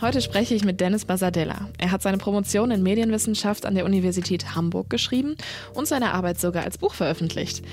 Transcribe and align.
Heute 0.00 0.20
spreche 0.20 0.54
ich 0.54 0.64
mit 0.64 0.80
Dennis 0.80 1.04
Basadella. 1.04 1.70
Er 1.76 1.90
hat 1.90 2.02
seine 2.02 2.18
Promotion 2.18 2.70
in 2.70 2.84
Medienwissenschaft 2.84 3.66
an 3.66 3.74
der 3.74 3.84
Universität 3.84 4.54
Hamburg 4.54 4.90
geschrieben 4.90 5.34
und 5.74 5.88
seine 5.88 6.14
Arbeit 6.14 6.38
sogar 6.38 6.62
als 6.62 6.78
Buch 6.78 6.94
veröffentlicht. 6.94 7.64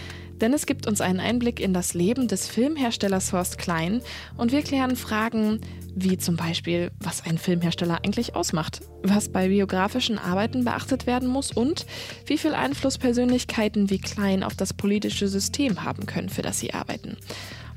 Dennis 0.42 0.66
gibt 0.66 0.88
uns 0.88 1.02
einen 1.02 1.20
Einblick 1.20 1.60
in 1.60 1.72
das 1.72 1.94
Leben 1.94 2.28
des 2.28 2.48
Filmherstellers 2.48 3.32
Horst 3.32 3.60
Klein 3.60 4.02
und 4.38 4.52
wir 4.52 4.64
klären 4.64 4.96
Fragen 4.96 5.62
wie 5.96 6.18
zum 6.18 6.36
Beispiel, 6.36 6.92
was 7.00 7.24
ein 7.24 7.38
Filmhersteller 7.38 8.00
eigentlich 8.04 8.36
ausmacht, 8.36 8.82
was 9.04 9.30
bei 9.30 9.48
biografischen 9.48 10.18
Arbeiten 10.18 10.66
beachtet 10.66 11.06
werden 11.06 11.30
muss 11.30 11.52
und 11.52 11.86
wie 12.26 12.40
viel 12.40 12.56
Einfluss 12.56 12.98
Persönlichkeiten 12.98 13.92
wie 13.92 14.00
Klein 14.00 14.44
auf 14.44 14.56
das 14.56 14.74
politische 14.74 15.28
System 15.28 15.84
haben 15.84 16.08
können, 16.08 16.30
für 16.30 16.42
das 16.42 16.60
sie 16.60 16.74
arbeiten. 16.74 17.18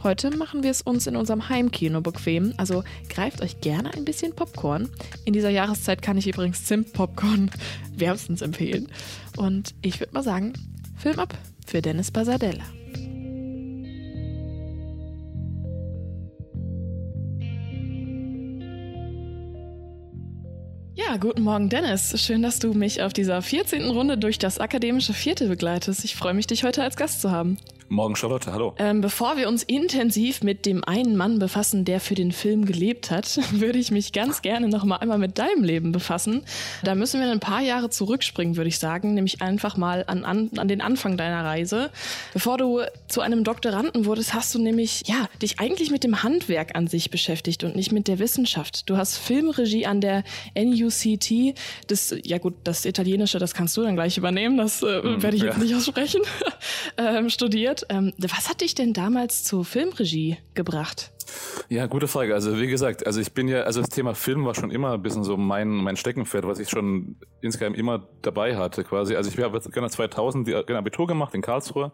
Heute 0.01 0.31
machen 0.37 0.63
wir 0.63 0.71
es 0.71 0.81
uns 0.81 1.09
in 1.09 1.17
unserem 1.17 1.49
Heimkino 1.49 2.01
bequem, 2.01 2.55
also 2.57 2.85
greift 3.09 3.43
euch 3.43 3.61
gerne 3.61 3.93
ein 3.95 4.05
bisschen 4.05 4.33
Popcorn. 4.33 4.89
In 5.25 5.33
dieser 5.33 5.51
Jahreszeit 5.51 6.03
kann 6.03 6.17
ich 6.17 6.29
übrigens 6.29 6.65
Zimt-Popcorn 6.67 7.51
wärmstens 7.97 8.41
empfehlen. 8.41 8.89
Und 9.37 9.75
ich 9.83 9.99
würde 9.99 10.15
mal 10.15 10.23
sagen, 10.23 10.53
Film 10.97 11.19
ab 11.19 11.37
für 11.67 11.83
Dennis 11.83 12.13
Basadella. 12.13 12.63
Ja, 20.95 21.17
guten 21.17 21.43
Morgen, 21.43 21.71
Dennis. 21.71 22.21
Schön, 22.23 22.43
dass 22.43 22.61
du 22.61 22.73
mich 22.73 23.03
auf 23.03 23.13
dieser 23.13 23.43
14. 23.43 23.83
Runde 23.91 24.17
durch 24.17 24.39
das 24.39 24.61
akademische 24.61 25.13
Viertel 25.13 25.49
begleitest. 25.49 26.05
Ich 26.05 26.15
freue 26.15 26.35
mich, 26.35 26.47
dich 26.47 26.63
heute 26.63 26.85
als 26.85 26.97
Gast 26.97 27.21
zu 27.21 27.33
haben. 27.33 27.57
Morgen, 27.91 28.17
Charlotte, 28.17 28.53
hallo. 28.53 28.75
Ähm, 28.79 29.01
bevor 29.01 29.39
wir 29.39 29.49
uns 29.49 29.63
intensiv 29.63 30.43
mit 30.43 30.67
dem 30.67 30.85
einen 30.85 31.17
Mann 31.17 31.39
befassen, 31.39 31.87
der 31.87 32.01
für 32.01 32.15
den 32.15 32.33
Film 32.33 32.67
gelebt 32.67 33.11
hat, 33.11 33.41
würde 33.53 33.79
ich 33.79 33.91
mich 33.91 34.13
ganz 34.13 34.43
gerne 34.43 34.69
noch 34.69 34.85
mal 34.85 34.97
einmal 34.97 35.17
mit 35.17 35.39
deinem 35.39 35.65
Leben 35.65 35.91
befassen. 35.91 36.45
Da 36.85 36.95
müssen 36.95 37.19
wir 37.19 37.31
ein 37.31 37.41
paar 37.41 37.63
Jahre 37.63 37.89
zurückspringen, 37.89 38.57
würde 38.57 38.69
ich 38.69 38.79
sagen, 38.79 39.15
nämlich 39.15 39.41
einfach 39.41 39.79
mal 39.79 40.05
an, 40.07 40.25
an, 40.25 40.51
an 40.59 40.69
den 40.69 40.83
Anfang 40.83 41.17
deiner 41.17 41.43
Reise. 41.45 41.91
Bevor 42.35 42.59
du 42.59 42.83
zu 43.09 43.23
einem 43.23 43.43
Doktoranden 43.43 44.05
wurdest, 44.05 44.35
hast 44.35 44.55
du 44.55 44.59
nämlich 44.59 45.05
ja 45.07 45.27
dich 45.41 45.59
eigentlich 45.59 45.91
mit 45.91 46.05
dem 46.05 46.23
Handwerk 46.23 46.77
an 46.77 46.89
sich 46.89 47.11
beschäftigt 47.11 47.65
und 47.65 47.75
nicht 47.75 47.91
mit 47.91 48.07
der 48.07 48.19
Wissenschaft. 48.19 48.91
Du 48.91 48.99
hast 48.99 49.17
Filmregie 49.17 49.87
an 49.87 50.03
der 50.03 50.25
NUCT, 50.55 51.55
das 51.87 52.15
ja 52.23 52.37
gut, 52.37 52.55
das 52.65 52.85
Italienische, 52.85 53.39
das 53.39 53.55
kannst 53.55 53.75
du 53.79 53.83
dann 53.83 53.95
gleich 53.95 54.19
übernehmen, 54.19 54.59
das 54.59 54.83
äh, 54.83 55.03
hm, 55.03 55.23
werde 55.23 55.37
ich 55.37 55.43
ja. 55.43 55.49
jetzt 55.49 55.59
nicht 55.59 55.75
aussprechen, 55.75 56.21
ähm, 56.99 57.31
studiert 57.31 57.78
interessiert. 57.83 57.87
Ähm, 57.91 58.13
was 58.19 58.49
hat 58.49 58.61
dich 58.61 58.75
denn 58.75 58.93
damals 58.93 59.45
zur 59.45 59.65
Filmregie 59.65 60.39
gebracht? 60.55 61.13
Ja, 61.69 61.87
gute 61.87 62.09
Frage. 62.09 62.33
Also 62.35 62.59
wie 62.59 62.69
gesagt, 62.69 63.07
also 63.07 63.21
ich 63.21 63.35
bin 63.35 63.49
ja, 63.49 63.63
also 63.63 63.81
das 63.81 63.91
Thema 63.91 64.15
Film 64.15 64.47
war 64.47 64.55
schon 64.55 64.71
immer 64.71 64.93
ein 64.93 65.03
bisschen 65.03 65.25
so 65.25 65.37
mein 65.37 65.69
mein 65.69 65.97
Steckenpferd, 65.97 66.47
was 66.47 66.59
ich 66.59 66.71
schon 66.71 67.17
insgesamt 67.43 67.77
immer 67.77 68.09
dabei 68.23 68.57
hatte 68.57 68.83
quasi. 68.83 69.15
Also 69.15 69.31
ich 69.31 69.39
habe 69.39 69.61
genau 69.61 69.89
2000 69.89 70.49
die 70.49 70.53
genau, 70.67 70.79
Abitur 70.79 71.07
gemacht 71.07 71.35
in 71.35 71.43
Karlsruhe 71.43 71.93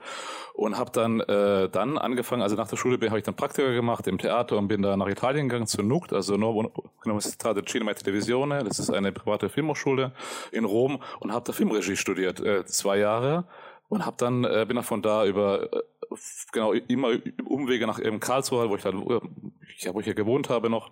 und 0.54 0.78
habe 0.78 0.92
dann 0.92 1.18
äh, 1.20 1.68
dann 1.68 1.98
angefangen, 1.98 2.42
also 2.42 2.54
nach 2.54 2.68
der 2.68 2.76
Schule 2.76 2.98
habe 3.08 3.18
ich 3.18 3.24
dann 3.24 3.34
Praktika 3.34 3.72
gemacht 3.72 4.06
im 4.06 4.18
Theater 4.18 4.56
und 4.56 4.68
bin 4.68 4.82
da 4.82 4.96
nach 4.96 5.08
Italien 5.08 5.48
gegangen 5.48 5.66
zu 5.66 5.82
NUCT, 5.82 6.12
also 6.12 6.36
Nuovo 6.36 6.70
Università 7.04 7.52
del 7.52 7.64
Cinema 7.64 7.90
e 7.90 7.94
Televisione. 7.94 8.62
Das 8.62 8.78
ist 8.78 8.90
eine 8.90 9.10
private 9.10 9.48
Filmhochschule 9.48 10.12
in 10.52 10.64
Rom 10.64 11.02
und 11.18 11.32
habe 11.32 11.44
da 11.44 11.52
Filmregie 11.52 11.96
studiert, 11.96 12.38
äh, 12.38 12.64
zwei 12.66 12.98
Jahre 12.98 13.46
und 13.94 14.04
habe 14.04 14.16
dann 14.18 14.44
äh, 14.44 14.64
bin 14.66 14.74
dann 14.74 14.84
von 14.84 15.02
da 15.02 15.24
über 15.24 15.72
äh, 15.72 15.82
genau 16.52 16.72
immer 16.72 17.10
Umwege 17.44 17.86
nach 17.86 18.00
eben 18.00 18.18
Karlsruhe, 18.18 18.68
wo 18.68 18.76
ich 18.76 18.82
dann 18.82 19.06
ja, 19.78 19.94
wo 19.94 20.00
ich 20.00 20.06
ja 20.06 20.12
gewohnt 20.12 20.50
habe 20.50 20.68
noch. 20.68 20.90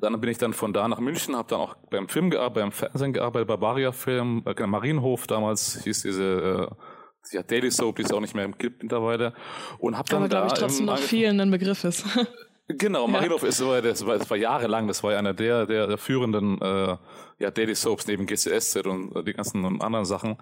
Dann 0.00 0.20
bin 0.20 0.30
ich 0.30 0.38
dann 0.38 0.52
von 0.52 0.72
da 0.72 0.86
nach 0.86 1.00
München, 1.00 1.34
habe 1.34 1.48
dann 1.48 1.60
auch 1.60 1.74
beim 1.90 2.08
Film 2.08 2.30
gearbeitet, 2.30 2.62
beim 2.62 2.72
Fernsehen 2.72 3.12
gearbeitet, 3.12 3.48
Barbaria 3.48 3.90
Film, 3.90 4.44
äh, 4.46 4.54
genau, 4.54 4.68
Marienhof 4.68 5.26
damals 5.26 5.82
hieß 5.82 6.02
diese 6.02 6.70
äh, 6.70 7.36
ja, 7.36 7.42
Daily 7.42 7.70
Soap, 7.72 7.96
die 7.96 8.02
ist 8.02 8.14
auch 8.14 8.20
nicht 8.20 8.34
mehr 8.34 8.44
im 8.44 8.56
Clip 8.56 8.80
mittlerweile 8.80 9.34
und 9.78 9.98
habe 9.98 10.08
dann 10.08 10.22
Aber 10.22 10.28
glaube 10.28 10.46
ich 10.46 10.52
trotzdem 10.52 10.86
noch 10.86 10.98
vielen 10.98 11.40
ein 11.40 11.50
Begriff 11.50 11.82
ist. 11.82 12.04
Genau, 12.68 13.06
ja. 13.06 13.12
Marinov 13.12 13.42
ist 13.44 13.56
so, 13.56 13.80
das 13.80 14.04
war, 14.04 14.18
das 14.18 14.28
war 14.28 14.36
jahrelang, 14.36 14.86
das 14.88 15.02
war 15.02 15.12
ja 15.12 15.18
einer 15.18 15.32
der, 15.32 15.64
der, 15.64 15.86
der 15.86 15.96
führenden 15.96 16.60
äh, 16.60 16.96
ja, 17.38 17.50
Daily 17.50 17.74
Soaps 17.74 18.06
neben 18.06 18.26
GCSZ 18.26 18.84
und 18.86 19.26
die 19.26 19.32
ganzen 19.32 19.64
anderen 19.80 20.04
Sachen. 20.04 20.36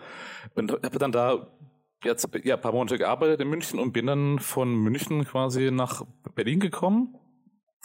Und 0.57 0.73
habe 0.73 0.99
dann 0.99 1.13
da 1.13 1.47
jetzt 2.03 2.29
ja, 2.43 2.57
ein 2.57 2.61
paar 2.61 2.73
Monate 2.73 2.99
gearbeitet 2.99 3.41
in 3.41 3.49
München 3.49 3.79
und 3.79 3.93
bin 3.93 4.07
dann 4.07 4.41
von 4.41 4.75
München 4.75 5.25
quasi 5.25 5.71
nach 5.71 6.03
Berlin 6.35 6.59
gekommen, 6.59 7.17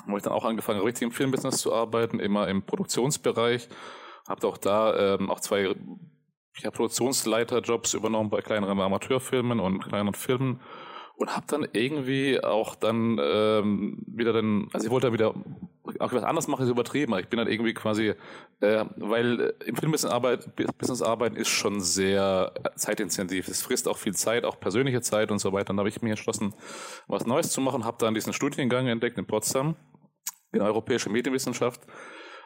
wo 0.07 0.17
ich 0.17 0.23
dann 0.23 0.33
auch 0.33 0.45
angefangen 0.45 0.81
richtig 0.81 1.03
im 1.03 1.11
Filmbusiness 1.11 1.57
zu 1.57 1.71
arbeiten, 1.71 2.19
immer 2.19 2.47
im 2.47 2.63
Produktionsbereich. 2.63 3.69
Habe 4.27 4.47
auch 4.47 4.57
da 4.57 5.15
ähm, 5.15 5.29
auch 5.29 5.39
zwei 5.39 5.75
ja, 6.57 6.71
Produktionsleiterjobs 6.71 7.93
übernommen 7.93 8.31
bei 8.31 8.41
kleineren 8.41 8.79
Amateurfilmen 8.79 9.59
und 9.59 9.83
kleineren 9.85 10.15
Filmen 10.15 10.61
und 11.21 11.35
habe 11.35 11.45
dann 11.47 11.67
irgendwie 11.71 12.43
auch 12.43 12.73
dann 12.73 13.19
ähm, 13.21 14.03
wieder 14.07 14.33
dann, 14.33 14.67
also 14.73 14.87
ich 14.87 14.91
wollte 14.91 15.05
dann 15.05 15.13
wieder 15.13 15.35
auch 15.99 16.11
was 16.11 16.23
anderes 16.23 16.47
machen, 16.47 16.63
ist 16.63 16.71
übertrieben. 16.71 17.15
Ich 17.19 17.27
bin 17.27 17.37
dann 17.37 17.47
irgendwie 17.47 17.75
quasi, 17.75 18.15
äh, 18.59 18.85
weil 18.95 19.53
im 19.63 19.75
Filmbusiness 19.75 20.11
Arbeit, 20.11 20.55
Business 20.79 21.03
arbeiten 21.03 21.35
ist 21.35 21.49
schon 21.49 21.79
sehr 21.79 22.51
zeitintensiv. 22.75 23.49
Es 23.49 23.61
frisst 23.61 23.87
auch 23.87 23.99
viel 23.99 24.15
Zeit, 24.15 24.45
auch 24.45 24.59
persönliche 24.59 25.01
Zeit 25.01 25.29
und 25.29 25.37
so 25.37 25.53
weiter. 25.53 25.65
Dann 25.65 25.77
habe 25.77 25.89
ich 25.89 26.01
mich 26.01 26.09
entschlossen, 26.09 26.55
was 27.07 27.27
Neues 27.27 27.51
zu 27.51 27.61
machen, 27.61 27.85
habe 27.85 27.97
dann 27.99 28.15
diesen 28.15 28.33
Studiengang 28.33 28.87
entdeckt 28.87 29.19
in 29.19 29.27
Potsdam, 29.27 29.75
in 30.53 30.61
Europäische 30.61 31.11
Medienwissenschaft 31.11 31.81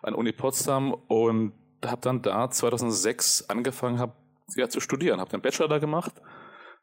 an 0.03 0.15
Uni 0.15 0.33
Potsdam 0.33 0.93
und 0.93 1.53
habe 1.85 2.01
dann 2.01 2.21
da 2.21 2.49
2006 2.49 3.45
angefangen, 3.47 3.99
hab, 3.99 4.17
ja, 4.57 4.67
zu 4.67 4.81
studieren, 4.81 5.21
habe 5.21 5.31
den 5.31 5.41
Bachelor 5.41 5.69
da 5.69 5.77
gemacht 5.77 6.13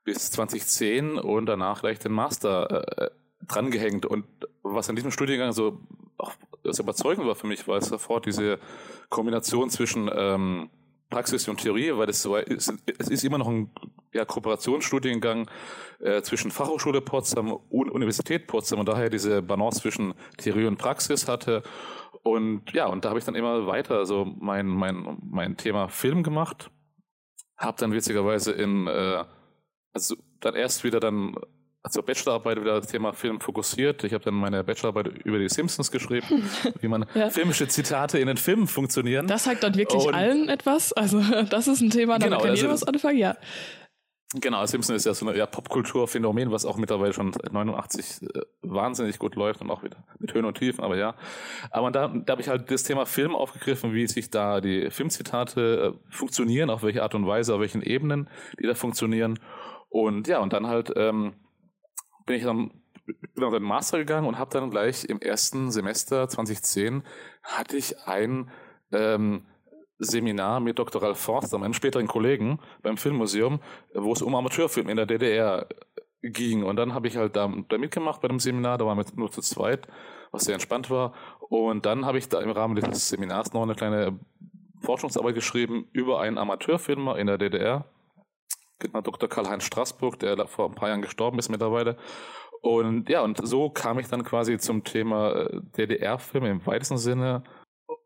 bis 0.05 0.31
2010 0.31 1.19
und 1.19 1.47
danach 1.47 1.81
gleich 1.81 1.99
den 1.99 2.13
Master 2.13 2.99
äh, 2.99 3.11
drangehängt. 3.47 4.07
Und 4.07 4.25
was 4.63 4.89
an 4.89 4.97
diesem 4.97 5.11
Studiengang 5.11 5.53
so 5.53 5.81
das 6.63 6.79
überzeugend 6.79 7.27
war 7.27 7.35
für 7.35 7.47
mich, 7.47 7.67
war 7.67 7.81
sofort 7.81 8.27
diese 8.27 8.59
Kombination 9.09 9.71
zwischen 9.71 10.11
ähm, 10.15 10.71
Praxis 11.11 11.49
und 11.49 11.61
Theorie, 11.61 11.93
weil 11.97 12.09
es 12.09 12.23
so 12.23 12.37
ist, 12.37 12.73
es 12.99 13.09
ist 13.09 13.25
immer 13.25 13.39
noch 13.39 13.49
ein 13.49 13.71
ja, 14.13 14.25
Kooperationsstudiengang 14.25 15.51
äh, 16.01 16.23
zwischen 16.23 16.51
Fachhochschule 16.51 17.01
Potsdam 17.01 17.53
und 17.53 17.91
Universität 17.91 18.47
Potsdam 18.47 18.81
und 18.81 18.89
daher 18.89 19.11
diese 19.11 19.43
Balance 19.43 19.81
zwischen 19.81 20.15
Theorie 20.39 20.67
und 20.67 20.79
Praxis 20.79 21.29
hatte. 21.29 21.63
Und 22.23 22.73
ja, 22.73 22.87
und 22.87 23.05
da 23.05 23.11
habe 23.11 23.19
ich 23.19 23.25
dann 23.25 23.35
immer 23.35 23.67
weiter 23.67 24.07
so 24.07 24.25
mein, 24.25 24.67
mein, 24.67 25.19
mein 25.23 25.57
Thema 25.57 25.89
Film 25.89 26.23
gemacht. 26.23 26.71
Habe 27.57 27.77
dann 27.79 27.93
witzigerweise 27.93 28.53
in 28.53 28.87
äh, 28.87 29.25
also 29.93 30.17
dann 30.41 30.55
erst 30.55 30.85
wieder 30.85 31.01
dann 31.01 31.37
also 31.83 32.03
Bachelorarbeit 32.03 32.61
wieder 32.61 32.81
das 32.81 32.87
Thema 32.87 33.13
Film 33.13 33.41
fokussiert. 33.41 34.05
Ich 34.05 34.13
habe 34.13 34.25
dann 34.25 34.35
meine 34.35 34.63
Bachelorarbeit 34.63 35.09
über 35.25 35.39
die 35.39 35.49
Simpsons 35.49 35.91
geschrieben, 35.91 36.49
wie 36.81 36.89
man 36.89 37.07
ja. 37.15 37.31
filmische 37.31 37.67
Zitate 37.67 38.19
in 38.19 38.29
den 38.29 38.37
Filmen 38.37 38.69
funktionieren. 38.69 39.27
Das 39.27 39.45
sagt 39.45 39.65
dann 39.65 39.75
wirklich 39.75 40.07
Und 40.07 40.15
allen 40.15 40.49
etwas. 40.49 40.93
Also 40.93 41.21
das 41.51 41.67
ist 41.67 41.81
ein 41.81 41.91
Thema, 41.91 42.19
damit 42.19 42.35
genau, 42.35 42.41
kann 42.41 42.51
also, 42.51 42.63
jeder 42.63 42.73
was 42.73 42.85
anfangen, 42.85 43.19
ja. 43.19 43.37
Genau, 44.35 44.65
Simpsons 44.65 44.97
ist 44.97 45.05
ja 45.05 45.13
so 45.13 45.29
ein 45.29 45.37
ja, 45.37 45.45
Popkulturphänomen, 45.45 46.51
was 46.51 46.65
auch 46.65 46.79
mittlerweile 46.79 47.13
schon 47.13 47.35
seit 47.35 47.53
89 47.53 48.23
äh, 48.23 48.41
wahnsinnig 48.63 49.19
gut 49.19 49.35
läuft 49.35 49.61
und 49.61 49.71
auch 49.71 49.83
wieder 49.83 49.99
mit 50.21 50.33
Höhen 50.33 50.47
und 50.47 50.57
Tiefen, 50.57 50.83
aber 50.83 50.97
ja. 50.97 51.15
Aber 51.71 51.91
da, 51.91 52.09
da 52.09 52.31
habe 52.31 52.41
ich 52.41 52.49
halt 52.49 52.71
das 52.71 52.83
Thema 52.83 53.05
Film 53.05 53.35
aufgegriffen, 53.35 53.93
wie 53.93 54.07
sich 54.07 54.31
da 54.31 54.63
die 54.63 54.91
Filmzitate 54.91 55.95
äh, 55.95 56.11
funktionieren, 56.11 56.71
auf 56.71 56.83
welche 56.83 57.03
Art 57.03 57.15
und 57.15 57.27
Weise, 57.27 57.55
auf 57.55 57.61
welchen 57.61 57.83
Ebenen 57.83 58.29
die 58.59 58.67
da 58.67 58.75
funktionieren. 58.75 59.39
Und 59.93 60.27
ja, 60.27 60.39
und 60.39 60.55
dann 60.55 60.67
halt 60.67 60.93
ähm, 60.97 61.35
bin 62.25 62.37
ich 62.37 62.45
dann 62.45 62.71
bin 63.35 63.45
auf 63.45 63.53
den 63.53 63.63
Master 63.63 63.99
gegangen 63.99 64.27
und 64.27 64.39
habe 64.39 64.51
dann 64.51 64.71
gleich 64.71 65.05
im 65.05 65.21
ersten 65.21 65.71
Semester 65.71 66.29
2010 66.29 67.03
hatte 67.43 67.77
ich 67.77 67.99
ein 68.07 68.51
ähm, 68.93 69.43
Seminar 69.99 70.61
mit 70.61 70.79
Dr. 70.79 71.03
Ralf 71.03 71.19
Forster, 71.19 71.59
meinem 71.59 71.75
späteren 71.75 72.07
Kollegen 72.07 72.59
beim 72.83 72.97
Filmmuseum, 72.97 73.61
wo 73.93 74.13
es 74.13 74.23
um 74.23 74.35
Amateurfilm 74.35 74.89
in 74.89 74.97
der 74.97 75.07
DDR 75.07 75.67
ging. 76.23 76.65
Und 76.65 76.77
dann 76.77 76.95
habe 76.95 77.09
ich 77.09 77.17
halt 77.17 77.37
da, 77.37 77.53
da 77.69 77.79
mitgemacht 77.79 78.21
bei 78.23 78.29
dem 78.29 78.39
Seminar, 78.39 78.79
da 78.79 78.87
waren 78.87 78.97
wir 78.97 79.05
nur 79.17 79.31
zu 79.31 79.43
zweit, 79.43 79.87
was 80.31 80.45
sehr 80.45 80.55
entspannt 80.55 80.89
war. 80.89 81.13
Und 81.41 81.85
dann 81.85 82.07
habe 82.07 82.19
ich 82.19 82.29
da 82.29 82.41
im 82.41 82.51
Rahmen 82.51 82.77
dieses 82.77 83.09
Seminars 83.09 83.53
noch 83.53 83.63
eine 83.63 83.75
kleine 83.75 84.19
Forschungsarbeit 84.81 85.35
geschrieben 85.35 85.87
über 85.93 86.21
einen 86.21 86.39
Amateurfilmer 86.39 87.19
in 87.19 87.27
der 87.27 87.39
DDR, 87.39 87.85
genau, 88.83 89.01
Dr. 89.01 89.29
Karl-Heinz 89.29 89.65
Straßburg, 89.65 90.19
der 90.19 90.47
vor 90.47 90.69
ein 90.69 90.75
paar 90.75 90.89
Jahren 90.89 91.03
gestorben 91.03 91.39
ist 91.39 91.49
mittlerweile. 91.49 91.97
Und 92.61 93.09
ja, 93.09 93.23
und 93.23 93.41
so 93.47 93.71
kam 93.71 93.99
ich 93.99 94.09
dann 94.09 94.23
quasi 94.23 94.59
zum 94.59 94.85
Thema 94.85 95.33
äh, 95.33 95.61
DDR-Film 95.77 96.45
im 96.45 96.67
weitesten 96.67 96.99
Sinne 96.99 97.43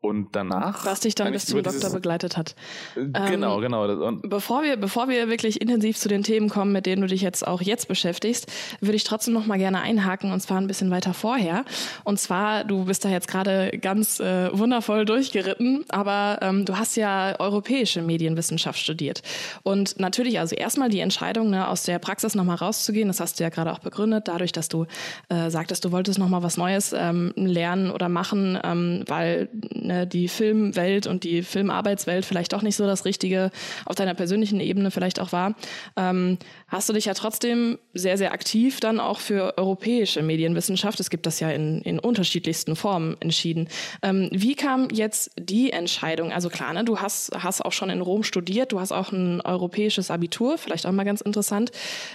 und 0.01 0.35
danach. 0.35 0.85
Was 0.85 1.01
dich 1.01 1.15
dann 1.15 1.31
bis 1.31 1.45
zum 1.45 1.61
Doktor 1.63 1.89
begleitet 1.91 2.37
hat. 2.37 2.55
Genau, 2.95 3.55
ähm, 3.57 3.61
genau. 3.61 3.85
Und 4.05 4.29
bevor 4.29 4.63
wir, 4.63 4.77
bevor 4.77 5.09
wir 5.09 5.29
wirklich 5.29 5.61
intensiv 5.61 5.97
zu 5.97 6.07
den 6.07 6.23
Themen 6.23 6.49
kommen, 6.49 6.71
mit 6.71 6.85
denen 6.85 7.01
du 7.01 7.07
dich 7.07 7.21
jetzt 7.21 7.45
auch 7.45 7.61
jetzt 7.61 7.87
beschäftigst, 7.87 8.51
würde 8.79 8.95
ich 8.95 9.03
trotzdem 9.03 9.33
noch 9.33 9.45
mal 9.45 9.57
gerne 9.57 9.81
einhaken 9.81 10.31
und 10.31 10.39
zwar 10.39 10.59
ein 10.59 10.67
bisschen 10.67 10.91
weiter 10.91 11.13
vorher. 11.13 11.65
Und 12.03 12.19
zwar, 12.19 12.63
du 12.63 12.85
bist 12.85 13.05
da 13.05 13.09
jetzt 13.09 13.27
gerade 13.27 13.71
ganz 13.81 14.19
äh, 14.19 14.49
wundervoll 14.57 15.05
durchgeritten, 15.05 15.85
aber 15.89 16.39
ähm, 16.41 16.65
du 16.65 16.77
hast 16.77 16.95
ja 16.95 17.35
europäische 17.39 18.01
Medienwissenschaft 18.01 18.79
studiert. 18.79 19.21
Und 19.63 19.99
natürlich, 19.99 20.39
also 20.39 20.55
erstmal 20.55 20.89
die 20.89 20.99
Entscheidung, 20.99 21.49
ne, 21.49 21.67
aus 21.67 21.83
der 21.83 21.99
Praxis 21.99 22.35
noch 22.35 22.43
mal 22.43 22.55
rauszugehen, 22.55 23.07
das 23.07 23.19
hast 23.19 23.39
du 23.39 23.43
ja 23.43 23.49
gerade 23.49 23.71
auch 23.71 23.79
begründet, 23.79 24.27
dadurch, 24.27 24.51
dass 24.51 24.69
du 24.69 24.85
äh, 25.29 25.49
sagtest, 25.49 25.85
du 25.85 25.91
wolltest 25.91 26.19
noch 26.19 26.29
mal 26.29 26.43
was 26.43 26.57
Neues 26.57 26.93
ähm, 26.93 27.33
lernen 27.35 27.91
oder 27.91 28.09
machen, 28.09 28.59
ähm, 28.63 29.03
weil 29.07 29.49
ne, 29.81 30.07
die 30.07 30.27
Filmwelt 30.27 31.07
und 31.07 31.23
die 31.23 31.43
Filmarbeitswelt 31.43 32.25
vielleicht 32.25 32.53
doch 32.53 32.61
nicht 32.61 32.75
so 32.75 32.85
das 32.85 33.05
Richtige 33.05 33.51
auf 33.85 33.95
deiner 33.95 34.13
persönlichen 34.13 34.59
Ebene 34.59 34.91
vielleicht 34.91 35.19
auch 35.19 35.31
war, 35.31 35.55
ähm, 35.95 36.37
hast 36.67 36.89
du 36.89 36.93
dich 36.93 37.05
ja 37.05 37.13
trotzdem 37.13 37.77
sehr, 37.93 38.17
sehr 38.17 38.31
aktiv 38.31 38.79
dann 38.79 38.99
auch 38.99 39.19
für 39.19 39.57
europäische 39.57 40.21
Medienwissenschaft, 40.21 40.99
es 40.99 41.09
gibt 41.09 41.25
das 41.25 41.39
ja 41.39 41.49
in, 41.49 41.81
in 41.81 41.99
unterschiedlichsten 41.99 42.75
Formen 42.75 43.17
entschieden. 43.19 43.67
Ähm, 44.01 44.29
wie 44.31 44.55
kam 44.55 44.89
jetzt 44.91 45.31
die 45.39 45.71
Entscheidung? 45.71 46.31
Also 46.31 46.49
klar, 46.49 46.73
ne, 46.73 46.83
du 46.83 46.99
hast, 46.99 47.31
hast 47.37 47.63
auch 47.63 47.71
schon 47.71 47.89
in 47.89 48.01
Rom 48.01 48.23
studiert, 48.23 48.71
du 48.71 48.79
hast 48.79 48.91
auch 48.91 49.11
ein 49.11 49.41
europäisches 49.41 50.11
Abitur, 50.11 50.57
vielleicht 50.57 50.85
auch 50.85 50.91
mal 50.91 51.03
ganz 51.03 51.21
interessant, 51.21 51.71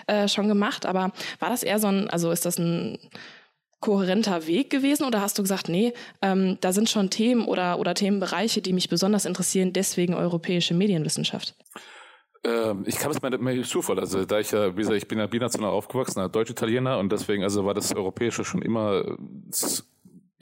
äh, 0.06 0.28
schon 0.28 0.48
gemacht, 0.48 0.86
aber 0.86 1.12
war 1.38 1.50
das 1.50 1.62
eher 1.62 1.78
so 1.78 1.88
ein, 1.88 2.08
also 2.10 2.30
ist 2.30 2.44
das 2.44 2.58
ein 2.58 2.98
kohärenter 3.82 4.46
Weg 4.46 4.70
gewesen 4.70 5.04
oder 5.04 5.20
hast 5.20 5.38
du 5.38 5.42
gesagt, 5.42 5.68
nee, 5.68 5.92
ähm, 6.22 6.56
da 6.62 6.72
sind 6.72 6.88
schon 6.88 7.10
Themen 7.10 7.44
oder, 7.44 7.78
oder 7.78 7.94
Themenbereiche, 7.94 8.62
die 8.62 8.72
mich 8.72 8.88
besonders 8.88 9.26
interessieren, 9.26 9.74
deswegen 9.74 10.14
europäische 10.14 10.72
Medienwissenschaft? 10.72 11.54
Ähm, 12.44 12.84
ich 12.86 12.96
kam 12.96 13.10
es 13.10 13.20
mir 13.20 13.36
mit 13.36 13.66
Zufall. 13.66 14.00
Also 14.00 14.24
da 14.24 14.38
ich 14.38 14.50
ja, 14.50 14.72
wie 14.74 14.80
gesagt, 14.80 14.96
ich 14.96 15.08
bin 15.08 15.18
ja 15.18 15.26
binational 15.26 15.70
aufgewachsen, 15.70 16.32
Deutsch-Italiener 16.32 16.98
und 16.98 17.12
deswegen 17.12 17.42
also 17.42 17.66
war 17.66 17.74
das 17.74 17.94
Europäische 17.94 18.44
schon 18.44 18.62
immer 18.62 19.16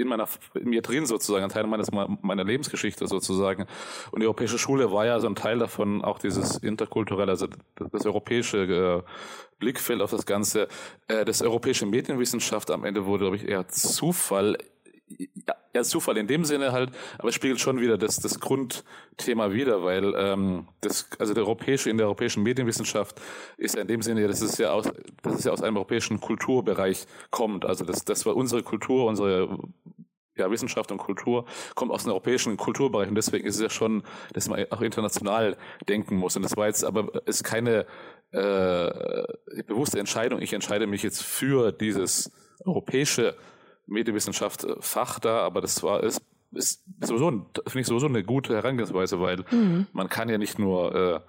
in 0.00 0.08
meiner 0.08 0.28
in 0.54 0.70
mir 0.70 0.82
drin 0.82 1.06
sozusagen, 1.06 1.44
ein 1.44 1.50
Teil 1.50 1.66
meines 1.66 1.90
meiner 1.92 2.44
Lebensgeschichte 2.44 3.06
sozusagen. 3.06 3.66
Und 4.10 4.20
die 4.20 4.26
europäische 4.26 4.58
Schule 4.58 4.92
war 4.92 5.06
ja 5.06 5.20
so 5.20 5.26
ein 5.26 5.34
Teil 5.34 5.58
davon, 5.58 6.02
auch 6.02 6.18
dieses 6.18 6.56
interkulturelle, 6.58 7.30
also 7.30 7.48
das 7.92 8.06
europäische 8.06 9.04
äh, 9.06 9.10
Blickfeld 9.58 10.00
auf 10.00 10.10
das 10.10 10.26
Ganze. 10.26 10.68
Äh, 11.08 11.24
das 11.24 11.42
europäische 11.42 11.86
Medienwissenschaft 11.86 12.70
am 12.70 12.84
Ende 12.84 13.06
wurde, 13.06 13.24
glaube 13.24 13.36
ich, 13.36 13.48
eher 13.48 13.68
Zufall 13.68 14.56
ja, 15.18 15.54
ja, 15.74 15.82
Zufall 15.82 16.16
in 16.16 16.26
dem 16.26 16.44
Sinne 16.44 16.72
halt, 16.72 16.90
aber 17.18 17.28
es 17.28 17.34
spiegelt 17.34 17.60
schon 17.60 17.80
wieder 17.80 17.98
das, 17.98 18.16
das 18.16 18.40
Grundthema 18.40 19.52
wieder, 19.52 19.82
weil 19.82 20.14
ähm, 20.16 20.68
das, 20.80 21.08
also 21.18 21.34
der 21.34 21.44
europäische, 21.44 21.90
in 21.90 21.96
der 21.96 22.06
europäischen 22.06 22.42
Medienwissenschaft 22.42 23.20
ist 23.56 23.74
ja 23.74 23.82
in 23.82 23.88
dem 23.88 24.02
Sinne, 24.02 24.26
das 24.28 24.42
ist 24.42 24.58
ja 24.58 24.72
aus, 24.72 24.90
das 25.22 25.34
ist 25.34 25.44
ja 25.44 25.52
aus 25.52 25.62
einem 25.62 25.76
europäischen 25.76 26.20
Kulturbereich 26.20 27.06
kommt. 27.30 27.64
Also 27.64 27.84
das, 27.84 28.04
das 28.04 28.26
war 28.26 28.36
unsere 28.36 28.62
Kultur, 28.62 29.06
unsere 29.06 29.58
ja, 30.36 30.50
Wissenschaft 30.50 30.90
und 30.90 30.98
Kultur 30.98 31.44
kommt 31.74 31.92
aus 31.92 32.04
dem 32.04 32.10
europäischen 32.10 32.56
Kulturbereich 32.56 33.08
und 33.08 33.14
deswegen 33.14 33.46
ist 33.46 33.56
es 33.56 33.62
ja 33.62 33.70
schon, 33.70 34.02
dass 34.32 34.48
man 34.48 34.64
auch 34.70 34.80
international 34.80 35.56
denken 35.88 36.16
muss. 36.16 36.36
Und 36.36 36.42
das 36.42 36.56
war 36.56 36.66
jetzt 36.66 36.84
aber 36.84 37.26
ist 37.26 37.44
keine 37.44 37.86
äh, 38.32 39.24
bewusste 39.66 39.98
Entscheidung. 39.98 40.40
Ich 40.40 40.52
entscheide 40.52 40.86
mich 40.86 41.02
jetzt 41.02 41.22
für 41.22 41.72
dieses 41.72 42.32
europäische 42.64 43.36
Medienwissenschaft 43.90 44.64
äh, 44.64 44.76
Fach 44.80 45.18
da, 45.18 45.40
aber 45.40 45.60
das 45.60 45.82
war 45.82 46.02
ist, 46.02 46.22
ist 46.52 46.84
sowieso 47.00 47.30
finde 47.66 47.80
ich 47.80 47.86
sowieso 47.86 48.06
eine 48.06 48.24
gute 48.24 48.54
Herangehensweise, 48.54 49.20
weil 49.20 49.44
mhm. 49.50 49.86
man 49.92 50.08
kann 50.08 50.28
ja 50.28 50.38
nicht 50.38 50.58
nur 50.58 50.94
äh, 50.94 51.20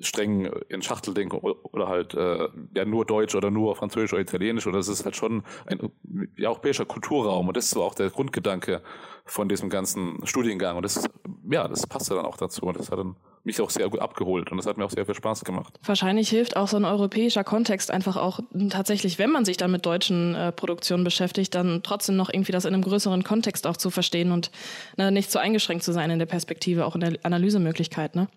streng 0.00 0.46
in 0.68 0.82
Schachtel 0.82 1.14
denken 1.14 1.36
oder 1.36 1.88
halt 1.88 2.14
äh, 2.14 2.48
ja 2.74 2.84
nur 2.84 3.04
Deutsch 3.04 3.34
oder 3.34 3.50
nur 3.50 3.76
Französisch 3.76 4.12
oder 4.12 4.22
Italienisch 4.22 4.66
oder 4.66 4.78
das 4.78 4.88
ist 4.88 5.04
halt 5.04 5.16
schon 5.16 5.44
ein 5.66 5.90
ja, 6.36 6.48
europäischer 6.48 6.84
Kulturraum 6.84 7.48
und 7.48 7.56
das 7.56 7.74
war 7.76 7.84
auch 7.84 7.94
der 7.94 8.10
Grundgedanke 8.10 8.82
von 9.24 9.48
diesem 9.48 9.70
ganzen 9.70 10.26
Studiengang 10.26 10.76
und 10.76 10.82
das 10.82 11.08
ja 11.48 11.68
das 11.68 11.86
passte 11.86 12.14
dann 12.14 12.26
auch 12.26 12.36
dazu 12.36 12.66
und 12.66 12.78
das 12.78 12.90
hat 12.90 12.98
dann 12.98 13.16
mich 13.44 13.60
auch 13.60 13.70
sehr 13.70 13.88
gut 13.88 14.00
abgeholt 14.00 14.50
und 14.50 14.56
das 14.56 14.66
hat 14.66 14.78
mir 14.78 14.84
auch 14.84 14.90
sehr 14.90 15.04
viel 15.04 15.14
Spaß 15.14 15.44
gemacht. 15.44 15.78
Wahrscheinlich 15.84 16.30
hilft 16.30 16.56
auch 16.56 16.68
so 16.68 16.76
ein 16.76 16.84
europäischer 16.84 17.44
Kontext 17.44 17.90
einfach 17.90 18.16
auch 18.16 18.40
tatsächlich, 18.70 19.18
wenn 19.18 19.30
man 19.30 19.44
sich 19.44 19.56
dann 19.56 19.70
mit 19.70 19.84
deutschen 19.86 20.34
äh, 20.34 20.50
Produktionen 20.50 21.04
beschäftigt, 21.04 21.54
dann 21.54 21.82
trotzdem 21.82 22.16
noch 22.16 22.32
irgendwie 22.32 22.52
das 22.52 22.64
in 22.64 22.74
einem 22.74 22.82
größeren 22.82 23.22
Kontext 23.22 23.66
auch 23.66 23.76
zu 23.76 23.90
verstehen 23.90 24.32
und 24.32 24.50
ne, 24.96 25.12
nicht 25.12 25.30
so 25.30 25.38
eingeschränkt 25.38 25.84
zu 25.84 25.92
sein 25.92 26.10
in 26.10 26.18
der 26.18 26.26
Perspektive, 26.26 26.86
auch 26.86 26.94
in 26.94 27.02
der 27.02 27.18
Analysemöglichkeit, 27.22 28.16
ne? 28.16 28.28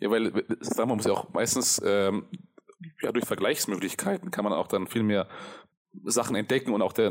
Ja, 0.00 0.10
weil, 0.10 0.32
sagen 0.60 0.88
wir, 0.88 0.96
muss 0.96 1.04
ja 1.04 1.12
auch 1.12 1.28
meistens 1.34 1.82
ähm, 1.84 2.26
ja, 3.02 3.12
durch 3.12 3.26
Vergleichsmöglichkeiten 3.26 4.30
kann 4.30 4.44
man 4.44 4.52
auch 4.52 4.68
dann 4.68 4.86
viel 4.86 5.02
mehr 5.02 5.28
Sachen 6.04 6.36
entdecken 6.36 6.72
und 6.72 6.82
auch 6.82 6.92
der, 6.92 7.10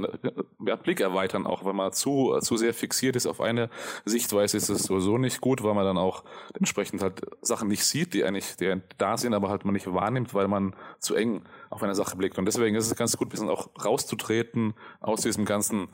der 0.59 0.77
Blick 0.77 0.99
erweitern. 0.99 1.47
Auch 1.47 1.65
wenn 1.65 1.75
man 1.75 1.93
zu, 1.93 2.37
zu 2.41 2.57
sehr 2.57 2.73
fixiert 2.73 3.15
ist 3.15 3.25
auf 3.25 3.41
eine 3.41 3.69
Sichtweise, 4.05 4.57
ist 4.57 4.69
es 4.69 4.83
sowieso 4.83 5.17
nicht 5.17 5.41
gut, 5.41 5.63
weil 5.63 5.73
man 5.73 5.85
dann 5.85 5.97
auch 5.97 6.23
entsprechend 6.53 7.01
halt 7.01 7.21
Sachen 7.41 7.67
nicht 7.67 7.85
sieht, 7.85 8.13
die 8.13 8.23
eigentlich 8.23 8.55
die 8.57 8.81
da 8.97 9.17
sind, 9.17 9.33
aber 9.33 9.49
halt 9.49 9.65
man 9.65 9.73
nicht 9.73 9.91
wahrnimmt, 9.91 10.33
weil 10.33 10.47
man 10.47 10.75
zu 10.99 11.15
eng 11.15 11.43
auf 11.69 11.81
eine 11.83 11.95
Sache 11.95 12.17
blickt. 12.17 12.37
Und 12.37 12.45
deswegen 12.45 12.75
ist 12.75 12.87
es 12.87 12.95
ganz 12.95 13.17
gut, 13.17 13.27
ein 13.27 13.31
bisschen 13.31 13.49
auch 13.49 13.69
rauszutreten 13.83 14.73
aus 14.99 15.21
diesem 15.21 15.45
ganzen 15.45 15.89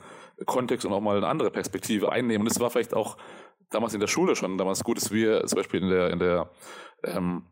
Kontext 0.45 0.86
und 0.86 0.94
auch 0.94 1.01
mal 1.01 1.18
eine 1.18 1.27
andere 1.27 1.51
Perspektive 1.51 2.12
einnehmen. 2.12 2.41
Und 2.41 2.50
das 2.50 2.59
war 2.59 2.69
vielleicht 2.69 2.94
auch 2.94 3.18
damals 3.69 3.94
in 3.94 4.00
der 4.00 4.07
Schule 4.07 4.36
schon 4.36 4.57
damals 4.57 4.83
gut, 4.83 4.97
dass 4.97 5.12
wir 5.12 5.45
zum 5.45 5.57
Beispiel 5.57 5.81
in 5.81 5.89
der, 5.89 6.09
in 6.12 6.19
der 6.19 6.50
ähm, 7.03 7.44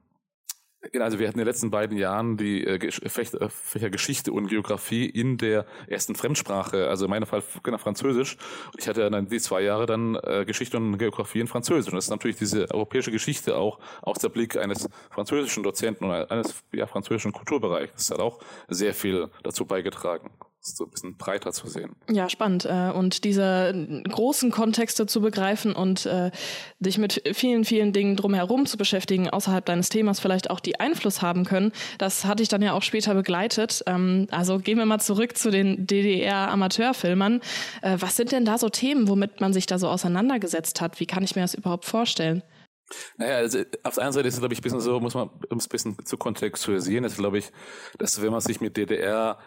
also 1.00 1.20
wir 1.20 1.28
hatten 1.28 1.40
in 1.40 1.46
den 1.46 1.48
letzten 1.48 1.72
beiden 1.72 1.98
Jahren 1.98 2.38
die 2.38 2.66
äh, 2.66 2.92
Fächer, 2.92 3.50
Fächer 3.50 3.90
Geschichte 3.90 4.32
und 4.32 4.48
Geografie 4.48 5.06
in 5.06 5.38
der 5.38 5.66
ersten 5.88 6.16
Fremdsprache, 6.16 6.88
also 6.88 7.06
in 7.06 7.12
meinem 7.12 7.26
Fall 7.26 7.44
genau 7.64 7.78
Französisch. 7.78 8.38
Ich 8.78 8.88
hatte 8.88 9.10
dann 9.10 9.28
die 9.28 9.40
zwei 9.40 9.62
Jahre 9.62 9.86
dann 9.86 10.16
äh, 10.16 10.46
Geschichte 10.46 10.78
und 10.78 10.98
Geografie 10.98 11.40
in 11.40 11.48
Französisch. 11.48 11.92
Und 11.92 11.98
das 11.98 12.06
ist 12.06 12.12
natürlich 12.12 12.38
diese 12.38 12.70
europäische 12.72 13.12
Geschichte 13.12 13.58
auch 13.58 13.80
aus 14.02 14.20
der 14.20 14.30
Blick 14.30 14.58
eines 14.58 14.90
französischen 15.10 15.64
Dozenten 15.64 16.06
oder 16.06 16.30
eines 16.32 16.56
ja, 16.72 16.88
französischen 16.88 17.32
Kulturbereichs. 17.32 17.94
Das 17.94 18.12
hat 18.12 18.20
auch 18.20 18.40
sehr 18.68 18.94
viel 18.94 19.30
dazu 19.44 19.66
beigetragen 19.66 20.30
so 20.76 20.86
ein 20.86 20.90
bisschen 20.90 21.18
breiter 21.18 21.52
zu 21.52 21.68
sehen. 21.68 21.96
Ja, 22.10 22.30
spannend. 22.30 22.66
Äh, 22.66 22.92
und 22.92 23.24
diese 23.24 24.04
großen 24.10 24.52
Kontexte 24.52 25.06
zu 25.06 25.22
begreifen 25.22 25.74
und 25.74 26.06
äh, 26.06 26.32
dich 26.80 26.98
mit 26.98 27.22
vielen, 27.34 27.66
vielen 27.66 27.94
Dingen 27.94 28.16
drumherum 28.16 28.66
zu 28.66 28.78
beschäftigen, 28.78 29.30
außerhalb 29.30 29.66
deines 29.66 29.90
Themas 29.90 30.20
vielleicht 30.20 30.50
auch 30.50 30.60
die 30.60 30.80
Einfluss 30.80 31.22
haben 31.22 31.46
können, 31.46 31.72
das 31.98 32.26
hatte 32.26 32.44
ich 32.44 32.50
dann 32.50 32.62
ja 32.62 32.74
auch 32.74 32.84
später 32.84 33.14
begleitet. 33.14 33.84
Ähm, 33.86 34.28
also 34.32 34.60
gehen 34.60 34.78
wir 34.78 34.86
mal 34.86 35.00
zurück 35.00 35.38
zu 35.38 35.52
den 35.52 35.88
DDR-Amateurfilmern. 35.88 37.42
Äh, 37.82 37.98
was 38.00 38.16
sind 38.16 38.32
denn 38.32 38.46
da 38.46 38.58
so 38.58 38.70
Themen, 38.70 39.08
womit 39.08 39.42
man 39.42 39.54
sich 39.54 39.66
da 39.66 39.80
so 39.80 39.88
auseinandergesetzt 39.88 40.82
hat? 40.82 41.00
Wie 41.00 41.06
kann 41.06 41.24
ich 41.24 41.36
mir 41.36 41.42
das 41.42 41.54
überhaupt 41.54 41.86
vorstellen? 41.86 42.44
Naja, 43.18 43.38
also 43.38 43.60
auf 43.84 43.96
der 43.96 44.04
einen 44.04 44.14
Seite 44.14 44.28
ist 44.28 44.36
es, 44.36 44.40
glaube 44.40 44.54
ich, 44.54 44.60
ein 44.60 44.64
bisschen 44.64 44.80
so, 44.80 45.00
muss 45.00 45.14
man, 45.14 45.30
um 45.50 45.58
es 45.58 45.66
ein 45.66 45.70
bisschen 45.70 46.06
zu 46.06 46.18
kontextualisieren, 46.18 47.04
ist, 47.04 47.18
glaube 47.18 47.40
ich, 47.40 47.52
dass 47.98 48.22
wenn 48.22 48.32
man 48.32 48.42
sich 48.42 48.62
mit 48.62 48.78
DDR 48.78 49.38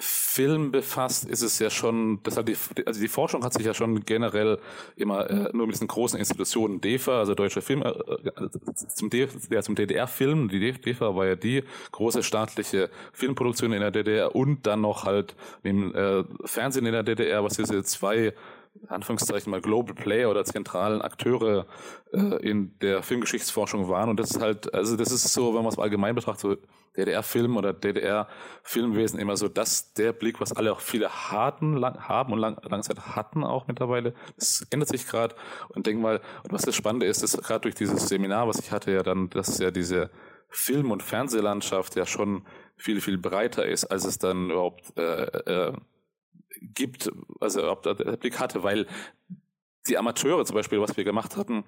Film 0.00 0.70
befasst, 0.70 1.24
ist 1.24 1.42
es 1.42 1.58
ja 1.58 1.70
schon, 1.70 2.20
das 2.22 2.36
hat 2.36 2.48
die, 2.48 2.56
also 2.86 3.00
die 3.00 3.08
Forschung 3.08 3.44
hat 3.44 3.52
sich 3.52 3.66
ja 3.66 3.74
schon 3.74 4.04
generell 4.04 4.58
immer 4.96 5.28
äh, 5.28 5.50
nur 5.52 5.66
mit 5.66 5.74
diesen 5.74 5.88
großen 5.88 6.18
Institutionen 6.18 6.80
DEFA, 6.80 7.18
also 7.18 7.34
Deutsche 7.34 7.60
Film, 7.60 7.82
äh, 7.82 7.88
äh 7.88 8.48
zum, 8.74 9.10
D, 9.10 9.28
ja, 9.50 9.62
zum 9.62 9.74
DDR-Film, 9.74 10.48
die 10.48 10.72
DEFA 10.72 11.16
war 11.16 11.26
ja 11.26 11.34
die 11.34 11.64
große 11.90 12.22
staatliche 12.22 12.90
Filmproduktion 13.12 13.72
in 13.72 13.80
der 13.80 13.90
DDR 13.90 14.34
und 14.34 14.66
dann 14.66 14.82
noch 14.82 15.04
halt 15.04 15.34
im 15.62 15.94
äh, 15.94 16.24
Fernsehen 16.44 16.86
in 16.86 16.92
der 16.92 17.02
DDR, 17.02 17.42
was 17.42 17.56
diese 17.56 17.82
zwei 17.82 18.32
Anführungszeichen 18.88 19.50
mal 19.50 19.60
Global 19.60 19.94
Player 19.94 20.30
oder 20.30 20.44
zentralen 20.44 21.02
Akteure 21.02 21.66
äh, 22.12 22.18
in 22.48 22.78
der 22.80 23.02
Filmgeschichtsforschung 23.02 23.88
waren. 23.88 24.08
Und 24.08 24.20
das 24.20 24.30
ist 24.30 24.40
halt, 24.40 24.72
also 24.74 24.96
das 24.96 25.12
ist 25.12 25.32
so, 25.32 25.54
wenn 25.54 25.62
man 25.62 25.72
es 25.72 25.78
allgemein 25.78 26.14
betrachtet, 26.14 26.40
so 26.40 26.56
DDR-Film 26.96 27.56
oder 27.56 27.72
DDR-Filmwesen 27.72 29.18
immer 29.18 29.36
so, 29.36 29.48
dass 29.48 29.92
der 29.94 30.12
Blick, 30.12 30.40
was 30.40 30.52
alle 30.52 30.72
auch 30.72 30.80
viele 30.80 31.08
hatten, 31.08 31.76
lang, 31.76 32.08
haben 32.08 32.32
und 32.32 32.38
lang, 32.38 32.58
lange 32.62 32.82
Zeit 32.82 33.00
hatten 33.00 33.44
auch 33.44 33.66
mittlerweile, 33.68 34.14
das 34.36 34.66
ändert 34.70 34.88
sich 34.88 35.06
gerade. 35.06 35.34
Und 35.68 35.86
denk 35.86 36.00
mal, 36.00 36.20
und 36.44 36.52
was 36.52 36.62
das 36.62 36.74
Spannende 36.74 37.06
ist, 37.06 37.22
ist 37.22 37.42
gerade 37.42 37.60
durch 37.60 37.74
dieses 37.74 38.08
Seminar, 38.08 38.48
was 38.48 38.58
ich 38.58 38.72
hatte, 38.72 38.92
ja 38.92 39.02
dann, 39.02 39.30
dass 39.30 39.58
ja 39.58 39.70
diese 39.70 40.10
Film- 40.50 40.90
und 40.90 41.02
Fernsehlandschaft 41.02 41.94
ja 41.96 42.06
schon 42.06 42.44
viel, 42.76 43.00
viel 43.00 43.18
breiter 43.18 43.66
ist, 43.66 43.84
als 43.84 44.04
es 44.04 44.18
dann 44.18 44.50
überhaupt 44.50 44.96
äh, 44.96 45.24
äh, 45.24 45.72
gibt, 46.60 47.10
also 47.40 47.70
ob 47.70 47.82
der 47.82 47.94
Blick 47.94 48.38
hatte, 48.38 48.62
weil 48.62 48.86
die 49.88 49.98
Amateure 49.98 50.44
zum 50.44 50.54
Beispiel, 50.54 50.80
was 50.80 50.96
wir 50.96 51.04
gemacht 51.04 51.36
hatten, 51.36 51.64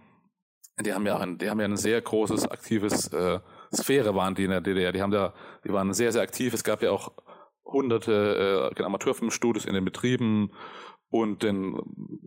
die 0.81 0.93
haben 0.95 1.07
ja 1.07 1.19
ein, 1.19 1.39
die 1.39 1.51
haben 1.51 1.61
ja 1.61 1.67
ein 1.67 1.77
sehr 1.77 2.01
großes, 2.01 2.49
aktives 2.49 3.09
äh, 3.09 3.41
Sphäre 3.75 4.15
waren 4.15 4.35
die 4.35 4.45
in 4.45 4.51
der 4.51 4.61
DDR. 4.61 4.93
Die 4.93 5.03
haben 5.03 5.11
da, 5.11 5.35
die 5.65 5.73
waren 5.73 5.93
sehr, 5.93 6.13
sehr 6.13 6.23
aktiv. 6.23 6.55
Es 6.55 6.65
gab 6.65 6.83
ja 6.83 6.91
auch 6.91 7.13
hunderte 7.65 8.73
äh, 8.77 8.83
Amateurfilmstudios 8.83 9.65
in 9.65 9.75
den 9.75 9.85
Betrieben 9.85 10.51
und 11.09 11.43
den 11.43 11.75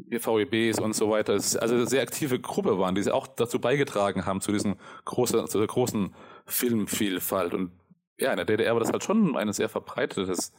VEBs 0.10 0.80
und 0.80 0.94
so 0.94 1.10
weiter. 1.10 1.34
Also 1.34 1.60
eine 1.60 1.88
sehr 1.88 2.02
aktive 2.02 2.40
Gruppe 2.40 2.80
waren, 2.80 2.96
die 2.96 3.10
auch 3.12 3.28
dazu 3.28 3.60
beigetragen 3.60 4.26
haben 4.26 4.42
zu 4.42 4.52
diesem 4.52 4.76
großen, 5.06 5.48
zu 5.48 5.58
der 5.58 5.68
großen 5.68 6.14
Filmvielfalt. 6.46 7.54
Und 7.54 7.72
ja, 8.18 8.32
in 8.32 8.38
der 8.38 8.46
DDR 8.46 8.74
war 8.74 8.80
das 8.80 8.92
halt 8.92 9.04
schon 9.04 9.36
ein 9.36 9.52
sehr 9.54 9.70
verbreitetes, 9.70 10.54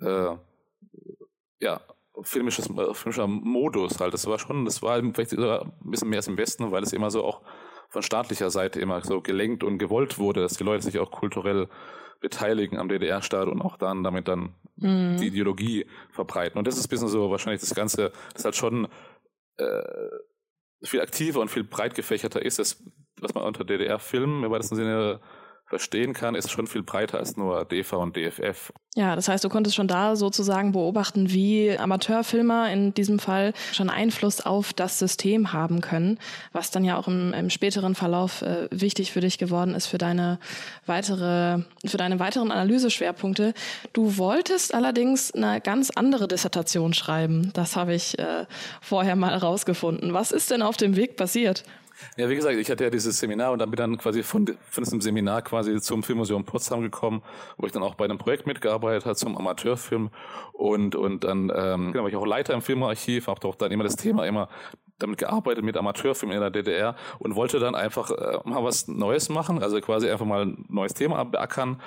äh, 0.00 0.36
ja, 1.60 1.80
filmisches, 2.22 2.68
äh, 2.70 2.94
filmischer 2.94 3.26
Modus 3.26 4.00
halt. 4.00 4.14
Das 4.14 4.26
war 4.26 4.38
schon, 4.38 4.64
das 4.64 4.82
war 4.82 4.98
vielleicht 4.98 5.32
ein 5.32 5.72
bisschen 5.82 6.08
mehr 6.08 6.18
als 6.18 6.28
im 6.28 6.36
Westen, 6.36 6.70
weil 6.72 6.82
es 6.82 6.92
immer 6.92 7.10
so 7.10 7.24
auch 7.24 7.42
von 7.88 8.02
staatlicher 8.02 8.50
Seite 8.50 8.80
immer 8.80 9.02
so 9.02 9.20
gelenkt 9.20 9.64
und 9.64 9.78
gewollt 9.78 10.18
wurde, 10.18 10.40
dass 10.40 10.54
die 10.54 10.64
Leute 10.64 10.84
sich 10.84 10.98
auch 10.98 11.10
kulturell 11.10 11.68
beteiligen 12.20 12.78
am 12.78 12.88
DDR-Staat 12.88 13.48
und 13.48 13.62
auch 13.62 13.76
dann 13.76 14.04
damit 14.04 14.28
dann 14.28 14.54
mhm. 14.76 15.16
die 15.16 15.28
Ideologie 15.28 15.86
verbreiten. 16.10 16.58
Und 16.58 16.66
das 16.66 16.76
ist 16.76 16.86
ein 16.86 16.90
bisschen 16.90 17.08
so 17.08 17.30
wahrscheinlich 17.30 17.60
das 17.60 17.74
Ganze, 17.74 18.12
das 18.34 18.44
halt 18.44 18.56
schon 18.56 18.88
äh, 19.56 19.82
viel 20.82 21.00
aktiver 21.00 21.40
und 21.40 21.50
viel 21.50 21.64
breit 21.64 21.94
gefächerter 21.94 22.42
ist, 22.42 22.58
das, 22.58 22.82
was 23.20 23.34
man 23.34 23.44
unter 23.44 23.64
DDR-Filmen 23.64 24.44
im 24.44 24.50
weitesten 24.50 24.76
Sinne 24.76 25.20
verstehen 25.70 26.12
kann, 26.12 26.34
ist 26.34 26.50
schon 26.50 26.66
viel 26.66 26.82
breiter 26.82 27.18
als 27.18 27.36
nur 27.36 27.64
DV 27.64 27.92
und 28.02 28.16
DFF. 28.16 28.72
Ja, 28.96 29.14
das 29.14 29.28
heißt, 29.28 29.44
du 29.44 29.48
konntest 29.48 29.76
schon 29.76 29.86
da 29.86 30.16
sozusagen 30.16 30.72
beobachten, 30.72 31.30
wie 31.30 31.78
Amateurfilmer 31.78 32.72
in 32.72 32.92
diesem 32.92 33.20
Fall 33.20 33.52
schon 33.72 33.88
Einfluss 33.88 34.40
auf 34.40 34.72
das 34.72 34.98
System 34.98 35.52
haben 35.52 35.80
können, 35.80 36.18
was 36.52 36.72
dann 36.72 36.84
ja 36.84 36.98
auch 36.98 37.06
im, 37.06 37.32
im 37.32 37.50
späteren 37.50 37.94
Verlauf 37.94 38.42
äh, 38.42 38.66
wichtig 38.72 39.12
für 39.12 39.20
dich 39.20 39.38
geworden 39.38 39.76
ist 39.76 39.86
für 39.86 39.98
deine 39.98 40.40
weitere, 40.86 41.62
für 41.86 41.96
deine 41.96 42.18
weiteren 42.18 42.50
Analyseschwerpunkte. 42.50 43.54
Du 43.92 44.18
wolltest 44.18 44.74
allerdings 44.74 45.32
eine 45.32 45.60
ganz 45.60 45.90
andere 45.90 46.26
Dissertation 46.26 46.94
schreiben. 46.94 47.52
Das 47.54 47.76
habe 47.76 47.94
ich 47.94 48.18
äh, 48.18 48.46
vorher 48.80 49.14
mal 49.14 49.30
herausgefunden. 49.30 50.14
Was 50.14 50.32
ist 50.32 50.50
denn 50.50 50.62
auf 50.62 50.76
dem 50.76 50.96
Weg 50.96 51.16
passiert? 51.16 51.62
Ja, 52.16 52.28
wie 52.28 52.36
gesagt, 52.36 52.56
ich 52.56 52.70
hatte 52.70 52.84
ja 52.84 52.90
dieses 52.90 53.18
Seminar 53.18 53.52
und 53.52 53.58
dann 53.58 53.70
bin 53.70 53.76
dann 53.76 53.98
quasi 53.98 54.22
von, 54.22 54.46
von 54.70 54.84
diesem 54.84 55.00
Seminar 55.00 55.42
quasi 55.42 55.80
zum 55.80 56.02
Filmmuseum 56.02 56.44
Potsdam 56.44 56.82
gekommen, 56.82 57.22
wo 57.56 57.66
ich 57.66 57.72
dann 57.72 57.82
auch 57.82 57.94
bei 57.94 58.04
einem 58.04 58.18
Projekt 58.18 58.46
mitgearbeitet 58.46 59.04
habe 59.04 59.16
zum 59.16 59.36
Amateurfilm. 59.36 60.10
Und 60.52 60.94
und 60.94 61.24
dann 61.24 61.52
ähm, 61.54 61.92
genau, 61.92 62.04
war 62.04 62.08
ich 62.08 62.16
auch 62.16 62.26
Leiter 62.26 62.54
im 62.54 62.62
Filmarchiv, 62.62 63.26
habe 63.26 63.46
auch 63.46 63.54
dann 63.54 63.72
immer 63.72 63.84
das 63.84 63.96
Thema 63.96 64.26
immer 64.26 64.48
damit 64.98 65.18
gearbeitet 65.18 65.64
mit 65.64 65.76
Amateurfilmen 65.76 66.36
in 66.36 66.42
der 66.42 66.50
DDR 66.50 66.94
und 67.18 67.34
wollte 67.34 67.58
dann 67.58 67.74
einfach 67.74 68.10
äh, 68.10 68.38
mal 68.44 68.62
was 68.62 68.86
Neues 68.86 69.28
machen, 69.28 69.62
also 69.62 69.80
quasi 69.80 70.10
einfach 70.10 70.26
mal 70.26 70.42
ein 70.42 70.64
neues 70.68 70.94
Thema 70.94 71.24
beackern 71.24 71.80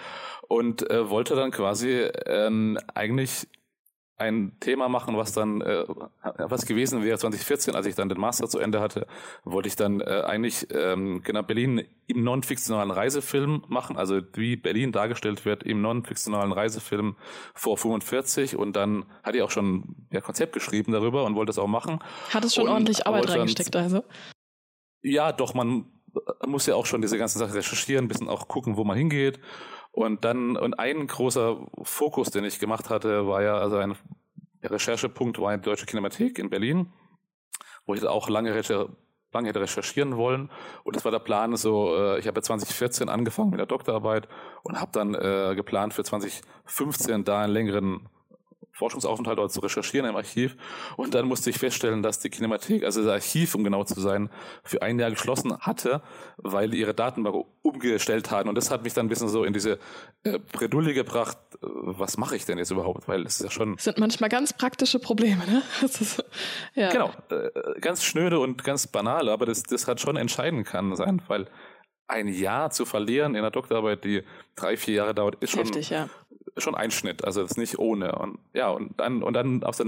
und 0.47 0.89
äh, 0.89 1.09
wollte 1.09 1.35
dann 1.35 1.51
quasi 1.51 1.91
äh, 1.91 2.75
eigentlich 2.93 3.47
ein 4.17 4.57
Thema 4.59 4.89
machen, 4.89 5.17
was 5.17 5.33
dann 5.33 5.61
äh, 5.61 5.85
was 6.37 6.65
gewesen 6.65 7.03
wäre 7.03 7.17
2014, 7.17 7.75
als 7.75 7.85
ich 7.85 7.95
dann 7.95 8.09
den 8.09 8.19
Master 8.19 8.47
zu 8.47 8.59
Ende 8.59 8.79
hatte, 8.79 9.07
wollte 9.43 9.67
ich 9.67 9.75
dann 9.75 10.01
äh, 10.01 10.21
eigentlich 10.25 10.67
ähm, 10.71 11.21
genau 11.23 11.41
Berlin 11.41 11.83
im 12.07 12.23
non-fiktionalen 12.23 12.91
Reisefilm 12.91 13.63
machen, 13.67 13.97
also 13.97 14.21
wie 14.33 14.55
Berlin 14.55 14.91
dargestellt 14.91 15.45
wird 15.45 15.63
im 15.63 15.81
non-fiktionalen 15.81 16.51
Reisefilm 16.51 17.15
vor 17.55 17.77
45 17.77 18.55
und 18.55 18.75
dann 18.75 19.05
hatte 19.23 19.37
ich 19.37 19.43
auch 19.43 19.51
schon 19.51 19.95
ja 20.11 20.21
Konzept 20.21 20.53
geschrieben 20.53 20.91
darüber 20.91 21.23
und 21.25 21.35
wollte 21.35 21.49
es 21.49 21.57
auch 21.57 21.67
machen. 21.67 21.99
Hat 22.29 22.45
es 22.45 22.53
schon 22.53 22.65
und 22.65 22.73
ordentlich 22.73 23.07
Arbeit 23.07 23.29
reingesteckt 23.29 23.75
also? 23.75 24.03
Ja, 25.01 25.31
doch, 25.31 25.53
man 25.53 25.85
muss 26.45 26.67
ja 26.67 26.75
auch 26.75 26.85
schon 26.85 27.01
diese 27.01 27.17
ganzen 27.17 27.39
Sachen 27.39 27.53
recherchieren, 27.53 28.05
ein 28.05 28.07
bisschen 28.07 28.29
auch 28.29 28.47
gucken, 28.47 28.77
wo 28.77 28.83
man 28.83 28.97
hingeht 28.97 29.39
und 29.93 30.25
dann, 30.25 30.57
und 30.57 30.79
ein 30.79 31.05
großer 31.05 31.67
Fokus, 31.83 32.31
den 32.31 32.43
ich 32.43 32.57
gemacht 32.57 32.89
hatte, 32.89 33.27
war 33.27 33.43
ja, 33.43 33.57
also 33.57 33.77
ein 33.77 33.95
Recherchepunkt 34.63 35.39
war 35.39 35.55
die 35.55 35.61
Deutsche 35.61 35.85
Kinemathek 35.85 36.39
in 36.39 36.49
Berlin, 36.49 36.91
wo 37.85 37.93
ich 37.93 38.03
auch 38.03 38.27
lange, 38.27 38.49
lange 38.49 39.47
hätte 39.47 39.61
recherchieren 39.61 40.17
wollen. 40.17 40.49
Und 40.83 40.95
das 40.95 41.05
war 41.05 41.11
der 41.11 41.19
Plan 41.19 41.55
so, 41.57 41.95
äh, 41.95 42.17
ich 42.17 42.25
habe 42.25 42.39
ja 42.39 42.41
2014 42.41 43.07
angefangen 43.07 43.51
mit 43.51 43.59
der 43.59 43.67
Doktorarbeit 43.67 44.27
und 44.63 44.81
habe 44.81 44.91
dann 44.91 45.13
äh, 45.13 45.53
geplant 45.55 45.93
für 45.93 46.03
2015 46.03 47.23
da 47.23 47.41
einen 47.43 47.53
längeren 47.53 48.09
Forschungsaufenthalt 48.73 49.37
dort 49.37 49.51
zu 49.51 49.59
recherchieren 49.59 50.09
im 50.09 50.15
Archiv. 50.15 50.55
Und 50.97 51.13
dann 51.13 51.27
musste 51.27 51.49
ich 51.51 51.59
feststellen, 51.59 52.01
dass 52.01 52.19
die 52.19 52.29
Kinemathek, 52.29 52.83
also 52.83 53.03
das 53.03 53.11
Archiv, 53.11 53.53
um 53.55 53.63
genau 53.63 53.83
zu 53.83 53.99
sein, 53.99 54.29
für 54.63 54.81
ein 54.81 54.99
Jahr 54.99 55.11
geschlossen 55.11 55.57
hatte, 55.59 56.01
weil 56.37 56.73
ihre 56.73 56.93
Datenbank 56.93 57.45
umgestellt 57.61 58.31
hatten. 58.31 58.49
Und 58.49 58.55
das 58.55 58.71
hat 58.71 58.83
mich 58.83 58.93
dann 58.93 59.05
ein 59.05 59.09
bisschen 59.09 59.29
so 59.29 59.43
in 59.43 59.53
diese 59.53 59.79
äh, 60.23 60.39
Bredouille 60.51 60.93
gebracht, 60.93 61.37
äh, 61.55 61.57
was 61.61 62.17
mache 62.17 62.35
ich 62.35 62.45
denn 62.45 62.57
jetzt 62.57 62.71
überhaupt? 62.71 63.07
Weil 63.07 63.21
es 63.25 63.35
ist 63.35 63.43
ja 63.43 63.51
schon... 63.51 63.75
Das 63.75 63.85
sind 63.85 63.99
manchmal 63.99 64.29
ganz 64.29 64.53
praktische 64.53 64.99
Probleme, 64.99 65.45
ne? 65.45 65.61
Ist, 65.83 66.23
ja. 66.73 66.89
Genau, 66.89 67.11
äh, 67.29 67.79
ganz 67.79 68.03
schnöde 68.03 68.39
und 68.39 68.63
ganz 68.63 68.87
banal, 68.87 69.29
aber 69.29 69.45
das, 69.45 69.63
das 69.63 69.87
hat 69.87 70.01
schon 70.01 70.17
entscheidend 70.17 70.65
kann 70.65 70.95
sein, 70.95 71.21
weil 71.27 71.47
ein 72.07 72.27
Jahr 72.27 72.69
zu 72.69 72.85
verlieren 72.85 73.33
in 73.33 73.39
einer 73.39 73.51
Doktorarbeit, 73.51 74.03
die 74.03 74.23
drei, 74.55 74.77
vier 74.77 74.95
Jahre 74.95 75.15
dauert, 75.15 75.41
ist 75.41 75.51
schon, 75.51 75.61
Heftig, 75.61 75.89
ja 75.89 76.09
schon 76.57 76.75
Einschnitt, 76.75 77.23
also 77.23 77.41
das 77.41 77.51
ist 77.51 77.57
nicht 77.57 77.79
ohne. 77.79 78.13
Und 78.15 78.39
ja, 78.53 78.69
und 78.69 78.99
dann, 78.99 79.23
und 79.23 79.33
dann 79.33 79.63
aus 79.63 79.77
der 79.77 79.87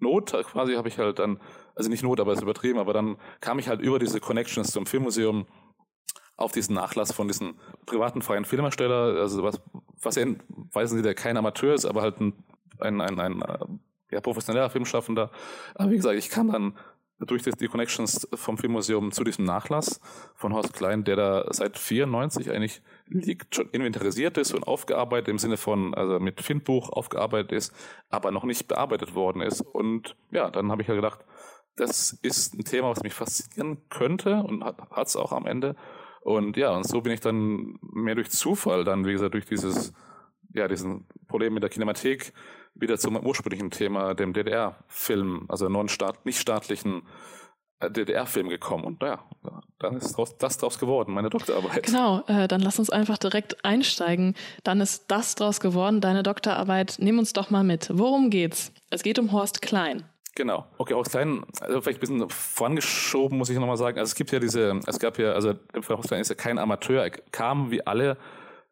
Not 0.00 0.32
quasi 0.44 0.74
habe 0.74 0.88
ich 0.88 0.98
halt 0.98 1.18
dann, 1.18 1.40
also 1.74 1.90
nicht 1.90 2.02
Not, 2.02 2.20
aber 2.20 2.32
es 2.32 2.38
ist 2.38 2.42
übertrieben, 2.42 2.78
aber 2.78 2.92
dann 2.92 3.16
kam 3.40 3.58
ich 3.58 3.68
halt 3.68 3.80
über 3.80 3.98
diese 3.98 4.20
Connections 4.20 4.70
zum 4.70 4.86
Filmmuseum 4.86 5.46
auf 6.36 6.52
diesen 6.52 6.74
Nachlass 6.74 7.12
von 7.12 7.26
diesen 7.26 7.58
privaten 7.84 8.22
freien 8.22 8.44
Filmersteller, 8.44 9.20
also 9.20 9.42
was, 9.42 9.60
was 10.00 10.14
ja, 10.16 10.26
weiß 10.72 10.90
Sie, 10.90 11.02
der 11.02 11.14
kein 11.14 11.36
Amateur 11.36 11.74
ist, 11.74 11.84
aber 11.84 12.02
halt 12.02 12.20
ein, 12.20 12.32
ein, 12.78 13.00
ein, 13.00 13.18
ein 13.18 13.80
ja, 14.10 14.20
professioneller 14.20 14.70
Filmschaffender. 14.70 15.30
Aber 15.74 15.90
wie 15.90 15.96
gesagt, 15.96 16.16
ich 16.16 16.30
kam 16.30 16.52
dann 16.52 16.76
durch 17.20 17.42
die, 17.42 17.66
Connections 17.66 18.28
vom 18.34 18.58
Filmmuseum 18.58 19.10
zu 19.10 19.24
diesem 19.24 19.44
Nachlass 19.44 20.00
von 20.34 20.54
Horst 20.54 20.72
Klein, 20.72 21.04
der 21.04 21.16
da 21.16 21.46
seit 21.50 21.78
94 21.78 22.50
eigentlich 22.50 22.80
liegt, 23.06 23.54
schon 23.54 23.68
inventarisiert 23.70 24.38
ist 24.38 24.54
und 24.54 24.66
aufgearbeitet 24.66 25.28
im 25.28 25.38
Sinne 25.38 25.56
von, 25.56 25.94
also 25.94 26.20
mit 26.20 26.40
Filmbuch 26.40 26.90
aufgearbeitet 26.90 27.52
ist, 27.52 27.74
aber 28.08 28.30
noch 28.30 28.44
nicht 28.44 28.68
bearbeitet 28.68 29.14
worden 29.14 29.42
ist. 29.42 29.60
Und 29.60 30.16
ja, 30.30 30.50
dann 30.50 30.70
habe 30.70 30.82
ich 30.82 30.88
ja 30.88 30.94
gedacht, 30.94 31.24
das 31.76 32.12
ist 32.22 32.54
ein 32.54 32.64
Thema, 32.64 32.90
was 32.90 33.02
mich 33.02 33.14
faszinieren 33.14 33.78
könnte 33.88 34.42
und 34.42 34.64
hat 34.64 35.06
es 35.06 35.16
auch 35.16 35.32
am 35.32 35.46
Ende. 35.46 35.76
Und 36.20 36.56
ja, 36.56 36.70
und 36.76 36.86
so 36.86 37.00
bin 37.00 37.12
ich 37.12 37.20
dann 37.20 37.78
mehr 37.80 38.14
durch 38.14 38.30
Zufall 38.30 38.84
dann, 38.84 39.06
wie 39.06 39.12
gesagt, 39.12 39.34
durch 39.34 39.46
dieses, 39.46 39.92
ja, 40.52 40.68
diesen 40.68 41.06
Problem 41.26 41.54
mit 41.54 41.62
der 41.62 41.70
Kinemathek 41.70 42.32
wieder 42.78 42.98
zum 42.98 43.16
ursprünglichen 43.16 43.70
Thema, 43.70 44.14
dem 44.14 44.32
DDR-Film, 44.32 45.46
also 45.48 45.68
non-staat, 45.68 46.24
nicht 46.24 46.38
staatlichen 46.38 47.02
äh, 47.80 47.90
DDR-Film 47.90 48.48
gekommen. 48.48 48.84
Und 48.84 49.00
naja, 49.00 49.22
dann 49.78 49.96
ist 49.96 50.16
draus, 50.16 50.36
das 50.36 50.58
draus 50.58 50.78
geworden, 50.78 51.12
meine 51.12 51.30
Doktorarbeit. 51.30 51.84
Genau, 51.84 52.22
äh, 52.26 52.48
dann 52.48 52.60
lass 52.60 52.78
uns 52.78 52.90
einfach 52.90 53.18
direkt 53.18 53.64
einsteigen. 53.64 54.34
Dann 54.64 54.80
ist 54.80 55.04
das 55.08 55.34
draus 55.34 55.60
geworden, 55.60 56.00
deine 56.00 56.22
Doktorarbeit. 56.22 56.96
Nimm 56.98 57.18
uns 57.18 57.32
doch 57.32 57.50
mal 57.50 57.64
mit. 57.64 57.90
Worum 57.92 58.30
geht's? 58.30 58.72
Es 58.90 59.02
geht 59.02 59.18
um 59.18 59.32
Horst 59.32 59.62
Klein. 59.62 60.04
Genau. 60.34 60.66
Okay, 60.78 60.94
Horst 60.94 61.10
Klein, 61.10 61.44
also 61.60 61.80
vielleicht 61.80 61.98
ein 61.98 62.00
bisschen 62.00 62.30
vorangeschoben, 62.30 63.36
muss 63.38 63.50
ich 63.50 63.58
nochmal 63.58 63.76
sagen. 63.76 63.98
Also 63.98 64.10
es 64.10 64.14
gibt 64.14 64.30
ja 64.30 64.38
diese, 64.38 64.80
es 64.86 64.98
gab 64.98 65.18
ja, 65.18 65.32
also 65.32 65.54
Horst 65.88 66.08
Klein 66.08 66.20
ist 66.20 66.28
ja 66.28 66.36
kein 66.36 66.58
Amateur, 66.58 67.02
er 67.02 67.10
kam 67.10 67.70
wie 67.70 67.86
alle 67.86 68.16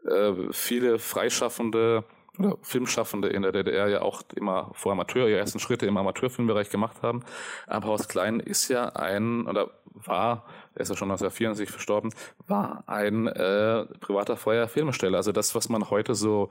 äh, 0.05 0.33
viele 0.53 0.99
freischaffende 0.99 2.05
oder 2.38 2.57
Filmschaffende 2.62 3.28
in 3.28 3.43
der 3.43 3.52
DDR 3.52 3.88
ja 3.88 4.02
auch 4.02 4.23
immer 4.35 4.71
vor 4.75 4.93
Amateur, 4.93 5.28
ihre 5.28 5.38
ersten 5.38 5.59
Schritte 5.59 5.87
im 5.87 5.97
Amateurfilmbereich 5.97 6.71
gemacht 6.71 7.02
haben. 7.02 7.25
Aber 7.66 7.88
Horst 7.88 8.09
Klein 8.09 8.40
ist 8.40 8.69
ja 8.69 8.90
ein, 8.90 9.47
oder 9.47 9.71
war, 9.85 10.45
er 10.75 10.81
ist 10.83 10.88
ja 10.88 10.97
schon 10.97 11.11
1964 11.11 11.71
verstorben, 11.71 12.12
war 12.47 12.85
ein 12.87 13.26
äh, 13.26 13.87
privater 14.00 14.37
freier 14.37 14.69
Filmsteller. 14.69 15.19
Also 15.19 15.33
das, 15.33 15.55
was 15.55 15.69
man 15.69 15.90
heute 15.90 16.14
so 16.14 16.50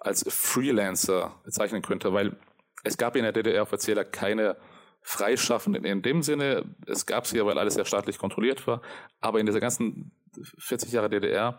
als 0.00 0.24
Freelancer 0.28 1.34
bezeichnen 1.44 1.82
könnte, 1.82 2.12
weil 2.12 2.36
es 2.84 2.96
gab 2.96 3.16
in 3.16 3.22
der 3.22 3.32
DDR 3.32 3.62
auf 3.62 3.72
Erzähler 3.72 4.04
keine 4.04 4.56
Freischaffenden 5.02 5.84
in 5.84 6.02
dem 6.02 6.22
Sinne. 6.22 6.64
Es 6.86 7.06
gab 7.06 7.26
sie 7.26 7.38
ja, 7.38 7.46
weil 7.46 7.58
alles 7.58 7.76
ja 7.76 7.84
staatlich 7.84 8.18
kontrolliert 8.18 8.66
war. 8.66 8.82
Aber 9.20 9.40
in 9.40 9.46
dieser 9.46 9.60
ganzen 9.60 10.12
40 10.58 10.92
Jahre 10.92 11.08
DDR 11.08 11.58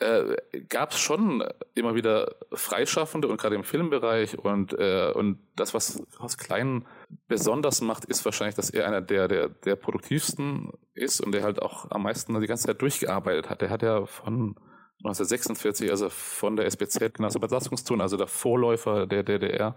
äh, 0.00 0.36
gab 0.68 0.92
es 0.92 0.98
schon 0.98 1.44
immer 1.74 1.94
wieder 1.94 2.34
Freischaffende 2.52 3.28
und 3.28 3.40
gerade 3.40 3.56
im 3.56 3.64
Filmbereich 3.64 4.38
und 4.38 4.72
äh, 4.78 5.12
und 5.12 5.38
das 5.56 5.74
was 5.74 6.02
was 6.18 6.38
Klein 6.38 6.86
besonders 7.26 7.80
macht 7.80 8.04
ist 8.04 8.24
wahrscheinlich 8.24 8.54
dass 8.54 8.70
er 8.70 8.86
einer 8.86 9.00
der 9.00 9.28
der 9.28 9.48
der 9.48 9.76
produktivsten 9.76 10.72
ist 10.94 11.20
und 11.20 11.32
der 11.32 11.42
halt 11.42 11.60
auch 11.62 11.90
am 11.90 12.02
meisten 12.02 12.38
die 12.40 12.46
ganze 12.46 12.66
Zeit 12.66 12.82
durchgearbeitet 12.82 13.50
hat. 13.50 13.60
Der 13.60 13.70
hat 13.70 13.82
ja 13.82 14.06
von 14.06 14.56
1946, 15.04 15.90
also 15.90 16.08
von 16.10 16.56
der 16.56 16.66
SBZ, 16.66 17.14
Genossenschaftszone, 17.14 18.02
also 18.02 18.16
der 18.16 18.26
Vorläufer 18.26 19.06
der 19.06 19.22
DDR, 19.22 19.76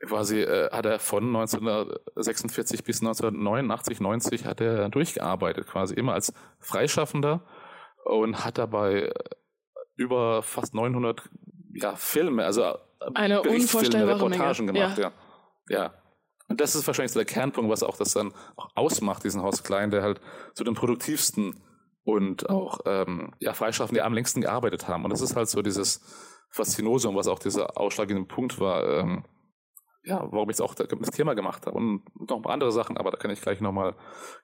quasi 0.00 0.40
äh, 0.40 0.70
hat 0.70 0.86
er 0.86 0.98
von 0.98 1.24
1946 1.24 2.82
bis 2.82 3.00
1989, 3.00 4.00
90 4.00 4.46
hat 4.46 4.62
er 4.62 4.88
durchgearbeitet, 4.88 5.66
quasi 5.66 5.94
immer 5.94 6.14
als 6.14 6.32
Freischaffender 6.58 7.42
und 8.04 8.44
hat 8.44 8.56
dabei 8.56 9.12
über 9.96 10.42
fast 10.42 10.74
900 10.74 11.22
ja, 11.74 11.96
Filme, 11.96 12.44
also 12.44 12.62
äh, 12.62 12.74
eine 13.14 13.42
unvorstellbare 13.42 14.16
Reportagen 14.16 14.66
Menge. 14.66 14.80
gemacht, 14.80 14.98
ja. 14.98 15.12
ja. 15.68 15.82
ja. 15.82 15.94
Und 16.48 16.60
das 16.60 16.76
ist 16.76 16.86
wahrscheinlich 16.86 17.12
so 17.12 17.18
der 17.18 17.26
Kernpunkt, 17.26 17.70
was 17.70 17.82
auch 17.82 17.96
das 17.96 18.12
dann 18.12 18.32
auch 18.56 18.68
ausmacht, 18.74 19.24
diesen 19.24 19.42
Horst 19.42 19.64
Klein, 19.64 19.90
der 19.90 20.02
halt 20.02 20.20
zu 20.54 20.62
den 20.62 20.74
produktivsten 20.74 21.60
und 22.04 22.48
auch 22.48 22.80
ähm, 22.86 23.32
ja, 23.40 23.52
Freischaffenden, 23.52 23.96
die 23.96 24.02
am 24.02 24.14
längsten 24.14 24.40
gearbeitet 24.40 24.86
haben. 24.86 25.04
Und 25.04 25.10
das 25.10 25.20
ist 25.20 25.34
halt 25.34 25.48
so 25.48 25.60
dieses 25.60 26.00
Faszinosum, 26.50 27.16
was 27.16 27.26
auch 27.26 27.40
dieser 27.40 27.76
ausschlaggebende 27.76 28.28
Punkt 28.28 28.60
war, 28.60 28.86
ähm, 28.88 29.24
ja, 30.06 30.26
warum 30.30 30.48
ich 30.50 30.60
auch 30.60 30.74
das 30.74 31.10
Thema 31.10 31.34
gemacht 31.34 31.66
habe. 31.66 31.76
Und 31.76 32.02
noch 32.28 32.36
ein 32.36 32.42
paar 32.42 32.52
andere 32.52 32.70
Sachen, 32.70 32.96
aber 32.96 33.10
da 33.10 33.16
kann 33.16 33.30
ich 33.30 33.40
gleich 33.40 33.60
nochmal 33.60 33.94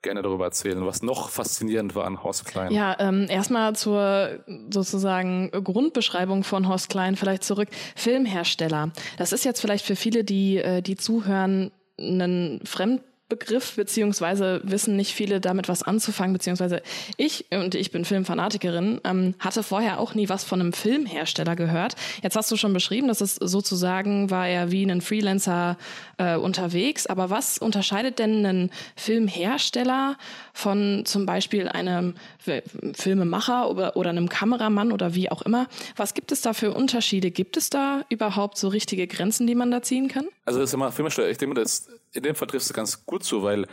gerne 0.02 0.20
darüber 0.20 0.44
erzählen, 0.46 0.84
was 0.84 1.02
noch 1.02 1.30
faszinierend 1.30 1.94
war 1.94 2.04
an 2.04 2.22
Horst 2.22 2.46
Klein. 2.46 2.72
Ja, 2.72 2.96
ähm, 2.98 3.26
erstmal 3.28 3.74
zur 3.76 4.40
sozusagen 4.70 5.50
Grundbeschreibung 5.50 6.42
von 6.42 6.68
Horst 6.68 6.88
Klein 6.88 7.14
vielleicht 7.16 7.44
zurück. 7.44 7.68
Filmhersteller. 7.94 8.90
Das 9.18 9.32
ist 9.32 9.44
jetzt 9.44 9.60
vielleicht 9.60 9.86
für 9.86 9.96
viele, 9.96 10.24
die, 10.24 10.58
äh, 10.58 10.82
die 10.82 10.96
zuhören, 10.96 11.70
ein 11.98 12.60
Fremd 12.64 13.02
Begriff, 13.32 13.76
beziehungsweise 13.76 14.60
wissen 14.62 14.94
nicht 14.94 15.14
viele 15.14 15.40
damit 15.40 15.66
was 15.66 15.82
anzufangen, 15.82 16.34
beziehungsweise 16.34 16.82
ich, 17.16 17.46
und 17.50 17.74
ich 17.74 17.90
bin 17.90 18.04
Filmfanatikerin, 18.04 19.00
ähm, 19.04 19.34
hatte 19.38 19.62
vorher 19.62 19.98
auch 19.98 20.14
nie 20.14 20.28
was 20.28 20.44
von 20.44 20.60
einem 20.60 20.74
Filmhersteller 20.74 21.56
gehört. 21.56 21.94
Jetzt 22.22 22.36
hast 22.36 22.50
du 22.50 22.56
schon 22.58 22.74
beschrieben, 22.74 23.08
dass 23.08 23.22
es 23.22 23.36
sozusagen 23.36 24.30
war 24.30 24.46
er 24.46 24.70
wie 24.70 24.84
ein 24.84 25.00
Freelancer 25.00 25.78
äh, 26.18 26.36
unterwegs, 26.36 27.06
aber 27.06 27.30
was 27.30 27.56
unterscheidet 27.56 28.18
denn 28.18 28.44
einen 28.44 28.70
Filmhersteller 28.96 30.18
von 30.52 31.04
zum 31.06 31.24
Beispiel 31.24 31.68
einem 31.68 32.12
Filmemacher 32.92 33.70
oder, 33.70 33.96
oder 33.96 34.10
einem 34.10 34.28
Kameramann 34.28 34.92
oder 34.92 35.14
wie 35.14 35.30
auch 35.30 35.40
immer? 35.40 35.68
Was 35.96 36.12
gibt 36.12 36.32
es 36.32 36.42
da 36.42 36.52
für 36.52 36.72
Unterschiede? 36.74 37.30
Gibt 37.30 37.56
es 37.56 37.70
da 37.70 38.04
überhaupt 38.10 38.58
so 38.58 38.68
richtige 38.68 39.06
Grenzen, 39.06 39.46
die 39.46 39.54
man 39.54 39.70
da 39.70 39.80
ziehen 39.80 40.08
kann? 40.08 40.26
Also 40.44 40.60
das 40.60 40.68
ist 40.68 40.74
immer 40.74 40.92
Filmhersteller, 40.92 41.30
ich 41.30 41.38
denke, 41.38 41.54
das 41.54 41.88
in 42.14 42.22
dem 42.22 42.34
Fall 42.34 42.48
triffst 42.48 42.70
du 42.70 42.74
ganz 42.74 43.06
gut 43.06 43.24
zu, 43.24 43.42
weil 43.42 43.66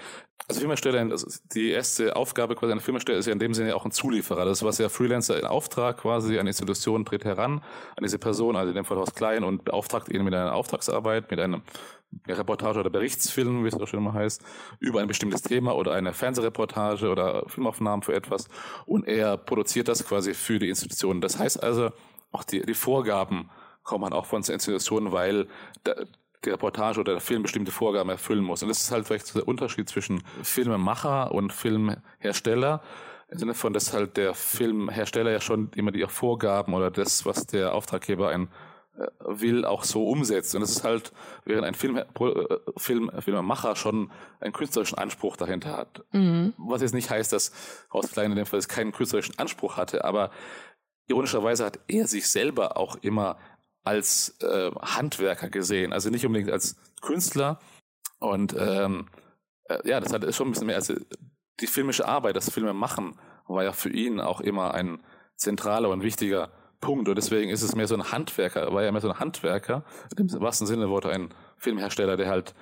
also 0.48 0.62
Firmenstelle, 0.62 1.00
also 1.00 1.28
die 1.54 1.70
erste 1.70 2.16
Aufgabe 2.16 2.56
quasi 2.56 2.72
einer 2.72 2.82
Firmenstelle 2.82 3.20
ist 3.20 3.28
ja 3.28 3.34
in 3.34 3.40
dem 3.40 3.54
Sinne 3.54 3.76
auch 3.76 3.86
ein 3.86 3.92
Zulieferer. 3.92 4.46
Das 4.46 4.64
was 4.64 4.78
ja 4.80 4.90
Freelancer 4.90 5.38
in 5.38 5.46
Auftrag 5.46 5.98
quasi, 5.98 6.40
eine 6.40 6.50
Institution 6.50 7.06
tritt 7.06 7.24
heran 7.24 7.62
an 7.96 8.04
diese 8.04 8.18
Person, 8.18 8.56
also 8.56 8.70
in 8.70 8.76
dem 8.76 8.86
Fall 8.86 8.98
Horst 8.98 9.16
Klein 9.16 9.44
und 9.44 9.66
beauftragt 9.66 10.10
ihn 10.10 10.24
mit 10.24 10.34
einer 10.34 10.56
Auftragsarbeit, 10.56 11.30
mit 11.30 11.40
einem 11.40 11.62
Reportage 12.28 12.80
oder 12.80 12.90
Berichtsfilm, 12.90 13.64
wie 13.64 13.68
es 13.68 13.76
auch 13.76 13.88
schon 13.88 14.00
immer 14.00 14.14
heißt, 14.14 14.42
über 14.80 15.02
ein 15.02 15.08
bestimmtes 15.08 15.44
Thema 15.44 15.76
oder 15.76 15.92
eine 15.92 16.14
Fernsehreportage 16.14 17.08
oder 17.10 17.44
Filmaufnahmen 17.48 18.02
für 18.02 18.16
etwas 18.16 18.48
und 18.88 19.08
er 19.08 19.38
produziert 19.38 19.88
das 19.88 20.04
quasi 20.08 20.34
für 20.34 20.58
die 20.58 20.70
Institution. 20.70 21.22
Das 21.22 21.38
heißt 21.38 21.62
also, 21.62 21.92
auch 22.32 22.44
die, 22.44 22.62
die 22.64 22.74
Vorgaben 22.74 23.52
kommen 23.84 24.14
auch 24.14 24.26
von 24.26 24.42
der 24.42 24.56
Institution, 24.56 25.12
weil 25.12 25.48
die 25.86 25.92
Reportage 26.46 27.00
oder 27.00 27.14
der 27.14 27.22
Film 27.22 27.44
bestimmte 27.44 27.72
Vorgaben 27.72 28.10
erfüllen 28.10 28.44
muss. 28.44 28.62
Und 28.62 28.70
das 28.70 28.82
ist 28.82 28.92
halt 28.92 29.08
vielleicht 29.08 29.36
der 29.36 29.48
Unterschied 29.48 29.90
zwischen 29.90 30.24
Filmemacher 30.44 31.32
und 31.32 31.52
Filmhersteller. 31.54 32.82
Im 33.30 33.38
Sinne 33.38 33.54
von, 33.54 33.74
dass 33.74 33.94
halt 33.94 34.18
der 34.18 34.34
Filmhersteller 34.34 35.32
ja 35.32 35.42
schon 35.42 35.70
immer 35.76 35.92
die 35.92 36.06
Vorgaben 36.08 36.74
oder 36.74 36.90
das, 36.90 37.26
was 37.26 37.46
der 37.46 37.76
Auftraggeber 37.76 38.30
ein 38.30 38.50
äh, 38.98 39.08
will, 39.20 39.66
auch 39.66 39.84
so 39.84 40.08
umsetzt. 40.08 40.56
Und 40.56 40.62
das 40.62 40.72
ist 40.72 40.84
halt, 40.84 41.12
während 41.46 41.66
ein 41.66 41.76
Film, 41.76 41.98
äh, 41.98 42.06
Film, 42.78 43.12
Filmemacher 43.20 43.76
schon 43.76 44.12
einen 44.40 44.54
künstlerischen 44.54 44.98
Anspruch 44.98 45.38
dahinter 45.38 45.78
hat. 45.78 46.04
Mhm. 46.12 46.54
Was 46.58 46.82
jetzt 46.82 46.96
nicht 46.96 47.10
heißt, 47.10 47.32
dass 47.32 47.52
Horst 47.94 48.14
Klein 48.14 48.32
in 48.32 48.38
dem 48.38 48.46
Fall 48.48 48.62
keinen 48.62 48.92
künstlerischen 48.92 49.38
Anspruch 49.38 49.78
hatte, 49.78 50.06
aber 50.06 50.32
ironischerweise 51.08 51.66
hat 51.66 51.80
er 51.88 52.08
sich 52.08 52.28
selber 52.28 52.78
auch 52.78 52.98
immer 53.02 53.38
als 53.90 54.38
äh, 54.42 54.70
Handwerker 54.82 55.50
gesehen, 55.50 55.94
also 55.94 56.12
nicht 56.12 56.26
unbedingt 56.26 56.52
als 56.52 56.78
Künstler. 57.02 57.60
Und 58.20 58.56
ähm, 58.56 59.08
äh, 59.64 59.80
ja, 59.90 60.00
das 60.00 60.14
hat 60.14 60.22
schon 60.36 60.50
ein 60.50 60.52
bisschen 60.52 60.68
mehr 60.68 60.76
als 60.76 60.94
die 61.60 61.68
filmische 61.68 62.08
Arbeit, 62.08 62.36
das 62.36 62.52
Filme 62.52 62.74
machen, 62.74 63.20
war 63.48 63.64
ja 63.64 63.72
für 63.72 63.90
ihn 63.90 64.20
auch 64.20 64.42
immer 64.42 64.76
ein 64.76 65.04
zentraler 65.38 65.90
und 65.90 66.04
wichtiger 66.04 66.52
Punkt. 66.82 67.10
Und 67.10 67.16
deswegen 67.16 67.50
ist 67.50 67.64
es 67.64 67.76
mehr 67.76 67.88
so 67.88 67.96
ein 67.96 68.12
Handwerker, 68.12 68.72
war 68.72 68.84
ja 68.84 68.92
mehr 68.92 69.02
so 69.02 69.10
ein 69.10 69.20
Handwerker, 69.20 69.84
im 70.16 70.32
wahrsten 70.40 70.68
Sinne 70.68 70.90
wurde 70.90 71.10
ein 71.10 71.34
Filmhersteller, 71.58 72.16
der 72.16 72.30
halt 72.30 72.54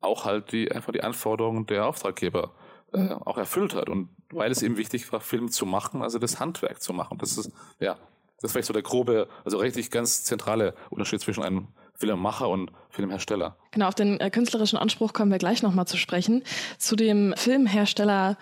auch 0.00 0.24
halt 0.24 0.52
die 0.52 0.70
einfach 0.70 0.92
die 0.92 1.02
Anforderungen 1.02 1.66
der 1.66 1.86
Auftraggeber 1.86 2.54
äh, 2.92 3.10
auch 3.10 3.36
erfüllt 3.36 3.74
hat. 3.74 3.88
Und 3.88 4.10
weil 4.30 4.52
es 4.52 4.62
ihm 4.62 4.76
wichtig 4.76 5.12
war, 5.12 5.20
Film 5.20 5.50
zu 5.50 5.66
machen, 5.66 6.02
also 6.02 6.20
das 6.20 6.38
Handwerk 6.38 6.80
zu 6.80 6.92
machen. 6.92 7.18
Das 7.18 7.36
ist, 7.36 7.50
ja, 7.80 7.98
das 8.42 8.48
ist 8.48 8.52
vielleicht 8.52 8.66
so 8.66 8.72
der 8.72 8.82
grobe, 8.82 9.28
also 9.44 9.58
richtig 9.58 9.90
ganz 9.90 10.24
zentrale 10.24 10.74
Unterschied 10.90 11.20
zwischen 11.20 11.44
einem 11.44 11.68
Filmemacher 11.94 12.48
und 12.48 12.72
Filmhersteller. 12.90 13.56
Genau, 13.70 13.86
auf 13.86 13.94
den 13.94 14.18
äh, 14.18 14.30
künstlerischen 14.30 14.76
Anspruch 14.76 15.12
kommen 15.12 15.30
wir 15.30 15.38
gleich 15.38 15.62
nochmal 15.62 15.86
zu 15.86 15.96
sprechen. 15.96 16.42
Zu 16.76 16.96
dem 16.96 17.34
Filmhersteller 17.36 18.36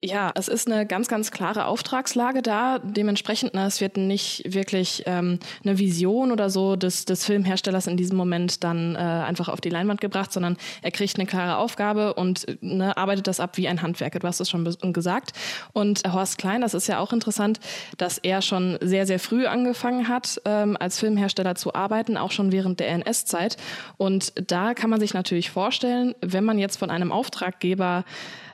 ja, 0.00 0.30
es 0.36 0.46
ist 0.46 0.70
eine 0.70 0.86
ganz, 0.86 1.08
ganz 1.08 1.32
klare 1.32 1.64
Auftragslage 1.64 2.40
da. 2.40 2.78
Dementsprechend, 2.78 3.54
ne, 3.54 3.66
es 3.66 3.80
wird 3.80 3.96
nicht 3.96 4.44
wirklich 4.46 5.02
ähm, 5.06 5.40
eine 5.64 5.78
Vision 5.78 6.30
oder 6.30 6.50
so 6.50 6.76
des, 6.76 7.04
des 7.04 7.24
Filmherstellers 7.24 7.88
in 7.88 7.96
diesem 7.96 8.16
Moment 8.16 8.62
dann 8.62 8.94
äh, 8.94 8.98
einfach 8.98 9.48
auf 9.48 9.60
die 9.60 9.70
Leinwand 9.70 10.00
gebracht, 10.00 10.32
sondern 10.32 10.56
er 10.82 10.92
kriegt 10.92 11.18
eine 11.18 11.26
klare 11.26 11.56
Aufgabe 11.56 12.14
und 12.14 12.46
ne, 12.60 12.96
arbeitet 12.96 13.26
das 13.26 13.40
ab 13.40 13.56
wie 13.56 13.66
ein 13.66 13.82
Handwerker. 13.82 14.20
Du 14.20 14.28
hast 14.28 14.38
es 14.40 14.48
schon 14.48 14.64
gesagt. 14.92 15.32
Und 15.72 16.04
Horst 16.04 16.38
Klein, 16.38 16.60
das 16.60 16.74
ist 16.74 16.86
ja 16.86 17.00
auch 17.00 17.12
interessant, 17.12 17.58
dass 17.96 18.18
er 18.18 18.40
schon 18.40 18.78
sehr, 18.80 19.04
sehr 19.04 19.18
früh 19.18 19.46
angefangen 19.46 20.06
hat, 20.06 20.40
ähm, 20.44 20.76
als 20.78 21.00
Filmhersteller 21.00 21.56
zu 21.56 21.74
arbeiten, 21.74 22.16
auch 22.16 22.30
schon 22.30 22.52
während 22.52 22.78
der 22.78 22.90
NS-Zeit. 22.90 23.56
Und 23.96 24.32
da 24.48 24.74
kann 24.74 24.90
man 24.90 25.00
sich 25.00 25.12
natürlich 25.12 25.50
vorstellen, 25.50 26.14
wenn 26.20 26.44
man 26.44 26.60
jetzt 26.60 26.76
von 26.76 26.90
einem 26.90 27.10
Auftraggeber 27.10 28.04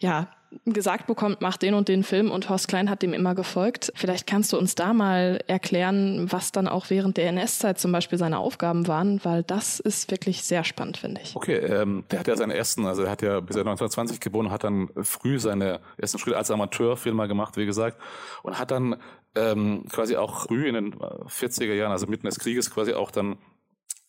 ja, 0.01 0.29
gesagt 0.65 1.07
bekommt, 1.07 1.41
mach 1.41 1.57
den 1.57 1.75
und 1.75 1.89
den 1.89 2.03
Film 2.03 2.31
und 2.31 2.49
Horst 2.49 2.69
Klein 2.69 2.91
hat 2.91 3.03
dem 3.03 3.13
immer 3.13 3.35
gefolgt. 3.35 3.93
Vielleicht 3.95 4.27
kannst 4.27 4.53
du 4.53 4.59
uns 4.59 4.75
da 4.75 4.93
mal 4.93 5.41
erklären, 5.47 6.31
was 6.31 6.53
dann 6.53 6.69
auch 6.69 6.91
während 6.91 7.17
der 7.17 7.29
NS-Zeit 7.29 7.79
zum 7.79 7.93
Beispiel 7.93 8.19
seine 8.19 8.39
Aufgaben 8.39 8.87
waren, 8.87 9.25
weil 9.25 9.43
das 9.43 9.81
ist 9.81 10.11
wirklich 10.11 10.43
sehr 10.43 10.65
spannend, 10.65 10.99
finde 10.99 11.21
ich. 11.23 11.37
Okay, 11.37 11.57
ähm, 11.57 12.05
der 12.11 12.21
hat 12.21 12.29
ja 12.29 12.37
seinen 12.37 12.51
ersten, 12.51 12.87
also 12.87 13.03
er 13.03 13.11
hat 13.11 13.23
ja 13.23 13.41
bis 13.41 13.57
er 13.57 13.61
1920 13.61 14.21
geboren, 14.21 14.51
hat 14.51 14.65
dann 14.65 14.89
früh 15.03 15.39
seine 15.39 15.81
ersten 15.97 16.19
Schritte 16.19 16.37
als 16.37 16.51
Amateurfilmer 16.51 17.29
gemacht, 17.29 17.57
wie 17.57 17.67
gesagt, 17.67 18.01
und 18.43 18.59
hat 18.59 18.71
dann 18.71 18.97
ähm, 19.35 19.85
quasi 19.91 20.17
auch 20.17 20.47
früh 20.47 20.69
in 20.69 20.75
den 20.75 20.95
40er 20.95 21.75
Jahren, 21.75 21.93
also 21.93 22.07
mitten 22.07 22.27
des 22.27 22.39
Krieges, 22.39 22.71
quasi 22.71 22.95
auch 22.95 23.11
dann 23.11 23.37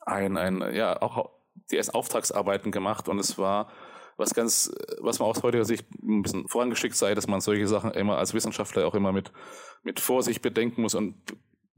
ein, 0.05 0.37
ein 0.37 0.75
ja, 0.75 1.01
auch 1.01 1.29
die 1.71 1.77
ersten 1.77 1.95
Auftragsarbeiten 1.95 2.71
gemacht 2.71 3.09
und 3.09 3.19
es 3.19 3.37
war 3.37 3.69
was 4.17 4.33
ganz, 4.33 4.71
was 4.99 5.19
man 5.19 5.29
aus 5.29 5.43
heutiger 5.43 5.65
Sicht 5.65 5.85
ein 6.01 6.21
bisschen 6.21 6.47
vorangeschickt 6.47 6.95
sei, 6.95 7.15
dass 7.15 7.27
man 7.27 7.41
solche 7.41 7.67
Sachen 7.67 7.91
immer 7.91 8.17
als 8.17 8.33
Wissenschaftler 8.33 8.87
auch 8.87 8.95
immer 8.95 9.11
mit, 9.11 9.31
mit 9.83 9.99
Vorsicht 9.99 10.41
bedenken 10.41 10.81
muss 10.81 10.95
und 10.95 11.15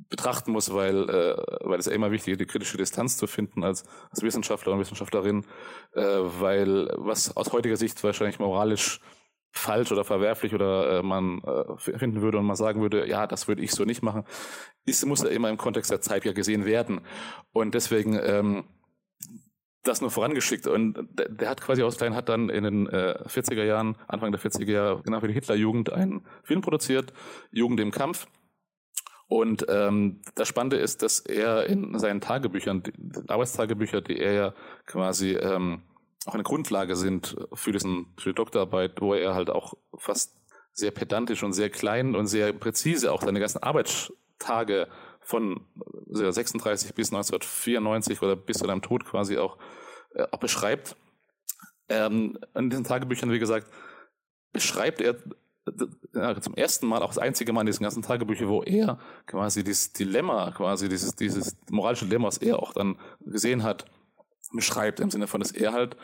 betrachten 0.10 0.52
muss, 0.52 0.74
weil, 0.74 1.10
äh, 1.10 1.36
weil 1.62 1.80
es 1.80 1.88
ja 1.88 1.92
immer 1.92 2.12
wichtig 2.12 2.34
ist, 2.34 2.42
die 2.42 2.46
kritische 2.46 2.78
Distanz 2.78 3.18
zu 3.18 3.28
finden 3.28 3.64
als, 3.64 3.84
als 4.10 4.22
Wissenschaftler 4.22 4.74
und 4.74 4.80
Wissenschaftlerin, 4.80 5.46
äh, 5.94 6.02
weil 6.02 6.90
was 6.98 7.36
aus 7.36 7.52
heutiger 7.52 7.78
Sicht 7.78 8.04
wahrscheinlich 8.04 8.40
moralisch 8.40 9.02
falsch 9.52 9.92
oder 9.92 10.04
verwerflich 10.04 10.54
oder 10.54 11.00
äh, 11.00 11.04
man 11.04 11.42
äh, 11.42 11.78
finden 11.78 12.22
würde 12.22 12.38
und 12.38 12.46
man 12.46 12.56
sagen 12.56 12.82
würde, 12.82 13.08
ja, 13.08 13.28
das 13.28 13.48
würde 13.48 13.64
ich 13.64 13.72
so 13.72 13.86
nicht 13.86 14.04
machen, 14.04 14.24
ist, 14.86 15.06
muss 15.06 15.24
ja 15.24 15.30
immer 15.30 15.50
im 15.50 15.58
Kontext 15.58 15.92
der 15.92 16.02
Zeit 16.02 16.26
ja 16.26 16.34
gesehen 16.34 16.66
werden. 16.66 17.02
Und 17.52 17.74
deswegen 17.74 18.20
ähm, 18.22 18.66
das 19.88 20.02
nur 20.02 20.12
vorangeschickt. 20.12 20.68
Und 20.68 20.98
der, 21.12 21.30
der 21.30 21.50
hat 21.50 21.62
quasi 21.62 21.84
aus 21.84 21.98
Klein 21.98 22.16
hat 22.16 22.30
dann 22.30 22.50
in 22.50 22.64
den 22.64 22.88
äh, 22.88 23.24
40er 23.28 23.64
Jahren, 23.64 23.96
Anfang 24.08 24.32
der 24.32 24.42
40er 24.42 24.72
Jahre, 24.72 25.02
genau 25.04 25.20
für 25.20 25.28
die 25.28 25.34
Hitlerjugend 25.34 25.92
einen 25.92 26.26
Film 26.44 26.62
produziert, 26.62 27.14
Jugend 27.52 27.80
im 27.80 27.92
Kampf. 27.92 28.28
Und 29.28 29.66
ähm, 29.68 30.22
das 30.36 30.48
Spannende 30.48 30.78
ist, 30.78 31.02
dass 31.04 31.20
er 31.20 31.66
in 31.66 31.98
seinen 32.00 32.22
Tagebüchern, 32.22 32.84
die 32.84 33.30
Arbeitstagebücher, 33.30 34.02
die 34.02 34.20
er 34.20 34.34
ja 34.34 34.54
quasi 34.86 35.32
ähm, 35.32 35.82
auch 36.26 36.34
eine 36.34 36.44
Grundlage 36.44 36.96
sind 36.96 37.36
für, 37.54 37.72
diesen, 37.72 38.14
für 38.18 38.30
die 38.30 38.36
Doktorarbeit, 38.36 39.02
wo 39.02 39.14
er 39.14 39.36
halt 39.36 39.50
auch 39.50 39.74
fast 39.98 40.38
sehr 40.72 40.92
pedantisch 40.92 41.44
und 41.44 41.54
sehr 41.54 41.70
klein 41.70 42.16
und 42.16 42.28
sehr 42.28 42.54
präzise 42.54 43.12
auch 43.12 43.22
seine 43.22 43.40
ganzen 43.40 43.64
Arbeitstage 43.64 44.88
von 45.28 45.60
36 46.10 46.94
bis 46.94 47.10
1994 47.10 48.22
oder 48.22 48.38
bis 48.38 48.60
zu 48.60 48.66
seinem 48.66 48.82
Tod 48.82 49.04
quasi 49.04 49.38
auch, 49.38 49.58
äh, 50.16 50.26
auch 50.32 50.40
beschreibt. 50.40 50.96
Ähm, 51.90 52.38
in 52.56 52.70
diesen 52.70 52.86
Tagebüchern, 52.86 53.30
wie 53.32 53.40
gesagt, 53.40 53.68
beschreibt 54.54 55.02
er 55.02 55.18
ja, 56.14 56.40
zum 56.40 56.56
ersten 56.56 56.88
Mal, 56.88 57.02
auch 57.02 57.10
das 57.10 57.18
einzige 57.18 57.52
Mal 57.52 57.62
in 57.62 57.68
diesen 57.68 57.84
ganzen 57.84 58.04
Tagebüchern, 58.04 58.48
wo 58.48 58.64
er 58.64 59.00
quasi 59.26 59.66
dieses 59.66 59.92
Dilemma, 59.92 60.52
quasi 60.52 60.88
dieses, 60.88 61.14
dieses 61.14 61.58
moralische 61.70 62.06
Dilemma, 62.06 62.28
was 62.28 62.38
er 62.38 62.60
auch 62.60 62.72
dann 62.72 62.98
gesehen 63.20 63.64
hat, 63.64 63.86
beschreibt, 64.54 65.02
im 65.02 65.12
Sinne 65.12 65.28
von, 65.28 65.42
dass 65.42 65.52
er 65.52 65.74
halt 65.74 65.98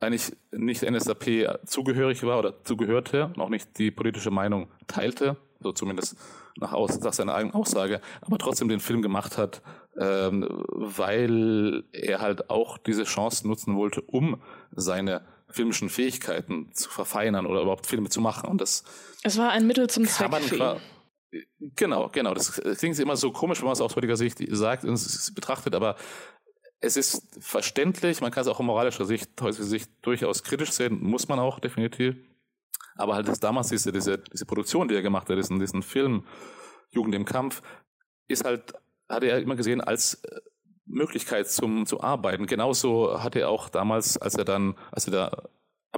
eigentlich 0.00 0.34
nicht 0.50 0.82
NSAP 0.82 1.60
zugehörig 1.66 2.22
war 2.22 2.38
oder 2.38 2.64
zugehörte 2.64 3.34
auch 3.36 3.50
nicht 3.50 3.78
die 3.78 3.90
politische 3.90 4.30
Meinung 4.30 4.68
teilte, 4.86 5.36
so 5.60 5.72
zumindest 5.72 6.16
nach, 6.56 6.72
aus, 6.72 7.00
nach 7.00 7.12
seiner 7.12 7.34
eigenen 7.34 7.54
Aussage, 7.54 8.00
aber 8.20 8.38
trotzdem 8.38 8.68
den 8.68 8.80
Film 8.80 9.02
gemacht 9.02 9.38
hat, 9.38 9.62
ähm, 9.98 10.46
weil 10.68 11.84
er 11.92 12.20
halt 12.20 12.50
auch 12.50 12.78
diese 12.78 13.04
Chance 13.04 13.46
nutzen 13.46 13.76
wollte, 13.76 14.00
um 14.02 14.42
seine 14.70 15.22
filmischen 15.48 15.90
Fähigkeiten 15.90 16.72
zu 16.72 16.90
verfeinern 16.90 17.46
oder 17.46 17.62
überhaupt 17.62 17.86
Filme 17.86 18.08
zu 18.08 18.20
machen. 18.20 18.48
Und 18.48 18.60
das 18.60 18.84
es 19.22 19.38
war 19.38 19.50
ein 19.50 19.66
Mittel 19.66 19.88
zum 19.88 20.06
Zweck. 20.06 20.30
Genau, 21.76 22.08
genau. 22.08 22.34
Das 22.34 22.60
klingt 22.78 22.98
immer 22.98 23.16
so 23.16 23.32
komisch, 23.32 23.60
wenn 23.60 23.66
man 23.66 23.72
es 23.72 23.80
aus 23.80 23.96
heutiger 23.96 24.16
Sicht 24.16 24.38
sagt 24.50 24.84
und 24.84 25.34
betrachtet, 25.34 25.74
aber 25.74 25.96
es 26.80 26.96
ist 26.96 27.38
verständlich, 27.40 28.20
man 28.20 28.32
kann 28.32 28.42
es 28.42 28.48
auch 28.48 28.58
aus 28.58 28.66
moralischer 28.66 29.04
Sicht, 29.04 29.30
Sicht 29.50 29.90
durchaus 30.02 30.42
kritisch 30.42 30.72
sehen, 30.72 31.00
muss 31.00 31.28
man 31.28 31.38
auch 31.38 31.60
definitiv. 31.60 32.16
Aber 32.96 33.14
halt 33.14 33.28
das 33.28 33.40
damals 33.40 33.68
diese, 33.68 33.92
diese, 33.92 34.18
diese 34.18 34.46
Produktion, 34.46 34.88
die 34.88 34.94
er 34.94 35.02
gemacht 35.02 35.28
hat, 35.28 35.36
diesen, 35.36 35.58
diesen 35.58 35.82
Film 35.82 36.24
Jugend 36.90 37.14
im 37.14 37.24
Kampf, 37.24 37.62
ist 38.28 38.44
halt, 38.44 38.74
hat 39.08 39.24
er 39.24 39.40
immer 39.40 39.56
gesehen 39.56 39.80
als 39.80 40.22
äh, 40.24 40.40
Möglichkeit 40.86 41.48
zum, 41.48 41.86
zu 41.86 42.02
arbeiten. 42.02 42.46
Genauso 42.46 43.22
hat 43.22 43.36
er 43.36 43.48
auch 43.48 43.68
damals, 43.68 44.18
als 44.18 44.34
er 44.34 44.44
dann, 44.44 44.76
als 44.90 45.06
er 45.06 45.12
da 45.12 45.48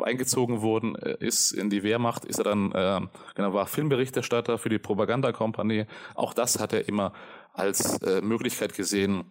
eingezogen 0.02 0.62
worden 0.62 0.96
äh, 0.96 1.16
ist 1.20 1.52
in 1.52 1.70
die 1.70 1.82
Wehrmacht, 1.82 2.24
ist 2.24 2.38
er 2.38 2.44
dann, 2.44 2.72
äh, 2.72 3.00
genau, 3.34 3.52
war 3.52 3.66
Filmberichterstatter 3.66 4.58
für 4.58 4.68
die 4.68 4.78
Propagandakompanie. 4.78 5.86
Auch 6.14 6.34
das 6.34 6.58
hat 6.58 6.72
er 6.72 6.88
immer 6.88 7.12
als 7.52 8.02
äh, 8.02 8.20
Möglichkeit 8.20 8.74
gesehen, 8.74 9.30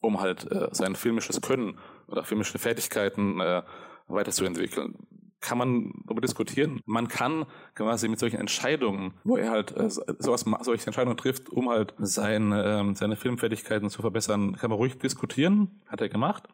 um 0.00 0.20
halt 0.20 0.50
äh, 0.50 0.68
sein 0.72 0.94
filmisches 0.94 1.40
Können 1.40 1.78
oder 2.06 2.24
filmische 2.24 2.58
Fertigkeiten 2.58 3.40
äh, 3.40 3.62
weiterzuentwickeln. 4.06 5.06
Kann 5.42 5.58
man 5.58 5.92
darüber 6.06 6.22
diskutieren. 6.22 6.80
Man 6.86 7.08
kann 7.08 7.44
quasi 7.74 8.08
mit 8.08 8.18
solchen 8.18 8.40
Entscheidungen, 8.40 9.12
wo 9.24 9.36
er 9.36 9.50
halt 9.50 9.76
äh, 9.76 9.90
sowas, 9.90 10.44
solche 10.62 10.86
Entscheidungen 10.86 11.18
trifft, 11.18 11.50
um 11.50 11.68
halt 11.68 11.94
sein, 11.98 12.52
äh, 12.52 12.94
seine 12.94 13.16
Filmfertigkeiten 13.16 13.90
zu 13.90 14.00
verbessern, 14.00 14.56
kann 14.56 14.70
man 14.70 14.78
ruhig 14.78 14.98
diskutieren. 14.98 15.82
Hat 15.88 16.00
er 16.00 16.08
gemacht. 16.08 16.48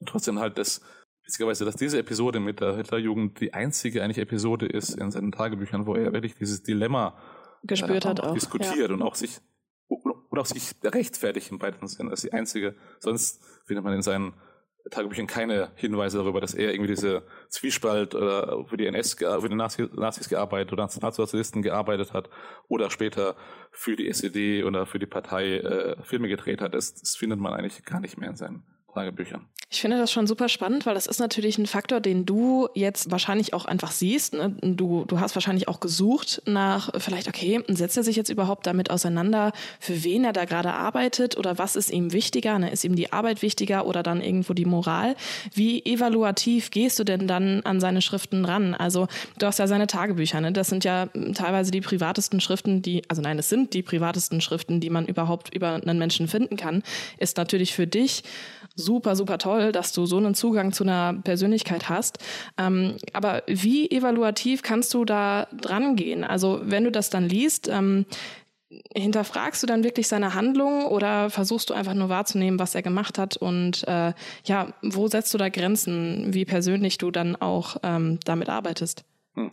Und 0.00 0.08
trotzdem 0.08 0.38
halt 0.38 0.56
das 0.56 0.80
witzigerweise, 1.24 1.66
dass 1.66 1.76
diese 1.76 1.98
Episode 1.98 2.40
mit 2.40 2.60
der 2.60 2.76
Hitlerjugend 2.76 3.40
die 3.40 3.52
einzige 3.52 4.02
eigentlich 4.02 4.18
Episode 4.18 4.66
ist 4.66 4.94
in 4.94 5.10
seinen 5.10 5.30
Tagebüchern, 5.30 5.86
wo 5.86 5.94
er 5.94 6.12
wirklich 6.12 6.34
dieses 6.36 6.62
Dilemma 6.62 7.18
gespürt 7.64 8.06
hat 8.06 8.20
auch, 8.20 8.32
diskutiert 8.32 8.88
ja. 8.88 8.94
und 8.94 9.02
auch 9.02 9.14
sich 9.14 9.40
und 9.88 10.38
auch 10.38 10.46
sich 10.46 10.74
rechtfertigt 10.84 11.50
im 11.50 11.60
weiteren 11.60 11.88
Sinne. 11.88 12.10
Das 12.10 12.22
ist 12.22 12.30
die 12.30 12.36
einzige. 12.36 12.76
Sonst 13.00 13.42
findet 13.66 13.84
man 13.84 13.94
in 13.94 14.02
seinen 14.02 14.34
Tagebüchern 14.90 15.26
keine 15.26 15.70
Hinweise 15.76 16.18
darüber, 16.18 16.40
dass 16.40 16.54
er 16.54 16.72
irgendwie 16.72 16.94
diese 16.94 17.22
Zwiespalt 17.48 18.14
oder 18.14 18.64
für 18.66 18.76
die 18.76 18.86
NS, 18.86 19.14
für 19.14 19.48
die 19.48 19.54
Nazis, 19.54 19.88
Nazis 19.94 20.28
gearbeitet 20.28 20.72
oder 20.72 20.84
Nationalsozialisten 20.84 21.62
gearbeitet 21.62 22.12
hat 22.12 22.28
oder 22.68 22.90
später 22.90 23.36
für 23.70 23.96
die 23.96 24.08
SED 24.08 24.64
oder 24.64 24.86
für 24.86 24.98
die 24.98 25.06
Partei 25.06 25.58
äh, 25.58 26.02
Filme 26.02 26.28
gedreht 26.28 26.60
hat. 26.60 26.74
Das, 26.74 26.94
das 26.94 27.16
findet 27.16 27.40
man 27.40 27.52
eigentlich 27.52 27.84
gar 27.84 28.00
nicht 28.00 28.18
mehr 28.18 28.30
in 28.30 28.36
seinen 28.36 28.62
Tagebüchern. 28.98 29.46
Ich 29.70 29.82
finde 29.82 29.98
das 29.98 30.10
schon 30.10 30.26
super 30.26 30.48
spannend, 30.48 30.86
weil 30.86 30.94
das 30.94 31.06
ist 31.06 31.20
natürlich 31.20 31.58
ein 31.58 31.66
Faktor, 31.66 32.00
den 32.00 32.24
du 32.24 32.68
jetzt 32.74 33.10
wahrscheinlich 33.10 33.52
auch 33.52 33.66
einfach 33.66 33.90
siehst. 33.90 34.32
Ne? 34.32 34.56
Du, 34.62 35.04
du 35.04 35.20
hast 35.20 35.36
wahrscheinlich 35.36 35.68
auch 35.68 35.78
gesucht 35.78 36.40
nach 36.46 36.88
vielleicht, 36.96 37.28
okay, 37.28 37.62
setzt 37.68 37.98
er 37.98 38.02
sich 38.02 38.16
jetzt 38.16 38.30
überhaupt 38.30 38.66
damit 38.66 38.90
auseinander, 38.90 39.52
für 39.78 40.04
wen 40.04 40.24
er 40.24 40.32
da 40.32 40.46
gerade 40.46 40.72
arbeitet 40.72 41.36
oder 41.36 41.58
was 41.58 41.76
ist 41.76 41.90
ihm 41.90 42.14
wichtiger? 42.14 42.58
Ne? 42.58 42.70
Ist 42.70 42.82
ihm 42.82 42.96
die 42.96 43.12
Arbeit 43.12 43.42
wichtiger 43.42 43.86
oder 43.86 44.02
dann 44.02 44.22
irgendwo 44.22 44.54
die 44.54 44.64
Moral? 44.64 45.16
Wie 45.52 45.84
evaluativ 45.84 46.70
gehst 46.70 46.98
du 46.98 47.04
denn 47.04 47.28
dann 47.28 47.60
an 47.64 47.78
seine 47.78 48.00
Schriften 48.00 48.46
ran? 48.46 48.74
Also 48.74 49.06
du 49.38 49.44
hast 49.44 49.58
ja 49.58 49.66
seine 49.66 49.86
Tagebücher, 49.86 50.40
ne? 50.40 50.50
das 50.50 50.68
sind 50.68 50.84
ja 50.84 51.08
teilweise 51.34 51.70
die 51.70 51.82
privatesten 51.82 52.40
Schriften, 52.40 52.80
die, 52.80 53.02
also 53.08 53.20
nein, 53.20 53.38
es 53.38 53.50
sind 53.50 53.74
die 53.74 53.82
privatesten 53.82 54.40
Schriften, 54.40 54.80
die 54.80 54.88
man 54.88 55.04
überhaupt 55.04 55.54
über 55.54 55.74
einen 55.74 55.98
Menschen 55.98 56.26
finden 56.26 56.56
kann. 56.56 56.82
Ist 57.18 57.36
natürlich 57.36 57.74
für 57.74 57.86
dich 57.86 58.22
super, 58.78 59.16
super 59.16 59.38
toll, 59.38 59.72
dass 59.72 59.92
du 59.92 60.06
so 60.06 60.16
einen 60.16 60.34
Zugang 60.34 60.72
zu 60.72 60.84
einer 60.84 61.14
Persönlichkeit 61.24 61.88
hast. 61.88 62.18
Ähm, 62.56 62.96
aber 63.12 63.42
wie 63.46 63.90
evaluativ 63.90 64.62
kannst 64.62 64.94
du 64.94 65.04
da 65.04 65.48
dran 65.52 65.96
gehen? 65.96 66.24
Also 66.24 66.60
wenn 66.62 66.84
du 66.84 66.92
das 66.92 67.10
dann 67.10 67.28
liest, 67.28 67.68
ähm, 67.68 68.06
hinterfragst 68.94 69.62
du 69.62 69.66
dann 69.66 69.82
wirklich 69.82 70.08
seine 70.08 70.34
Handlungen 70.34 70.86
oder 70.86 71.30
versuchst 71.30 71.70
du 71.70 71.74
einfach 71.74 71.94
nur 71.94 72.08
wahrzunehmen, 72.08 72.58
was 72.58 72.74
er 72.74 72.82
gemacht 72.82 73.18
hat 73.18 73.36
und 73.36 73.86
äh, 73.88 74.12
ja, 74.44 74.68
wo 74.82 75.08
setzt 75.08 75.32
du 75.34 75.38
da 75.38 75.48
Grenzen, 75.48 76.34
wie 76.34 76.44
persönlich 76.44 76.98
du 76.98 77.10
dann 77.10 77.34
auch 77.36 77.78
ähm, 77.82 78.20
damit 78.24 78.48
arbeitest? 78.48 79.04
Hm. 79.34 79.50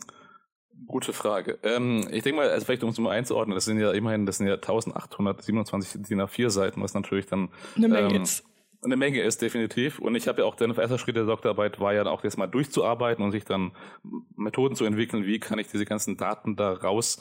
Gute 0.86 1.12
Frage. 1.12 1.58
Ähm, 1.64 2.06
ich 2.12 2.22
denke 2.22 2.42
mal, 2.42 2.50
also 2.50 2.66
vielleicht 2.66 2.84
um 2.84 2.90
es 2.90 2.98
mal 2.98 3.10
einzuordnen, 3.10 3.56
das 3.56 3.64
sind 3.64 3.80
ja 3.80 3.90
immerhin, 3.90 4.26
das 4.26 4.36
sind 4.36 4.46
ja 4.46 4.54
1827 4.54 6.02
DIN 6.02 6.20
A4 6.20 6.50
Seiten, 6.50 6.82
was 6.82 6.94
natürlich 6.94 7.26
dann 7.26 7.48
eine 7.76 7.88
Menge 7.88 8.14
ähm, 8.14 8.22
ist 8.22 8.44
eine 8.86 8.96
Menge 8.96 9.20
ist, 9.20 9.42
definitiv. 9.42 9.98
Und 9.98 10.14
ich 10.14 10.28
habe 10.28 10.40
ja 10.40 10.46
auch, 10.46 10.54
der 10.54 10.76
erste 10.76 10.98
Schritt 10.98 11.16
der 11.16 11.24
Doktorarbeit 11.24 11.78
war 11.80 11.92
ja 11.92 12.06
auch 12.06 12.24
jetzt 12.24 12.38
mal 12.38 12.46
durchzuarbeiten 12.46 13.24
und 13.24 13.32
sich 13.32 13.44
dann 13.44 13.72
Methoden 14.36 14.74
zu 14.74 14.84
entwickeln, 14.84 15.26
wie 15.26 15.38
kann 15.38 15.58
ich 15.58 15.68
diese 15.68 15.84
ganzen 15.84 16.16
Daten 16.16 16.56
da 16.56 16.72
raus 16.72 17.20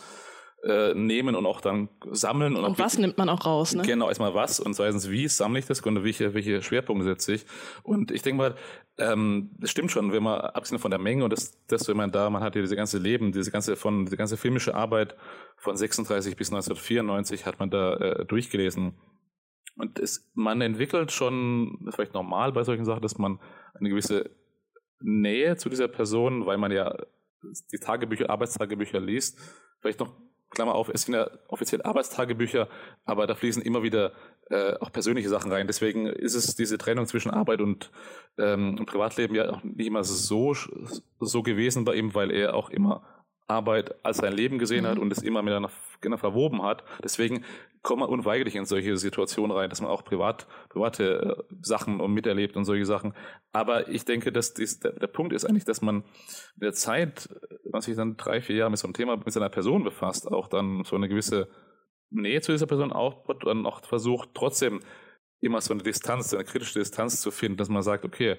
äh, 0.65 0.93
nehmen 0.95 1.35
und 1.35 1.45
auch 1.45 1.61
dann 1.61 1.89
sammeln. 2.11 2.55
Und, 2.55 2.63
und 2.63 2.79
was 2.79 2.97
nimmt 2.97 3.17
man 3.17 3.29
auch 3.29 3.45
raus, 3.45 3.75
ne? 3.75 3.83
Genau, 3.83 4.07
erstmal 4.07 4.33
was 4.33 4.59
und 4.59 4.73
zweitens, 4.73 5.09
wie 5.11 5.27
sammle 5.27 5.59
ich 5.59 5.65
das 5.65 5.81
und 5.81 6.03
welche, 6.03 6.33
welche 6.33 6.61
Schwerpunkte 6.61 7.05
setze 7.05 7.33
ich. 7.33 7.45
Und 7.83 8.09
ich 8.09 8.23
denke 8.23 8.37
mal, 8.37 8.55
ähm, 8.97 9.51
das 9.59 9.69
stimmt 9.69 9.91
schon, 9.91 10.11
wenn 10.11 10.23
man, 10.23 10.39
abgesehen 10.39 10.79
von 10.79 10.89
der 10.89 10.99
Menge 10.99 11.23
und 11.23 11.31
das, 11.31 11.53
das, 11.67 11.87
wenn 11.87 11.97
man 11.97 12.11
da, 12.11 12.29
man 12.29 12.41
hat 12.41 12.55
ja 12.55 12.61
diese 12.61 12.75
ganze 12.75 12.97
Leben, 12.97 13.31
diese 13.31 13.51
ganze 13.51 13.75
von, 13.75 14.05
diese 14.05 14.17
ganze 14.17 14.37
filmische 14.37 14.73
Arbeit 14.73 15.15
von 15.57 15.77
36 15.77 16.35
bis 16.35 16.49
1994 16.49 17.45
hat 17.45 17.59
man 17.59 17.69
da 17.69 17.95
äh, 17.97 18.25
durchgelesen. 18.25 18.93
Und 19.77 19.99
es, 19.99 20.29
man 20.33 20.61
entwickelt 20.61 21.11
schon, 21.11 21.77
das 21.81 21.89
ist 21.89 21.95
vielleicht 21.95 22.13
normal 22.13 22.51
bei 22.51 22.63
solchen 22.63 22.85
Sachen, 22.85 23.01
dass 23.01 23.17
man 23.17 23.39
eine 23.73 23.89
gewisse 23.89 24.29
Nähe 25.01 25.57
zu 25.57 25.69
dieser 25.69 25.87
Person, 25.87 26.45
weil 26.45 26.57
man 26.57 26.71
ja 26.71 26.95
die 27.71 27.77
Tagebücher, 27.77 28.29
Arbeitstagebücher 28.29 28.99
liest. 28.99 29.39
Vielleicht 29.81 29.99
noch, 29.99 30.13
Klammer 30.51 30.75
auf, 30.75 30.89
es 30.89 31.01
sind 31.01 31.15
ja 31.15 31.29
offiziell 31.49 31.81
Arbeitstagebücher, 31.81 32.69
aber 33.03 33.27
da 33.27 33.35
fließen 33.35 33.61
immer 33.61 33.83
wieder 33.83 34.13
äh, 34.49 34.75
auch 34.79 34.91
persönliche 34.91 35.27
Sachen 35.27 35.51
rein. 35.51 35.67
Deswegen 35.67 36.07
ist 36.07 36.35
es 36.35 36.55
diese 36.55 36.77
Trennung 36.77 37.07
zwischen 37.07 37.31
Arbeit 37.31 37.59
und, 37.59 37.91
ähm, 38.37 38.81
Privatleben 38.85 39.35
ja 39.35 39.49
auch 39.49 39.63
nicht 39.63 39.87
immer 39.87 40.03
so, 40.03 40.55
so 41.19 41.43
gewesen 41.43 41.83
bei 41.83 41.95
ihm, 41.95 42.13
weil 42.13 42.31
er 42.31 42.53
auch 42.53 42.69
immer 42.69 43.14
Arbeit 43.47 44.03
als 44.03 44.17
sein 44.17 44.33
Leben 44.33 44.57
gesehen 44.57 44.83
mhm. 44.83 44.87
hat 44.87 44.99
und 44.99 45.11
es 45.11 45.21
immer 45.21 45.41
miteinander 45.41 45.71
genau 46.01 46.17
verwoben 46.17 46.63
hat. 46.63 46.83
Deswegen 47.03 47.43
kommt 47.81 47.99
man 47.99 48.09
unweigerlich 48.09 48.55
in 48.55 48.65
solche 48.65 48.97
Situationen 48.97 49.55
rein, 49.55 49.69
dass 49.69 49.81
man 49.81 49.91
auch 49.91 50.03
privat, 50.03 50.47
private 50.69 51.37
äh, 51.37 51.55
Sachen 51.61 51.97
miterlebt 52.11 52.57
und 52.57 52.65
solche 52.65 52.85
Sachen. 52.85 53.13
Aber 53.51 53.87
ich 53.89 54.05
denke, 54.05 54.31
dass 54.31 54.53
dies, 54.53 54.79
der, 54.79 54.93
der, 54.93 55.07
Punkt 55.07 55.33
ist 55.33 55.45
eigentlich, 55.45 55.65
dass 55.65 55.81
man 55.81 55.97
mit 56.55 56.63
der 56.63 56.73
Zeit, 56.73 57.29
wenn 57.63 57.71
man 57.71 57.81
sich 57.81 57.95
dann 57.95 58.17
drei, 58.17 58.41
vier 58.41 58.55
Jahre 58.55 58.71
mit 58.71 58.79
so 58.79 58.87
einem 58.87 58.95
Thema, 58.95 59.15
mit 59.17 59.31
seiner 59.31 59.49
Person 59.49 59.83
befasst, 59.83 60.27
auch 60.27 60.47
dann 60.47 60.83
so 60.83 60.95
eine 60.95 61.07
gewisse 61.07 61.47
Nähe 62.09 62.41
zu 62.41 62.51
dieser 62.51 62.67
Person 62.67 62.91
aufbaut 62.91 63.43
und 63.43 63.47
dann 63.47 63.65
auch 63.65 63.85
versucht, 63.85 64.29
trotzdem 64.33 64.79
immer 65.39 65.61
so 65.61 65.73
eine 65.73 65.83
Distanz, 65.83 66.31
so 66.31 66.37
eine 66.37 66.45
kritische 66.45 66.79
Distanz 66.79 67.21
zu 67.21 67.29
finden, 67.29 67.57
dass 67.57 67.69
man 67.69 67.83
sagt, 67.83 68.03
okay, 68.03 68.37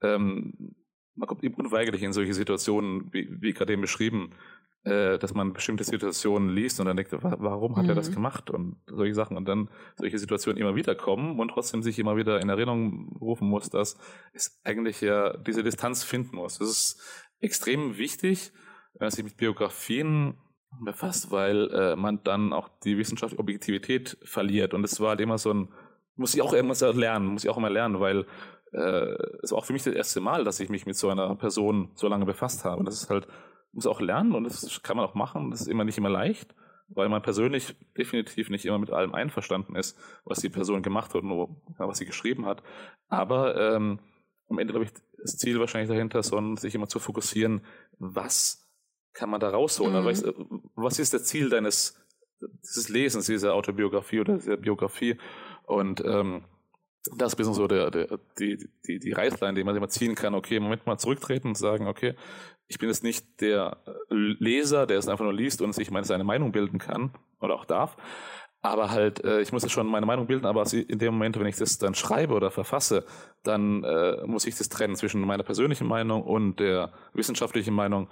ähm, 0.00 0.74
man 1.16 1.26
kommt 1.28 1.42
eben 1.42 1.54
unweigerlich 1.54 2.02
in 2.02 2.12
solche 2.12 2.34
Situationen, 2.34 3.12
wie, 3.12 3.28
wie 3.40 3.52
gerade 3.52 3.72
eben 3.72 3.82
beschrieben, 3.82 4.32
äh, 4.84 5.18
dass 5.18 5.34
man 5.34 5.52
bestimmte 5.52 5.82
Situationen 5.82 6.50
liest 6.50 6.78
und 6.78 6.86
dann 6.86 6.96
denkt, 6.96 7.12
warum 7.12 7.76
hat 7.76 7.84
mhm. 7.84 7.88
er 7.90 7.94
das 7.96 8.10
mhm. 8.10 8.14
gemacht 8.14 8.50
und 8.50 8.76
solche 8.86 9.14
Sachen 9.14 9.36
und 9.36 9.46
dann 9.46 9.68
solche 9.96 10.18
Situationen 10.18 10.60
immer 10.60 10.76
wieder 10.76 10.94
kommen 10.94 11.40
und 11.40 11.48
trotzdem 11.48 11.82
sich 11.82 11.98
immer 11.98 12.16
wieder 12.16 12.40
in 12.40 12.48
Erinnerung 12.48 13.16
rufen 13.20 13.48
muss, 13.48 13.68
dass 13.68 13.98
es 14.32 14.60
eigentlich 14.62 15.00
ja 15.00 15.36
diese 15.38 15.64
Distanz 15.64 16.04
finden 16.04 16.36
muss. 16.36 16.58
Das 16.58 16.68
ist 16.68 17.02
extrem 17.40 17.98
wichtig, 17.98 18.52
wenn 18.94 19.06
man 19.06 19.10
sich 19.10 19.24
mit 19.24 19.36
Biografien 19.36 20.34
befasst, 20.84 21.30
weil 21.30 21.70
äh, 21.72 21.96
man 21.96 22.22
dann 22.22 22.52
auch 22.52 22.68
die 22.84 22.98
wissenschaftliche 22.98 23.40
Objektivität 23.40 24.18
verliert 24.22 24.74
und 24.74 24.84
es 24.84 25.00
war 25.00 25.10
halt 25.10 25.20
immer 25.20 25.38
so 25.38 25.52
ein, 25.52 25.68
muss 26.14 26.34
ich 26.34 26.42
auch 26.42 26.52
irgendwas 26.52 26.80
lernen, 26.80 27.26
muss 27.26 27.44
ich 27.44 27.50
auch 27.50 27.58
immer 27.58 27.70
lernen, 27.70 28.00
weil 28.00 28.26
äh, 28.72 29.14
es 29.42 29.52
war 29.52 29.58
auch 29.58 29.64
für 29.64 29.72
mich 29.72 29.84
das 29.84 29.94
erste 29.94 30.20
Mal, 30.20 30.44
dass 30.44 30.60
ich 30.60 30.68
mich 30.68 30.86
mit 30.86 30.96
so 30.96 31.08
einer 31.08 31.34
Person 31.36 31.90
so 31.94 32.08
lange 32.08 32.26
befasst 32.26 32.64
habe. 32.64 32.78
Und 32.78 32.86
das 32.86 33.02
ist 33.02 33.10
halt, 33.10 33.26
muss 33.72 33.86
auch 33.86 34.00
lernen 34.00 34.32
und 34.32 34.44
das 34.44 34.82
kann 34.82 34.96
man 34.96 35.06
auch 35.06 35.14
machen. 35.14 35.50
Das 35.50 35.60
ist 35.60 35.68
immer 35.68 35.84
nicht 35.84 35.98
immer 35.98 36.08
leicht, 36.08 36.54
weil 36.88 37.08
man 37.08 37.22
persönlich 37.22 37.76
definitiv 37.96 38.50
nicht 38.50 38.64
immer 38.64 38.78
mit 38.78 38.90
allem 38.90 39.14
einverstanden 39.14 39.76
ist, 39.76 39.98
was 40.24 40.40
die 40.40 40.48
Person 40.48 40.82
gemacht 40.82 41.14
hat 41.14 41.22
und 41.22 41.56
was 41.78 41.98
sie 41.98 42.06
geschrieben 42.06 42.46
hat. 42.46 42.62
Aber 43.08 43.56
ähm, 43.56 44.00
am 44.48 44.58
Ende 44.58 44.72
glaube 44.72 44.86
ich 44.86 44.92
das 45.20 45.36
Ziel 45.36 45.58
wahrscheinlich 45.58 45.90
dahinter, 45.90 46.22
sondern 46.22 46.56
sich 46.56 46.74
immer 46.74 46.88
zu 46.88 46.98
fokussieren, 46.98 47.62
was 47.98 48.66
kann 49.12 49.30
man 49.30 49.40
da 49.40 49.48
rausholen? 49.48 49.94
Mhm. 49.94 50.70
Was 50.74 50.98
ist 50.98 51.14
das 51.14 51.24
Ziel 51.24 51.48
deines 51.48 52.02
dieses 52.62 52.90
Lesens 52.90 53.26
dieser 53.26 53.54
Autobiografie 53.54 54.20
oder 54.20 54.34
dieser 54.34 54.58
Biografie? 54.58 55.16
Und 55.64 56.04
ähm, 56.04 56.44
das 57.16 57.32
ist 57.32 57.34
ein 57.34 57.38
bisschen 57.38 57.54
so 57.54 57.66
der, 57.66 57.90
der, 57.90 58.18
die, 58.38 58.58
die, 58.86 58.98
die 58.98 59.12
Reißlein, 59.12 59.54
die 59.54 59.64
man 59.64 59.76
immer 59.76 59.88
ziehen 59.88 60.14
kann. 60.14 60.34
Okay, 60.34 60.56
im 60.56 60.64
Moment 60.64 60.86
mal 60.86 60.98
zurücktreten 60.98 61.48
und 61.48 61.58
sagen, 61.58 61.86
okay, 61.86 62.14
ich 62.68 62.78
bin 62.78 62.88
jetzt 62.88 63.04
nicht 63.04 63.40
der 63.40 63.78
Leser, 64.08 64.86
der 64.86 64.98
es 64.98 65.08
einfach 65.08 65.24
nur 65.24 65.34
liest 65.34 65.62
und 65.62 65.74
sich 65.74 65.90
meine, 65.90 66.06
seine 66.06 66.24
Meinung 66.24 66.52
bilden 66.52 66.78
kann 66.78 67.12
oder 67.40 67.54
auch 67.54 67.64
darf. 67.64 67.96
Aber 68.62 68.90
halt, 68.90 69.22
äh, 69.24 69.40
ich 69.40 69.52
muss 69.52 69.62
ja 69.62 69.68
schon 69.68 69.86
meine 69.86 70.06
Meinung 70.06 70.26
bilden, 70.26 70.46
aber 70.46 70.64
in 70.72 70.98
dem 70.98 71.14
Moment, 71.14 71.38
wenn 71.38 71.46
ich 71.46 71.56
das 71.56 71.78
dann 71.78 71.94
schreibe 71.94 72.34
oder 72.34 72.50
verfasse, 72.50 73.04
dann 73.44 73.84
äh, 73.84 74.26
muss 74.26 74.46
ich 74.46 74.56
das 74.56 74.68
trennen 74.68 74.96
zwischen 74.96 75.20
meiner 75.20 75.44
persönlichen 75.44 75.86
Meinung 75.86 76.22
und 76.22 76.58
der 76.58 76.92
wissenschaftlichen 77.12 77.74
Meinung 77.74 78.08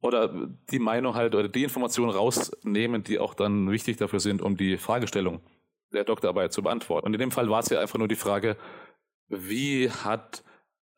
oder 0.00 0.48
die 0.70 0.78
Meinung 0.78 1.14
halt 1.14 1.34
oder 1.34 1.48
die 1.48 1.62
Informationen 1.62 2.10
rausnehmen, 2.10 3.04
die 3.04 3.18
auch 3.18 3.34
dann 3.34 3.70
wichtig 3.70 3.98
dafür 3.98 4.18
sind, 4.18 4.42
um 4.42 4.56
die 4.56 4.76
Fragestellung 4.76 5.40
der 5.92 6.04
Doktorarbeit 6.04 6.52
zu 6.52 6.62
beantworten. 6.62 7.06
Und 7.06 7.14
in 7.14 7.20
dem 7.20 7.30
Fall 7.30 7.48
war 7.50 7.60
es 7.60 7.68
ja 7.68 7.80
einfach 7.80 7.98
nur 7.98 8.08
die 8.08 8.16
Frage, 8.16 8.56
wie 9.28 9.90
hat 9.90 10.42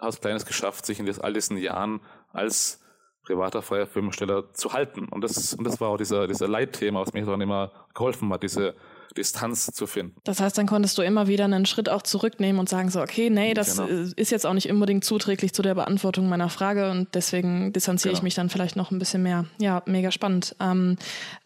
Haus 0.00 0.20
Kleines 0.20 0.46
geschafft, 0.46 0.84
sich 0.84 0.98
in 0.98 1.20
all 1.20 1.32
diesen 1.32 1.56
Jahren 1.56 2.00
als 2.32 2.80
privater 3.22 3.62
freier 3.62 3.86
Filmsteller 3.86 4.52
zu 4.52 4.72
halten. 4.72 5.08
Und 5.08 5.22
das, 5.22 5.54
und 5.54 5.64
das 5.64 5.80
war 5.80 5.90
auch 5.90 5.96
dieser, 5.96 6.26
dieser 6.26 6.48
Leitthema, 6.48 7.00
was 7.00 7.12
mir 7.12 7.24
dann 7.24 7.40
immer 7.40 7.86
geholfen 7.94 8.32
hat, 8.32 8.42
diese 8.42 8.74
Distanz 9.16 9.66
zu 9.66 9.86
finden. 9.86 10.16
Das 10.24 10.40
heißt, 10.40 10.56
dann 10.58 10.66
konntest 10.66 10.96
du 10.98 11.02
immer 11.02 11.26
wieder 11.26 11.44
einen 11.44 11.66
Schritt 11.66 11.88
auch 11.88 12.02
zurücknehmen 12.02 12.58
und 12.58 12.68
sagen 12.68 12.90
so, 12.90 13.00
okay, 13.00 13.30
nee, 13.30 13.54
das 13.54 13.76
genau. 13.76 13.88
ist 14.16 14.30
jetzt 14.30 14.46
auch 14.46 14.54
nicht 14.54 14.70
unbedingt 14.70 15.04
zuträglich 15.04 15.52
zu 15.52 15.62
der 15.62 15.74
Beantwortung 15.74 16.28
meiner 16.28 16.48
Frage 16.48 16.90
und 16.90 17.08
deswegen 17.14 17.72
distanziere 17.72 18.12
genau. 18.12 18.18
ich 18.18 18.22
mich 18.22 18.34
dann 18.34 18.48
vielleicht 18.48 18.76
noch 18.76 18.90
ein 18.90 18.98
bisschen 18.98 19.22
mehr. 19.22 19.46
Ja, 19.58 19.82
mega 19.86 20.10
spannend. 20.10 20.56
Ähm, 20.60 20.96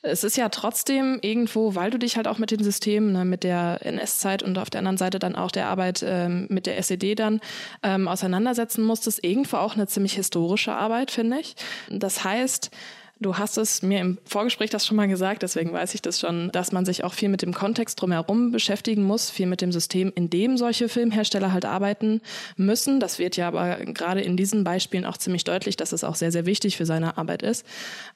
es 0.02 0.24
ist 0.24 0.36
ja 0.36 0.48
trotzdem 0.48 1.18
irgendwo, 1.22 1.74
weil 1.74 1.90
du 1.90 1.98
dich 1.98 2.16
halt 2.16 2.28
auch 2.28 2.38
mit 2.38 2.50
dem 2.50 2.62
System, 2.62 3.12
ne, 3.12 3.24
mit 3.24 3.44
der 3.44 3.84
NS-Zeit 3.84 4.42
und 4.42 4.58
auf 4.58 4.70
der 4.70 4.80
anderen 4.80 4.98
Seite 4.98 5.18
dann 5.18 5.34
auch 5.34 5.50
der 5.50 5.68
Arbeit 5.68 6.04
ähm, 6.06 6.46
mit 6.50 6.66
der 6.66 6.78
SED 6.78 7.14
dann 7.16 7.40
ähm, 7.82 8.08
auseinandersetzen 8.08 8.84
musstest, 8.84 9.24
irgendwo 9.24 9.56
auch 9.56 9.74
eine 9.74 9.86
ziemlich 9.86 10.14
historische 10.14 10.72
Arbeit, 10.72 11.10
finde 11.10 11.40
ich. 11.40 11.56
Das 11.90 12.24
heißt, 12.24 12.70
Du 13.18 13.38
hast 13.38 13.56
es 13.56 13.80
mir 13.80 14.00
im 14.00 14.18
Vorgespräch 14.26 14.68
das 14.68 14.86
schon 14.86 14.96
mal 14.98 15.08
gesagt, 15.08 15.42
deswegen 15.42 15.72
weiß 15.72 15.94
ich 15.94 16.02
das 16.02 16.20
schon, 16.20 16.50
dass 16.52 16.70
man 16.72 16.84
sich 16.84 17.02
auch 17.02 17.14
viel 17.14 17.30
mit 17.30 17.40
dem 17.40 17.54
Kontext 17.54 18.00
drumherum 18.00 18.52
beschäftigen 18.52 19.04
muss, 19.04 19.30
viel 19.30 19.46
mit 19.46 19.62
dem 19.62 19.72
System, 19.72 20.12
in 20.14 20.28
dem 20.28 20.58
solche 20.58 20.90
Filmhersteller 20.90 21.50
halt 21.50 21.64
arbeiten 21.64 22.20
müssen. 22.58 23.00
Das 23.00 23.18
wird 23.18 23.38
ja 23.38 23.48
aber 23.48 23.76
gerade 23.86 24.20
in 24.20 24.36
diesen 24.36 24.64
Beispielen 24.64 25.06
auch 25.06 25.16
ziemlich 25.16 25.44
deutlich, 25.44 25.78
dass 25.78 25.92
es 25.92 26.04
auch 26.04 26.14
sehr, 26.14 26.30
sehr 26.30 26.44
wichtig 26.44 26.76
für 26.76 26.84
seine 26.84 27.16
Arbeit 27.16 27.42
ist. 27.42 27.64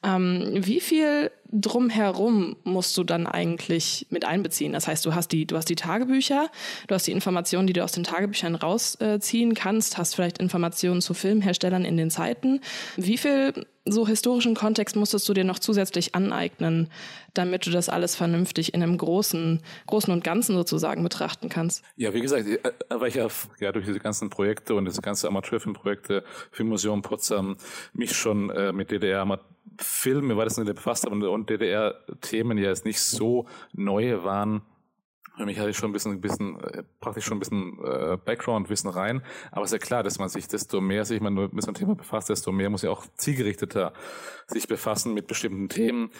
Ähm, 0.04 0.50
wie 0.54 0.80
viel 0.80 1.30
drumherum 1.52 2.56
musst 2.64 2.96
du 2.96 3.04
dann 3.04 3.26
eigentlich 3.26 4.06
mit 4.10 4.24
einbeziehen? 4.24 4.72
Das 4.72 4.86
heißt, 4.86 5.04
du 5.04 5.14
hast 5.14 5.32
die, 5.32 5.46
du 5.46 5.56
hast 5.56 5.68
die 5.68 5.74
Tagebücher, 5.74 6.48
du 6.86 6.94
hast 6.94 7.06
die 7.06 7.12
Informationen, 7.12 7.66
die 7.66 7.72
du 7.72 7.82
aus 7.82 7.92
den 7.92 8.04
Tagebüchern 8.04 8.54
rausziehen 8.54 9.54
kannst, 9.54 9.98
hast 9.98 10.14
vielleicht 10.14 10.38
Informationen 10.38 11.00
zu 11.00 11.14
Filmherstellern 11.14 11.84
in 11.84 11.96
den 11.96 12.10
Zeiten. 12.10 12.60
Wie 12.96 13.16
viel 13.16 13.66
so 13.86 14.06
historischen 14.06 14.54
Kontext 14.54 14.94
musstest 14.94 15.28
du 15.28 15.34
dir 15.34 15.44
noch 15.44 15.58
zusätzlich 15.58 16.14
aneignen, 16.14 16.90
damit 17.34 17.66
du 17.66 17.70
das 17.70 17.88
alles 17.88 18.14
vernünftig 18.14 18.74
in 18.74 18.82
einem 18.82 18.96
großen, 18.96 19.62
großen 19.86 20.12
und 20.12 20.22
Ganzen 20.22 20.54
sozusagen 20.54 21.02
betrachten 21.02 21.48
kannst? 21.48 21.82
Ja, 21.96 22.12
wie 22.12 22.20
gesagt, 22.20 22.46
äh, 22.46 22.58
weil 22.90 23.08
ich 23.08 23.14
ja 23.14 23.72
durch 23.72 23.86
diese 23.86 24.00
ganzen 24.00 24.30
Projekte 24.30 24.74
und 24.74 24.84
diese 24.84 25.00
ganzen 25.00 25.26
Amateurfilmprojekte, 25.28 26.24
Filmmuseum 26.50 27.02
Potsdam, 27.02 27.56
mich 27.92 28.12
schon 28.12 28.50
äh, 28.50 28.72
mit 28.72 28.90
DDR 28.90 29.24
Filme, 29.78 30.36
weil 30.36 30.44
das 30.44 30.56
nicht 30.56 30.74
befasst 30.74 31.04
habe 31.04 31.30
und 31.30 31.50
DDR-Themen 31.50 32.58
ja 32.58 32.68
jetzt 32.68 32.84
nicht 32.84 33.00
so 33.00 33.46
neu 33.72 34.22
waren, 34.22 34.62
für 35.40 35.46
mich 35.46 35.58
hatte 35.58 35.70
ich 35.70 35.76
schon 35.76 35.90
ein 35.90 35.92
bisschen, 35.94 36.12
ein 36.12 36.20
bisschen 36.20 36.60
äh, 36.60 36.82
praktisch 37.00 37.24
schon 37.24 37.38
ein 37.38 37.40
bisschen 37.40 37.78
äh, 37.82 38.18
Background-Wissen 38.22 38.90
rein. 38.90 39.22
Aber 39.50 39.62
es 39.62 39.72
ist 39.72 39.80
ja 39.80 39.86
klar, 39.86 40.02
dass 40.02 40.18
man 40.18 40.28
sich, 40.28 40.48
desto 40.48 40.82
mehr 40.82 41.06
sich 41.06 41.20
man 41.22 41.32
mit 41.32 41.62
so 41.62 41.68
einem 41.68 41.74
Thema 41.74 41.94
befasst, 41.94 42.28
desto 42.28 42.52
mehr 42.52 42.68
muss 42.68 42.82
ja 42.82 42.90
auch 42.90 43.06
zielgerichteter 43.16 43.94
sich 44.46 44.68
befassen 44.68 45.14
mit 45.14 45.28
bestimmten 45.28 45.70
Themen. 45.70 46.10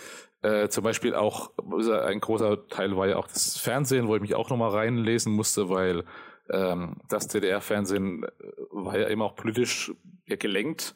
Äh, 0.41 0.69
zum 0.69 0.85
Beispiel 0.85 1.15
auch, 1.15 1.51
ein 1.59 2.21
großer 2.21 2.67
Teil 2.69 2.97
war 2.97 3.09
ja 3.09 3.17
auch 3.17 3.29
das 3.29 3.59
Fernsehen, 3.59 4.09
wo 4.09 4.15
ich 4.15 4.23
mich 4.23 4.35
auch 4.35 4.49
nochmal 4.49 4.71
reinlesen 4.71 5.35
musste, 5.35 5.69
weil 5.69 6.05
ähm, 6.49 6.97
das 7.09 7.29
DDR-Fernsehen 7.29 8.25
äh, 8.25 8.29
war 8.71 8.99
ja 8.99 9.09
eben 9.11 9.21
auch 9.21 9.37
politisch 9.37 9.93
ja, 10.27 10.37
gelenkt, 10.37 10.95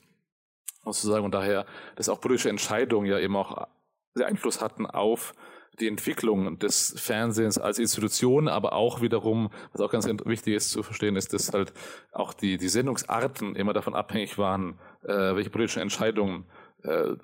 sozusagen, 0.93 1.25
und 1.25 1.33
daher, 1.33 1.67
dass 1.97 2.09
auch 2.09 2.21
politische 2.21 2.51
Entscheidungen 2.51 3.07
ja 3.07 3.19
eben 3.19 3.37
auch 3.37 3.67
Einfluss 4.23 4.61
hatten 4.61 4.87
auf 4.87 5.35
die 5.81 5.89
Entwicklung 5.89 6.59
des 6.59 6.95
Fernsehens 6.97 7.59
als 7.59 7.79
Institution, 7.79 8.49
aber 8.49 8.75
auch 8.75 9.01
wiederum, 9.01 9.51
was 9.73 9.81
auch 9.81 9.91
ganz 9.91 10.07
wichtig 10.07 10.55
ist 10.55 10.71
zu 10.71 10.83
verstehen, 10.83 11.17
ist, 11.17 11.33
dass 11.33 11.53
halt 11.53 11.73
auch 12.13 12.33
die, 12.33 12.59
die 12.59 12.69
Sendungsarten 12.69 13.57
immer 13.57 13.73
davon 13.73 13.95
abhängig 13.95 14.39
waren, 14.39 14.79
äh, 15.03 15.35
welche 15.35 15.51
politischen 15.51 15.83
Entscheidungen 15.83 16.45
äh, 16.85 17.17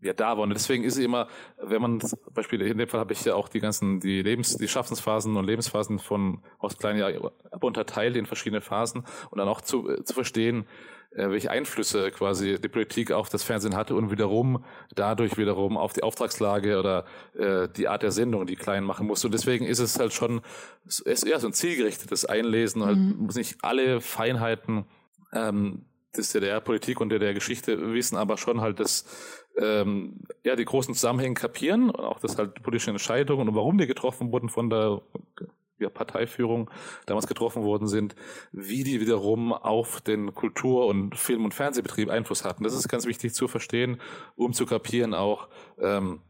ja 0.00 0.12
da 0.12 0.36
waren. 0.36 0.50
Und 0.50 0.54
deswegen 0.54 0.84
ist 0.84 0.96
es 0.96 1.04
immer, 1.04 1.28
wenn 1.60 1.82
man 1.82 2.00
Beispiel 2.34 2.60
in 2.62 2.78
dem 2.78 2.88
Fall 2.88 3.00
habe 3.00 3.12
ich 3.12 3.24
ja 3.24 3.34
auch 3.34 3.48
die 3.48 3.60
ganzen, 3.60 4.00
die 4.00 4.22
Lebens, 4.22 4.56
die 4.56 4.68
Schaffensphasen 4.68 5.36
und 5.36 5.44
Lebensphasen 5.44 5.98
von 5.98 6.42
aus 6.58 6.76
kleinen 6.76 6.98
ja 6.98 7.08
unterteilt 7.60 8.16
in 8.16 8.26
verschiedene 8.26 8.60
Phasen 8.60 9.04
und 9.30 9.38
dann 9.38 9.48
auch 9.48 9.60
zu, 9.60 9.88
äh, 9.88 10.04
zu 10.04 10.14
verstehen, 10.14 10.66
äh, 11.14 11.30
welche 11.30 11.50
Einflüsse 11.50 12.10
quasi 12.10 12.58
die 12.60 12.68
Politik 12.68 13.12
auf 13.12 13.28
das 13.28 13.42
Fernsehen 13.42 13.76
hatte 13.76 13.94
und 13.94 14.10
wiederum 14.10 14.64
dadurch 14.94 15.36
wiederum 15.36 15.76
auf 15.76 15.92
die 15.92 16.02
Auftragslage 16.02 16.78
oder 16.78 17.04
äh, 17.38 17.68
die 17.68 17.88
Art 17.88 18.02
der 18.02 18.12
Sendung, 18.12 18.46
die 18.46 18.56
klein 18.56 18.84
machen 18.84 19.06
musste. 19.06 19.26
Und 19.26 19.32
deswegen 19.32 19.66
ist 19.66 19.78
es 19.78 19.98
halt 19.98 20.12
schon 20.12 20.40
ist 20.84 21.26
eher 21.26 21.38
so 21.38 21.48
ein 21.48 21.52
zielgerichtetes 21.52 22.24
Einlesen, 22.24 22.84
halt 22.84 22.98
mhm. 22.98 23.16
muss 23.26 23.34
nicht 23.34 23.58
alle 23.62 24.00
Feinheiten 24.00 24.86
ähm, 25.32 25.84
des 26.16 26.32
DDR-Politik 26.32 27.00
und 27.00 27.10
DDR-Geschichte 27.10 27.92
wissen, 27.92 28.16
aber 28.16 28.36
schon 28.36 28.60
halt 28.60 28.80
das 28.80 29.04
ähm, 29.58 30.20
ja 30.44 30.56
die 30.56 30.64
großen 30.64 30.94
Zusammenhänge 30.94 31.34
kapieren 31.34 31.90
und 31.90 32.04
auch 32.04 32.20
das 32.20 32.38
halt 32.38 32.62
politische 32.62 32.90
Entscheidungen 32.90 33.48
und 33.48 33.54
warum 33.54 33.78
die 33.78 33.86
getroffen 33.86 34.32
wurden 34.32 34.48
von 34.48 34.70
der 34.70 35.02
ja, 35.82 35.90
Parteiführung 35.90 36.70
damals 37.06 37.26
getroffen 37.26 37.62
worden 37.62 37.88
sind, 37.88 38.14
wie 38.52 38.84
die 38.84 39.00
wiederum 39.00 39.52
auf 39.52 40.00
den 40.00 40.34
Kultur- 40.34 40.86
und 40.86 41.16
Film- 41.16 41.44
und 41.44 41.54
Fernsehbetrieb 41.54 42.08
Einfluss 42.08 42.44
hatten. 42.44 42.64
Das 42.64 42.74
ist 42.74 42.88
ganz 42.88 43.06
wichtig 43.06 43.34
zu 43.34 43.48
verstehen, 43.48 44.00
um 44.36 44.52
zu 44.52 44.66
kapieren 44.66 45.14
auch, 45.14 45.48
ähm, 45.78 46.20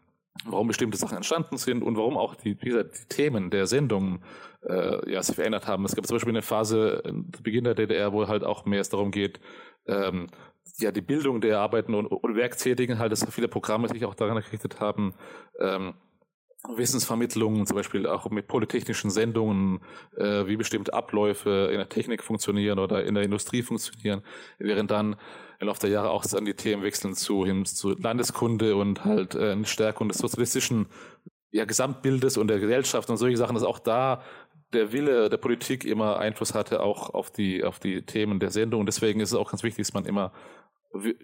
warum 0.44 0.68
bestimmte 0.68 0.96
Sachen 0.96 1.16
entstanden 1.16 1.56
sind 1.58 1.82
und 1.82 1.96
warum 1.96 2.16
auch 2.16 2.34
die, 2.34 2.56
gesagt, 2.56 2.98
die 2.98 3.14
Themen 3.14 3.50
der 3.50 3.66
Sendungen 3.66 4.22
äh, 4.66 5.10
ja, 5.10 5.22
sich 5.22 5.34
verändert 5.34 5.66
haben. 5.66 5.84
Es 5.84 5.94
gab 5.94 6.06
zum 6.06 6.16
Beispiel 6.16 6.32
eine 6.32 6.42
Phase, 6.42 7.02
zu 7.32 7.42
Beginn 7.42 7.64
der 7.64 7.74
DDR, 7.74 8.12
wo 8.12 8.26
halt 8.28 8.44
auch 8.44 8.64
mehr 8.64 8.80
es 8.80 8.88
darum 8.88 9.10
geht, 9.10 9.40
ähm, 9.86 10.28
ja, 10.78 10.90
die 10.90 11.00
Bildung 11.00 11.40
der 11.40 11.60
Arbeiten 11.60 11.94
und, 11.94 12.06
und 12.06 12.36
Werktätigen, 12.36 12.98
halt, 12.98 13.12
dass 13.12 13.26
viele 13.30 13.48
Programme 13.48 13.88
sich 13.88 14.04
auch 14.04 14.14
daran 14.14 14.42
gerichtet 14.42 14.80
haben, 14.80 15.14
ähm, 15.58 15.94
Wissensvermittlung, 16.68 17.66
zum 17.66 17.76
Beispiel 17.76 18.06
auch 18.06 18.30
mit 18.30 18.46
polytechnischen 18.46 19.10
Sendungen, 19.10 19.80
äh, 20.16 20.46
wie 20.46 20.56
bestimmte 20.56 20.94
Abläufe 20.94 21.68
in 21.72 21.78
der 21.78 21.88
Technik 21.88 22.22
funktionieren 22.22 22.78
oder 22.78 23.04
in 23.04 23.14
der 23.14 23.24
Industrie 23.24 23.62
funktionieren, 23.62 24.22
während 24.58 24.90
dann 24.90 25.16
im 25.58 25.66
Laufe 25.66 25.80
der 25.80 25.90
Jahre 25.90 26.10
auch 26.10 26.24
an 26.32 26.44
die 26.44 26.54
Themen 26.54 26.82
wechseln 26.82 27.14
zu, 27.14 27.44
hin 27.44 27.64
zu 27.64 27.90
Landeskunde 27.90 28.76
und 28.76 29.04
halt 29.04 29.34
äh, 29.34 29.52
eine 29.52 29.66
Stärkung 29.66 30.08
des 30.08 30.18
sozialistischen 30.18 30.86
ja, 31.50 31.64
Gesamtbildes 31.64 32.36
und 32.36 32.48
der 32.48 32.60
Gesellschaft 32.60 33.10
und 33.10 33.16
solche 33.16 33.36
Sachen, 33.36 33.54
dass 33.54 33.64
auch 33.64 33.78
da 33.78 34.22
der 34.72 34.92
Wille 34.92 35.28
der 35.28 35.36
Politik 35.36 35.84
immer 35.84 36.18
Einfluss 36.18 36.54
hatte, 36.54 36.80
auch 36.80 37.12
auf 37.12 37.30
die, 37.30 37.62
auf 37.62 37.78
die 37.78 38.02
Themen 38.02 38.40
der 38.40 38.50
Sendung. 38.50 38.80
Und 38.80 38.86
deswegen 38.86 39.20
ist 39.20 39.30
es 39.30 39.38
auch 39.38 39.50
ganz 39.50 39.62
wichtig, 39.62 39.86
dass 39.86 39.94
man 39.94 40.06
immer 40.06 40.32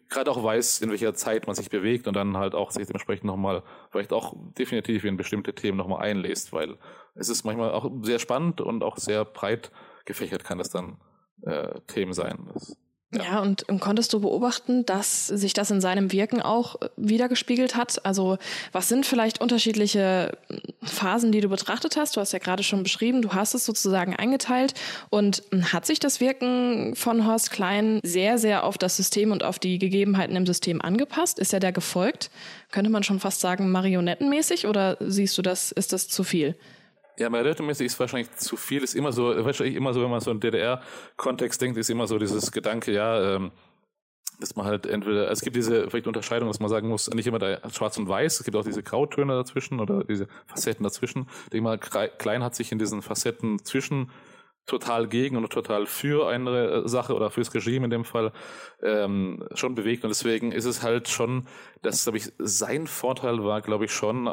gerade 0.09 0.31
auch 0.31 0.43
weiß, 0.43 0.81
in 0.81 0.91
welcher 0.91 1.15
Zeit 1.15 1.47
man 1.47 1.55
sich 1.55 1.71
bewegt 1.71 2.09
und 2.09 2.15
dann 2.15 2.37
halt 2.37 2.55
auch 2.55 2.71
sich 2.71 2.87
dementsprechend 2.87 3.25
nochmal 3.25 3.63
vielleicht 3.91 4.13
auch 4.13 4.35
definitiv 4.59 5.05
in 5.05 5.17
bestimmte 5.17 5.55
Themen 5.55 5.77
nochmal 5.77 6.03
einlässt, 6.03 6.53
weil 6.53 6.79
es 7.15 7.29
ist 7.29 7.45
manchmal 7.45 7.73
auch 7.73 7.91
sehr 8.03 8.19
spannend 8.19 8.61
und 8.61 8.83
auch 8.83 8.97
sehr 8.97 9.25
breit 9.25 9.71
gefächert 10.05 10.45
kann 10.45 10.61
es 10.61 10.71
dann 10.71 10.97
äh, 11.43 11.81
Themen 11.87 12.13
sein. 12.13 12.49
Das 12.55 12.77
ja. 13.15 13.23
ja, 13.23 13.41
und, 13.41 13.67
und 13.71 13.81
konntest 13.81 14.13
du 14.13 14.21
beobachten, 14.21 14.85
dass 14.85 15.27
sich 15.27 15.55
das 15.55 15.71
in 15.71 15.81
seinem 15.81 16.13
Wirken 16.13 16.43
auch 16.43 16.81
äh, 16.83 16.89
wiedergespiegelt 16.99 17.75
hat? 17.75 18.05
Also 18.05 18.37
was 18.73 18.89
sind 18.89 19.07
vielleicht 19.07 19.41
unterschiedliche 19.41 20.37
hm, 20.49 20.61
Phasen, 20.83 21.33
die 21.33 21.41
du 21.41 21.49
betrachtet 21.49 21.97
hast? 21.97 22.17
Du 22.17 22.21
hast 22.21 22.33
ja 22.33 22.39
gerade 22.39 22.63
schon 22.63 22.83
beschrieben, 22.83 23.23
du 23.23 23.33
hast 23.33 23.55
es 23.55 23.65
sozusagen 23.65 24.15
eingeteilt. 24.15 24.75
Und 25.09 25.43
hm, 25.51 25.73
hat 25.73 25.87
sich 25.87 26.01
das 26.01 26.21
Wirken 26.21 26.95
von 26.97 27.27
Horst 27.27 27.51
Klein 27.51 28.01
sehr, 28.03 28.37
sehr 28.37 28.65
auf 28.65 28.77
das 28.77 28.99
System 28.99 29.33
und 29.33 29.43
auf 29.43 29.59
die 29.59 29.79
Gegebenheiten 29.79 30.37
im 30.37 30.47
System 30.47 30.83
angepasst? 30.83 31.39
Ist 31.39 31.55
er 31.55 31.61
da 31.61 31.71
gefolgt? 31.71 32.31
Könnte 32.71 32.91
man 32.91 33.05
schon 33.05 33.21
fast 33.21 33.41
sagen, 33.41 33.71
marionettenmäßig? 33.71 34.67
Oder 34.67 34.99
siehst 35.01 35.39
du 35.39 35.43
das, 35.43 35.73
ist 35.73 35.95
das 35.95 36.09
zu 36.09 36.25
viel? 36.25 36.57
Ja, 37.19 37.29
marionettenmäßig 37.31 37.87
ist 37.87 37.99
wahrscheinlich 37.99 38.31
zu 38.37 38.57
viel. 38.57 38.83
Ist 38.85 38.95
immer 38.95 39.11
so, 39.11 39.45
wahrscheinlich 39.45 39.75
immer 39.75 39.93
so, 39.93 40.03
wenn 40.03 40.11
man 40.11 40.21
so 40.21 40.31
einen 40.31 40.41
DDR-Kontext 40.41 41.61
denkt, 41.61 41.77
ist 41.77 41.91
immer 41.91 42.07
so 42.07 42.17
dieses 42.19 42.53
Gedanke, 42.53 42.93
ja, 42.93 43.35
ähm, 43.35 43.51
dass 44.39 44.55
man 44.55 44.67
halt 44.67 44.87
entweder, 44.87 45.29
es 45.29 45.41
gibt 45.41 45.57
diese 45.57 45.91
vielleicht 45.91 46.07
Unterscheidung, 46.07 46.49
dass 46.49 46.61
man 46.61 46.69
sagen 46.69 46.89
muss, 46.89 47.11
nicht 47.11 47.27
immer 47.27 47.41
da 47.41 47.59
schwarz 47.71 47.99
und 47.99 48.09
weiß, 48.09 48.39
es 48.39 48.45
gibt 48.45 48.57
auch 48.57 48.65
diese 48.65 48.85
Grautöne 48.85 49.35
dazwischen 49.35 49.81
oder 49.81 50.05
diese 50.05 50.29
Facetten 50.47 50.85
dazwischen. 50.85 51.27
Ich 51.45 51.51
denke 51.51 51.65
mal, 51.65 51.79
Klein 51.79 52.45
hat 52.45 52.55
sich 52.55 52.71
in 52.71 52.79
diesen 52.79 53.03
Facetten 53.03 53.65
zwischen 53.65 54.13
total 54.67 55.09
gegen 55.09 55.37
und 55.37 55.51
total 55.51 55.87
für 55.87 56.29
eine 56.29 56.85
äh, 56.85 56.89
Sache 56.89 57.15
oder 57.15 57.31
fürs 57.31 57.53
Regime 57.53 57.87
in 57.87 57.91
dem 57.91 58.05
Fall 58.05 58.33
ähm, 58.83 59.45
schon 59.55 59.75
bewegt 59.75 60.05
und 60.05 60.11
deswegen 60.11 60.53
ist 60.53 60.67
es 60.67 60.83
halt 60.83 61.09
schon, 61.09 61.49
dass 61.83 62.05
glaube 62.05 62.19
ich 62.19 62.31
sein 62.39 62.87
Vorteil 62.87 63.43
war, 63.43 63.63
glaube 63.63 63.87
ich 63.87 63.93
schon, 63.93 64.33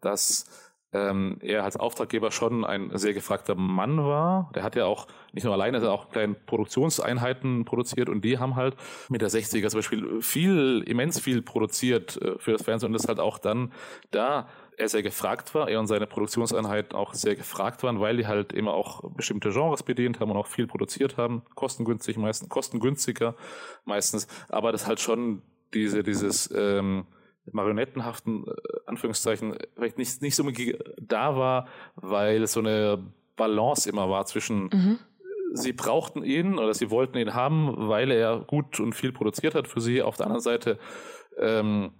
dass 0.00 0.46
ähm, 0.94 1.38
er 1.40 1.64
als 1.64 1.76
Auftraggeber 1.76 2.30
schon 2.30 2.64
ein 2.64 2.90
sehr 2.94 3.12
gefragter 3.12 3.56
Mann 3.56 3.98
war. 3.98 4.50
Der 4.54 4.62
hat 4.62 4.76
ja 4.76 4.86
auch 4.86 5.08
nicht 5.32 5.44
nur 5.44 5.52
alleine, 5.52 5.80
sondern 5.80 5.98
auch 5.98 6.10
kleine 6.10 6.34
Produktionseinheiten 6.34 7.64
produziert. 7.64 8.08
Und 8.08 8.24
die 8.24 8.38
haben 8.38 8.54
halt 8.54 8.76
mit 9.08 9.20
der 9.20 9.28
60er 9.28 9.68
zum 9.68 9.78
Beispiel 9.78 10.22
viel, 10.22 10.84
immens 10.86 11.18
viel 11.18 11.42
produziert 11.42 12.20
äh, 12.22 12.38
für 12.38 12.52
das 12.52 12.62
Fernsehen. 12.62 12.88
Und 12.88 12.92
das 12.94 13.08
halt 13.08 13.18
auch 13.18 13.38
dann 13.38 13.72
da 14.12 14.46
er 14.76 14.88
sehr 14.88 15.02
gefragt 15.02 15.54
war, 15.54 15.68
er 15.68 15.78
und 15.78 15.86
seine 15.86 16.06
Produktionseinheiten 16.06 16.96
auch 16.96 17.14
sehr 17.14 17.36
gefragt 17.36 17.82
waren, 17.82 18.00
weil 18.00 18.16
die 18.16 18.26
halt 18.26 18.52
immer 18.52 18.72
auch 18.72 19.08
bestimmte 19.10 19.50
Genres 19.50 19.82
bedient 19.82 20.18
haben 20.18 20.30
und 20.30 20.36
auch 20.36 20.48
viel 20.48 20.66
produziert 20.66 21.16
haben, 21.16 21.42
kostengünstig 21.54 22.16
meistens, 22.16 22.48
kostengünstiger 22.48 23.36
meistens, 23.84 24.26
aber 24.48 24.72
das 24.72 24.88
halt 24.88 24.98
schon 24.98 25.42
diese, 25.74 26.02
dieses 26.02 26.52
ähm, 26.56 27.06
marionettenhaften 27.52 28.46
äh, 28.46 28.50
Anführungszeichen 28.86 29.56
vielleicht 29.74 29.98
nicht, 29.98 30.22
nicht 30.22 30.36
so 30.36 30.44
da 31.00 31.36
war, 31.36 31.68
weil 31.96 32.46
so 32.46 32.60
eine 32.60 33.02
Balance 33.36 33.88
immer 33.88 34.08
war 34.08 34.26
zwischen 34.26 34.64
mhm. 34.64 34.98
sie 35.52 35.72
brauchten 35.72 36.22
ihn 36.22 36.58
oder 36.58 36.74
sie 36.74 36.90
wollten 36.90 37.18
ihn 37.18 37.34
haben, 37.34 37.88
weil 37.88 38.10
er 38.10 38.40
gut 38.40 38.80
und 38.80 38.94
viel 38.94 39.12
produziert 39.12 39.54
hat 39.54 39.68
für 39.68 39.80
sie. 39.80 40.02
Auf 40.02 40.16
der 40.16 40.26
anderen 40.26 40.42
Seite 40.42 40.78
ähm, 41.38 41.90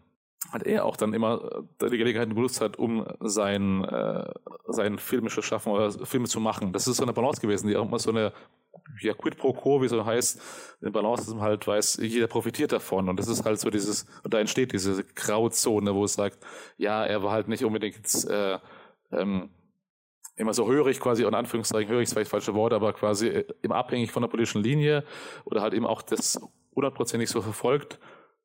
hat 0.52 0.64
er 0.64 0.85
auch 0.85 0.96
dann 0.96 1.14
immer 1.14 1.64
äh, 1.80 1.90
die 1.90 1.98
Gelegenheit 1.98 2.28
genutzt 2.28 2.61
hat, 2.61 2.78
um 2.78 3.07
sein, 3.20 3.85
äh, 3.85 4.33
sein 4.68 4.98
filmisches 4.98 5.44
Schaffen 5.44 5.72
oder 5.72 5.90
Filme 5.90 6.26
zu 6.26 6.40
machen. 6.40 6.72
Das 6.72 6.87
ist 6.87 6.96
so 6.96 7.02
eine 7.02 7.12
Balance 7.12 7.40
gewesen, 7.40 7.68
die 7.68 7.76
auch 7.76 7.87
immer 7.87 7.98
so 7.98 8.11
eine 8.11 8.33
ja, 9.00 9.14
quid 9.14 9.37
pro 9.37 9.52
quo, 9.52 9.83
wie 9.83 9.88
so 9.88 10.04
heißt, 10.04 10.40
in 10.83 10.92
Balance 10.92 11.30
ist 11.30 11.40
halt 11.40 11.66
weiß, 11.66 11.98
jeder 12.02 12.26
profitiert 12.26 12.72
davon. 12.72 13.09
Und 13.09 13.18
das 13.18 13.28
ist 13.28 13.44
halt 13.44 13.59
so 13.59 13.70
dieses, 13.70 14.07
und 14.22 14.35
da 14.35 14.38
entsteht 14.38 14.72
diese 14.72 15.04
Grauzone, 15.04 15.94
wo 15.94 16.04
es 16.04 16.14
sagt, 16.14 16.38
ja, 16.76 17.04
er 17.04 17.22
war 17.22 17.33
halt 17.33 17.48
nicht 17.48 17.64
unbedingt 17.64 18.07
äh, 18.28 18.59
ähm, 19.12 19.50
immer 20.37 20.54
so 20.54 20.66
hörig 20.66 21.00
quasi, 21.00 21.24
in 21.24 21.35
Anführungszeichen, 21.35 21.90
hörig 21.90 22.04
ist 22.04 22.12
vielleicht 22.12 22.30
falsche 22.30 22.54
Wort, 22.54 22.72
aber 22.72 22.92
quasi 22.92 23.28
äh, 23.28 23.44
immer 23.62 23.76
abhängig 23.76 24.12
von 24.12 24.22
der 24.22 24.28
politischen 24.28 24.62
Linie 24.62 25.04
oder 25.44 25.62
halt 25.62 25.74
eben 25.74 25.87
auch 25.87 26.02
das 26.02 26.40
hundertprozentig 26.74 27.30
so 27.30 27.40
verfolgt. 27.40 27.98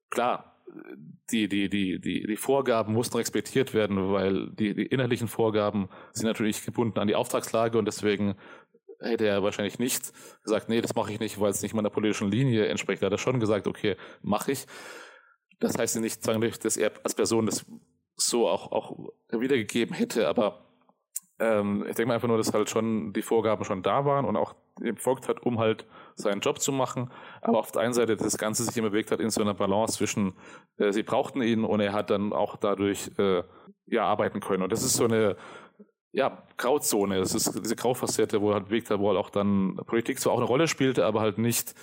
Klar, 0.10 0.49
die, 1.32 1.48
die, 1.48 1.70
die, 1.70 2.00
die, 2.00 2.26
die 2.26 2.38
Vorgaben 2.38 2.94
mussten 2.94 3.18
respektiert 3.18 3.74
werden, 3.74 4.12
weil 4.12 4.50
die, 4.52 4.74
die 4.74 4.86
innerlichen 4.86 5.28
Vorgaben 5.28 5.90
sind 6.14 6.26
natürlich 6.26 6.64
gebunden 6.66 7.00
an 7.00 7.08
die 7.08 7.16
Auftragslage 7.16 7.78
und 7.78 7.86
deswegen 7.86 8.36
hätte 9.00 9.28
er 9.28 9.44
wahrscheinlich 9.44 9.80
nicht 9.80 10.12
gesagt, 10.44 10.70
nee, 10.70 10.82
das 10.82 10.96
mache 10.96 11.14
ich 11.14 11.20
nicht, 11.20 11.40
weil 11.40 11.52
es 11.52 11.62
nicht 11.62 11.74
meiner 11.74 11.90
politischen 11.90 12.30
Linie 12.30 12.68
entspricht. 12.68 13.02
Er 13.02 13.08
hat 13.08 13.14
er 13.14 13.18
schon 13.18 13.40
gesagt, 13.40 13.68
okay, 13.68 13.96
mache 14.22 14.52
ich. 14.52 14.66
Das 15.60 15.78
heißt 15.78 16.00
nicht 16.00 16.24
zwanghaft, 16.24 16.66
dass 16.66 16.78
er 16.78 16.92
als 17.04 17.16
Person 17.16 17.46
das 17.46 17.66
so 18.16 18.48
auch, 18.48 18.72
auch 18.72 19.10
wiedergegeben 19.32 19.96
hätte, 19.96 20.28
aber 20.28 20.66
ähm, 21.40 21.86
ich 21.88 21.96
denke 21.96 22.08
mal 22.08 22.16
einfach 22.16 22.28
nur, 22.28 22.38
dass 22.38 22.54
halt 22.54 22.70
schon 22.70 23.14
die 23.14 23.22
Vorgaben 23.22 23.64
schon 23.64 23.82
da 23.82 24.06
waren 24.06 24.26
und 24.26 24.36
auch 24.36 24.56
befolgt 24.76 25.28
hat, 25.28 25.42
um 25.42 25.60
halt 25.60 25.86
seinen 26.20 26.42
Job 26.42 26.60
zu 26.60 26.72
machen. 26.72 27.12
Aber 27.42 27.60
auf 27.60 27.72
der 27.72 27.82
einen 27.82 27.94
Seite 27.94 28.16
das 28.16 28.38
Ganze 28.38 28.64
sich 28.64 28.78
immer 28.78 28.90
bewegt 28.90 29.12
hat 29.12 29.20
in 29.20 29.30
so 29.30 29.42
einer 29.42 29.54
Balance 29.54 29.98
zwischen, 29.98 30.34
äh, 30.78 30.92
sie 30.92 31.04
brauchten 31.04 31.42
ihn 31.42 31.64
und 31.64 31.80
er 31.80 31.94
hat 31.94 32.10
dann 32.10 32.34
auch 32.34 32.58
dadurch 32.58 33.12
äh, 33.18 33.44
ja 33.88 34.06
arbeiten 34.06 34.40
können. 34.40 34.64
Und 34.64 34.72
das 34.72 34.84
ist 34.84 34.94
so 34.94 35.06
eine 35.06 35.36
ja, 36.12 36.44
Grauzone. 36.58 37.20
Es 37.20 37.36
ist 37.36 37.54
diese 37.64 37.76
Graufacette, 37.76 38.42
wo 38.42 38.50
er 38.50 38.56
halt 38.56 38.66
bewegt 38.66 38.90
hat, 38.90 39.00
wo 39.00 39.10
halt 39.10 39.18
auch 39.18 39.30
dann 39.30 39.76
Politik 39.86 40.20
zwar 40.20 40.34
auch 40.34 40.38
eine 40.38 40.48
Rolle 40.48 40.68
spielte, 40.68 41.06
aber 41.06 41.22
halt 41.22 41.38
nicht 41.38 41.76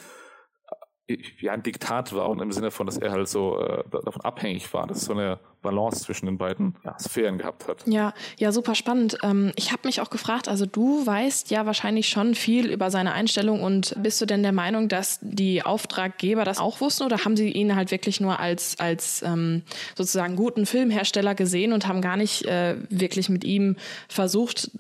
ja, 1.41 1.53
ein 1.53 1.63
Diktat 1.63 2.13
war 2.15 2.29
und 2.29 2.41
im 2.41 2.51
Sinne 2.51 2.71
von, 2.71 2.87
dass 2.87 2.99
er 2.99 3.13
halt 3.13 3.29
so 3.29 3.59
äh, 3.61 3.85
davon 4.05 4.23
abhängig 4.23 4.73
war. 4.75 4.87
Das 4.87 4.99
ist 4.99 5.05
so 5.05 5.13
eine 5.13 5.39
Balance 5.63 6.05
zwischen 6.05 6.27
den 6.27 6.37
beiden 6.37 6.77
ja, 6.85 6.99
Sphären 6.99 7.39
gehabt 7.39 7.69
hat. 7.69 7.87
Ja, 7.87 8.13
ja, 8.39 8.51
super 8.51 8.75
spannend. 8.75 9.19
Ähm, 9.23 9.53
ich 9.57 9.73
habe 9.73 9.83
mich 9.85 10.01
auch 10.01 10.11
gefragt, 10.11 10.49
also 10.49 10.67
du 10.67 11.07
weißt 11.07 11.51
ja 11.51 11.65
wahrscheinlich 11.65 12.09
schon 12.09 12.35
viel 12.35 12.71
über 12.71 12.91
seine 12.91 13.13
Einstellung 13.13 13.63
und 13.63 13.95
bist 14.03 14.21
du 14.21 14.27
denn 14.27 14.43
der 14.43 14.53
Meinung, 14.53 14.89
dass 14.89 15.19
die 15.23 15.63
Auftraggeber 15.63 16.45
das 16.45 16.59
auch 16.59 16.81
wussten 16.81 17.05
oder 17.05 17.25
haben 17.25 17.37
sie 17.37 17.51
ihn 17.51 17.77
halt 17.77 17.91
wirklich 17.93 18.21
nur 18.21 18.41
als, 18.41 18.79
als 18.81 19.23
ähm, 19.23 19.63
sozusagen 19.95 20.35
guten 20.35 20.67
Filmhersteller 20.67 21.35
gesehen 21.35 21.73
und 21.73 21.87
haben 21.87 22.01
gar 22.01 22.17
nicht 22.17 22.45
äh, 22.47 22.77
wirklich 22.91 23.29
mit 23.29 23.45
ihm 23.45 23.77
versucht, 24.09 24.71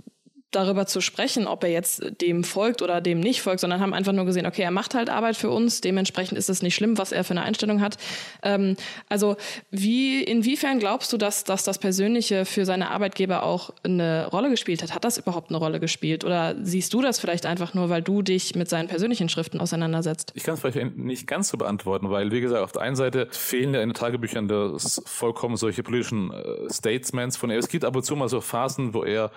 darüber 0.50 0.86
zu 0.86 1.00
sprechen, 1.00 1.46
ob 1.46 1.64
er 1.64 1.70
jetzt 1.70 2.02
dem 2.20 2.44
folgt 2.44 2.80
oder 2.80 3.00
dem 3.00 3.20
nicht 3.20 3.42
folgt, 3.42 3.60
sondern 3.60 3.80
haben 3.80 3.92
einfach 3.92 4.12
nur 4.12 4.24
gesehen, 4.24 4.46
okay, 4.46 4.62
er 4.62 4.70
macht 4.70 4.94
halt 4.94 5.10
Arbeit 5.10 5.36
für 5.36 5.50
uns, 5.50 5.80
dementsprechend 5.80 6.38
ist 6.38 6.48
es 6.48 6.62
nicht 6.62 6.74
schlimm, 6.74 6.98
was 6.98 7.12
er 7.12 7.24
für 7.24 7.32
eine 7.32 7.42
Einstellung 7.42 7.80
hat. 7.80 7.98
Ähm, 8.42 8.76
also 9.08 9.36
wie, 9.70 10.22
inwiefern 10.22 10.78
glaubst 10.78 11.12
du, 11.12 11.16
dass, 11.16 11.44
dass 11.44 11.64
das 11.64 11.78
Persönliche 11.78 12.44
für 12.44 12.64
seine 12.64 12.90
Arbeitgeber 12.90 13.42
auch 13.42 13.70
eine 13.82 14.28
Rolle 14.28 14.48
gespielt 14.48 14.82
hat? 14.82 14.94
Hat 14.94 15.04
das 15.04 15.18
überhaupt 15.18 15.50
eine 15.50 15.58
Rolle 15.58 15.80
gespielt? 15.80 16.24
Oder 16.24 16.54
siehst 16.62 16.94
du 16.94 17.02
das 17.02 17.18
vielleicht 17.18 17.44
einfach 17.44 17.74
nur, 17.74 17.90
weil 17.90 18.02
du 18.02 18.22
dich 18.22 18.54
mit 18.54 18.68
seinen 18.68 18.88
persönlichen 18.88 19.28
Schriften 19.28 19.60
auseinandersetzt? 19.60 20.32
Ich 20.34 20.44
kann 20.44 20.54
es 20.54 20.60
vielleicht 20.60 20.96
nicht 20.96 21.26
ganz 21.26 21.48
so 21.48 21.58
beantworten, 21.58 22.10
weil, 22.10 22.30
wie 22.30 22.40
gesagt, 22.40 22.62
auf 22.62 22.72
der 22.72 22.82
einen 22.82 22.96
Seite 22.96 23.28
fehlen 23.30 23.74
ja 23.74 23.82
in 23.82 23.90
den 23.90 23.94
Tagebüchern 23.94 24.48
das 24.48 25.02
vollkommen 25.06 25.56
solche 25.56 25.82
politischen 25.82 26.32
äh, 26.32 26.70
Statements 26.70 27.36
von 27.36 27.50
er. 27.50 27.58
Es 27.58 27.68
gibt 27.68 27.84
ab 27.84 27.96
und 27.96 28.04
zu 28.04 28.16
mal 28.16 28.28
so 28.28 28.40
Phasen, 28.40 28.94
wo 28.94 29.02
er 29.02 29.30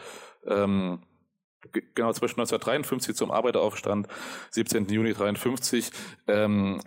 ähm, 0.45 1.01
genau 1.93 2.13
zwischen 2.13 2.39
1953 2.39 3.15
zum 3.15 3.31
Arbeiteraufstand, 3.31 4.07
17. 4.51 4.87
Juni 4.87 5.13
53, 5.13 5.91
ähm, 6.27 6.79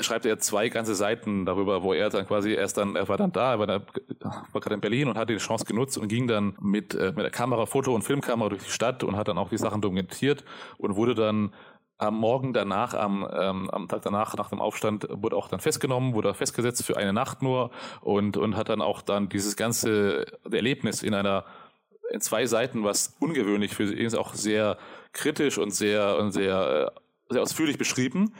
schreibt 0.00 0.26
er 0.26 0.38
zwei 0.38 0.68
ganze 0.68 0.94
Seiten 0.94 1.44
darüber, 1.44 1.82
wo 1.82 1.92
er 1.92 2.08
dann 2.10 2.26
quasi 2.26 2.52
erst 2.52 2.76
dann, 2.76 2.94
er 2.94 3.08
war 3.08 3.16
dann 3.16 3.32
da, 3.32 3.52
er 3.52 3.58
war, 3.58 3.68
war 3.68 4.60
gerade 4.60 4.74
in 4.74 4.80
Berlin 4.80 5.08
und 5.08 5.18
hatte 5.18 5.32
die 5.32 5.38
Chance 5.38 5.64
genutzt 5.64 5.98
und 5.98 6.08
ging 6.08 6.26
dann 6.26 6.56
mit, 6.60 6.94
äh, 6.94 7.12
mit 7.14 7.24
der 7.24 7.30
Kamera, 7.30 7.66
Foto- 7.66 7.94
und 7.94 8.02
Filmkamera 8.02 8.48
durch 8.48 8.62
die 8.62 8.70
Stadt 8.70 9.02
und 9.02 9.16
hat 9.16 9.28
dann 9.28 9.38
auch 9.38 9.48
die 9.48 9.58
Sachen 9.58 9.80
dokumentiert 9.80 10.44
und 10.76 10.96
wurde 10.96 11.14
dann 11.14 11.52
am 12.00 12.14
Morgen 12.14 12.52
danach, 12.52 12.94
am, 12.94 13.28
ähm, 13.32 13.70
am 13.70 13.88
Tag 13.88 14.02
danach, 14.02 14.36
nach 14.36 14.50
dem 14.50 14.60
Aufstand, 14.60 15.08
wurde 15.10 15.34
auch 15.34 15.48
dann 15.48 15.58
festgenommen, 15.58 16.14
wurde 16.14 16.32
festgesetzt 16.32 16.84
für 16.84 16.96
eine 16.96 17.12
Nacht 17.12 17.42
nur 17.42 17.70
und, 18.00 18.36
und 18.36 18.56
hat 18.56 18.68
dann 18.68 18.80
auch 18.80 19.02
dann 19.02 19.28
dieses 19.28 19.56
ganze 19.56 20.26
Erlebnis 20.48 21.02
in 21.02 21.12
einer 21.12 21.44
in 22.10 22.20
zwei 22.20 22.46
Seiten, 22.46 22.84
was 22.84 23.16
ungewöhnlich 23.20 23.74
für 23.74 23.86
sie 23.86 23.96
ist, 23.96 24.14
auch 24.14 24.34
sehr 24.34 24.78
kritisch 25.12 25.58
und 25.58 25.70
sehr, 25.70 26.16
und 26.18 26.32
sehr, 26.32 26.92
äh, 26.96 27.32
sehr 27.32 27.42
ausführlich 27.42 27.78
beschrieben. 27.78 28.34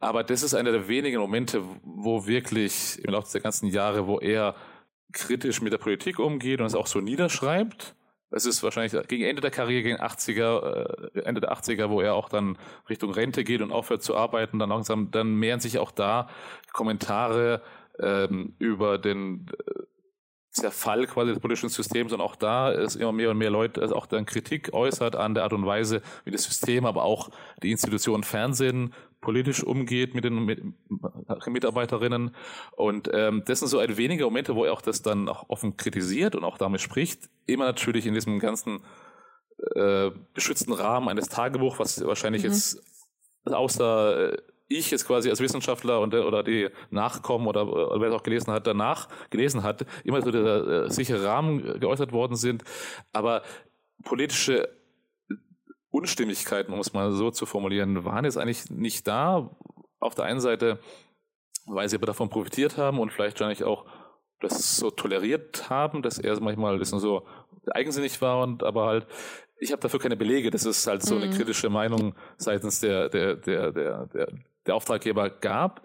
Aber 0.00 0.22
das 0.22 0.42
ist 0.42 0.54
einer 0.54 0.72
der 0.72 0.88
wenigen 0.88 1.20
Momente, 1.20 1.62
wo 1.82 2.26
wirklich 2.26 3.02
im 3.02 3.12
Laufe 3.12 3.32
der 3.32 3.40
ganzen 3.40 3.68
Jahre, 3.68 4.06
wo 4.06 4.20
er 4.20 4.54
kritisch 5.12 5.60
mit 5.60 5.72
der 5.72 5.78
Politik 5.78 6.18
umgeht 6.18 6.60
und 6.60 6.66
es 6.66 6.74
auch 6.74 6.86
so 6.86 7.00
niederschreibt. 7.00 7.94
Es 8.30 8.44
ist 8.44 8.62
wahrscheinlich 8.62 9.08
gegen 9.08 9.24
Ende 9.24 9.40
der 9.40 9.50
Karriere, 9.50 9.82
gegen 9.82 10.00
80er, 10.00 11.14
äh, 11.14 11.20
Ende 11.20 11.40
der 11.40 11.52
80er, 11.52 11.88
wo 11.88 12.00
er 12.00 12.14
auch 12.14 12.28
dann 12.28 12.58
Richtung 12.88 13.10
Rente 13.10 13.42
geht 13.42 13.62
und 13.62 13.72
aufhört 13.72 14.02
zu 14.02 14.16
arbeiten, 14.16 14.58
dann 14.58 14.68
langsam, 14.68 15.10
dann 15.10 15.34
mehren 15.34 15.60
sich 15.60 15.78
auch 15.78 15.90
da 15.90 16.28
Kommentare 16.72 17.62
ähm, 17.98 18.54
über 18.58 18.98
den 18.98 19.46
äh, 19.66 19.82
Zerfall 20.50 21.06
quasi 21.06 21.32
des 21.32 21.40
politischen 21.40 21.68
Systems 21.68 22.12
und 22.12 22.20
auch 22.20 22.34
da 22.34 22.70
ist 22.70 22.96
immer 22.96 23.12
mehr 23.12 23.30
und 23.30 23.38
mehr 23.38 23.50
Leute 23.50 23.82
also 23.82 23.94
auch 23.94 24.06
dann 24.06 24.26
Kritik 24.26 24.72
äußert 24.72 25.14
an 25.14 25.34
der 25.34 25.44
Art 25.44 25.52
und 25.52 25.66
Weise, 25.66 26.02
wie 26.24 26.30
das 26.30 26.44
System, 26.44 26.86
aber 26.86 27.04
auch 27.04 27.30
die 27.62 27.70
Institution 27.70 28.22
Fernsehen 28.22 28.94
politisch 29.20 29.62
umgeht 29.62 30.14
mit 30.14 30.24
den 30.24 30.74
Mitarbeiterinnen. 31.46 32.34
Und 32.76 33.10
ähm, 33.12 33.42
das 33.46 33.60
sind 33.60 33.68
so 33.68 33.78
ein 33.78 33.96
wenige 33.96 34.24
Momente, 34.24 34.54
wo 34.54 34.64
er 34.64 34.72
auch 34.72 34.80
das 34.80 35.02
dann 35.02 35.28
auch 35.28 35.48
offen 35.48 35.76
kritisiert 35.76 36.34
und 36.34 36.44
auch 36.44 36.56
damit 36.56 36.80
spricht. 36.80 37.28
Immer 37.46 37.66
natürlich 37.66 38.06
in 38.06 38.14
diesem 38.14 38.38
ganzen 38.38 38.80
äh, 39.74 40.10
beschützten 40.34 40.72
Rahmen 40.72 41.08
eines 41.08 41.28
Tagebuchs, 41.28 41.78
was 41.78 42.04
wahrscheinlich 42.04 42.44
mhm. 42.44 42.50
jetzt 42.50 42.80
außer 43.44 44.32
äh, 44.32 44.36
ich 44.68 44.90
jetzt 44.90 45.06
quasi 45.06 45.30
als 45.30 45.40
Wissenschaftler 45.40 46.00
und, 46.00 46.14
oder 46.14 46.42
die 46.42 46.68
Nachkommen 46.90 47.46
oder, 47.46 47.66
oder 47.66 48.00
wer 48.00 48.08
es 48.08 48.14
auch 48.14 48.22
gelesen 48.22 48.52
hat, 48.52 48.66
danach 48.66 49.08
gelesen 49.30 49.62
hat, 49.62 49.86
immer 50.04 50.20
so 50.22 50.30
der 50.30 50.44
äh, 50.44 50.90
sichere 50.90 51.24
Rahmen 51.24 51.80
geäußert 51.80 52.12
worden 52.12 52.36
sind. 52.36 52.64
Aber 53.12 53.42
politische 54.04 54.68
Unstimmigkeiten, 55.90 56.72
um 56.72 56.80
es 56.80 56.92
mal 56.92 57.12
so 57.12 57.30
zu 57.30 57.46
formulieren, 57.46 58.04
waren 58.04 58.24
jetzt 58.24 58.36
eigentlich 58.36 58.70
nicht 58.70 59.06
da. 59.06 59.50
Auf 60.00 60.14
der 60.14 60.26
einen 60.26 60.40
Seite, 60.40 60.78
weil 61.66 61.88
sie 61.88 61.96
aber 61.96 62.06
davon 62.06 62.28
profitiert 62.28 62.76
haben 62.76 63.00
und 63.00 63.12
vielleicht 63.12 63.40
wahrscheinlich 63.40 63.64
auch 63.64 63.84
das 64.40 64.76
so 64.76 64.90
toleriert 64.90 65.68
haben, 65.70 66.02
dass 66.02 66.18
er 66.18 66.38
manchmal 66.40 66.74
ein 66.74 66.78
bisschen 66.78 67.00
so 67.00 67.26
eigensinnig 67.72 68.22
war 68.22 68.40
und 68.42 68.62
aber 68.62 68.86
halt 68.86 69.06
ich 69.60 69.72
habe 69.72 69.82
dafür 69.82 70.00
keine 70.00 70.16
Belege. 70.16 70.50
Das 70.50 70.64
ist 70.64 70.86
halt 70.86 71.02
so 71.02 71.16
eine 71.16 71.26
mhm. 71.26 71.32
kritische 71.32 71.68
Meinung 71.68 72.14
seitens 72.36 72.80
der, 72.80 73.08
der, 73.08 73.34
der, 73.34 73.72
der, 73.72 74.06
der, 74.06 74.28
der 74.68 74.76
Auftraggeber 74.76 75.30
gab. 75.30 75.82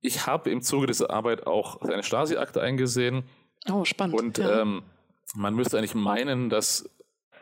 ich 0.00 0.26
habe 0.26 0.50
im 0.50 0.62
Zuge 0.62 0.86
dieser 0.86 1.10
Arbeit 1.10 1.46
auch 1.46 1.82
eine 1.82 2.02
Stasi-Akte 2.02 2.62
eingesehen. 2.62 3.24
Oh, 3.70 3.84
spannend. 3.84 4.18
Und 4.18 4.38
ja. 4.38 4.62
ähm, 4.62 4.82
man 5.34 5.54
müsste 5.54 5.76
eigentlich 5.76 5.94
meinen, 5.94 6.48
dass 6.48 6.88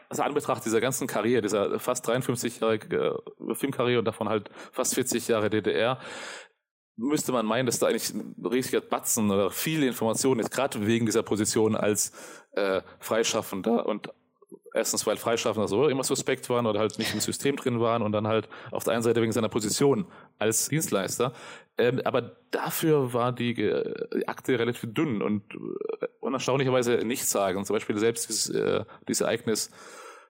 also 0.09 0.23
Anbetracht 0.23 0.65
dieser 0.65 0.81
ganzen 0.81 1.07
Karriere, 1.07 1.43
dieser 1.43 1.79
fast 1.79 2.09
53-jährige 2.09 3.23
äh, 3.51 3.55
Filmkarriere 3.55 3.99
und 3.99 4.07
davon 4.07 4.29
halt 4.29 4.51
fast 4.73 4.95
40 4.95 5.29
Jahre 5.29 5.51
DDR, 5.51 6.01
müsste 6.97 7.31
man 7.31 7.47
meinen, 7.47 7.67
dass 7.67 7.79
da 7.79 7.87
eigentlich 7.87 8.13
ein 8.13 8.35
riesiger 8.45 8.81
Batzen 8.81 9.31
oder 9.31 9.51
viele 9.51 9.87
Informationen 9.87 10.41
ist, 10.41 10.51
gerade 10.51 10.85
wegen 10.87 11.07
dieser 11.07 11.23
Position 11.23 11.77
als 11.77 12.13
äh, 12.53 12.81
Freischaffender 12.99 13.87
und 13.87 14.13
erstens, 14.75 15.07
weil 15.07 15.17
Freischaffender 15.17 15.69
so 15.69 15.89
immer 15.89 16.05
suspekt 16.05 16.49
waren 16.51 16.67
oder 16.67 16.81
halt 16.81 16.99
nicht 16.99 17.15
im 17.15 17.21
System 17.21 17.57
drin 17.57 17.81
waren 17.81 18.03
und 18.03 18.13
dann 18.13 18.27
halt 18.27 18.49
auf 18.71 18.85
der 18.85 18.95
einen 18.95 19.03
Seite 19.03 19.21
wegen 19.21 19.33
seiner 19.33 19.49
Position 19.49 20.07
als 20.39 20.69
Dienstleister. 20.69 21.33
Ähm, 21.77 22.01
aber 22.05 22.37
dafür 22.51 23.13
war 23.13 23.33
die, 23.33 23.55
die, 23.55 24.29
Akte 24.29 24.59
relativ 24.59 24.93
dünn 24.93 25.23
und 25.23 25.55
äh, 25.55 26.07
unerstaunlicherweise 26.21 26.97
nichts 27.05 27.31
sagen. 27.31 27.65
Zum 27.65 27.75
Beispiel 27.75 27.99
selbst 27.99 28.29
dieses, 28.29 28.51
äh, 28.51 28.85
dieses 29.07 29.23
Ereignis 29.23 29.69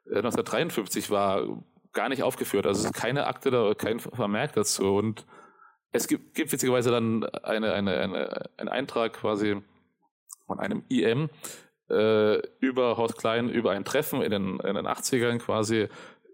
äh, 0.07 0.17
1953 0.17 1.11
war 1.11 1.43
gar 1.93 2.09
nicht 2.09 2.23
aufgeführt. 2.23 2.67
Also 2.67 2.81
es 2.81 2.87
ist 2.87 2.95
keine 2.95 3.27
Akte 3.27 3.51
da, 3.51 3.75
kein 3.75 4.01
Vermerk 4.01 4.53
dazu 4.53 4.97
und 4.97 5.27
es 5.91 6.07
gibt, 6.07 6.35
gibt 6.35 6.53
witzigerweise 6.53 6.91
dann 6.91 7.25
eine, 7.25 7.73
eine, 7.73 7.99
eine, 7.99 8.51
einen 8.59 8.69
Eintrag 8.69 9.15
quasi 9.15 9.63
von 10.47 10.61
einem 10.61 10.85
IM 10.89 11.31
äh, 11.91 12.39
über 12.61 12.97
Horst 12.97 13.19
Klein, 13.19 13.49
über 13.49 13.73
ein 13.73 13.85
Treffen 13.85 14.23
in 14.23 14.31
den, 14.31 14.61
in 14.61 14.75
den 14.75 14.87
80ern 14.87 15.39
quasi. 15.39 15.89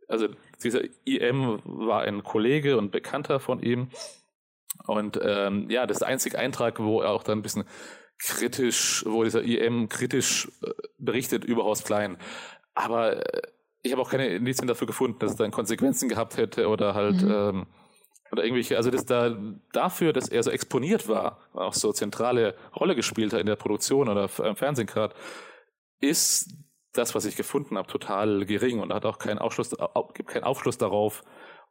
Also 0.09 0.29
dieser 0.63 0.83
IM 1.05 1.61
war 1.65 2.03
ein 2.03 2.23
Kollege 2.23 2.77
und 2.77 2.91
Bekannter 2.91 3.41
von 3.41 3.63
ihm. 3.63 3.89
Und 4.87 5.19
ähm, 5.23 5.71
ja, 5.71 5.87
das 5.87 5.97
ist 5.97 6.01
der 6.01 6.09
einzige 6.09 6.39
Eintrag, 6.39 6.81
wo 6.81 7.01
er 7.01 7.11
auch 7.11 7.23
dann 7.23 7.39
ein 7.39 7.43
bisschen 7.43 7.65
kritisch, 8.19 9.05
wo 9.07 9.25
dieser 9.25 9.43
IM 9.43 9.89
kritisch 9.89 10.49
äh, 10.63 10.71
berichtet 10.99 11.45
über 11.45 11.65
Horst 11.65 11.87
Klein. 11.87 12.17
Aber 12.75 13.35
äh, 13.35 13.43
ich 13.83 13.93
habe 13.93 14.03
auch 14.03 14.11
keine 14.11 14.29
Indizien 14.29 14.67
dafür 14.67 14.87
gefunden, 14.87 15.19
dass 15.19 15.33
es 15.33 15.37
dann 15.37 15.51
Konsequenzen 15.51 16.09
gehabt 16.09 16.37
hätte 16.37 16.69
oder 16.69 16.95
halt 16.95 17.23
mhm. 17.23 17.31
ähm, 17.31 17.67
oder 18.35 18.43
irgendwelche, 18.43 18.76
also 18.76 18.91
das 18.91 19.07
da 19.07 19.37
dafür, 19.72 20.12
dass 20.12 20.28
er 20.28 20.43
so 20.43 20.51
exponiert 20.51 21.09
war, 21.09 21.39
auch 21.53 21.72
so 21.72 21.93
zentrale 21.93 22.57
Rolle 22.74 22.97
gespielt 22.97 23.32
hat 23.32 23.41
in 23.41 23.47
der 23.47 23.55
Produktion 23.55 24.09
oder 24.09 24.28
im 24.45 24.57
Fernsehen 24.57 24.89
gerade, 24.89 25.14
ist 26.01 26.53
das, 26.93 27.14
was 27.14 27.26
ich 27.26 27.37
gefunden 27.37 27.78
habe, 27.78 27.87
total 27.87 28.45
gering 28.45 28.80
und 28.80 28.93
hat 28.93 29.07
auch 29.07 29.18
keinen 29.18 29.39
Aufschluss, 29.39 29.70
gibt 30.14 30.30
keinen 30.30 30.43
Aufschluss 30.43 30.78
darauf, 30.78 31.22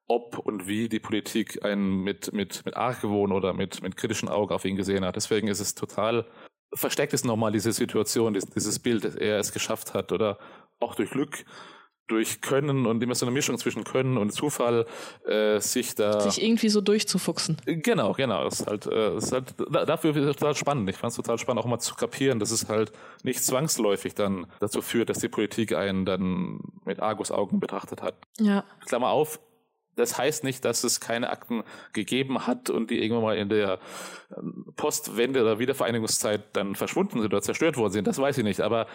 ob 0.08 0.38
und 0.38 0.66
wie 0.68 0.88
die 0.88 1.02
Politik 1.02 1.66
einen 1.66 2.02
mit, 2.02 2.32
mit, 2.32 2.66
mit 2.66 2.78
Argwohn 2.78 3.34
oder 3.34 3.54
mit, 3.54 3.82
mit 3.82 3.98
kritischen 3.98 4.30
Augen 4.30 4.54
auf 4.54 4.64
ihn 4.64 4.78
gesehen 4.78 5.04
hat. 5.04 5.18
Deswegen 5.18 5.50
ist 5.50 5.60
es 5.60 5.76
total, 5.76 6.26
versteckt 6.74 7.14
es 7.14 7.26
nochmal 7.26 7.52
diese 7.52 7.74
Situation, 7.74 8.34
dieses 8.34 8.80
Bild, 8.80 9.04
dass 9.04 9.16
er 9.16 9.38
es 9.38 9.52
geschafft 9.52 9.94
hat 9.94 10.14
oder 10.14 10.40
auch 10.80 10.96
durch 10.96 11.10
Glück 11.10 11.44
durch 12.08 12.42
Können 12.42 12.86
und 12.86 13.02
immer 13.02 13.16
so 13.16 13.26
eine 13.26 13.34
Mischung 13.34 13.58
zwischen 13.58 13.84
Können 13.84 14.18
und 14.18 14.32
Zufall 14.32 14.86
äh, 15.26 15.60
sich 15.60 15.96
da 15.96 16.20
sich 16.20 16.44
irgendwie 16.44 16.70
so 16.70 16.82
durchzufuchsen. 16.82 17.58
Genau, 17.66 18.14
genau. 18.14 18.44
Das 18.44 18.60
ist 18.60 18.68
halt, 18.68 18.86
äh, 18.88 19.18
ist 19.18 19.32
halt 19.32 19.56
dafür 19.72 20.16
ist 20.16 20.40
total 20.40 20.56
spannend. 20.56 20.90
Ich 20.90 20.98
fand 20.98 21.12
es 21.12 21.16
total 21.16 21.38
spannend, 21.38 21.64
auch 21.64 21.68
mal 21.68 21.80
zu 21.80 21.96
kapieren, 21.96 22.40
dass 22.40 22.52
es 22.52 22.68
halt 22.68 22.92
nicht 23.24 23.44
zwangsläufig 23.44 24.16
dann 24.16 24.48
dazu 24.60 24.82
führt, 24.82 25.10
dass 25.10 25.20
die 25.20 25.30
Politik 25.30 25.74
einen 25.74 26.06
dann 26.06 26.60
mit 26.86 27.00
Argusaugen 27.00 27.60
betrachtet 27.60 28.02
hat. 28.02 28.16
Ja. 28.40 28.64
Klammer 28.86 29.10
auf, 29.10 29.40
das 29.96 30.18
heißt 30.18 30.44
nicht, 30.44 30.66
dass 30.66 30.84
es 30.84 31.00
keine 31.00 31.30
Akten 31.30 31.64
gegeben 31.94 32.48
hat 32.48 32.70
und 32.70 32.90
die 32.90 33.02
irgendwann 33.02 33.24
mal 33.24 33.38
in 33.38 33.50
der 33.50 33.80
ähm, 34.36 34.66
Postwende 34.76 35.42
oder 35.42 35.60
Wiedervereinigungszeit 35.60 36.42
dann 36.54 36.76
verschwunden 36.76 37.20
sind 37.20 37.26
oder 37.26 37.42
zerstört 37.42 37.78
worden 37.78 37.94
sind. 37.94 38.08
Das 38.08 38.18
weiß 38.18 38.38
ich 38.38 38.44
nicht. 38.44 38.62
Aber 38.62 38.88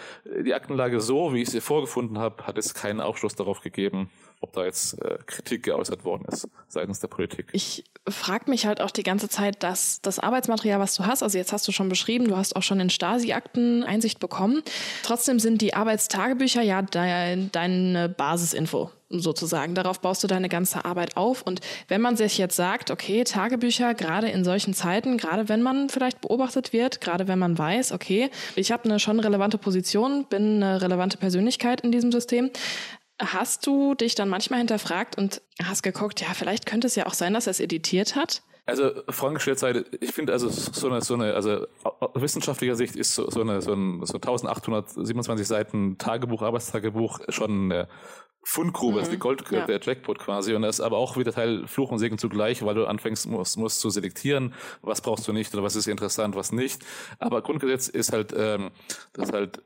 die 0.45 0.55
Aktenlage 0.55 1.01
so, 1.01 1.33
wie 1.33 1.43
ich 1.43 1.51
sie 1.51 1.61
vorgefunden 1.61 2.19
habe, 2.19 2.47
hat 2.47 2.59
es 2.59 2.75
keinen 2.75 3.01
Aufschluss 3.01 3.35
darauf 3.35 3.61
gegeben, 3.61 4.11
ob 4.41 4.53
da 4.53 4.65
jetzt 4.65 5.01
äh, 5.03 5.19
Kritik 5.27 5.65
geäußert 5.65 6.05
worden 6.05 6.25
ist 6.31 6.49
seitens 6.69 7.01
der 7.01 7.09
Politik. 7.09 7.49
Ich 7.53 7.85
frage 8.09 8.51
mich 8.51 8.67
halt 8.67 8.81
auch 8.81 8.91
die 8.91 9.03
ganze 9.03 9.29
Zeit, 9.29 9.63
dass 9.63 10.01
das 10.01 10.19
Arbeitsmaterial, 10.19 10.81
was 10.81 10.95
du 10.95 11.07
hast, 11.07 11.23
also 11.23 11.39
jetzt 11.39 11.53
hast 11.53 11.67
du 11.67 11.73
schon 11.73 11.89
beschrieben, 11.89 12.29
du 12.29 12.37
hast 12.37 12.57
auch 12.57 12.63
schon 12.63 12.81
in 12.81 12.91
Stasi-Akten 12.91 13.85
Einsicht 13.85 14.21
bekommen. 14.21 14.63
Trotzdem 15.03 15.39
sind 15.39 15.61
die 15.63 15.75
Arbeitstagebücher 15.75 16.63
ja 16.63 16.83
de 16.83 17.49
deine 17.51 18.09
Basisinfo 18.09 18.91
sozusagen. 19.11 19.75
Darauf 19.75 20.01
baust 20.01 20.23
du 20.23 20.27
deine 20.27 20.49
ganze 20.49 20.85
Arbeit 20.85 21.17
auf. 21.17 21.43
Und 21.43 21.61
wenn 21.89 22.01
man 22.01 22.17
sich 22.17 22.39
jetzt 22.39 22.57
sagt, 22.57 22.91
okay, 22.91 23.25
Tagebücher, 23.25 23.95
gerade 23.95 24.29
in 24.29 24.45
solchen 24.45 24.75
Zeiten, 24.75 25.17
gerade 25.17 25.49
wenn 25.49 25.63
man 25.63 25.89
vielleicht 25.89 26.21
beobachtet 26.21 26.73
wird, 26.73 27.01
gerade 27.01 27.27
wenn 27.27 27.39
man 27.39 27.57
weiß, 27.57 27.93
okay, 27.93 28.31
ich 28.55 28.71
habe 28.71 28.85
eine 28.85 28.99
schon 28.99 29.21
relevante 29.21 29.59
Position, 29.59 30.27
bin 30.27 30.63
eine 30.63 30.83
relevante 30.83 31.17
Persönlichkeit 31.17 31.81
in 31.81 31.93
diesem 31.93 32.13
System, 32.13 32.51
Hast 33.21 33.67
du 33.67 33.95
dich 33.95 34.15
dann 34.15 34.29
manchmal 34.29 34.61
hinterfragt 34.61 35.19
und 35.19 35.43
hast 35.63 35.83
geguckt, 35.83 36.21
ja, 36.21 36.35
vielleicht 36.35 36.67
könnte 36.67 36.87
es 36.87 36.95
ja 36.95 37.07
auch 37.07 37.15
sein, 37.15 37.35
dass 37.35 37.47
er 37.47 37.53
es 37.53 37.61
editiert 37.61 38.15
hat? 38.15 38.43
Also 38.69 38.91
frankisch 39.09 39.59
Seite, 39.59 39.87
ich 39.99 40.13
finde 40.13 40.35
also 40.35 40.51
so 40.51 40.91
eine, 40.91 41.01
so 41.01 41.15
eine, 41.15 41.33
also 41.33 41.67
aus 41.85 42.11
wissenschaftlicher 42.15 42.77
Sicht 42.77 42.97
ist 42.97 43.15
so, 43.15 43.31
so 43.31 43.41
eine, 43.41 43.63
so 43.63 43.73
ein 43.73 44.05
so 44.05 44.17
1827 44.17 45.47
Seiten 45.47 45.97
Tagebuch, 45.97 46.43
Arbeitstagebuch 46.43 47.21
schon 47.31 47.73
eine 47.73 47.89
Fundgrube, 48.45 48.99
mhm. 48.99 49.03
ist 49.03 49.13
die 49.13 49.19
Gold, 49.19 49.45
ja. 49.51 49.67
der 49.67 49.81
Jackpot 49.81 50.19
quasi. 50.19 50.55
Und 50.55 50.63
das 50.63 50.79
ist 50.79 50.85
aber 50.85 50.99
auch 50.99 51.17
wieder 51.17 51.33
Teil 51.33 51.67
Fluch 51.67 51.91
und 51.91 51.99
Segen 51.99 52.19
zugleich, 52.19 52.63
weil 52.63 52.75
du 52.75 52.87
anfängst, 52.87 53.27
musst, 53.27 53.57
musst 53.57 53.81
zu 53.81 53.91
selektieren, 53.91 54.55
was 54.83 55.01
brauchst 55.01 55.27
du 55.27 55.33
nicht 55.33 55.53
oder 55.55 55.63
was 55.63 55.75
ist 55.75 55.87
interessant, 55.87 56.37
was 56.37 56.53
nicht. 56.53 56.83
Aber 57.19 57.43
Grundgesetz 57.43 57.89
ist 57.89 58.13
halt, 58.13 58.35
ähm, 58.37 58.71
das 59.15 59.33
halt, 59.33 59.63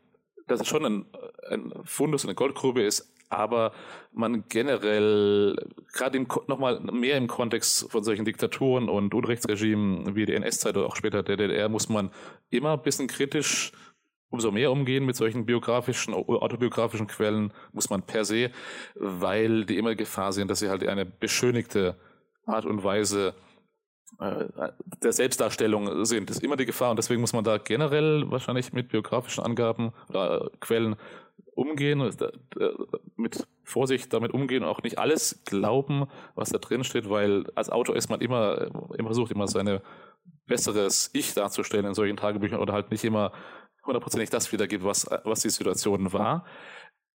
dass 0.46 0.60
es 0.60 0.68
schon 0.68 0.84
ein, 0.84 1.06
ein 1.50 1.72
Fundus, 1.84 2.24
eine 2.24 2.34
Goldgrube 2.34 2.82
ist, 2.82 3.11
aber 3.32 3.72
man 4.12 4.44
generell, 4.48 5.56
gerade 5.92 6.26
nochmal 6.46 6.80
mehr 6.80 7.16
im 7.16 7.28
Kontext 7.28 7.90
von 7.90 8.04
solchen 8.04 8.24
Diktaturen 8.24 8.88
und 8.88 9.14
Unrechtsregimen 9.14 10.14
wie 10.14 10.26
die 10.26 10.34
NS-Zeit 10.34 10.76
oder 10.76 10.86
auch 10.86 10.96
später 10.96 11.22
der 11.22 11.36
DDR, 11.36 11.68
muss 11.68 11.88
man 11.88 12.10
immer 12.50 12.74
ein 12.74 12.82
bisschen 12.82 13.08
kritisch 13.08 13.72
umso 14.28 14.50
mehr 14.50 14.72
umgehen 14.72 15.04
mit 15.04 15.14
solchen 15.14 15.44
biografischen, 15.44 16.14
autobiografischen 16.14 17.06
Quellen, 17.06 17.52
muss 17.72 17.90
man 17.90 18.02
per 18.02 18.24
se, 18.24 18.50
weil 18.94 19.66
die 19.66 19.76
immer 19.76 19.94
Gefahr 19.94 20.32
sind, 20.32 20.50
dass 20.50 20.60
sie 20.60 20.70
halt 20.70 20.86
eine 20.86 21.04
beschönigte 21.04 21.96
Art 22.46 22.64
und 22.64 22.82
Weise 22.82 23.34
äh, 24.18 24.46
der 25.02 25.12
Selbstdarstellung 25.12 26.04
sind. 26.04 26.30
Das 26.30 26.38
ist 26.38 26.42
immer 26.42 26.56
die 26.56 26.66
Gefahr 26.66 26.90
und 26.90 26.96
deswegen 26.96 27.20
muss 27.20 27.32
man 27.34 27.44
da 27.44 27.58
generell 27.58 28.30
wahrscheinlich 28.30 28.72
mit 28.72 28.88
biografischen 28.88 29.44
Angaben 29.44 29.92
oder 30.08 30.50
Quellen 30.60 30.96
umgehen, 31.54 32.10
mit 33.16 33.46
Vorsicht 33.62 34.12
damit 34.12 34.32
umgehen 34.32 34.62
und 34.62 34.68
auch 34.68 34.82
nicht 34.82 34.98
alles 34.98 35.42
glauben, 35.44 36.06
was 36.34 36.50
da 36.50 36.58
drin 36.58 36.84
steht, 36.84 37.08
weil 37.08 37.50
als 37.54 37.70
Autor 37.70 37.96
ist 37.96 38.08
man 38.10 38.20
immer, 38.20 38.68
immer 38.96 39.08
versucht, 39.08 39.30
immer 39.30 39.48
seine 39.48 39.82
besseres 40.46 41.10
Ich 41.12 41.34
darzustellen 41.34 41.86
in 41.86 41.94
solchen 41.94 42.16
Tagebüchern 42.16 42.60
oder 42.60 42.72
halt 42.72 42.90
nicht 42.90 43.04
immer 43.04 43.32
hundertprozentig 43.84 44.30
das 44.30 44.52
wiedergibt, 44.52 44.84
was, 44.84 45.06
was 45.24 45.40
die 45.40 45.50
Situation 45.50 46.12
war. 46.12 46.44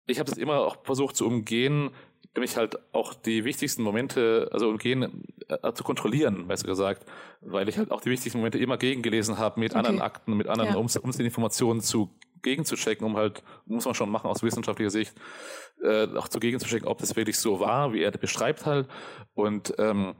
Ich 0.06 0.20
habe 0.20 0.32
es 0.32 0.38
immer 0.38 0.60
auch 0.60 0.78
versucht 0.84 1.16
zu 1.16 1.26
umgehen, 1.26 1.92
nämlich 2.36 2.56
halt 2.56 2.78
auch 2.94 3.14
die 3.14 3.44
wichtigsten 3.44 3.84
Momente, 3.84 4.50
also 4.54 4.70
umgehen, 4.70 5.24
äh, 5.48 5.74
zu 5.74 5.84
kontrollieren, 5.84 6.48
besser 6.48 6.68
gesagt, 6.68 7.06
weil 7.42 7.68
ich 7.68 7.78
halt 7.78 7.92
auch 7.92 8.02
die 8.02 8.10
wichtigsten 8.10 8.38
Momente 8.38 8.60
immer 8.60 8.78
gegengelesen 8.78 9.38
habe 9.38 9.60
mit 9.60 9.72
okay. 9.72 9.80
anderen 9.80 10.02
Akten, 10.02 10.38
mit 10.38 10.48
anderen, 10.48 10.72
ja. 10.72 10.78
um, 10.78 10.88
um 11.02 11.12
die 11.12 11.24
Informationen 11.24 11.82
zu 11.82 12.10
gegenzuchecken, 12.42 13.06
um 13.06 13.18
halt, 13.18 13.44
muss 13.66 13.86
man 13.86 13.94
schon 13.94 14.10
machen 14.10 14.30
aus 14.30 14.44
wissenschaftlicher 14.44 14.90
Sicht, 14.90 15.14
äh, 15.84 16.08
auch 16.16 16.28
zu 16.28 16.40
gegenzuchecken, 16.40 16.88
ob 16.88 17.00
das 17.00 17.16
wirklich 17.16 17.38
so 17.38 17.60
war, 17.60 17.94
wie 17.94 18.02
er 18.02 18.12
beschreibt 18.12 18.66
halt. 18.66 18.88
Und 19.34 19.74
ähm, 19.78 20.16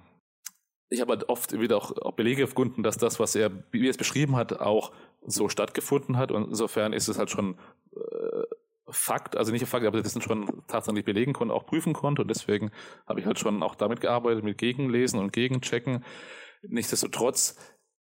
ich 0.90 1.02
habe 1.02 1.14
halt 1.14 1.30
oft 1.30 1.60
wieder 1.60 1.78
auch, 1.78 1.92
auch 1.98 2.14
Belege 2.14 2.44
gefunden, 2.44 2.84
dass 2.84 2.98
das, 2.98 3.20
was 3.20 3.36
er, 3.36 3.52
wie 3.72 3.86
er 3.86 3.90
es 3.90 3.98
beschrieben 3.98 4.36
hat, 4.36 4.60
auch 4.60 4.94
so 5.26 5.50
stattgefunden 5.50 6.18
hat. 6.18 6.32
Und 6.32 6.50
insofern 6.50 6.94
ist 6.94 7.08
es 7.08 7.18
halt 7.18 7.30
schon 7.30 7.58
äh, 7.96 8.44
Fakt, 8.90 9.36
also 9.36 9.52
nicht 9.52 9.66
Fakt, 9.66 9.86
aber 9.86 10.02
das 10.02 10.14
sind 10.14 10.22
schon 10.24 10.64
tatsächlich 10.68 11.04
belegen 11.04 11.34
konnte, 11.34 11.54
auch 11.54 11.66
prüfen 11.66 11.92
konnte. 11.92 12.22
Und 12.22 12.30
deswegen 12.30 12.72
habe 13.06 13.20
ich 13.20 13.26
halt 13.26 13.38
schon 13.38 13.62
auch 13.62 13.76
damit 13.76 14.00
gearbeitet, 14.00 14.46
mit 14.46 14.58
Gegenlesen 14.58 15.20
und 15.20 15.34
Gegenchecken. 15.34 16.06
Nichtsdestotrotz, 16.62 17.58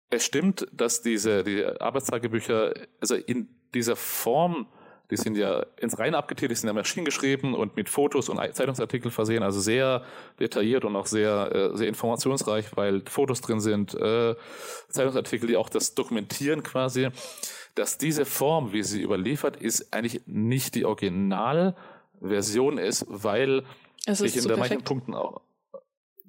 es 0.09 0.23
stimmt, 0.23 0.67
dass 0.71 1.01
diese 1.01 1.43
die 1.43 1.65
Arbeitstagebücher, 1.65 2.73
also 3.01 3.15
in 3.15 3.56
dieser 3.73 3.95
Form, 3.95 4.67
die 5.09 5.17
sind 5.17 5.37
ja 5.37 5.65
ins 5.77 5.97
Reine 5.97 6.17
abgeteilt, 6.17 6.51
die 6.51 6.55
sind 6.55 6.67
ja 6.67 6.73
Maschinen 6.73 7.05
geschrieben 7.05 7.53
und 7.53 7.75
mit 7.75 7.89
Fotos 7.89 8.29
und 8.29 8.37
Zeitungsartikeln 8.53 9.11
versehen, 9.11 9.43
also 9.43 9.59
sehr 9.59 10.03
detailliert 10.39 10.83
und 10.83 10.95
auch 10.95 11.05
sehr, 11.05 11.71
äh, 11.73 11.77
sehr 11.77 11.87
informationsreich, 11.87 12.75
weil 12.75 13.01
Fotos 13.09 13.41
drin 13.41 13.59
sind, 13.59 13.93
äh, 13.93 14.35
Zeitungsartikel, 14.89 15.47
die 15.47 15.57
auch 15.57 15.69
das 15.69 15.95
dokumentieren 15.95 16.63
quasi, 16.63 17.09
dass 17.75 17.97
diese 17.97 18.25
Form, 18.25 18.73
wie 18.73 18.83
sie 18.83 19.01
überliefert, 19.01 19.55
ist 19.55 19.93
eigentlich 19.93 20.23
nicht 20.25 20.75
die 20.75 20.83
Originalversion 20.83 22.77
ist, 22.77 23.05
weil 23.07 23.63
es 24.05 24.19
ist 24.19 24.35
ich 24.35 24.43
in 24.43 24.49
so 24.49 24.57
manchen 24.57 24.83
Punkten 24.83 25.13
auch 25.13 25.41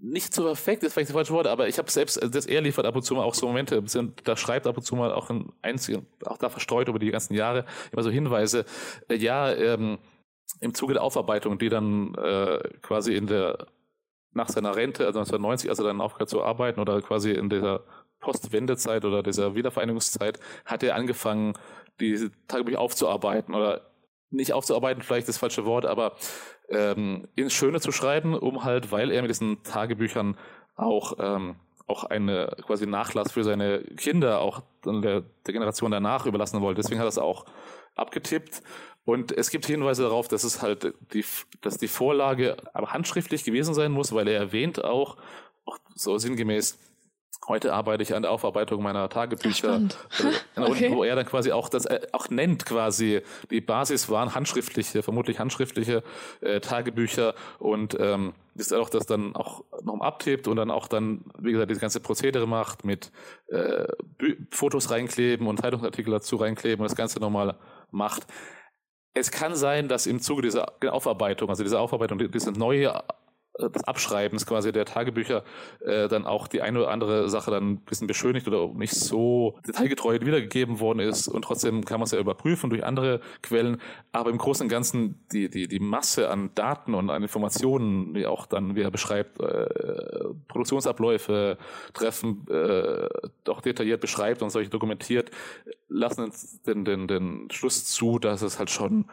nicht 0.00 0.32
so 0.32 0.44
perfekt 0.44 0.84
ist 0.84 0.92
vielleicht 0.92 1.10
das 1.10 1.14
falsche 1.14 1.32
Wort, 1.32 1.46
aber 1.46 1.68
ich 1.68 1.78
habe 1.78 1.90
selbst, 1.90 2.20
also 2.20 2.32
das 2.32 2.46
er 2.46 2.60
liefert 2.60 2.86
ab 2.86 2.94
und 2.94 3.02
zu 3.02 3.14
mal 3.14 3.24
auch 3.24 3.34
so 3.34 3.46
Momente, 3.46 3.82
da 4.24 4.36
schreibt 4.36 4.66
ab 4.66 4.76
und 4.76 4.82
zu 4.82 4.96
mal 4.96 5.12
auch 5.12 5.30
ein 5.30 5.52
einzigen, 5.62 6.06
auch 6.24 6.38
da 6.38 6.48
verstreut 6.48 6.88
über 6.88 6.98
die 6.98 7.10
ganzen 7.10 7.34
Jahre 7.34 7.64
immer 7.92 8.02
so 8.02 8.10
Hinweise, 8.10 8.64
äh, 9.08 9.16
ja, 9.16 9.52
ähm, 9.52 9.98
im 10.60 10.74
Zuge 10.74 10.94
der 10.94 11.02
Aufarbeitung, 11.02 11.58
die 11.58 11.68
dann 11.68 12.14
äh, 12.14 12.60
quasi 12.80 13.14
in 13.14 13.26
der 13.26 13.66
nach 14.32 14.48
seiner 14.48 14.76
Rente, 14.76 15.06
also 15.06 15.18
1990, 15.20 15.70
als 15.70 15.78
er 15.78 15.86
dann 15.86 16.00
aufgehört 16.00 16.28
zu 16.28 16.42
arbeiten 16.42 16.80
oder 16.80 17.00
quasi 17.02 17.32
in 17.32 17.48
dieser 17.48 17.82
Postwendezeit 18.20 19.04
oder 19.04 19.22
dieser 19.22 19.54
Wiedervereinigungszeit, 19.54 20.38
hat 20.64 20.82
er 20.82 20.94
angefangen, 20.94 21.54
diese 22.00 22.30
Tagebücher 22.46 22.80
aufzuarbeiten 22.80 23.54
oder 23.54 23.90
nicht 24.30 24.52
aufzuarbeiten, 24.52 25.02
vielleicht 25.02 25.28
das 25.28 25.38
falsche 25.38 25.64
Wort, 25.64 25.86
aber 25.86 26.14
ähm, 26.68 27.28
ins 27.34 27.54
Schöne 27.54 27.80
zu 27.80 27.92
schreiben, 27.92 28.34
um 28.34 28.64
halt, 28.64 28.92
weil 28.92 29.10
er 29.10 29.22
mit 29.22 29.30
diesen 29.30 29.62
Tagebüchern 29.62 30.36
auch 30.76 31.14
ähm, 31.18 31.56
auch 31.88 32.04
eine 32.04 32.54
quasi 32.66 32.86
Nachlass 32.86 33.32
für 33.32 33.42
seine 33.42 33.80
Kinder 33.96 34.40
auch 34.40 34.62
der, 34.84 35.22
der 35.46 35.52
Generation 35.52 35.90
danach 35.90 36.26
überlassen 36.26 36.60
wollte. 36.60 36.82
Deswegen 36.82 37.00
hat 37.00 37.06
er 37.06 37.08
es 37.08 37.18
auch 37.18 37.46
abgetippt. 37.94 38.62
Und 39.04 39.32
es 39.32 39.48
gibt 39.48 39.64
Hinweise 39.64 40.02
darauf, 40.02 40.28
dass 40.28 40.44
es 40.44 40.60
halt 40.60 40.92
die, 41.14 41.24
dass 41.62 41.78
die 41.78 41.88
Vorlage 41.88 42.58
aber 42.74 42.92
handschriftlich 42.92 43.42
gewesen 43.42 43.72
sein 43.72 43.90
muss, 43.90 44.12
weil 44.12 44.28
er 44.28 44.38
erwähnt 44.38 44.84
auch, 44.84 45.16
auch 45.64 45.78
so 45.94 46.18
sinngemäß, 46.18 46.78
Heute 47.46 47.72
arbeite 47.72 48.02
ich 48.02 48.14
an 48.14 48.22
der 48.22 48.30
Aufarbeitung 48.30 48.82
meiner 48.82 49.08
Tagebücher, 49.08 49.80
Ach, 50.56 50.68
okay. 50.68 50.90
wo 50.94 51.02
er 51.02 51.16
dann 51.16 51.24
quasi 51.24 51.50
auch 51.52 51.70
das 51.70 51.86
äh, 51.86 52.00
auch 52.12 52.28
nennt 52.28 52.66
quasi 52.66 53.22
die 53.50 53.62
Basis 53.62 54.10
waren 54.10 54.34
handschriftliche, 54.34 55.02
vermutlich 55.02 55.38
handschriftliche 55.38 56.02
äh, 56.42 56.60
Tagebücher 56.60 57.34
und 57.58 57.96
ähm, 57.98 58.34
ist 58.54 58.74
auch 58.74 58.90
das 58.90 59.06
dann 59.06 59.34
auch 59.34 59.64
noch 59.82 60.00
abtippt 60.00 60.46
und 60.46 60.56
dann 60.56 60.70
auch 60.70 60.88
dann 60.88 61.24
wie 61.38 61.52
gesagt 61.52 61.70
dieses 61.70 61.80
ganze 61.80 62.00
Prozedere 62.00 62.46
macht 62.46 62.84
mit 62.84 63.12
äh, 63.46 63.86
Fotos 64.50 64.90
reinkleben 64.90 65.46
und 65.46 65.60
Zeitungsartikel 65.60 66.12
dazu 66.12 66.36
reinkleben 66.36 66.82
und 66.82 66.90
das 66.90 66.96
Ganze 66.96 67.18
nochmal 67.18 67.56
macht. 67.90 68.26
Es 69.14 69.30
kann 69.30 69.54
sein, 69.54 69.88
dass 69.88 70.06
im 70.06 70.20
Zuge 70.20 70.42
dieser 70.42 70.74
Aufarbeitung, 70.90 71.48
also 71.48 71.62
dieser 71.62 71.80
Aufarbeitung, 71.80 72.30
diese 72.30 72.52
neue 72.52 73.02
des 73.58 73.84
Abschreibens 73.84 74.46
quasi 74.46 74.72
der 74.72 74.84
Tagebücher 74.84 75.44
äh, 75.80 76.08
dann 76.08 76.26
auch 76.26 76.46
die 76.48 76.62
eine 76.62 76.80
oder 76.80 76.90
andere 76.90 77.28
Sache 77.28 77.50
dann 77.50 77.72
ein 77.72 77.76
bisschen 77.80 78.06
beschönigt 78.06 78.46
oder 78.46 78.68
nicht 78.68 78.94
so 78.94 79.58
detailgetreu 79.66 80.18
wiedergegeben 80.20 80.80
worden 80.80 81.00
ist. 81.00 81.28
Und 81.28 81.42
trotzdem 81.42 81.84
kann 81.84 82.00
man 82.00 82.04
es 82.04 82.12
ja 82.12 82.18
überprüfen 82.18 82.70
durch 82.70 82.84
andere 82.84 83.20
Quellen, 83.42 83.80
aber 84.12 84.30
im 84.30 84.38
Großen 84.38 84.64
und 84.64 84.68
Ganzen 84.68 85.26
die, 85.32 85.48
die, 85.48 85.68
die 85.68 85.80
Masse 85.80 86.30
an 86.30 86.50
Daten 86.54 86.94
und 86.94 87.10
an 87.10 87.22
Informationen, 87.22 88.14
die 88.14 88.26
auch 88.26 88.46
dann, 88.46 88.76
wie 88.76 88.82
er 88.82 88.90
beschreibt, 88.90 89.40
äh, 89.40 89.66
Produktionsabläufe, 90.48 91.58
Treffen 91.94 92.46
äh, 92.48 93.08
doch 93.44 93.60
detailliert 93.60 94.00
beschreibt 94.00 94.42
und 94.42 94.50
solche 94.50 94.70
dokumentiert, 94.70 95.30
lassen 95.88 96.30
den, 96.66 96.84
den, 96.84 97.08
den 97.08 97.48
Schluss 97.50 97.84
zu, 97.84 98.18
dass 98.18 98.42
es 98.42 98.58
halt 98.58 98.70
schon 98.70 99.06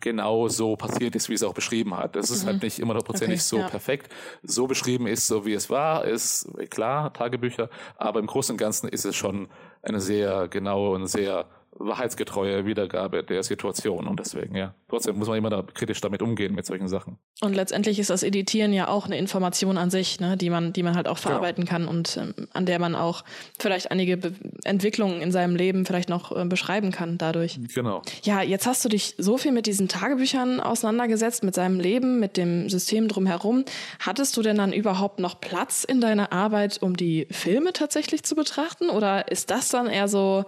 genau 0.00 0.48
so 0.48 0.76
passiert 0.76 1.14
ist, 1.14 1.28
wie 1.28 1.34
es 1.34 1.42
auch 1.42 1.54
beschrieben 1.54 1.96
hat. 1.96 2.16
Das 2.16 2.30
ist 2.30 2.40
halt 2.40 2.44
mhm. 2.44 2.50
halt 2.52 2.62
nicht 2.64 2.78
immer 2.78 2.90
hundertprozentig 2.90 3.40
okay, 3.40 3.48
so 3.48 3.58
ja. 3.58 3.68
perfekt. 3.68 4.12
So 4.42 4.66
beschrieben 4.66 5.06
ist, 5.06 5.26
so 5.26 5.46
wie 5.46 5.54
es 5.54 5.70
war, 5.70 6.04
ist 6.04 6.48
klar, 6.70 7.12
Tagebücher, 7.12 7.70
aber 7.96 8.20
im 8.20 8.26
Großen 8.26 8.54
und 8.54 8.58
Ganzen 8.58 8.88
ist 8.88 9.04
es 9.04 9.16
schon 9.16 9.48
eine 9.82 10.00
sehr 10.00 10.48
genaue 10.48 10.94
und 10.94 11.06
sehr 11.06 11.46
wahrheitsgetreue 11.78 12.66
Wiedergabe 12.66 13.22
der 13.22 13.42
Situation 13.42 14.06
und 14.06 14.18
deswegen, 14.20 14.54
ja. 14.56 14.74
Trotzdem 14.88 15.16
muss 15.18 15.28
man 15.28 15.38
immer 15.38 15.50
da 15.50 15.62
kritisch 15.62 16.00
damit 16.00 16.22
umgehen 16.22 16.54
mit 16.54 16.66
solchen 16.66 16.88
Sachen. 16.88 17.18
Und 17.40 17.54
letztendlich 17.54 17.98
ist 17.98 18.10
das 18.10 18.22
Editieren 18.22 18.72
ja 18.72 18.88
auch 18.88 19.06
eine 19.06 19.18
Information 19.18 19.78
an 19.78 19.90
sich, 19.90 20.18
ne, 20.20 20.36
die 20.36 20.50
man, 20.50 20.72
die 20.72 20.82
man 20.82 20.96
halt 20.96 21.08
auch 21.08 21.18
verarbeiten 21.18 21.64
genau. 21.64 21.70
kann 21.70 21.88
und 21.88 22.16
ähm, 22.16 22.48
an 22.52 22.66
der 22.66 22.78
man 22.78 22.94
auch 22.94 23.24
vielleicht 23.58 23.90
einige 23.90 24.16
Be 24.16 24.32
Entwicklungen 24.64 25.20
in 25.20 25.32
seinem 25.32 25.56
Leben 25.56 25.86
vielleicht 25.86 26.08
noch 26.08 26.36
äh, 26.36 26.44
beschreiben 26.44 26.90
kann 26.90 27.18
dadurch. 27.18 27.58
Genau. 27.74 28.02
Ja, 28.22 28.42
jetzt 28.42 28.66
hast 28.66 28.84
du 28.84 28.88
dich 28.88 29.14
so 29.18 29.38
viel 29.38 29.52
mit 29.52 29.66
diesen 29.66 29.88
Tagebüchern 29.88 30.60
auseinandergesetzt, 30.60 31.44
mit 31.44 31.54
seinem 31.54 31.80
Leben, 31.80 32.18
mit 32.20 32.36
dem 32.36 32.68
System 32.68 33.08
drumherum. 33.08 33.64
Hattest 34.00 34.36
du 34.36 34.42
denn 34.42 34.56
dann 34.56 34.72
überhaupt 34.72 35.20
noch 35.20 35.40
Platz 35.40 35.84
in 35.84 36.00
deiner 36.00 36.32
Arbeit, 36.32 36.82
um 36.82 36.96
die 36.96 37.26
Filme 37.30 37.72
tatsächlich 37.72 38.22
zu 38.24 38.34
betrachten? 38.34 38.90
Oder 38.90 39.30
ist 39.30 39.50
das 39.50 39.68
dann 39.68 39.86
eher 39.86 40.08
so, 40.08 40.44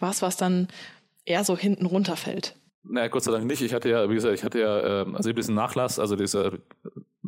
was, 0.00 0.22
was 0.22 0.36
dann 0.36 0.68
eher 1.24 1.44
so 1.44 1.56
hinten 1.56 1.86
runterfällt. 1.86 2.56
Naja, 2.82 3.08
Gott 3.08 3.24
sei 3.24 3.32
Dank 3.32 3.46
nicht. 3.46 3.60
Ich 3.62 3.74
hatte 3.74 3.88
ja, 3.90 4.08
wie 4.08 4.14
gesagt, 4.14 4.34
ich 4.34 4.44
hatte 4.44 4.60
ja, 4.60 5.02
ähm, 5.02 5.14
also 5.14 5.32
diesen 5.32 5.54
Nachlass, 5.54 5.98
also 5.98 6.16
diese, 6.16 6.60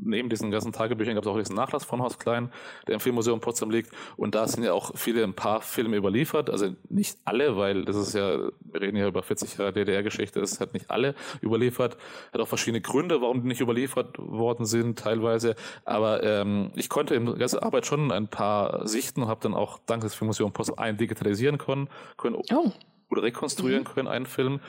neben 0.05 0.29
diesen 0.29 0.51
ganzen 0.51 0.73
Tagebüchern 0.73 1.15
gab 1.15 1.25
es 1.25 1.31
auch 1.31 1.39
diesen 1.39 1.57
Nachlass 1.57 1.85
von 1.85 2.01
Horst 2.01 2.21
Klein, 2.21 2.51
der 2.87 2.95
im 2.95 3.01
Filmmuseum 3.01 3.41
Potsdam 3.41 3.71
liegt. 3.71 3.91
Und 4.17 4.35
da 4.35 4.47
sind 4.47 4.65
ja 4.65 4.73
auch 4.73 4.93
viele, 4.95 5.25
ein 5.25 5.35
paar 5.35 5.61
Filme 5.61 5.97
überliefert. 5.97 6.51
Also 6.51 6.75
nicht 6.89 7.19
alle, 7.25 7.57
weil 7.57 7.85
das 7.85 7.97
ist 7.97 8.15
ja, 8.15 8.39
wir 8.61 8.81
reden 8.81 8.97
ja 8.97 9.09
über 9.09 9.23
40 9.23 9.59
Jahre 9.59 9.73
DDR-Geschichte, 9.73 10.41
das 10.41 10.61
hat 10.61 10.75
nicht 10.75 10.91
alle 10.91 11.15
überliefert. 11.43 11.97
Hat 12.33 12.41
auch 12.41 12.49
verschiedene 12.49 12.81
Gründe, 12.81 13.21
warum 13.21 13.43
die 13.43 13.49
nicht 13.49 13.61
überliefert 13.61 14.19
worden 14.19 14.67
sind, 14.67 14.99
teilweise. 14.99 15.55
Aber 15.85 16.23
ähm, 16.23 16.71
ich 16.75 16.89
konnte 16.89 17.15
in 17.15 17.27
der 17.27 17.35
ganzen 17.37 17.61
Arbeit 17.61 17.87
schon 17.87 18.11
ein 18.13 18.29
paar 18.29 18.87
sichten 18.87 19.23
und 19.23 19.29
habe 19.29 19.41
dann 19.43 19.55
auch 19.55 19.79
dank 19.87 20.03
des 20.03 20.15
Filmmuseums 20.15 20.53
Potsdam 20.53 20.79
einen 20.79 20.99
digitalisieren 20.99 21.59
können, 21.59 21.89
können 22.17 22.37
oh. 22.37 22.73
oder 23.11 23.23
rekonstruieren 23.23 23.83
mhm. 23.83 23.89
können, 23.89 24.09
einen 24.09 24.27
Film. 24.27 24.61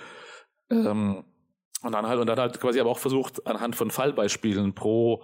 Ähm, 0.69 1.23
und 1.83 1.91
dann 1.91 2.07
halt, 2.07 2.19
und 2.19 2.27
dann 2.27 2.39
halt 2.39 2.59
quasi 2.59 2.79
aber 2.79 2.89
auch 2.89 2.99
versucht, 2.99 3.45
anhand 3.45 3.75
von 3.75 3.91
Fallbeispielen 3.91 4.73
pro 4.73 5.23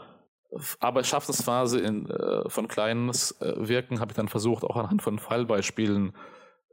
Arbeitsschaffensphase 0.79 1.79
in, 1.79 2.09
äh, 2.09 2.49
von 2.49 2.67
kleinen 2.67 3.09
äh, 3.09 3.13
Wirken 3.55 3.99
habe 3.99 4.11
ich 4.11 4.15
dann 4.15 4.27
versucht, 4.27 4.63
auch 4.63 4.75
anhand 4.75 5.01
von 5.01 5.19
Fallbeispielen 5.19 6.13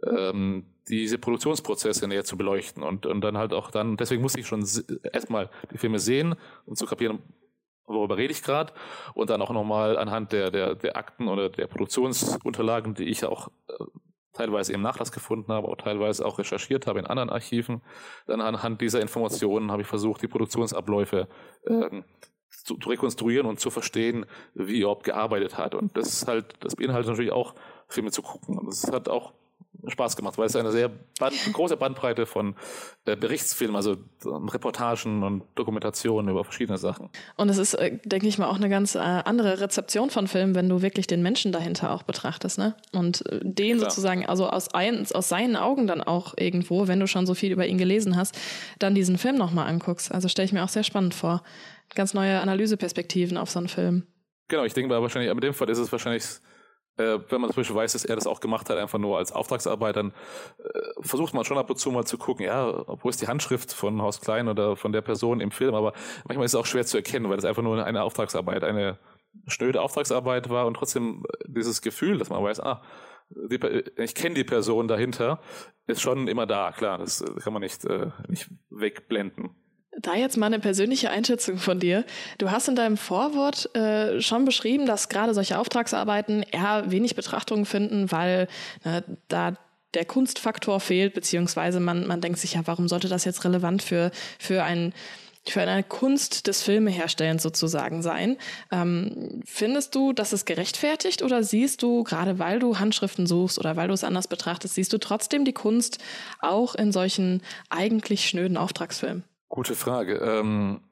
ähm, 0.05 0.67
diese 0.89 1.19
Produktionsprozesse 1.19 2.07
näher 2.09 2.25
zu 2.25 2.37
beleuchten 2.37 2.83
und, 2.83 3.07
und 3.07 3.21
dann 3.21 3.37
halt 3.37 3.53
auch 3.53 3.71
dann, 3.71 3.97
deswegen 3.97 4.23
musste 4.23 4.41
ich 4.41 4.47
schon 4.47 4.67
erstmal 5.13 5.51
die 5.73 5.79
Filme 5.79 5.99
sehen, 5.99 6.37
um 6.65 6.75
zu 6.75 6.87
kapieren, 6.87 7.23
worüber 7.87 8.17
rede 8.17 8.33
ich 8.33 8.43
gerade 8.43 8.73
und 9.15 9.31
dann 9.31 9.43
auch 9.43 9.51
nochmal 9.51 9.99
anhand 9.99 10.33
der, 10.33 10.51
der, 10.51 10.75
der 10.75 10.97
Akten 10.97 11.29
oder 11.29 11.51
der 11.51 11.67
Produktionsunterlagen, 11.67 12.95
die 12.95 13.05
ich 13.05 13.25
auch 13.25 13.49
äh, 13.69 13.85
teilweise 14.37 14.73
im 14.73 14.83
Nachlass 14.83 15.13
gefunden 15.13 15.53
habe, 15.53 15.69
auch 15.69 15.77
teilweise 15.77 16.25
auch 16.25 16.39
recherchiert 16.39 16.87
habe 16.87 16.99
in 16.99 17.07
anderen 17.07 17.31
Archiven. 17.31 17.83
Dann 18.27 18.41
anhand 18.41 18.81
dieser 18.81 19.01
Informationen 19.01 19.71
habe 19.71 19.83
ich 19.83 19.89
versucht, 19.89 20.23
die 20.23 20.29
Produktionsabläufe 20.29 21.29
äh, 21.65 22.03
zu, 22.49 22.77
zu, 22.77 22.89
rekonstruieren 22.89 23.47
und 23.47 23.61
zu 23.61 23.71
verstehen, 23.71 24.27
wie 24.55 24.81
Job 24.81 25.05
gearbeitet 25.05 25.59
hat. 25.59 25.75
Und 25.75 25.97
das 25.97 26.09
ist 26.09 26.29
halt, 26.29 26.55
das 26.61 26.77
beinhaltet 26.77 27.11
natürlich 27.11 27.33
auch 27.33 27.55
Filme 27.89 28.11
zu 28.11 28.23
gucken. 28.23 28.59
Und 28.59 28.67
das 28.67 28.91
hat 28.91 29.09
auch 29.09 29.33
Spaß 29.87 30.17
gemacht, 30.17 30.39
weil 30.39 30.47
es 30.47 30.57
eine 30.57 30.73
sehr 30.73 30.91
Band, 31.19 31.35
große 31.53 31.77
Bandbreite 31.77 32.27
von 32.27 32.55
äh, 33.05 33.17
Berichtsfilmen, 33.17 33.77
also 33.77 33.97
ähm, 34.25 34.49
Reportagen 34.49 35.23
und 35.23 35.45
Dokumentationen 35.55 36.31
über 36.31 36.45
verschiedene 36.45 36.79
Sachen. 36.79 37.11
Und 37.37 37.49
es 37.49 37.59
ist, 37.59 37.75
äh, 37.75 37.99
denke 38.05 38.27
ich 38.27 38.39
mal, 38.39 38.49
auch 38.49 38.57
eine 38.57 38.69
ganz 38.69 38.95
äh, 38.95 38.99
andere 38.99 39.61
Rezeption 39.61 40.11
von 40.11 40.27
Filmen, 40.27 40.55
wenn 40.55 40.69
du 40.69 40.83
wirklich 40.83 41.07
den 41.07 41.23
Menschen 41.23 41.53
dahinter 41.53 41.93
auch 41.93 42.03
betrachtest, 42.03 42.59
ne? 42.59 42.75
Und 42.93 43.27
äh, 43.31 43.41
den 43.43 43.79
Klar. 43.79 43.91
sozusagen, 43.91 44.27
also 44.27 44.49
aus, 44.49 44.73
ein, 44.75 45.07
aus 45.13 45.29
seinen 45.29 45.57
Augen 45.57 45.87
dann 45.87 46.03
auch 46.03 46.35
irgendwo, 46.37 46.89
wenn 46.89 47.01
du 47.01 47.07
schon 47.07 47.27
so 47.27 47.35
viel 47.35 47.53
über 47.53 47.67
ihn 47.67 47.79
gelesen 47.79 48.17
hast, 48.17 48.39
dann 48.79 48.95
diesen 48.95 49.19
Film 49.19 49.37
nochmal 49.37 49.69
anguckst. 49.69 50.13
Also 50.13 50.29
stelle 50.29 50.47
ich 50.47 50.53
mir 50.53 50.65
auch 50.65 50.69
sehr 50.69 50.85
spannend 50.85 51.15
vor. 51.15 51.43
Ganz 51.95 52.15
neue 52.15 52.41
Analyseperspektiven 52.41 53.37
auf 53.37 53.51
so 53.51 53.59
einen 53.59 53.69
Film. 53.69 54.07
Genau, 54.49 54.65
ich 54.65 54.75
denke 54.75 54.89
mal 54.89 55.03
wahrscheinlich, 55.03 55.31
aber 55.31 55.39
in 55.39 55.49
dem 55.49 55.55
Fall 55.55 55.69
ist 55.71 55.79
es 55.79 55.91
wahrscheinlich 55.91 56.25
äh, 56.97 57.19
wenn 57.29 57.41
man 57.41 57.51
zum 57.51 57.57
Beispiel 57.57 57.77
weiß, 57.77 57.93
dass 57.93 58.05
er 58.05 58.17
das 58.17 58.27
auch 58.27 58.41
gemacht 58.41 58.71
hat, 58.71 58.79
einfach 58.79 58.99
nur 58.99 59.19
als 59.19 59.33
Auftragsarbeit, 59.33 59.97
dann 59.97 60.13
äh, 60.59 60.81
versucht 61.01 61.35
man 61.35 61.45
schon 61.45 61.59
ab 61.59 61.69
und 61.69 61.77
zu 61.77 61.91
mal 61.91 62.05
zu 62.05 62.19
gucken, 62.19 62.47
ja, 62.47 62.85
wo 63.03 63.09
ist 63.09 63.21
die 63.21 63.27
Handschrift 63.27 63.73
von 63.73 64.01
Haus 64.03 64.21
Klein 64.21 64.49
oder 64.49 64.77
von 64.77 64.93
der 64.93 65.03
Person 65.03 65.41
im 65.41 65.51
Film, 65.51 65.75
aber 65.75 65.93
manchmal 66.27 66.47
ist 66.47 66.55
es 66.55 66.61
auch 66.61 66.67
schwer 66.67 66.87
zu 66.87 66.97
erkennen, 66.97 67.29
weil 67.29 67.37
das 67.37 67.45
einfach 67.45 67.63
nur 67.63 67.85
eine 67.85 68.03
Auftragsarbeit, 68.03 68.65
eine 68.65 68.99
schnöde 69.47 69.83
Auftragsarbeit 69.83 70.49
war 70.49 70.67
und 70.67 70.75
trotzdem 70.75 71.25
dieses 71.47 71.83
Gefühl, 71.83 72.19
dass 72.19 72.31
man 72.31 72.43
weiß, 72.43 72.61
ah, 72.61 72.83
die, 73.29 73.59
ich 73.97 74.15
kenne 74.15 74.35
die 74.35 74.45
Person 74.45 74.89
dahinter, 74.89 75.41
ist 75.87 76.01
schon 76.01 76.29
immer 76.29 76.47
da, 76.47 76.73
klar, 76.73 76.99
das 76.99 77.25
kann 77.43 77.53
man 77.53 77.63
nicht, 77.63 77.85
äh, 77.85 78.11
nicht 78.29 78.51
wegblenden. 78.71 79.51
Da 79.99 80.15
jetzt 80.15 80.37
mal 80.37 80.47
eine 80.47 80.59
persönliche 80.59 81.11
Einschätzung 81.11 81.57
von 81.59 81.81
dir. 81.81 82.05
Du 82.39 82.51
hast 82.51 82.69
in 82.69 82.77
deinem 82.77 82.99
Vorwort 82.99 83.75
äh, 83.75 84.21
schon 84.21 84.45
beschrieben, 84.45 84.85
dass 84.87 85.09
gerade 85.09 85.33
solche 85.33 85.59
Auftragsarbeiten 85.59 86.43
eher 86.43 86.91
wenig 86.91 87.17
Betrachtung 87.17 87.65
finden, 87.65 88.13
weil 88.13 88.49
äh, 88.85 89.03
da 89.29 89.57
der 89.95 90.05
Kunstfaktor 90.05 90.81
fehlt, 90.81 91.15
beziehungsweise 91.15 91.81
man, 91.81 92.07
man 92.07 92.21
denkt 92.21 92.39
sich 92.39 92.55
ja, 92.55 92.61
warum 92.67 92.89
sollte 92.89 93.09
das 93.09 93.25
jetzt 93.25 93.45
relevant 93.45 93.83
für, 93.83 94.11
für 94.39 94.63
ein 94.63 94.93
für 95.49 95.61
eine 95.61 95.85
Kunst 95.85 96.49
des 96.49 96.65
Filmeherstellens 96.65 97.41
sozusagen 97.43 98.03
sein. 98.03 98.37
Ähm, 98.73 99.43
findest 99.45 99.95
du, 99.95 100.13
dass 100.13 100.33
es 100.33 100.45
gerechtfertigt 100.45 101.23
oder 101.23 101.45
siehst 101.45 101.83
du, 101.83 102.03
gerade 102.03 102.41
weil 102.41 102.59
du 102.59 102.81
Handschriften 102.81 103.29
suchst 103.29 103.59
oder 103.59 103.77
weil 103.77 103.87
du 103.87 103.95
es 103.95 104.03
anders 104.03 104.27
betrachtest, 104.27 104.75
siehst 104.75 104.93
du 104.93 104.99
trotzdem 104.99 105.45
die 105.45 105.53
Kunst 105.53 105.99
auch 106.41 106.75
in 106.75 106.91
solchen 106.91 107.43
eigentlich 107.71 108.29
schnöden 108.29 108.57
Auftragsfilmen? 108.57 109.23
Gute 109.57 109.75
Frage. 109.75 110.17
Ähm, 110.17 110.83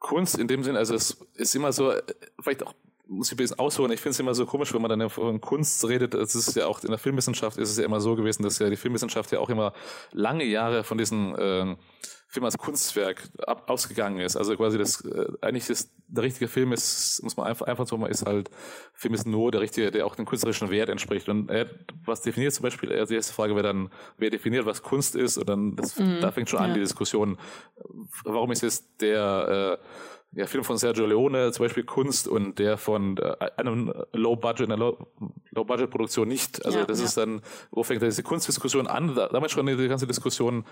Kunst 0.00 0.36
in 0.36 0.48
dem 0.48 0.64
Sinn, 0.64 0.74
also 0.74 0.96
es 0.96 1.12
ist 1.34 1.54
immer 1.54 1.72
so, 1.72 1.92
äh, 1.92 2.02
vielleicht 2.40 2.66
auch 2.66 2.74
muss 3.10 3.28
ich 3.28 3.34
ein 3.34 3.38
bisschen 3.38 3.58
ausholen. 3.58 3.90
Ich 3.92 4.00
finde 4.00 4.12
es 4.12 4.20
immer 4.20 4.34
so 4.34 4.46
komisch, 4.46 4.72
wenn 4.72 4.82
man 4.82 4.96
dann 4.96 5.10
von 5.10 5.40
Kunst 5.40 5.86
redet. 5.86 6.14
Es 6.14 6.34
ist 6.34 6.54
ja 6.54 6.66
auch 6.66 6.82
in 6.82 6.90
der 6.90 6.98
Filmwissenschaft 6.98 7.58
ist 7.58 7.70
es 7.70 7.76
ja 7.76 7.84
immer 7.84 8.00
so 8.00 8.14
gewesen, 8.14 8.44
dass 8.44 8.60
ja 8.60 8.70
die 8.70 8.76
Filmwissenschaft 8.76 9.32
ja 9.32 9.40
auch 9.40 9.50
immer 9.50 9.72
lange 10.12 10.44
Jahre 10.44 10.84
von 10.84 10.96
diesen 10.96 11.34
äh, 11.34 11.76
Film 12.28 12.44
als 12.44 12.56
Kunstwerk 12.56 13.28
ab, 13.44 13.68
ausgegangen 13.68 14.20
ist. 14.20 14.36
Also 14.36 14.56
quasi 14.56 14.78
das 14.78 15.04
äh, 15.04 15.26
eigentlich 15.40 15.68
ist 15.68 15.92
der 16.06 16.22
richtige 16.22 16.46
Film 16.46 16.72
ist, 16.72 17.20
muss 17.24 17.36
man 17.36 17.48
einfach 17.48 17.66
einfach 17.66 17.88
so 17.88 17.98
mal 17.98 18.06
ist 18.06 18.24
halt 18.24 18.48
Film 18.94 19.14
ist 19.14 19.26
nur 19.26 19.50
der 19.50 19.60
richtige, 19.60 19.90
der 19.90 20.06
auch 20.06 20.14
den 20.14 20.26
künstlerischen 20.26 20.70
Wert 20.70 20.88
entspricht. 20.88 21.28
Und 21.28 21.50
er, 21.50 21.68
was 22.04 22.22
definiert 22.22 22.54
zum 22.54 22.62
Beispiel? 22.62 22.90
die 22.90 23.14
erste 23.14 23.32
Frage 23.32 23.56
wäre 23.56 23.66
dann, 23.66 23.90
wer 24.18 24.30
definiert, 24.30 24.66
was 24.66 24.82
Kunst 24.82 25.16
ist? 25.16 25.36
Und 25.36 25.48
dann 25.48 25.74
das, 25.74 25.98
mhm. 25.98 26.20
da 26.20 26.30
fängt 26.30 26.48
schon 26.48 26.60
ja. 26.60 26.66
an 26.66 26.74
die 26.74 26.80
Diskussion. 26.80 27.38
Warum 28.22 28.52
ist 28.52 28.62
es 28.62 28.96
der 28.98 29.80
äh, 29.80 29.84
ja, 30.32 30.46
Film 30.46 30.62
von 30.62 30.78
Sergio 30.78 31.06
Leone, 31.06 31.50
zum 31.52 31.64
Beispiel 31.64 31.84
Kunst 31.84 32.28
und 32.28 32.58
der 32.58 32.76
von 32.76 33.16
äh, 33.16 33.50
einem 33.56 33.92
Low-Budget, 34.12 34.70
einer 34.70 34.96
Low-Budget-Produktion 35.50 36.28
nicht. 36.28 36.64
Also 36.64 36.78
ja, 36.78 36.84
das 36.84 37.00
ja. 37.00 37.06
ist 37.06 37.16
dann, 37.16 37.42
wo 37.70 37.82
fängt 37.82 38.02
diese 38.02 38.22
Kunstdiskussion 38.22 38.86
an? 38.86 39.14
Da, 39.14 39.28
damals 39.28 39.52
schon 39.52 39.66
die 39.66 39.88
ganze 39.88 40.06
Diskussion 40.06 40.64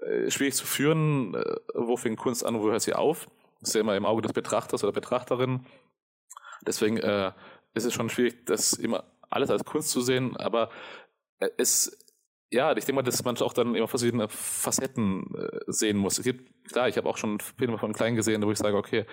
äh, 0.00 0.30
schwierig 0.30 0.54
zu 0.54 0.64
führen. 0.64 1.34
Äh, 1.34 1.56
wo 1.74 1.96
fängt 1.96 2.18
Kunst 2.18 2.44
an 2.44 2.54
und 2.54 2.62
wo 2.62 2.70
hört 2.70 2.82
sie 2.82 2.94
auf? 2.94 3.28
Das 3.60 3.70
ist 3.70 3.74
ja 3.74 3.80
immer 3.80 3.96
im 3.96 4.06
Auge 4.06 4.22
des 4.22 4.32
Betrachters 4.32 4.84
oder 4.84 4.92
Betrachterin. 4.92 5.66
Deswegen 6.66 6.96
äh, 6.98 7.32
ist 7.74 7.84
es 7.84 7.92
schon 7.92 8.10
schwierig, 8.10 8.46
das 8.46 8.74
immer 8.74 9.04
alles 9.28 9.50
als 9.50 9.64
Kunst 9.64 9.90
zu 9.90 10.00
sehen, 10.00 10.36
aber 10.36 10.70
äh, 11.40 11.48
es 11.56 11.98
ja, 12.52 12.72
ich 12.72 12.84
denke 12.84 12.94
mal, 12.94 13.02
dass 13.02 13.22
man 13.24 13.36
auch 13.38 13.52
dann 13.52 13.74
immer 13.74 13.86
verschiedene 13.86 14.28
Facetten 14.28 15.32
äh, 15.36 15.60
sehen 15.68 15.96
muss. 15.96 16.18
Es 16.18 16.24
gibt, 16.24 16.59
klar, 16.72 16.88
ich 16.88 16.96
habe 16.96 17.08
auch 17.08 17.16
schon 17.16 17.38
Filme 17.40 17.78
von 17.78 17.92
klein 17.92 18.16
gesehen, 18.16 18.42
wo 18.42 18.50
ich 18.50 18.58
sage, 18.58 18.76
okay, 18.76 19.06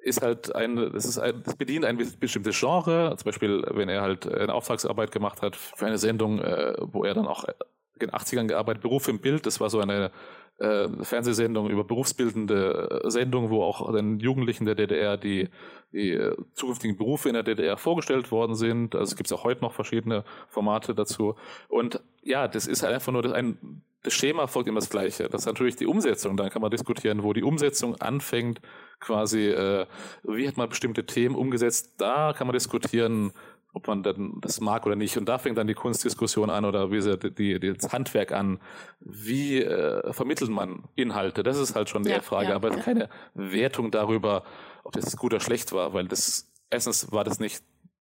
ist 0.00 0.22
halt 0.22 0.54
ein, 0.54 0.76
das 0.92 1.04
ist 1.04 1.18
ein, 1.18 1.42
das 1.42 1.56
bedient 1.56 1.84
ein 1.84 1.98
bestimmtes 2.20 2.58
Genre. 2.58 3.14
Zum 3.16 3.24
Beispiel, 3.24 3.64
wenn 3.70 3.88
er 3.88 4.02
halt 4.02 4.32
eine 4.32 4.54
Auftragsarbeit 4.54 5.10
gemacht 5.10 5.42
hat 5.42 5.56
für 5.56 5.86
eine 5.86 5.98
Sendung, 5.98 6.38
äh, 6.40 6.74
wo 6.80 7.04
er 7.04 7.14
dann 7.14 7.26
auch 7.26 7.44
in 7.44 7.54
den 8.00 8.10
80ern 8.10 8.46
gearbeitet, 8.46 8.82
Beruf 8.82 9.08
im 9.08 9.20
Bild, 9.20 9.46
das 9.46 9.60
war 9.60 9.70
so 9.70 9.80
eine 9.80 10.12
äh, 10.58 10.88
Fernsehsendung 11.02 11.70
über 11.70 11.84
berufsbildende 11.84 13.02
äh, 13.04 13.10
Sendung, 13.10 13.50
wo 13.50 13.62
auch 13.62 13.92
den 13.92 14.20
Jugendlichen 14.20 14.64
der 14.64 14.74
DDR 14.74 15.16
die, 15.16 15.48
die 15.92 16.12
äh, 16.12 16.36
zukünftigen 16.54 16.96
Berufe 16.96 17.28
in 17.28 17.34
der 17.34 17.42
DDR 17.42 17.76
vorgestellt 17.76 18.30
worden 18.30 18.54
sind. 18.54 18.94
Also 18.94 19.12
es 19.12 19.16
gibt 19.16 19.32
auch 19.32 19.44
heute 19.44 19.62
noch 19.62 19.72
verschiedene 19.72 20.24
Formate 20.48 20.94
dazu. 20.94 21.36
Und 21.68 22.00
ja, 22.22 22.48
das 22.48 22.66
ist 22.66 22.82
halt 22.82 22.94
einfach 22.94 23.12
nur 23.12 23.22
das, 23.22 23.32
ein, 23.32 23.82
Schema 24.10 24.46
folgt 24.46 24.68
immer 24.68 24.80
das 24.80 24.90
Gleiche. 24.90 25.28
Das 25.28 25.42
ist 25.42 25.46
natürlich 25.46 25.76
die 25.76 25.86
Umsetzung. 25.86 26.36
Dann 26.36 26.50
kann 26.50 26.62
man 26.62 26.70
diskutieren, 26.70 27.22
wo 27.22 27.32
die 27.32 27.42
Umsetzung 27.42 27.96
anfängt, 27.96 28.60
quasi, 29.00 29.48
äh, 29.48 29.86
wie 30.22 30.48
hat 30.48 30.56
man 30.56 30.68
bestimmte 30.68 31.06
Themen 31.06 31.34
umgesetzt. 31.34 31.94
Da 31.98 32.32
kann 32.32 32.46
man 32.46 32.54
diskutieren, 32.54 33.32
ob 33.72 33.88
man 33.88 34.02
dann 34.02 34.38
das 34.40 34.60
mag 34.60 34.86
oder 34.86 34.96
nicht. 34.96 35.18
Und 35.18 35.28
da 35.28 35.38
fängt 35.38 35.58
dann 35.58 35.66
die 35.66 35.74
Kunstdiskussion 35.74 36.48
an 36.48 36.64
oder 36.64 36.90
wie 36.90 37.00
sie, 37.02 37.18
die, 37.18 37.60
die, 37.60 37.74
das 37.74 37.92
Handwerk 37.92 38.32
an. 38.32 38.58
Wie 39.00 39.62
äh, 39.62 40.12
vermittelt 40.12 40.50
man 40.50 40.84
Inhalte? 40.94 41.42
Das 41.42 41.58
ist 41.58 41.76
halt 41.76 41.90
schon 41.90 42.02
die 42.02 42.10
ja, 42.10 42.22
Frage. 42.22 42.50
Ja, 42.50 42.56
aber 42.56 42.70
ja. 42.70 42.82
keine 42.82 43.08
Wertung 43.34 43.90
darüber, 43.90 44.44
ob 44.82 44.92
das 44.92 45.16
gut 45.16 45.34
oder 45.34 45.40
schlecht 45.40 45.72
war, 45.72 45.92
weil 45.92 46.08
das 46.08 46.50
erstens 46.70 47.12
war 47.12 47.24
das 47.24 47.38
nicht 47.38 47.62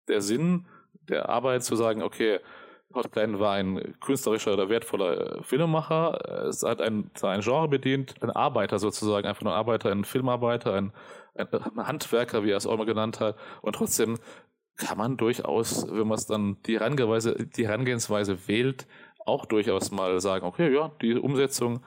der 0.08 0.22
Sinn 0.22 0.66
der 1.10 1.30
Arbeit 1.30 1.64
zu 1.64 1.76
sagen, 1.76 2.04
okay, 2.04 2.40
Hot 2.94 3.12
Klein 3.12 3.40
war 3.40 3.54
ein 3.54 3.96
künstlerischer 4.00 4.54
oder 4.54 4.70
wertvoller 4.70 5.44
Filmemacher. 5.44 6.48
Es 6.48 6.64
hat 6.64 6.82
ein, 6.82 7.12
ein 7.22 7.42
Genre 7.42 7.68
bedient, 7.68 8.16
ein 8.22 8.32
Arbeiter 8.32 8.80
sozusagen, 8.80 9.28
einfach 9.28 9.44
nur 9.44 9.54
ein 9.54 9.60
Arbeiter, 9.60 9.92
ein 9.92 10.04
Filmarbeiter, 10.04 10.74
ein, 10.74 10.92
ein 11.36 11.88
Handwerker, 11.88 12.44
wie 12.44 12.52
er 12.52 12.58
es 12.58 12.66
auch 12.66 12.74
immer 12.74 12.88
genannt 12.88 13.20
hat. 13.20 13.38
Und 13.62 13.76
trotzdem 13.76 14.18
kann 14.76 14.98
man 14.98 15.18
durchaus, 15.18 15.88
wenn 15.88 16.08
man 16.08 16.18
es 16.18 16.26
dann 16.26 16.58
die 16.66 16.80
Herangehensweise, 16.80 17.46
die 17.46 17.68
Herangehensweise 17.68 18.48
wählt, 18.48 18.88
auch 19.26 19.46
durchaus 19.46 19.92
mal 19.92 20.20
sagen, 20.20 20.46
okay, 20.46 20.74
ja, 20.74 20.92
die 21.02 21.14
Umsetzung 21.16 21.84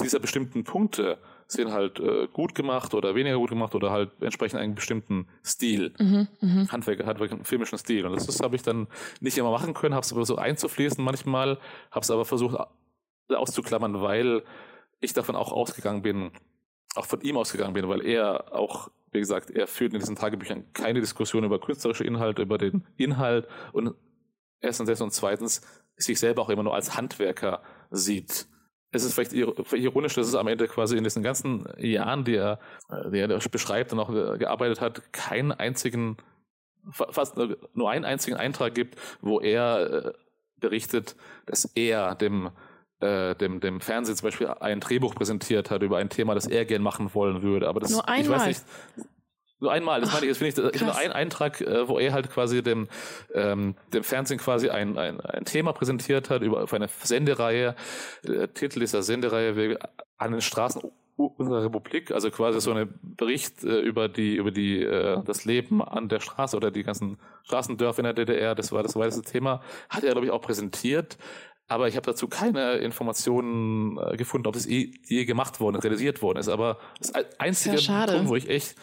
dieser 0.00 0.18
bestimmten 0.18 0.64
Punkte 0.64 1.18
sind 1.46 1.72
halt 1.72 2.00
äh, 2.00 2.26
gut 2.32 2.54
gemacht 2.54 2.94
oder 2.94 3.14
weniger 3.14 3.36
gut 3.36 3.50
gemacht 3.50 3.74
oder 3.74 3.90
halt 3.90 4.10
entsprechend 4.20 4.60
einen 4.60 4.74
bestimmten 4.74 5.26
Stil, 5.44 5.92
mhm, 5.98 6.28
mh. 6.40 6.72
Handwerk, 6.72 7.04
Handwerk, 7.04 7.46
filmischen 7.46 7.78
Stil. 7.78 8.06
Und 8.06 8.14
das, 8.14 8.26
das 8.26 8.40
habe 8.40 8.56
ich 8.56 8.62
dann 8.62 8.86
nicht 9.20 9.36
immer 9.38 9.50
machen 9.50 9.74
können, 9.74 9.94
habe 9.94 10.04
es 10.04 10.12
aber 10.12 10.24
so 10.24 10.36
einzufließen 10.36 11.02
manchmal, 11.02 11.58
habe 11.90 12.00
es 12.00 12.10
aber 12.10 12.24
versucht 12.24 12.56
auszuklammern, 13.28 14.00
weil 14.00 14.42
ich 15.00 15.12
davon 15.12 15.36
auch 15.36 15.52
ausgegangen 15.52 16.02
bin, 16.02 16.30
auch 16.94 17.06
von 17.06 17.20
ihm 17.20 17.36
ausgegangen 17.36 17.74
bin, 17.74 17.88
weil 17.88 18.04
er 18.04 18.54
auch 18.54 18.90
wie 19.14 19.20
gesagt, 19.20 19.50
er 19.50 19.68
führt 19.68 19.94
in 19.94 20.00
diesen 20.00 20.16
Tagebüchern 20.16 20.64
keine 20.72 21.00
Diskussion 21.00 21.44
über 21.44 21.60
künstlerische 21.60 22.02
Inhalte, 22.02 22.42
über 22.42 22.58
den 22.58 22.84
Inhalt 22.96 23.46
und 23.72 23.94
erstens 24.60 25.00
und 25.00 25.12
zweitens 25.12 25.62
sich 25.96 26.18
selber 26.18 26.42
auch 26.42 26.50
immer 26.50 26.64
nur 26.64 26.74
als 26.74 26.96
Handwerker 26.96 27.62
sieht. 27.90 28.48
Es 28.94 29.04
ist 29.04 29.14
vielleicht 29.14 29.32
ironisch, 29.32 30.14
dass 30.14 30.28
es 30.28 30.34
am 30.34 30.46
Ende 30.46 30.68
quasi 30.68 30.96
in 30.96 31.04
diesen 31.04 31.22
ganzen 31.22 31.66
Jahren, 31.78 32.24
die 32.24 32.36
er, 32.36 32.60
die 33.12 33.18
er 33.18 33.38
beschreibt 33.50 33.92
und 33.92 33.98
auch 33.98 34.10
gearbeitet 34.38 34.80
hat, 34.80 35.12
keinen 35.12 35.52
einzigen, 35.52 36.16
fast 36.90 37.36
nur 37.36 37.90
einen 37.90 38.04
einzigen 38.04 38.36
Eintrag 38.36 38.74
gibt, 38.74 38.98
wo 39.20 39.40
er 39.40 40.06
äh, 40.06 40.12
berichtet, 40.60 41.16
dass 41.46 41.64
er 41.74 42.14
dem 42.14 42.50
äh, 43.00 43.34
dem, 43.34 43.60
dem 43.60 43.80
Fernsehen 43.80 44.16
zum 44.16 44.28
Beispiel 44.28 44.46
ein 44.48 44.80
Drehbuch 44.80 45.14
präsentiert 45.14 45.70
hat 45.70 45.82
über 45.82 45.98
ein 45.98 46.08
Thema, 46.08 46.34
das 46.34 46.46
er 46.46 46.64
gern 46.64 46.82
machen 46.82 47.12
wollen 47.14 47.42
würde. 47.42 47.68
Aber 47.68 47.80
das, 47.80 47.90
nur 47.90 48.08
einmal. 48.08 48.22
ich 48.22 48.28
weiß 48.28 48.46
nicht, 48.46 49.08
nur 49.60 49.72
einmal, 49.72 50.00
das 50.00 50.12
meine 50.12 50.26
ich, 50.26 50.30
das 50.30 50.38
finde 50.38 50.68
ich, 50.68 50.72
das 50.72 50.82
nur 50.82 50.96
ein 50.96 51.12
Eintrag, 51.12 51.60
äh, 51.60 51.88
wo 51.88 51.98
er 51.98 52.12
halt 52.12 52.30
quasi 52.30 52.62
dem, 52.62 52.88
ähm, 53.34 53.76
dem 53.92 54.04
Fernsehen 54.04 54.38
quasi 54.38 54.68
ein, 54.68 54.98
ein, 54.98 55.20
ein 55.20 55.44
Thema 55.44 55.72
präsentiert 55.72 56.30
hat 56.30 56.42
über 56.42 56.62
auf 56.62 56.74
eine 56.74 56.88
Sendereihe. 57.02 57.74
Der 58.24 58.52
Titel 58.52 58.80
dieser 58.80 59.02
Sendereihe 59.02 59.78
an 60.18 60.32
den 60.32 60.40
Straßen 60.40 60.82
unserer 61.16 61.64
Republik, 61.64 62.10
also 62.10 62.30
quasi 62.30 62.60
so 62.60 62.72
ein 62.72 62.92
Bericht 63.02 63.62
äh, 63.62 63.78
über 63.78 64.08
die 64.08 64.34
über 64.34 64.50
die 64.50 64.82
äh, 64.82 65.22
das 65.24 65.44
Leben 65.44 65.80
an 65.80 66.08
der 66.08 66.18
Straße 66.18 66.56
oder 66.56 66.72
die 66.72 66.82
ganzen 66.82 67.18
Straßendörfer 67.44 68.00
in 68.00 68.04
der 68.04 68.14
DDR, 68.14 68.54
das 68.56 68.72
war 68.72 68.82
das 68.82 68.94
das 68.94 69.22
Thema, 69.22 69.60
hat 69.88 70.02
er 70.02 70.12
glaube 70.12 70.26
ich 70.26 70.32
auch 70.32 70.40
präsentiert, 70.40 71.16
aber 71.66 71.88
ich 71.88 71.96
habe 71.96 72.04
dazu 72.04 72.28
keine 72.28 72.74
Informationen 72.74 73.98
äh, 73.98 74.16
gefunden, 74.16 74.46
ob 74.46 74.56
es 74.56 74.66
je, 74.66 74.92
je 75.04 75.24
gemacht 75.24 75.60
worden 75.60 75.76
ist, 75.76 75.84
realisiert 75.84 76.20
worden 76.20 76.38
ist. 76.38 76.48
Aber 76.48 76.78
das 76.98 77.12
einzige 77.38 77.76
Punkt, 77.76 78.28
wo 78.28 78.36
ich 78.36 78.50
echt, 78.50 78.76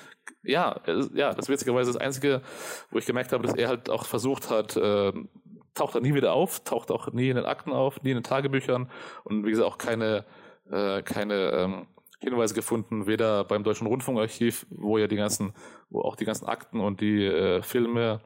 ja, 0.44 0.80
ja, 1.14 1.34
das 1.34 1.50
witzigerweise 1.50 1.94
das 1.94 2.02
einzige, 2.02 2.42
wo 2.90 2.98
ich 2.98 3.06
gemerkt 3.06 3.32
habe, 3.32 3.46
dass 3.46 3.56
er 3.56 3.68
halt 3.68 3.90
auch 3.90 4.06
versucht 4.06 4.50
hat, 4.50 4.76
äh, 4.76 5.14
taucht 5.74 5.96
er 5.96 6.02
nie 6.02 6.14
wieder 6.14 6.34
auf, 6.34 6.64
taucht 6.64 6.92
auch 6.92 7.12
nie 7.12 7.30
in 7.30 7.36
den 7.36 7.46
Akten 7.46 7.72
auf, 7.72 8.02
nie 8.04 8.12
in 8.12 8.18
den 8.18 8.24
Tagebüchern 8.24 8.90
und 9.24 9.46
wie 9.46 9.52
gesagt 9.52 9.68
auch 9.68 9.78
keine, 9.78 10.26
äh, 10.70 11.02
keine 11.04 11.52
ähm, 11.52 11.88
Hinweise 12.20 12.54
gefunden, 12.54 13.08
weder 13.08 13.44
beim 13.44 13.64
Deutschen 13.64 13.88
Rundfunkarchiv, 13.88 14.66
wo 14.70 14.98
ja 14.98 15.08
die 15.08 15.16
ganzen, 15.16 15.54
wo 15.90 16.02
auch 16.02 16.16
die 16.16 16.26
ganzen 16.26 16.46
Akten 16.46 16.80
und 16.80 17.02
die 17.02 17.26
äh, 17.26 17.62
Filme 17.64 18.22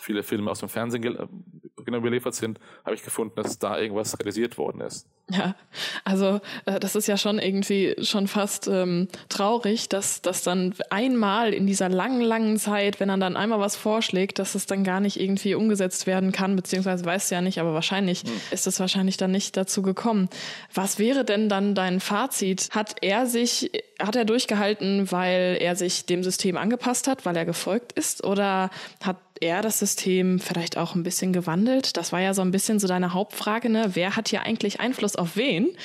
viele 0.00 0.22
Filme 0.22 0.50
aus 0.50 0.60
dem 0.60 0.68
Fernsehen 0.68 1.02
genau 1.02 1.98
überliefert 1.98 2.34
sind, 2.34 2.58
habe 2.84 2.94
ich 2.94 3.02
gefunden, 3.02 3.34
dass 3.36 3.58
da 3.58 3.78
irgendwas 3.78 4.18
realisiert 4.18 4.58
worden 4.58 4.80
ist. 4.80 5.06
Ja, 5.30 5.54
also 6.04 6.40
äh, 6.66 6.80
das 6.80 6.94
ist 6.96 7.06
ja 7.06 7.16
schon 7.16 7.38
irgendwie 7.38 7.94
schon 8.02 8.26
fast 8.26 8.68
ähm, 8.68 9.08
traurig, 9.28 9.88
dass 9.88 10.20
das 10.20 10.42
dann 10.42 10.74
einmal 10.90 11.54
in 11.54 11.66
dieser 11.66 11.88
langen, 11.88 12.20
langen 12.20 12.58
Zeit, 12.58 13.00
wenn 13.00 13.08
er 13.08 13.18
dann 13.18 13.36
einmal 13.36 13.60
was 13.60 13.76
vorschlägt, 13.76 14.38
dass 14.38 14.54
es 14.54 14.66
dann 14.66 14.84
gar 14.84 15.00
nicht 15.00 15.20
irgendwie 15.20 15.54
umgesetzt 15.54 16.06
werden 16.06 16.32
kann, 16.32 16.56
beziehungsweise 16.56 17.04
weiß 17.04 17.30
ja 17.30 17.40
nicht, 17.40 17.60
aber 17.60 17.72
wahrscheinlich 17.72 18.22
hm. 18.22 18.30
ist 18.50 18.66
es 18.66 18.80
wahrscheinlich 18.80 19.16
dann 19.16 19.30
nicht 19.30 19.56
dazu 19.56 19.82
gekommen. 19.82 20.28
Was 20.74 20.98
wäre 20.98 21.24
denn 21.24 21.48
dann 21.48 21.74
dein 21.74 22.00
Fazit? 22.00 22.68
Hat 22.72 22.96
er 23.00 23.26
sich, 23.26 23.70
hat 24.00 24.16
er 24.16 24.24
durchgehalten, 24.24 25.10
weil 25.12 25.56
er 25.60 25.76
sich 25.76 26.04
dem 26.04 26.22
System 26.24 26.56
angepasst 26.56 27.06
hat, 27.08 27.24
weil 27.24 27.36
er 27.36 27.44
gefolgt 27.44 27.92
ist, 27.92 28.24
oder 28.24 28.70
hat 29.02 29.16
er 29.42 29.60
das 29.60 29.80
System 29.80 30.38
vielleicht 30.38 30.78
auch 30.78 30.94
ein 30.94 31.02
bisschen 31.02 31.32
gewandelt? 31.32 31.96
Das 31.96 32.12
war 32.12 32.20
ja 32.20 32.32
so 32.32 32.42
ein 32.42 32.52
bisschen 32.52 32.78
so 32.78 32.86
deine 32.86 33.12
Hauptfrage, 33.12 33.68
ne? 33.68 33.90
Wer 33.94 34.16
hat 34.16 34.28
hier 34.28 34.42
eigentlich 34.42 34.80
Einfluss 34.80 35.16
auf 35.16 35.36
wen? 35.36 35.76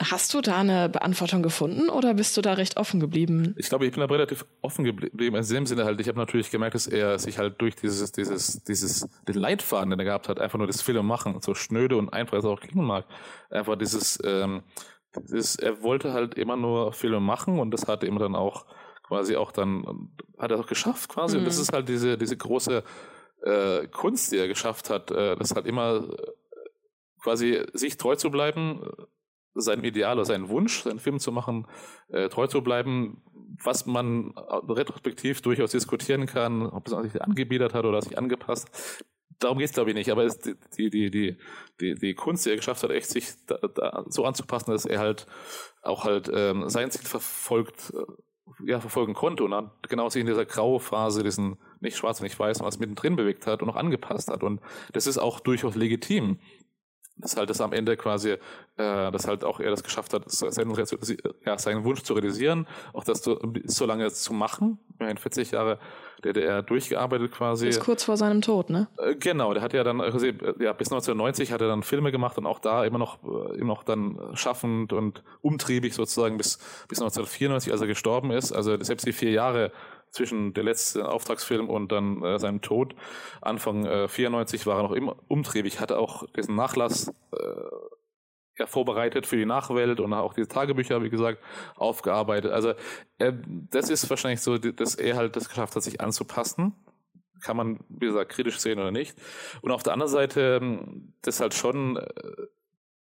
Hast 0.00 0.34
du 0.34 0.40
da 0.40 0.58
eine 0.58 0.88
Beantwortung 0.88 1.42
gefunden 1.42 1.88
oder 1.88 2.14
bist 2.14 2.36
du 2.36 2.42
da 2.42 2.54
recht 2.54 2.76
offen 2.76 2.98
geblieben? 3.00 3.54
Ich 3.56 3.68
glaube, 3.68 3.86
ich 3.86 3.92
bin 3.92 4.00
da 4.00 4.06
relativ 4.06 4.44
offen 4.60 4.84
geblieben. 4.84 5.36
In 5.36 5.46
dem 5.46 5.66
Sinne 5.66 5.84
halt, 5.84 6.00
ich 6.00 6.08
habe 6.08 6.18
natürlich 6.18 6.50
gemerkt, 6.50 6.74
dass 6.74 6.86
er 6.88 7.18
sich 7.18 7.38
halt 7.38 7.60
durch 7.60 7.76
dieses, 7.76 8.10
dieses, 8.12 8.64
dieses, 8.64 9.08
den 9.26 9.36
Leitfaden, 9.36 9.90
den 9.90 9.98
er 10.00 10.04
gehabt 10.04 10.28
hat, 10.28 10.40
einfach 10.40 10.58
nur 10.58 10.66
das 10.66 10.82
Film 10.82 11.06
machen, 11.06 11.40
so 11.40 11.54
schnöde 11.54 11.96
und 11.96 12.12
einfach 12.12 12.36
es 12.36 12.44
auch 12.44 12.60
klingen 12.60 12.84
mag, 12.84 13.06
einfach 13.50 13.76
dieses, 13.76 14.18
ähm, 14.24 14.62
dieses, 15.28 15.56
er 15.56 15.80
wollte 15.82 16.12
halt 16.12 16.34
immer 16.34 16.56
nur 16.56 16.92
Filme 16.92 17.20
machen 17.20 17.60
und 17.60 17.70
das 17.70 17.86
hat 17.86 18.02
immer 18.02 18.18
dann 18.18 18.34
auch 18.34 18.66
quasi 19.04 19.36
auch 19.36 19.52
dann, 19.52 20.10
hat 20.38 20.50
er 20.50 20.58
auch 20.58 20.66
geschafft 20.66 21.08
quasi. 21.08 21.36
Mhm. 21.36 21.40
Und 21.42 21.46
das 21.46 21.56
mhm. 21.56 21.62
ist 21.62 21.72
halt 21.72 21.88
diese, 21.88 22.18
diese 22.18 22.36
große 22.36 22.82
äh, 23.42 23.86
Kunst, 23.88 24.32
die 24.32 24.38
er 24.38 24.48
geschafft 24.48 24.90
hat, 24.90 25.10
äh, 25.10 25.36
das 25.36 25.54
halt 25.54 25.66
immer 25.66 26.08
äh, 26.10 26.32
quasi 27.22 27.62
sich 27.72 27.96
treu 27.96 28.16
zu 28.16 28.30
bleiben, 28.30 28.82
seinem 29.54 29.84
Ideal 29.84 30.16
oder 30.16 30.24
seinem 30.24 30.48
Wunsch, 30.48 30.82
seinen 30.82 30.98
Film 30.98 31.18
zu 31.18 31.30
machen, 31.32 31.66
äh, 32.08 32.28
treu 32.28 32.46
zu 32.46 32.62
bleiben, 32.62 33.22
was 33.62 33.86
man 33.86 34.32
retrospektiv 34.36 35.40
durchaus 35.42 35.70
diskutieren 35.70 36.26
kann, 36.26 36.66
ob 36.66 36.88
es 36.88 37.12
sich 37.12 37.22
angebiedert 37.22 37.72
hat 37.72 37.84
oder 37.84 38.02
sich 38.02 38.18
angepasst. 38.18 39.04
Darum 39.38 39.58
geht 39.58 39.68
es, 39.68 39.74
glaube 39.74 39.90
ich, 39.90 39.96
nicht. 39.96 40.10
Aber 40.10 40.26
die, 40.26 40.90
die, 40.90 41.10
die, 41.10 41.38
die, 41.80 41.94
die 41.94 42.14
Kunst, 42.14 42.46
die 42.46 42.50
er 42.50 42.56
geschafft 42.56 42.82
hat, 42.82 42.90
echt 42.90 43.10
sich 43.10 43.28
da, 43.46 43.56
da 43.74 44.04
so 44.08 44.24
anzupassen, 44.24 44.70
dass 44.70 44.86
er 44.86 45.00
halt 45.00 45.26
auch 45.82 46.04
halt 46.04 46.30
ähm, 46.32 46.68
sein 46.68 46.90
Ziel 46.90 47.06
verfolgt, 47.06 47.92
äh, 47.94 48.12
ja, 48.64 48.80
verfolgen 48.80 49.14
konnte 49.14 49.44
und 49.44 49.50
dann 49.50 49.70
genau 49.82 50.08
sich 50.08 50.20
in 50.20 50.26
dieser 50.26 50.44
graue 50.44 50.80
Phase, 50.80 51.22
diesen 51.22 51.56
nicht 51.80 51.96
schwarz 51.96 52.20
nicht 52.20 52.38
weiß, 52.38 52.60
was 52.60 52.78
mittendrin 52.78 53.16
bewegt 53.16 53.46
hat 53.46 53.62
und 53.62 53.70
auch 53.70 53.76
angepasst 53.76 54.28
hat. 54.28 54.42
Und 54.42 54.60
das 54.92 55.06
ist 55.06 55.18
auch 55.18 55.40
durchaus 55.40 55.74
legitim 55.74 56.38
dass 57.16 57.36
halt 57.36 57.48
das 57.48 57.60
am 57.60 57.72
Ende 57.72 57.96
quasi, 57.96 58.30
äh, 58.30 58.38
dass 58.76 59.26
halt 59.26 59.44
auch 59.44 59.60
er 59.60 59.70
das 59.70 59.84
geschafft 59.84 60.12
hat, 60.12 60.30
seinen, 60.30 60.74
ja, 61.46 61.58
seinen 61.58 61.84
Wunsch 61.84 62.02
zu 62.02 62.14
realisieren, 62.14 62.66
auch 62.92 63.04
das 63.04 63.22
so, 63.22 63.40
so 63.64 63.86
lange 63.86 64.10
zu 64.10 64.32
machen. 64.32 64.78
Immerhin 64.98 65.18
40 65.18 65.52
Jahre 65.52 65.78
DDR 66.24 66.62
durchgearbeitet 66.62 67.32
quasi. 67.32 67.66
Bis 67.66 67.80
kurz 67.80 68.04
vor 68.04 68.16
seinem 68.16 68.42
Tod, 68.42 68.70
ne? 68.70 68.88
Äh, 68.98 69.14
genau, 69.16 69.52
der 69.54 69.62
hat 69.62 69.72
ja 69.72 69.84
dann, 69.84 70.00
also, 70.00 70.24
ja, 70.26 70.72
bis 70.72 70.88
1990 70.88 71.52
hat 71.52 71.60
er 71.60 71.68
dann 71.68 71.82
Filme 71.82 72.10
gemacht 72.10 72.36
und 72.38 72.46
auch 72.46 72.58
da 72.58 72.84
immer 72.84 72.98
noch, 72.98 73.18
äh, 73.22 73.56
immer 73.58 73.74
noch 73.74 73.84
dann 73.84 74.18
schaffend 74.34 74.92
und 74.92 75.22
umtriebig 75.40 75.94
sozusagen 75.94 76.36
bis, 76.36 76.58
bis 76.88 76.98
1994, 76.98 77.72
als 77.72 77.80
er 77.80 77.86
gestorben 77.86 78.30
ist. 78.30 78.52
Also 78.52 78.80
selbst 78.82 79.06
die 79.06 79.12
vier 79.12 79.30
Jahre 79.30 79.72
zwischen 80.14 80.54
der 80.54 80.62
letzte 80.62 81.08
Auftragsfilm 81.08 81.68
und 81.68 81.90
dann 81.90 82.22
äh, 82.22 82.38
seinem 82.38 82.62
Tod. 82.62 82.94
Anfang 83.40 83.84
äh, 83.84 84.08
94 84.08 84.64
war 84.66 84.78
er 84.78 84.84
noch 84.84 84.92
immer 84.92 85.16
umtriebig, 85.28 85.80
hatte 85.80 85.98
auch 85.98 86.24
diesen 86.36 86.54
Nachlass 86.54 87.08
äh, 87.32 87.44
ja, 88.56 88.66
vorbereitet 88.66 89.26
für 89.26 89.36
die 89.36 89.44
Nachwelt 89.44 89.98
und 89.98 90.12
auch 90.12 90.34
diese 90.34 90.46
Tagebücher, 90.46 91.02
wie 91.02 91.10
gesagt, 91.10 91.42
aufgearbeitet. 91.74 92.52
Also 92.52 92.74
äh, 93.18 93.32
das 93.70 93.90
ist 93.90 94.08
wahrscheinlich 94.08 94.40
so, 94.40 94.56
dass 94.56 94.94
er 94.94 95.16
halt 95.16 95.34
das 95.34 95.48
geschafft 95.48 95.74
hat, 95.74 95.82
sich 95.82 96.00
anzupassen. 96.00 96.74
Kann 97.42 97.56
man, 97.56 97.80
wie 97.88 98.06
gesagt, 98.06 98.30
kritisch 98.30 98.60
sehen 98.60 98.78
oder 98.78 98.92
nicht. 98.92 99.16
Und 99.62 99.72
auf 99.72 99.82
der 99.82 99.94
anderen 99.94 100.12
Seite, 100.12 100.60
ähm, 100.62 101.14
das 101.22 101.40
halt 101.40 101.54
schon 101.54 101.96
äh, 101.96 102.06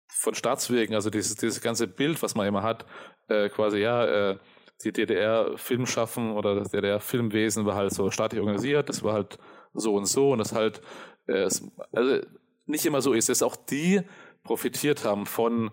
von 0.09 0.35
Staatswegen, 0.35 0.95
also 0.95 1.11
dieses, 1.11 1.37
dieses 1.37 1.61
ganze 1.61 1.87
Bild, 1.87 2.23
was 2.23 2.35
man 2.35 2.47
immer 2.47 2.63
hat, 2.63 2.87
äh, 3.29 3.51
quasi, 3.51 3.79
ja, 3.79 4.31
äh, 4.31 4.39
die 4.83 4.93
DDR-Film 4.93 5.87
schaffen 5.87 6.33
oder 6.33 6.55
das 6.55 6.71
DDR-Filmwesen 6.71 7.67
war 7.67 7.77
halt 7.77 7.93
so 7.93 8.11
staatlich 8.11 8.41
organisiert, 8.41 8.89
das 8.89 9.03
war 9.03 9.13
halt 9.13 9.39
so 9.73 9.95
und 9.95 10.07
so 10.07 10.33
und 10.33 10.39
das 10.39 10.53
halt, 10.53 10.81
äh, 11.27 11.49
also 11.93 12.21
nicht 12.67 12.87
immer 12.87 13.01
so 13.01 13.13
ist, 13.13 13.29
dass 13.29 13.43
auch 13.43 13.57
die 13.57 14.03
profitiert 14.43 15.05
haben 15.05 15.27
von, 15.27 15.71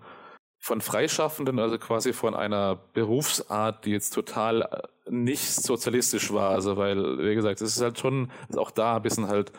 von 0.58 0.80
Freischaffenden, 0.80 1.58
also 1.58 1.78
quasi 1.78 2.12
von 2.12 2.34
einer 2.34 2.76
Berufsart, 2.76 3.84
die 3.84 3.90
jetzt 3.90 4.10
total 4.10 4.62
äh, 4.62 5.10
nicht 5.10 5.52
sozialistisch 5.52 6.32
war, 6.32 6.50
also 6.50 6.76
weil, 6.76 7.18
wie 7.18 7.34
gesagt, 7.34 7.60
es 7.60 7.76
ist 7.76 7.82
halt 7.82 7.98
schon, 7.98 8.30
ist 8.48 8.58
auch 8.58 8.70
da 8.70 8.96
ein 8.96 9.02
bisschen 9.02 9.28
halt 9.28 9.52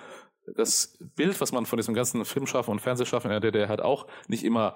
das 0.56 0.98
Bild, 1.16 1.40
was 1.40 1.52
man 1.52 1.66
von 1.66 1.78
diesem 1.78 1.94
ganzen 1.94 2.26
Filmschaffen 2.26 2.72
und 2.72 2.82
Fernsehschaffen 2.82 3.32
in 3.32 3.42
der 3.42 3.52
DDR 3.52 3.70
hat, 3.70 3.82
auch 3.82 4.08
nicht 4.28 4.44
immer 4.44 4.76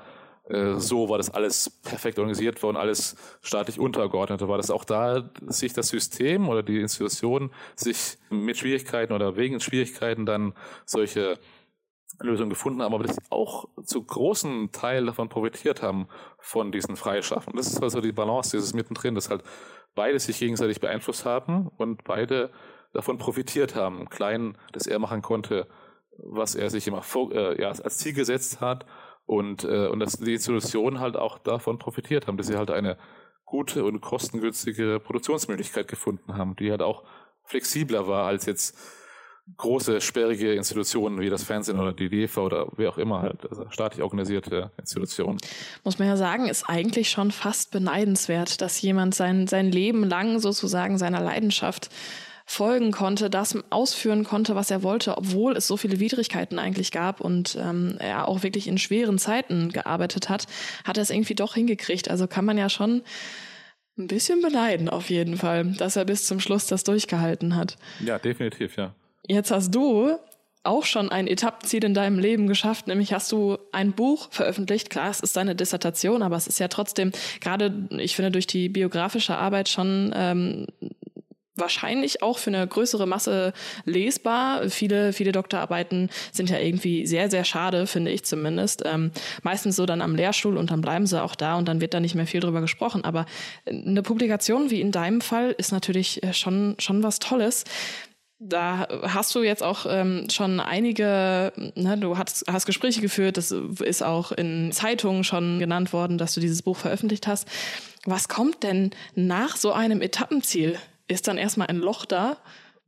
so 0.50 1.10
war 1.10 1.18
das 1.18 1.30
alles 1.30 1.70
perfekt 1.70 2.20
organisiert 2.20 2.64
worden, 2.64 2.78
alles 2.78 3.18
staatlich 3.41 3.80
untergeordnet 3.80 4.41
war. 4.48 4.58
Das 4.58 4.72
auch 4.72 4.86
da 4.86 5.30
sich 5.48 5.74
das 5.74 5.89
System 5.89 6.48
oder 6.48 6.64
die 6.64 6.80
Institution 6.80 7.52
sich 7.76 8.18
mit 8.30 8.58
Schwierigkeiten 8.58 9.14
oder 9.14 9.36
wegen 9.36 9.60
Schwierigkeiten 9.60 10.26
dann 10.26 10.54
solche 10.86 11.38
Lösungen 12.20 12.50
gefunden 12.50 12.82
haben, 12.82 12.95
aber 12.95 13.04
das 13.04 13.18
auch 13.30 13.68
zu 13.84 14.04
großen 14.04 14.72
Teil 14.72 15.06
davon 15.06 15.30
profitiert 15.30 15.82
haben 15.82 16.08
von 16.39 16.72
diesen 16.72 16.95
Freischaffen. 16.95 17.54
Das 17.56 17.68
ist 17.68 17.84
also 17.84 18.00
die 18.00 18.14
Balance, 18.14 18.52
dieses 18.52 18.74
mittendrin, 18.74 19.16
dass 19.16 19.30
halt 19.30 19.43
beide 19.95 20.18
sich 20.18 20.39
gegenseitig 20.39 20.80
beeinflusst 20.80 21.26
haben 21.26 21.68
und 21.78 22.06
beide 22.06 22.52
davon 22.93 23.18
profitiert 23.18 23.76
haben. 23.76 24.10
Klein, 24.10 24.58
dass 24.72 24.88
er 24.88 24.98
machen 24.98 25.22
konnte, 25.22 25.68
was 26.18 26.56
er 26.56 26.70
sich 26.70 26.88
immer 26.88 27.04
vor, 27.04 27.32
äh, 27.34 27.62
ja, 27.62 27.68
als 27.70 27.98
Ziel 27.98 28.14
gesetzt 28.14 28.62
hat 28.62 28.86
und, 29.28 29.66
äh, 29.66 29.88
und 29.88 30.00
dass 30.00 30.14
die 30.14 30.34
Institutionen 30.34 31.00
halt 31.00 31.16
auch 31.16 31.38
davon 31.38 31.78
profitiert 31.78 32.26
haben, 32.26 32.38
dass 32.38 32.48
sie 32.48 32.58
halt 32.58 32.72
eine 32.72 32.98
gute 33.46 33.84
und 33.86 34.02
kostengünstige 34.02 35.00
Produktionsmöglichkeit 35.00 35.88
gefunden 35.88 36.36
haben, 36.36 36.56
die 36.56 36.72
halt 36.72 36.82
auch 36.82 37.04
flexibler 37.44 38.08
war 38.08 38.26
als 38.26 38.46
jetzt 38.46 38.78
große, 39.56 40.02
sperrige 40.02 40.54
Institutionen 40.54 41.20
wie 41.20 41.30
das 41.30 41.44
Fernsehen 41.44 41.80
oder 41.80 41.94
die 41.94 42.10
DEFA 42.10 42.42
oder 42.42 42.68
wer 42.76 42.90
auch 42.90 42.98
immer 42.98 43.22
halt, 43.22 43.50
also 43.50 43.66
staatlich 43.70 44.04
organisierte 44.04 44.72
Institutionen. 44.78 45.38
Muss 45.86 46.00
man 46.00 46.08
ja 46.10 46.18
sagen, 46.18 46.48
ist 46.48 46.68
eigentlich 46.68 47.10
schon 47.10 47.32
fast 47.32 47.72
beneidenswert, 47.72 48.62
dass 48.62 48.82
jemand 48.82 49.16
sein, 49.16 49.48
sein 49.48 49.72
Leben 49.72 50.04
lang 50.04 50.40
sozusagen 50.40 50.98
seiner 50.98 51.22
Leidenschaft 51.22 51.90
folgen 52.50 52.91
konnte, 52.91 53.30
das 53.30 53.58
ausführen 53.70 54.24
konnte, 54.24 54.56
was 54.56 54.72
er 54.72 54.82
wollte, 54.82 55.18
obwohl 55.18 55.56
es 55.58 55.68
so 55.68 55.76
viele 55.76 56.00
Widrigkeiten 56.00 56.58
eigentlich 56.58 56.91
gab 56.91 57.20
und 57.20 57.58
ähm, 57.62 57.98
er 58.00 58.30
auch 58.30 58.41
wirklich 58.41 58.68
in 58.68 58.78
schweren 58.78 59.20
Zeiten 59.20 59.70
gearbeitet 59.70 60.30
hat, 60.30 60.48
hat 60.86 60.98
er 60.98 61.04
es 61.04 61.10
irgendwie 61.10 61.36
doch 61.36 61.56
hingekriegt. 61.56 62.10
Also 62.10 62.26
kann 62.26 62.45
man 62.45 62.58
ja 62.58 62.70
schon 62.70 63.04
ein 63.98 64.08
bisschen 64.08 64.41
beneiden 64.41 64.88
auf 64.88 65.10
jeden 65.10 65.36
Fall, 65.36 65.66
dass 65.78 65.98
er 65.98 66.06
bis 66.06 66.26
zum 66.26 66.39
Schluss 66.39 66.68
das 66.68 66.86
durchgehalten 66.86 67.56
hat. 67.58 67.76
Ja, 68.00 68.18
definitiv, 68.18 68.78
ja. 68.78 68.95
Jetzt 69.28 69.52
hast 69.52 69.76
du 69.76 70.18
auch 70.64 70.86
schon 70.86 71.10
ein 71.10 71.28
Etappenziel 71.28 71.84
in 71.84 71.93
deinem 71.93 72.20
Leben 72.20 72.48
geschafft, 72.48 72.88
nämlich 72.88 73.14
hast 73.14 73.32
du 73.32 73.58
ein 73.72 73.91
Buch 73.91 74.30
veröffentlicht. 74.32 74.89
Klar, 74.89 75.10
es 75.10 75.20
ist 75.20 75.36
deine 75.36 75.56
Dissertation, 75.56 76.22
aber 76.22 76.36
es 76.36 76.48
ist 76.48 76.60
ja 76.60 76.68
trotzdem 76.70 77.12
gerade, 77.41 77.88
ich 77.98 78.16
finde, 78.16 78.32
durch 78.32 78.48
die 78.48 78.70
biografische 78.70 79.38
Arbeit 79.38 79.70
schon 79.70 80.14
ähm, 80.16 80.68
wahrscheinlich 81.58 82.22
auch 82.22 82.38
für 82.38 82.49
eine 82.49 82.66
größere 82.68 83.05
Masse 83.05 83.53
lesbar. 83.86 84.70
Viele, 84.70 85.14
viele 85.14 85.32
Doktorarbeiten 85.32 86.10
sind 86.32 86.49
ja 86.49 86.60
irgendwie 86.60 87.05
sehr, 87.08 87.30
sehr 87.30 87.43
schade, 87.43 87.88
finde 87.88 88.12
ich 88.12 88.24
zumindest. 88.24 88.84
Ähm, 88.86 89.12
meistens 89.43 89.76
so 89.76 89.86
dann 89.86 90.01
am 90.01 90.16
Lehrstuhl 90.16 90.58
und 90.58 90.72
dann 90.72 90.82
bleiben 90.82 91.08
sie 91.08 91.22
auch 91.22 91.36
da 91.36 91.55
und 91.55 91.68
dann 91.68 91.82
wird 91.82 91.93
da 91.93 91.99
nicht 91.99 92.16
mehr 92.16 92.28
viel 92.28 92.41
drüber 92.41 92.62
gesprochen. 92.62 93.03
Aber 93.03 93.26
eine 93.66 94.01
Publikation 94.01 94.70
wie 94.70 94.82
in 94.82 94.91
deinem 94.91 95.22
Fall 95.22 95.55
ist 95.58 95.72
natürlich 95.72 96.24
äh, 96.24 96.34
schon, 96.34 96.76
schon 96.80 97.03
was 97.03 97.20
Tolles. 97.20 97.64
Da 98.39 98.88
hast 99.01 99.34
du 99.34 99.41
jetzt 99.41 99.64
auch 99.64 99.88
ähm, 99.89 100.28
schon 100.30 100.60
einige, 100.60 101.51
ne, 101.74 101.97
du 101.97 102.20
hast, 102.20 102.45
hast 102.47 102.68
Gespräche 102.68 103.01
geführt, 103.01 103.36
das 103.38 103.51
ist 103.51 104.03
auch 104.03 104.32
in 104.32 104.72
Zeitungen 104.72 105.24
schon 105.24 105.58
genannt 105.58 105.91
worden, 105.91 106.20
dass 106.20 106.36
du 106.36 106.39
dieses 106.39 106.62
Buch 106.62 106.78
veröffentlicht 106.78 107.26
hast. 107.26 107.47
Was 108.05 108.28
kommt 108.28 108.62
denn 108.62 108.91
nach 109.16 109.58
so 109.58 109.72
einem 109.72 110.03
Etappenziel? 110.03 110.78
Ist 111.08 111.28
dann 111.28 111.38
erstmal 111.38 111.68
ein 111.68 111.78
Loch 111.78 112.05
da. 112.05 112.38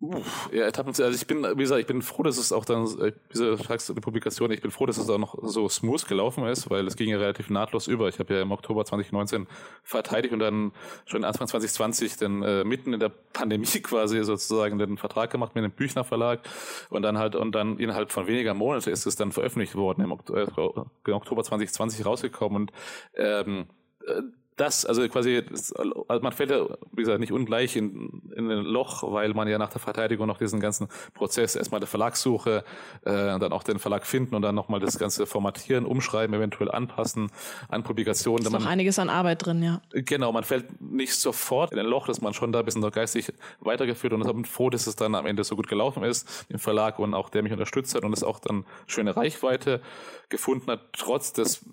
Uff, 0.01 0.49
ja, 0.53 0.63
also 0.63 1.09
ich 1.09 1.27
bin, 1.27 1.43
wie 1.43 1.61
gesagt, 1.61 1.81
ich 1.81 1.85
bin 1.85 2.01
froh, 2.01 2.23
dass 2.23 2.37
es 2.37 2.53
auch 2.53 2.63
dann, 2.63 2.87
diese 3.33 3.57
sagst 3.57 3.89
die 3.89 3.99
Publikation, 3.99 4.49
ich 4.49 4.61
bin 4.61 4.71
froh, 4.71 4.85
dass 4.85 4.97
es 4.97 5.09
auch 5.09 5.17
noch 5.17 5.35
so 5.41 5.67
smooth 5.67 6.07
gelaufen 6.07 6.45
ist, 6.45 6.69
weil 6.69 6.87
es 6.87 6.95
ging 6.95 7.09
ja 7.09 7.17
relativ 7.17 7.49
nahtlos 7.49 7.87
über. 7.87 8.07
Ich 8.07 8.17
habe 8.17 8.33
ja 8.33 8.41
im 8.41 8.53
Oktober 8.53 8.85
2019 8.85 9.45
verteidigt 9.83 10.33
und 10.33 10.39
dann 10.39 10.71
schon 11.05 11.25
Anfang 11.25 11.47
2020 11.47 12.15
dann 12.15 12.43
äh, 12.43 12.63
mitten 12.63 12.93
in 12.93 13.01
der 13.01 13.09
Pandemie 13.09 13.65
quasi 13.83 14.23
sozusagen 14.23 14.79
den 14.79 14.97
Vertrag 14.97 15.31
gemacht 15.31 15.53
mit 15.53 15.65
dem 15.65 15.71
Büchner 15.71 16.05
Verlag 16.05 16.47
und 16.89 17.01
dann 17.01 17.17
halt 17.17 17.35
und 17.35 17.53
dann 17.53 17.77
innerhalb 17.77 18.13
von 18.13 18.25
weniger 18.25 18.53
Monate 18.53 18.91
ist 18.91 19.05
es 19.05 19.17
dann 19.17 19.33
veröffentlicht 19.33 19.75
worden 19.75 20.01
im 20.05 20.13
Oktober, 20.13 20.87
äh, 21.05 21.11
Oktober 21.11 21.43
2020 21.43 22.05
rausgekommen 22.05 22.61
und 22.61 22.71
ähm, 23.17 23.67
äh, 24.07 24.21
das, 24.59 24.85
also 24.85 25.07
quasi, 25.07 25.43
das, 25.49 25.71
also 25.73 26.21
man 26.21 26.33
fällt 26.33 26.49
ja, 26.49 26.65
wie 26.91 27.03
gesagt, 27.03 27.19
nicht 27.19 27.31
ungleich 27.31 27.75
in, 27.75 28.21
in 28.35 28.51
ein 28.51 28.65
Loch, 28.65 29.03
weil 29.03 29.33
man 29.33 29.47
ja 29.47 29.57
nach 29.57 29.69
der 29.69 29.79
Verteidigung 29.79 30.27
noch 30.27 30.37
diesen 30.37 30.59
ganzen 30.59 30.89
Prozess 31.13 31.55
erstmal 31.55 31.79
der 31.79 31.87
Verlagssuche, 31.87 32.63
äh, 33.05 33.33
und 33.33 33.39
dann 33.41 33.53
auch 33.53 33.63
den 33.63 33.79
Verlag 33.79 34.05
finden 34.05 34.35
und 34.35 34.41
dann 34.41 34.55
nochmal 34.55 34.79
das 34.79 34.99
ganze 34.99 35.25
formatieren, 35.25 35.85
umschreiben, 35.85 36.35
eventuell 36.35 36.69
anpassen 36.69 37.31
an 37.69 37.83
Publikationen. 37.83 38.45
Ist 38.45 38.51
noch 38.51 38.59
man, 38.59 38.67
einiges 38.67 38.99
an 38.99 39.09
Arbeit 39.09 39.45
drin, 39.45 39.63
ja. 39.63 39.81
Genau, 39.91 40.31
man 40.31 40.43
fällt 40.43 40.81
nicht 40.81 41.15
sofort 41.15 41.71
in 41.71 41.79
ein 41.79 41.85
Loch, 41.85 42.07
dass 42.07 42.19
man 42.19 42.33
schon 42.33 42.51
da 42.51 42.59
ein 42.59 42.65
bisschen 42.65 42.81
noch 42.81 42.91
geistig 42.91 43.31
weitergeführt 43.61 44.13
und 44.13 44.21
ich 44.21 44.27
bin 44.27 44.45
froh, 44.45 44.69
dass 44.69 44.87
es 44.87 44.95
dann 44.95 45.15
am 45.15 45.25
Ende 45.25 45.43
so 45.43 45.55
gut 45.55 45.67
gelaufen 45.67 46.03
ist 46.03 46.45
im 46.49 46.59
Verlag 46.59 46.99
und 46.99 47.13
auch 47.13 47.29
der 47.29 47.43
mich 47.43 47.53
unterstützt 47.53 47.95
hat 47.95 48.03
und 48.03 48.11
es 48.11 48.23
auch 48.23 48.39
dann 48.39 48.65
schöne 48.87 49.15
Reichweite 49.15 49.81
gefunden 50.27 50.69
hat, 50.71 50.81
trotz 50.93 51.31
des 51.33 51.65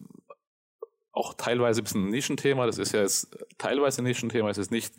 auch 1.17 1.35
teilweise 1.35 1.81
ein 1.81 1.85
bisschen 1.85 2.07
ein 2.07 2.11
Nischenthema. 2.11 2.67
Das 2.67 2.79
ist 2.79 2.93
ja 2.93 3.01
jetzt 3.01 3.37
teilweise 3.59 4.03
ein 4.03 4.05
Nischenthema. 4.05 4.51
Es 4.51 4.59
ist 4.59 4.71
nicht 4.71 4.95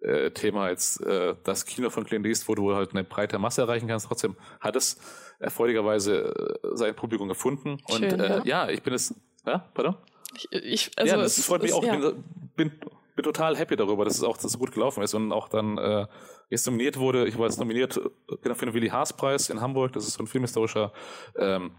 äh, 0.00 0.30
Thema 0.30 0.70
jetzt 0.70 1.02
äh, 1.02 1.34
das 1.44 1.66
Kino 1.66 1.90
von 1.90 2.04
Clint 2.04 2.26
Eastwood, 2.26 2.58
wo 2.58 2.70
du 2.70 2.74
halt 2.74 2.92
eine 2.92 3.04
breite 3.04 3.38
Masse 3.38 3.60
erreichen 3.60 3.86
kannst. 3.86 4.06
Trotzdem 4.06 4.36
hat 4.60 4.74
es 4.74 4.98
erfreulicherweise 5.38 6.60
äh, 6.64 6.76
sein 6.76 6.96
Publikum 6.96 7.28
gefunden. 7.28 7.78
Schön, 7.90 8.04
Und 8.04 8.20
äh, 8.20 8.28
ja. 8.28 8.44
ja, 8.44 8.68
ich 8.70 8.82
bin 8.82 8.94
es. 8.94 9.14
Ja, 9.46 9.70
pardon? 9.74 9.96
Ich, 10.34 10.48
ich, 10.52 10.90
also 10.96 11.14
ja, 11.14 11.20
das 11.20 11.36
es, 11.36 11.44
freut 11.44 11.60
mich 11.60 11.72
es, 11.72 11.76
auch. 11.76 11.84
Ja. 11.84 11.96
Bin, 11.96 12.24
bin, 12.56 12.72
bin 13.14 13.22
total 13.22 13.56
happy 13.56 13.76
darüber, 13.76 14.06
dass 14.06 14.16
es 14.16 14.22
auch 14.22 14.38
so 14.38 14.58
gut 14.58 14.72
gelaufen 14.72 15.02
ist 15.02 15.12
und 15.12 15.30
auch 15.30 15.48
dann 15.48 15.76
äh, 15.76 16.06
jetzt 16.48 16.64
nominiert 16.64 16.96
wurde. 16.96 17.26
Ich 17.26 17.38
war 17.38 17.46
jetzt 17.46 17.58
nominiert 17.58 18.00
genau 18.42 18.54
für 18.54 18.64
den 18.64 18.72
Willi 18.72 18.88
Haas 18.88 19.14
Preis 19.14 19.50
in 19.50 19.60
Hamburg. 19.60 19.92
Das 19.92 20.06
ist 20.06 20.14
so 20.14 20.22
ein 20.22 20.26
filmhistorischer 20.26 20.92
ähm, 21.36 21.72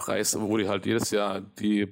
Preis, 0.00 0.34
wo 0.40 0.56
die 0.56 0.66
halt 0.66 0.86
jedes 0.86 1.10
Jahr 1.10 1.42
die 1.58 1.86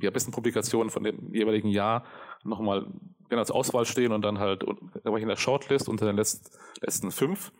ja, 0.00 0.10
besten 0.10 0.32
Publikationen 0.32 0.90
von 0.90 1.04
dem 1.04 1.32
jeweiligen 1.32 1.68
Jahr 1.68 2.04
nochmal 2.42 2.86
genau 3.28 3.40
als 3.40 3.52
Auswahl 3.52 3.86
stehen 3.86 4.10
und 4.10 4.22
dann 4.22 4.40
halt, 4.40 4.64
da 4.64 5.10
war 5.10 5.16
ich 5.18 5.22
in 5.22 5.28
der 5.28 5.36
Shortlist 5.36 5.88
unter 5.88 6.06
den 6.06 6.16
letzten 6.16 7.10
fünf. 7.12 7.52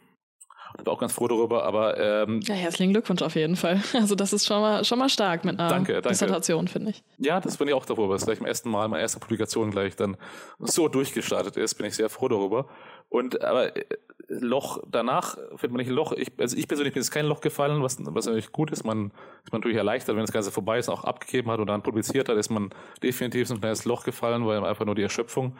Ich 0.76 0.84
bin 0.84 0.92
auch 0.92 0.98
ganz 0.98 1.12
froh 1.12 1.28
darüber, 1.28 1.64
aber 1.64 1.98
ähm, 1.98 2.40
ja, 2.42 2.54
herzlichen 2.54 2.92
Glückwunsch 2.92 3.22
auf 3.22 3.36
jeden 3.36 3.56
Fall. 3.56 3.80
Also 3.94 4.16
das 4.16 4.32
ist 4.32 4.44
schon 4.44 4.60
mal 4.60 4.84
schon 4.84 4.98
mal 4.98 5.08
stark 5.08 5.44
mit 5.44 5.58
einer 5.58 5.68
danke, 5.68 5.94
danke. 5.94 6.08
Dissertation, 6.08 6.68
finde 6.68 6.90
ich. 6.90 7.02
Ja, 7.18 7.40
das 7.40 7.56
bin 7.56 7.68
ich 7.68 7.74
auch 7.74 7.86
darüber, 7.86 8.14
dass 8.14 8.24
gleich 8.24 8.40
im 8.40 8.46
ersten 8.46 8.70
Mal, 8.70 8.88
meine 8.88 9.02
erste 9.02 9.20
Publikation 9.20 9.70
gleich 9.70 9.94
dann 9.94 10.16
so 10.58 10.88
durchgestartet 10.88 11.56
ist, 11.56 11.74
bin 11.74 11.86
ich 11.86 11.94
sehr 11.94 12.08
froh 12.08 12.28
darüber. 12.28 12.66
Und 13.08 13.42
aber 13.42 13.76
äh, 13.76 13.84
Loch 14.28 14.82
danach 14.90 15.36
findet 15.50 15.70
man 15.70 15.78
nicht 15.78 15.88
ein 15.88 15.94
Loch. 15.94 16.12
Ich, 16.12 16.32
also 16.38 16.56
ich 16.56 16.66
persönlich 16.66 16.94
bin 16.94 17.02
jetzt 17.02 17.10
kein 17.10 17.26
Loch 17.26 17.40
gefallen, 17.40 17.82
was, 17.82 17.98
was 18.00 18.26
natürlich 18.26 18.52
gut 18.52 18.70
ist. 18.70 18.84
Man 18.84 19.12
ist 19.44 19.52
man 19.52 19.60
natürlich 19.60 19.76
erleichtert, 19.76 20.16
wenn 20.16 20.22
das 20.22 20.32
Ganze 20.32 20.50
vorbei 20.50 20.78
ist, 20.78 20.88
auch 20.88 21.04
abgegeben 21.04 21.50
hat 21.50 21.60
und 21.60 21.68
dann 21.68 21.82
publiziert 21.82 22.28
hat, 22.28 22.36
ist 22.36 22.50
man 22.50 22.70
definitiv 23.02 23.48
so 23.48 23.54
ein 23.54 23.60
kleines 23.60 23.84
Loch 23.84 24.04
gefallen, 24.04 24.46
weil 24.46 24.64
einfach 24.64 24.86
nur 24.86 24.94
die 24.94 25.02
Erschöpfung 25.02 25.56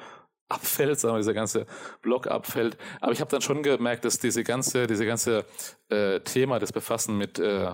abfällt, 0.49 1.01
sagen 1.01 1.15
wir, 1.15 1.19
dieser 1.19 1.35
ganze 1.35 1.67
Block 2.03 2.27
abfällt. 2.27 2.77
Aber 3.01 3.13
ich 3.13 3.21
habe 3.21 3.31
dann 3.31 3.41
schon 3.41 3.63
gemerkt, 3.63 4.05
dass 4.05 4.19
diese 4.19 4.45
ganze, 4.45 4.87
diese 4.87 5.07
ganze 5.07 5.45
äh, 5.89 6.21
Thema 6.21 6.59
des 6.59 6.73
Befassen 6.73 7.17
mit 7.17 7.39
äh, 7.39 7.73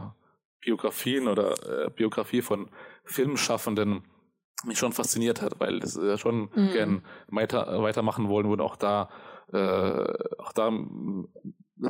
Biografien 0.61 1.29
oder 1.29 1.87
äh, 1.87 1.91
Biografie 1.91 2.43
von 2.43 2.69
Filmschaffenden 3.05 4.05
mich 4.65 4.79
schon 4.79 4.93
fasziniert 4.93 5.41
hat, 5.41 5.59
weil 5.59 5.81
das 5.81 5.97
ja 5.97 6.19
schon 6.19 6.51
mhm. 6.55 6.73
gern 6.73 7.05
weiter, 7.29 7.83
weitermachen 7.83 8.29
wollen 8.29 8.47
und 8.47 8.61
auch 8.61 8.77
da 8.77 9.09
äh, 9.53 10.39
auch 10.39 10.53
da 10.53 10.71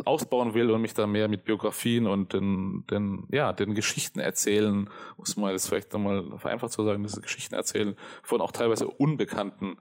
ausbauen 0.04 0.54
will 0.54 0.70
und 0.70 0.80
mich 0.80 0.94
da 0.94 1.06
mehr 1.06 1.28
mit 1.28 1.44
Biografien 1.44 2.06
und 2.06 2.32
den, 2.32 2.84
den, 2.90 3.26
ja, 3.30 3.52
den 3.52 3.74
Geschichten 3.74 4.20
erzählen, 4.20 4.88
muss 5.16 5.36
man 5.36 5.50
jetzt 5.50 5.68
vielleicht 5.68 5.92
nochmal 5.92 6.38
vereinfacht 6.38 6.72
zu 6.72 6.84
sagen, 6.84 7.02
diese 7.02 7.20
Geschichten 7.20 7.54
erzählen 7.54 7.96
von 8.22 8.40
auch 8.40 8.52
teilweise 8.52 8.86
unbekannten 8.86 9.78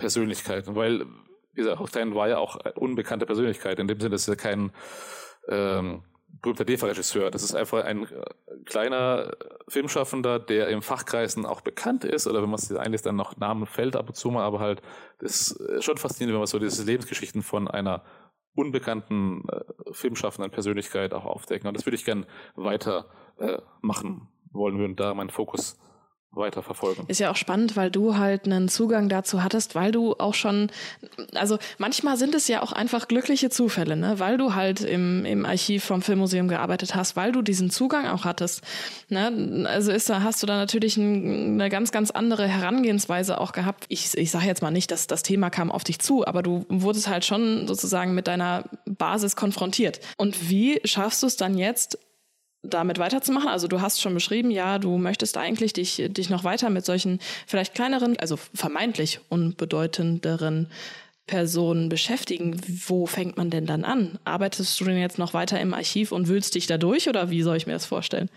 Persönlichkeiten, 0.00 0.74
weil, 0.74 1.06
gesagt, 1.54 1.78
Hochstein 1.78 2.14
war 2.14 2.28
ja 2.28 2.38
auch 2.38 2.56
unbekannte 2.74 3.26
Persönlichkeit, 3.26 3.78
in 3.78 3.88
dem 3.88 4.00
Sinne, 4.00 4.10
dass 4.10 4.28
er 4.28 4.36
kein 4.36 4.72
ähm, 5.48 6.02
berühmter 6.42 6.64
DEFA-Regisseur. 6.64 7.30
Das 7.30 7.42
ist 7.42 7.54
einfach 7.54 7.84
ein 7.84 8.04
äh, 8.04 8.06
kleiner 8.64 9.32
Filmschaffender, 9.68 10.38
der 10.38 10.68
im 10.68 10.82
Fachkreisen 10.82 11.46
auch 11.46 11.60
bekannt 11.60 12.04
ist, 12.04 12.26
oder 12.26 12.42
wenn 12.42 12.50
man 12.50 12.58
es 12.58 12.72
einlässt, 12.72 13.06
dann 13.06 13.16
noch 13.16 13.36
Namen 13.36 13.66
fällt 13.66 13.96
ab 13.96 14.08
und 14.08 14.14
zu 14.14 14.30
mal, 14.30 14.44
aber 14.44 14.60
halt, 14.60 14.82
das 15.18 15.50
ist 15.52 15.84
schon 15.84 15.96
faszinierend, 15.96 16.34
wenn 16.34 16.40
man 16.40 16.46
so 16.46 16.58
diese 16.58 16.84
Lebensgeschichten 16.84 17.42
von 17.42 17.68
einer 17.68 18.04
unbekannten 18.54 19.48
äh, 19.48 19.92
filmschaffenden 19.92 20.50
Persönlichkeit 20.50 21.14
auch 21.14 21.24
aufdecken. 21.24 21.68
Und 21.68 21.76
das 21.76 21.86
würde 21.86 21.96
ich 21.96 22.04
gern 22.04 22.26
weiter 22.54 23.06
äh, 23.38 23.58
machen 23.80 24.28
wollen 24.52 24.78
würden, 24.78 24.96
da 24.96 25.14
meinen 25.14 25.30
Fokus 25.30 25.78
weiter 26.32 26.62
verfolgen. 26.62 27.04
Ist 27.08 27.18
ja 27.18 27.30
auch 27.30 27.36
spannend, 27.36 27.76
weil 27.76 27.90
du 27.90 28.16
halt 28.16 28.44
einen 28.44 28.68
Zugang 28.68 29.08
dazu 29.08 29.42
hattest, 29.42 29.74
weil 29.74 29.90
du 29.90 30.14
auch 30.14 30.34
schon, 30.34 30.70
also 31.34 31.58
manchmal 31.78 32.16
sind 32.16 32.36
es 32.36 32.46
ja 32.46 32.62
auch 32.62 32.70
einfach 32.72 33.08
glückliche 33.08 33.50
Zufälle, 33.50 33.96
ne? 33.96 34.20
weil 34.20 34.38
du 34.38 34.54
halt 34.54 34.80
im, 34.80 35.24
im 35.24 35.44
Archiv 35.44 35.84
vom 35.84 36.02
Filmmuseum 36.02 36.46
gearbeitet 36.46 36.94
hast, 36.94 37.16
weil 37.16 37.32
du 37.32 37.42
diesen 37.42 37.70
Zugang 37.70 38.06
auch 38.06 38.24
hattest. 38.24 38.62
Ne? 39.08 39.66
Also 39.68 39.90
ist 39.90 40.08
da, 40.08 40.22
hast 40.22 40.40
du 40.42 40.46
da 40.46 40.56
natürlich 40.56 40.96
ein, 40.96 41.60
eine 41.60 41.68
ganz, 41.68 41.90
ganz 41.90 42.12
andere 42.12 42.46
Herangehensweise 42.46 43.40
auch 43.40 43.50
gehabt. 43.50 43.86
Ich, 43.88 44.16
ich 44.16 44.30
sage 44.30 44.46
jetzt 44.46 44.62
mal 44.62 44.70
nicht, 44.70 44.92
dass 44.92 45.08
das 45.08 45.24
Thema 45.24 45.50
kam 45.50 45.72
auf 45.72 45.82
dich 45.82 45.98
zu, 45.98 46.24
aber 46.24 46.44
du 46.44 46.64
wurdest 46.68 47.08
halt 47.08 47.24
schon 47.24 47.66
sozusagen 47.66 48.14
mit 48.14 48.28
deiner 48.28 48.64
Basis 48.86 49.34
konfrontiert. 49.34 50.00
Und 50.16 50.48
wie 50.48 50.80
schaffst 50.84 51.24
du 51.24 51.26
es 51.26 51.36
dann 51.36 51.58
jetzt, 51.58 51.98
damit 52.62 52.98
weiterzumachen? 52.98 53.48
Also 53.48 53.68
du 53.68 53.80
hast 53.80 54.00
schon 54.00 54.14
beschrieben, 54.14 54.50
ja, 54.50 54.78
du 54.78 54.98
möchtest 54.98 55.36
eigentlich 55.36 55.72
dich, 55.72 56.02
dich 56.08 56.30
noch 56.30 56.44
weiter 56.44 56.70
mit 56.70 56.84
solchen 56.84 57.20
vielleicht 57.46 57.74
kleineren, 57.74 58.18
also 58.18 58.36
vermeintlich 58.36 59.20
unbedeutenderen 59.28 60.68
Personen 61.26 61.88
beschäftigen. 61.88 62.60
Wo 62.86 63.06
fängt 63.06 63.36
man 63.36 63.50
denn 63.50 63.66
dann 63.66 63.84
an? 63.84 64.18
Arbeitest 64.24 64.80
du 64.80 64.84
denn 64.84 64.98
jetzt 64.98 65.18
noch 65.18 65.32
weiter 65.32 65.60
im 65.60 65.74
Archiv 65.74 66.12
und 66.12 66.28
wühlst 66.28 66.54
dich 66.54 66.66
da 66.66 66.76
durch 66.76 67.08
oder 67.08 67.30
wie 67.30 67.42
soll 67.42 67.56
ich 67.56 67.66
mir 67.66 67.74
das 67.74 67.86
vorstellen? 67.86 68.28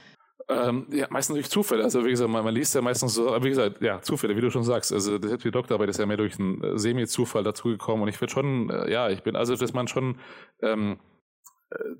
Ähm, 0.49 0.87
ja, 0.91 1.07
meistens 1.09 1.35
durch 1.35 1.49
Zufälle. 1.49 1.83
Also 1.83 2.05
wie 2.05 2.09
gesagt, 2.09 2.29
man, 2.29 2.43
man, 2.43 2.53
liest 2.53 2.75
ja 2.75 2.81
meistens 2.81 3.13
so, 3.13 3.31
wie 3.43 3.49
gesagt, 3.49 3.81
ja, 3.81 4.01
Zufälle, 4.01 4.35
wie 4.35 4.41
du 4.41 4.51
schon 4.51 4.63
sagst. 4.63 4.91
Also 4.91 5.17
die 5.17 5.51
Doktorarbeit 5.51 5.89
ist 5.89 5.99
ja 5.99 6.05
mehr 6.05 6.17
durch 6.17 6.37
einen 6.37 6.63
äh, 6.63 6.77
Semi-Zufall 6.77 7.43
dazugekommen 7.43 8.03
und 8.03 8.09
ich 8.09 8.19
würde 8.19 8.33
schon, 8.33 8.69
äh, 8.69 8.91
ja, 8.91 9.09
ich 9.09 9.23
bin, 9.23 9.35
also 9.35 9.55
dass 9.55 9.73
man 9.73 9.87
schon 9.87 10.17
ähm, 10.61 10.97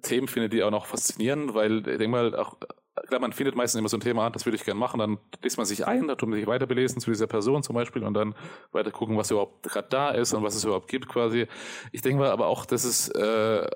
Themen 0.01 0.27
finde, 0.27 0.49
die 0.49 0.63
auch 0.63 0.71
noch 0.71 0.85
faszinieren, 0.85 1.53
weil 1.53 1.77
ich 1.77 1.83
denke 1.83 2.07
mal, 2.07 2.35
auch, 2.35 2.57
klar, 3.07 3.19
man 3.19 3.33
findet 3.33 3.55
meistens 3.55 3.79
immer 3.79 3.89
so 3.89 3.97
ein 3.97 4.01
Thema, 4.01 4.29
das 4.29 4.45
würde 4.45 4.55
ich 4.55 4.63
gerne 4.63 4.79
machen, 4.79 4.99
dann 4.99 5.17
liest 5.41 5.57
man 5.57 5.65
sich 5.65 5.85
ein, 5.85 6.07
da 6.07 6.15
tut 6.15 6.29
man 6.29 6.37
sich 6.37 6.47
weiter 6.47 6.65
belesen 6.65 7.01
zu 7.01 7.11
dieser 7.11 7.27
Person 7.27 7.63
zum 7.63 7.75
Beispiel 7.75 8.03
und 8.03 8.13
dann 8.13 8.35
weiter 8.71 8.91
gucken, 8.91 9.17
was 9.17 9.31
überhaupt 9.31 9.63
gerade 9.63 9.87
da 9.89 10.09
ist 10.11 10.33
und 10.33 10.43
was 10.43 10.55
es 10.55 10.63
überhaupt 10.63 10.87
gibt 10.87 11.07
quasi. 11.07 11.47
Ich 11.91 12.01
denke 12.01 12.19
mal 12.19 12.31
aber 12.31 12.47
auch, 12.47 12.65
dass 12.65 12.83
es 12.83 13.09
äh, 13.09 13.67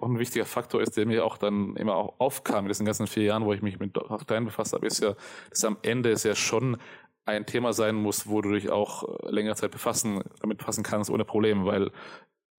auch 0.00 0.08
ein 0.08 0.18
wichtiger 0.18 0.44
Faktor 0.44 0.82
ist, 0.82 0.96
der 0.96 1.06
mir 1.06 1.24
auch 1.24 1.38
dann 1.38 1.76
immer 1.76 1.94
auch 1.94 2.14
aufkam 2.18 2.64
in 2.64 2.68
diesen 2.68 2.86
ganzen 2.86 3.06
vier 3.06 3.24
Jahren, 3.24 3.44
wo 3.44 3.52
ich 3.52 3.62
mich 3.62 3.78
mit 3.78 3.96
Dateien 3.96 4.44
befasst 4.44 4.72
habe, 4.72 4.86
ist 4.86 5.02
ja, 5.02 5.14
dass 5.50 5.64
am 5.64 5.78
Ende 5.82 6.10
es 6.10 6.22
ja 6.22 6.34
schon 6.34 6.76
ein 7.24 7.44
Thema 7.44 7.72
sein 7.72 7.96
muss, 7.96 8.28
wo 8.28 8.40
du 8.40 8.52
dich 8.52 8.70
auch 8.70 9.28
längere 9.28 9.56
Zeit 9.56 9.72
befassen, 9.72 10.22
damit 10.40 10.58
befassen 10.58 10.84
kannst 10.84 11.10
ohne 11.10 11.24
Probleme, 11.24 11.66
weil 11.66 11.90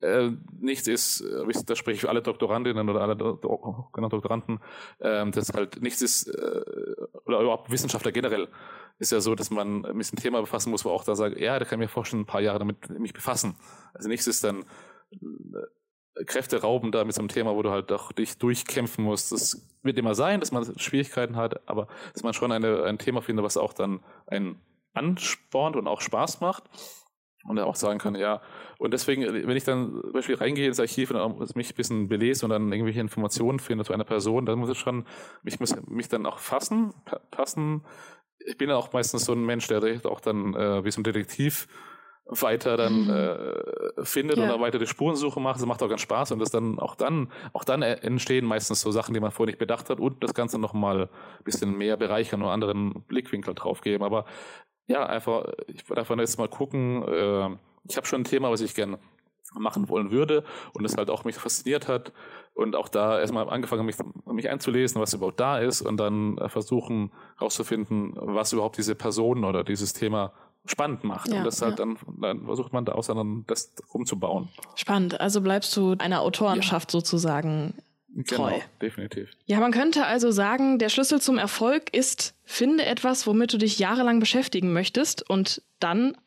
äh, 0.02 0.32
nichts 0.60 0.88
ist, 0.88 1.22
äh, 1.22 1.64
da 1.66 1.76
spreche 1.76 1.95
ich 1.95 2.02
für 2.02 2.10
alle 2.10 2.22
Doktorandinnen 2.22 2.89
oder 2.89 3.02
alle 3.02 3.16
Do 3.16 3.89
genau, 3.93 4.10
Doktoranden, 4.10 4.60
äh, 5.00 5.30
das 5.32 5.54
halt 5.54 5.82
nichts 5.82 6.02
ist, 6.02 6.28
äh, 6.28 6.62
oder 7.26 7.41
überhaupt 7.41 7.72
Wissenschaftler 7.72 8.12
generell, 8.12 8.48
ist 9.00 9.12
ja 9.12 9.20
so, 9.20 9.36
dass 9.36 9.50
man 9.50 9.82
mit 9.93 10.12
dem 10.12 10.20
Thema 10.20 10.41
befassen 10.41 10.72
muss, 10.72 10.86
wo 10.86 10.89
auch 10.89 11.04
da 11.04 11.16
sagt, 11.16 11.39
ja, 11.39 11.58
da 11.58 11.66
kann 11.66 11.80
ich 11.80 11.86
mir 11.86 11.91
vorstellen, 11.91 12.24
ein 12.24 12.28
paar 12.28 12.41
Jahre 12.41 12.60
damit 12.60 12.89
mich 12.89 13.14
befassen. 13.14 13.56
Also 13.93 14.10
nichts 14.10 14.28
ist 14.28 14.43
dann 14.43 14.66
äh, 15.12 16.24
Kräfte 16.26 16.62
rauben 16.62 16.91
da 16.91 17.04
mit 17.04 17.14
so 17.14 17.22
einem 17.22 17.30
Thema, 17.30 17.56
wo 17.56 17.62
du 17.62 17.70
halt 17.70 17.91
auch 17.91 18.12
dich 18.12 18.38
durchkämpfen 18.38 19.04
musst. 19.04 19.32
Das 19.32 19.68
wird 19.84 19.98
immer 19.98 20.16
sein, 20.16 20.39
dass 20.39 20.52
man 20.52 20.78
Schwierigkeiten 20.80 21.36
hat, 21.36 21.68
aber 21.68 21.88
dass 22.14 22.24
man 22.24 22.34
schon 22.34 22.52
eine, 22.52 22.84
ein 22.84 22.98
Thema 22.98 23.22
findet, 23.22 23.45
was 23.45 23.58
auch 23.58 23.74
dann 23.74 24.00
einen 24.26 24.60
anspornt 24.93 25.76
und 25.76 25.88
auch 25.88 26.02
Spaß 26.02 26.41
macht 26.41 26.64
und 27.48 27.58
er 27.58 27.66
auch 27.66 27.76
sagen 27.76 28.00
kann, 28.00 28.16
ja. 28.16 28.41
Und 28.78 28.91
deswegen, 28.93 29.24
wenn 29.24 29.58
ich 29.58 29.64
dann 29.64 30.02
zum 30.02 30.12
Beispiel 30.12 30.36
reingehe 30.36 30.68
ins 30.68 30.80
Archiv 30.80 31.12
und 31.12 31.56
mich 31.56 31.72
ein 31.72 31.76
bisschen 31.76 32.08
belese 32.08 32.45
und 32.45 32.52
dann 32.52 32.72
irgendwelche 32.72 33.00
Informationen 33.00 33.60
finde 33.60 33.86
zu 33.86 33.93
einer 33.93 34.04
Person, 34.04 34.45
dann 34.45 34.60
muss 34.60 34.70
es 34.70 34.78
schon, 34.78 35.06
ich 35.43 35.60
muss 35.60 35.76
mich 35.88 36.10
dann 36.10 36.26
auch 36.26 36.39
fassen, 36.39 36.93
passen. 37.32 37.84
Ich 38.45 38.58
bin 38.58 38.70
ja 38.70 38.76
auch 38.76 38.93
meistens 38.93 39.26
so 39.26 39.34
ein 39.34 39.45
Mensch, 39.45 39.68
der 39.68 39.82
auch 40.06 40.20
dann 40.20 40.54
äh, 40.54 40.84
wie 40.84 40.91
so 40.91 41.02
ein 41.02 41.04
Detektiv 41.04 41.68
weiter 42.30 42.76
dann 42.78 43.04
mhm. 43.04 43.10
äh, 43.10 44.06
findet 44.06 44.38
ja. 44.38 44.45
oder 44.45 44.60
weiter 44.60 44.80
die 44.80 44.88
Spurensuche 44.88 45.39
macht. 45.39 45.60
Das 45.60 45.66
macht 45.66 45.82
auch 45.82 45.89
ganz 45.89 46.02
Spaß 46.02 46.32
und 46.32 46.39
das 46.39 46.52
dann 46.52 46.80
auch 46.80 46.95
dann 46.95 47.32
auch 47.54 47.64
dann 47.64 47.82
entstehen 47.82 48.45
meistens 48.45 48.82
so 48.82 48.91
Sachen, 48.91 49.14
die 49.14 49.20
man 49.20 49.32
vorher 49.32 49.52
nicht 49.52 49.60
bedacht 49.60 49.89
hat 49.89 50.00
und 50.00 50.24
das 50.24 50.34
Ganze 50.34 50.60
nochmal 50.60 51.04
ein 51.04 51.43
bisschen 51.43 51.78
mehr 51.78 51.98
bereichern 51.98 52.41
oder 52.41 52.52
anderen 52.52 53.04
Blickwinkel 53.08 53.54
drauf 53.56 53.82
geben. 53.82 54.04
Aber 54.04 54.26
ja, 54.88 55.06
einfach, 55.06 55.46
ich 55.68 55.88
würde 55.90 56.02
einfach 56.02 56.18
jetzt 56.18 56.38
mal 56.38 56.48
gucken, 56.48 57.04
äh, 57.04 57.50
ich 57.88 57.98
habe 57.98 58.08
schon 58.08 58.22
ein 58.22 58.26
Thema, 58.26 58.52
was 58.52 58.62
ich 58.62 58.76
gerne 58.76 59.00
machen 59.54 59.90
wollen 59.90 60.12
würde 60.12 60.44
und 60.74 60.86
es 60.86 60.98
halt 60.98 61.10
auch 61.10 61.24
mich 61.24 61.36
fasziniert 61.36 61.88
hat 61.88 62.12
und 62.54 62.76
auch 62.76 62.90
da 62.90 63.20
erstmal 63.20 63.50
angefangen 63.50 63.86
mich, 63.86 63.96
mich 64.26 64.50
einzulesen, 64.50 65.02
was 65.02 65.14
überhaupt 65.14 65.40
da 65.40 65.60
ist 65.60 65.82
und 65.82 65.98
dann 65.98 66.38
äh, 66.38 66.50
versuchen 66.50 67.12
herauszufinden, 67.38 68.14
was 68.16 68.54
überhaupt 68.54 68.78
diese 68.78 68.96
Person 68.96 69.46
oder 69.46 69.64
dieses 69.64 69.94
Thema 69.94 70.34
spannend 70.66 71.04
macht. 71.04 71.30
Ja, 71.30 71.40
und 71.40 71.44
das 71.46 71.62
halt 71.62 71.80
ja. 71.80 71.86
dann, 71.86 71.98
dann 72.20 72.46
versucht 72.46 72.74
man 72.74 72.84
da 72.84 72.94
dann 73.00 73.46
das 73.48 73.74
umzubauen. 73.90 74.50
Spannend. 74.76 75.20
Also 75.20 75.42
bleibst 75.42 75.76
du 75.78 75.96
einer 75.98 76.22
Autorenschaft 76.22 76.94
ja. 76.94 77.00
sozusagen 77.00 77.74
Treu. 78.26 78.51
Genau, 78.51 78.64
definitiv. 78.82 79.30
Ja, 79.45 79.60
man 79.60 79.72
könnte 79.72 80.05
also 80.05 80.32
sagen, 80.32 80.80
der 80.80 80.89
Schlüssel 80.89 81.22
zum 81.22 81.38
Erfolg 81.38 81.93
ist, 81.93 82.34
finde 82.43 82.86
etwas, 82.86 83.28
womit 83.28 83.53
du 83.53 83.58
dich 83.58 83.80
jahrelang 83.80 84.20
beschäftigen 84.20 84.74
möchtest 84.74 85.30
und 85.30 85.62
dann 85.80 86.18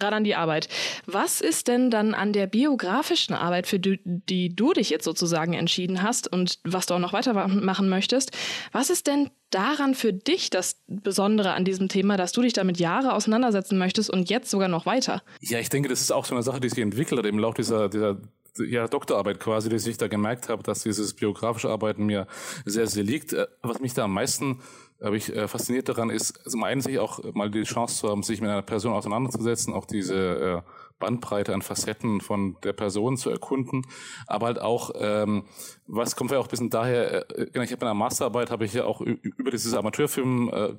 ran 0.00 0.14
an 0.14 0.24
die 0.24 0.34
Arbeit. 0.34 0.68
Was 1.06 1.40
ist 1.40 1.68
denn 1.68 1.90
dann 1.90 2.14
an 2.14 2.32
der 2.32 2.46
biografischen 2.46 3.34
Arbeit, 3.34 3.66
für 3.66 3.78
die, 3.78 4.00
die 4.04 4.54
du 4.54 4.72
dich 4.72 4.90
jetzt 4.90 5.04
sozusagen 5.04 5.52
entschieden 5.52 6.02
hast 6.02 6.32
und 6.32 6.58
was 6.64 6.86
du 6.86 6.94
auch 6.94 6.98
noch 6.98 7.12
weitermachen 7.12 7.88
möchtest, 7.88 8.32
was 8.72 8.90
ist 8.90 9.06
denn 9.06 9.30
daran 9.50 9.94
für 9.94 10.12
dich 10.12 10.50
das 10.50 10.80
Besondere 10.88 11.52
an 11.52 11.64
diesem 11.64 11.88
Thema, 11.88 12.16
dass 12.16 12.32
du 12.32 12.42
dich 12.42 12.52
damit 12.52 12.78
Jahre 12.78 13.12
auseinandersetzen 13.12 13.78
möchtest 13.78 14.10
und 14.10 14.30
jetzt 14.30 14.50
sogar 14.50 14.68
noch 14.68 14.86
weiter? 14.86 15.22
Ja, 15.40 15.58
ich 15.58 15.68
denke, 15.68 15.88
das 15.88 16.00
ist 16.00 16.12
auch 16.12 16.24
so 16.24 16.34
eine 16.34 16.42
Sache, 16.42 16.60
die 16.60 16.68
sich 16.68 16.78
entwickelt 16.78 17.18
hat 17.18 17.26
im 17.26 17.38
Laufe 17.38 17.56
dieser, 17.56 17.88
dieser 17.88 18.18
ja, 18.58 18.86
Doktorarbeit 18.88 19.40
quasi, 19.40 19.68
dass 19.68 19.86
ich 19.86 19.96
da 19.96 20.08
gemerkt 20.08 20.48
habe, 20.48 20.62
dass 20.62 20.82
dieses 20.82 21.14
biografische 21.14 21.70
Arbeiten 21.70 22.06
mir 22.06 22.26
sehr, 22.64 22.86
sehr 22.86 23.04
liegt. 23.04 23.32
Äh, 23.32 23.46
was 23.62 23.80
mich 23.80 23.94
da 23.94 24.04
am 24.04 24.14
meisten 24.14 24.60
habe 25.02 25.16
ich 25.16 25.34
äh, 25.34 25.48
fasziniert 25.48 25.88
daran 25.88 26.10
ist, 26.10 26.40
zum 26.48 26.64
einen 26.64 26.80
sich 26.80 26.98
auch 26.98 27.20
mal 27.34 27.50
die 27.50 27.64
Chance 27.64 27.96
zu 27.96 28.08
haben, 28.08 28.22
sich 28.22 28.40
mit 28.40 28.50
einer 28.50 28.62
Person 28.62 28.92
auseinanderzusetzen, 28.92 29.74
auch 29.74 29.86
diese 29.86 30.62
äh, 30.64 30.70
Bandbreite 30.98 31.52
an 31.52 31.62
Facetten 31.62 32.20
von 32.20 32.56
der 32.62 32.72
Person 32.72 33.16
zu 33.16 33.28
erkunden, 33.28 33.82
aber 34.26 34.46
halt 34.46 34.60
auch, 34.60 34.92
ähm, 34.96 35.44
was 35.86 36.16
kommt 36.16 36.30
ja 36.30 36.38
auch 36.38 36.46
ein 36.46 36.50
bisschen 36.50 36.70
daher, 36.70 37.28
äh, 37.38 37.46
genau, 37.46 37.64
ich 37.64 37.72
habe 37.72 37.80
in 37.80 37.88
einer 37.88 37.94
Masterarbeit, 37.94 38.50
habe 38.50 38.64
ich 38.64 38.72
ja 38.72 38.84
auch 38.84 39.00
über 39.00 39.50
dieses 39.50 39.74
Amateurfilm 39.74 40.50
äh, 40.52 40.74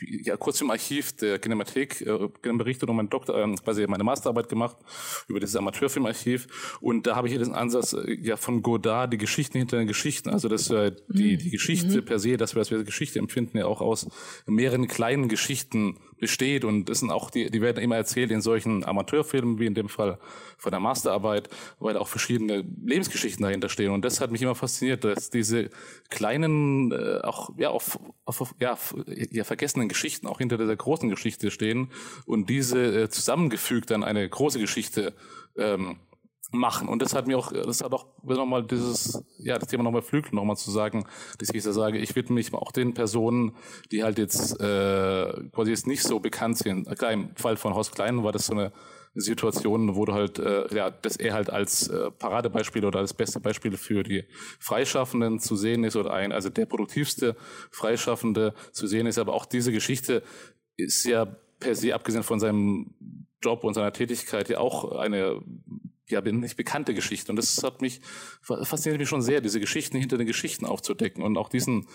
ja, 0.00 0.36
kurz 0.36 0.60
im 0.60 0.70
Archiv 0.70 1.16
der 1.16 1.38
Kinemathek 1.38 2.00
äh, 2.00 2.28
berichtet 2.42 2.88
und 2.88 2.96
mein 2.96 3.08
Doktor, 3.08 3.36
äh, 3.36 3.54
quasi 3.56 3.86
meine 3.86 4.04
Masterarbeit 4.04 4.48
gemacht 4.48 4.76
über 5.28 5.40
dieses 5.40 5.56
Amateurfilmarchiv. 5.56 6.78
Und 6.80 7.06
da 7.06 7.16
habe 7.16 7.28
ich 7.28 7.32
hier 7.32 7.42
den 7.42 7.54
Ansatz 7.54 7.92
äh, 7.92 8.16
ja 8.20 8.36
von 8.36 8.62
Godard, 8.62 9.12
die 9.12 9.18
Geschichten 9.18 9.58
hinter 9.58 9.78
den 9.78 9.86
Geschichten. 9.86 10.30
Also 10.30 10.48
dass 10.48 10.70
äh, 10.70 10.92
die, 11.08 11.34
mhm. 11.34 11.38
die 11.38 11.50
Geschichte 11.50 12.00
mhm. 12.00 12.04
per 12.04 12.18
se, 12.18 12.36
dass 12.36 12.54
wir, 12.54 12.60
dass 12.60 12.70
wir 12.70 12.82
Geschichte 12.84 13.18
empfinden, 13.18 13.58
ja 13.58 13.66
auch 13.66 13.80
aus 13.80 14.08
mehreren 14.46 14.88
kleinen 14.88 15.28
Geschichten 15.28 15.98
besteht. 16.18 16.64
Und 16.64 16.88
das 16.88 17.00
sind 17.00 17.10
auch, 17.10 17.30
die, 17.30 17.50
die 17.50 17.60
werden 17.60 17.82
immer 17.82 17.96
erzählt 17.96 18.30
in 18.30 18.40
solchen 18.40 18.84
Amateurfilmen, 18.84 19.58
wie 19.58 19.66
in 19.66 19.74
dem 19.74 19.88
Fall 19.88 20.18
von 20.56 20.70
der 20.70 20.80
Masterarbeit, 20.80 21.48
weil 21.78 21.96
auch 21.96 22.08
verschiedene 22.08 22.64
Lebensgeschichten 22.84 23.42
dahinter 23.42 23.68
stehen. 23.68 23.90
Und 23.90 24.04
das 24.04 24.20
hat 24.20 24.30
mich 24.30 24.42
immer 24.42 24.54
fasziniert, 24.54 25.04
dass 25.04 25.30
diese 25.30 25.70
kleinen, 26.10 26.92
äh, 26.92 27.20
auch 27.22 27.50
ja, 27.56 27.70
auf, 27.70 27.98
auf, 28.24 28.54
ja, 28.60 28.76
ja, 29.30 29.44
vergessenen 29.44 29.88
Geschichten 29.88 30.26
auch 30.26 30.38
hinter 30.38 30.58
dieser 30.58 30.76
großen 30.76 31.08
Geschichte 31.08 31.50
stehen 31.50 31.90
und 32.26 32.48
diese 32.48 33.04
äh, 33.04 33.08
zusammengefügt 33.08 33.90
dann 33.90 34.04
eine 34.04 34.28
große 34.28 34.58
Geschichte 34.58 35.14
ähm, 35.56 35.96
machen. 36.54 36.88
Und 36.88 37.02
das 37.02 37.14
hat 37.14 37.26
mir 37.26 37.38
auch, 37.38 37.52
das 37.52 37.82
hat 37.82 37.92
auch 37.92 38.06
nochmal 38.22 38.64
dieses, 38.64 39.22
ja, 39.38 39.58
das 39.58 39.68
Thema 39.68 39.82
nochmal 39.82 40.02
Flügel 40.02 40.34
nochmal 40.34 40.56
zu 40.56 40.70
sagen, 40.70 41.04
dass 41.38 41.50
ich 41.50 41.62
da 41.62 41.72
sage, 41.72 41.98
ich 41.98 42.14
widme 42.16 42.34
mich 42.34 42.52
auch 42.54 42.72
den 42.72 42.94
Personen, 42.94 43.56
die 43.90 44.02
halt 44.02 44.18
jetzt 44.18 44.60
äh, 44.60 45.32
quasi 45.52 45.70
jetzt 45.70 45.86
nicht 45.86 46.02
so 46.02 46.20
bekannt 46.20 46.58
sind. 46.58 46.88
Klar, 46.98 47.12
im 47.12 47.34
Fall 47.36 47.56
von 47.56 47.74
Horst 47.74 47.94
Klein 47.94 48.22
war 48.24 48.32
das 48.32 48.46
so 48.46 48.52
eine 48.52 48.72
Situation, 49.14 49.94
wo 49.94 50.04
du 50.04 50.12
halt, 50.12 50.38
äh, 50.38 50.74
ja, 50.74 50.90
dass 50.90 51.16
er 51.16 51.34
halt 51.34 51.50
als 51.50 51.88
äh, 51.88 52.10
Paradebeispiel 52.10 52.84
oder 52.84 52.98
als 52.98 53.14
beste 53.14 53.40
Beispiel 53.40 53.76
für 53.76 54.02
die 54.02 54.24
Freischaffenden 54.58 55.38
zu 55.38 55.56
sehen 55.56 55.84
ist 55.84 55.96
oder 55.96 56.12
ein, 56.12 56.32
also 56.32 56.50
der 56.50 56.66
produktivste 56.66 57.36
Freischaffende 57.70 58.54
zu 58.72 58.86
sehen 58.86 59.06
ist. 59.06 59.18
Aber 59.18 59.34
auch 59.34 59.46
diese 59.46 59.70
Geschichte 59.72 60.22
ist 60.76 61.04
ja 61.04 61.26
per 61.60 61.74
se, 61.74 61.94
abgesehen 61.94 62.24
von 62.24 62.40
seinem 62.40 62.94
Job 63.42 63.62
und 63.62 63.74
seiner 63.74 63.92
Tätigkeit, 63.92 64.48
ja 64.48 64.58
auch 64.58 64.92
eine 64.92 65.40
ja, 66.08 66.20
nicht 66.20 66.56
bekannte 66.56 66.94
Geschichte. 66.94 67.32
Und 67.32 67.36
das 67.36 67.62
hat 67.62 67.80
mich, 67.80 68.00
fasziniert 68.42 69.00
mich 69.00 69.08
schon 69.08 69.22
sehr, 69.22 69.40
diese 69.40 69.60
Geschichten 69.60 69.96
hinter 69.96 70.18
den 70.18 70.26
Geschichten 70.26 70.66
aufzudecken 70.66 71.22
und 71.22 71.36
auch 71.36 71.48
diesen 71.48 71.86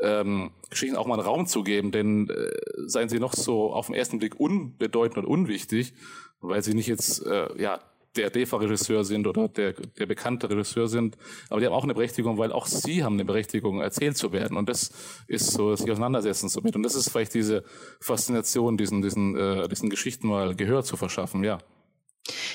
ähm, 0.00 0.52
Geschichten 0.70 0.96
auch 0.96 1.06
mal 1.06 1.14
einen 1.14 1.26
Raum 1.26 1.46
zu 1.46 1.62
geben, 1.62 1.90
denn 1.90 2.28
äh, 2.30 2.50
seien 2.86 3.08
sie 3.08 3.18
noch 3.18 3.32
so 3.32 3.72
auf 3.72 3.86
den 3.86 3.94
ersten 3.94 4.18
Blick 4.18 4.38
unbedeutend 4.38 5.18
und 5.18 5.26
unwichtig, 5.26 5.94
weil 6.40 6.62
sie 6.62 6.74
nicht 6.74 6.86
jetzt 6.86 7.24
äh, 7.26 7.60
ja 7.60 7.80
der 8.16 8.30
DEFA-Regisseur 8.30 9.04
sind 9.04 9.26
oder 9.26 9.48
der, 9.48 9.72
der 9.72 10.06
bekannte 10.06 10.48
Regisseur 10.48 10.88
sind, 10.88 11.16
aber 11.50 11.60
die 11.60 11.66
haben 11.66 11.74
auch 11.74 11.84
eine 11.84 11.94
Berechtigung, 11.94 12.38
weil 12.38 12.52
auch 12.52 12.66
sie 12.66 13.04
haben 13.04 13.14
eine 13.14 13.24
Berechtigung, 13.24 13.80
erzählt 13.80 14.16
zu 14.16 14.32
werden. 14.32 14.56
Und 14.56 14.68
das 14.68 14.90
ist 15.26 15.52
so, 15.52 15.74
sich 15.76 15.90
auseinandersetzen 15.90 16.48
zu 16.48 16.60
mit. 16.62 16.76
Und 16.76 16.82
das 16.82 16.94
ist 16.94 17.10
vielleicht 17.10 17.34
diese 17.34 17.64
Faszination, 18.00 18.76
diesen, 18.76 19.02
diesen, 19.02 19.36
äh, 19.36 19.68
diesen 19.68 19.90
Geschichten 19.90 20.28
mal 20.28 20.54
Gehör 20.54 20.82
zu 20.82 20.96
verschaffen, 20.96 21.44
ja. 21.44 21.58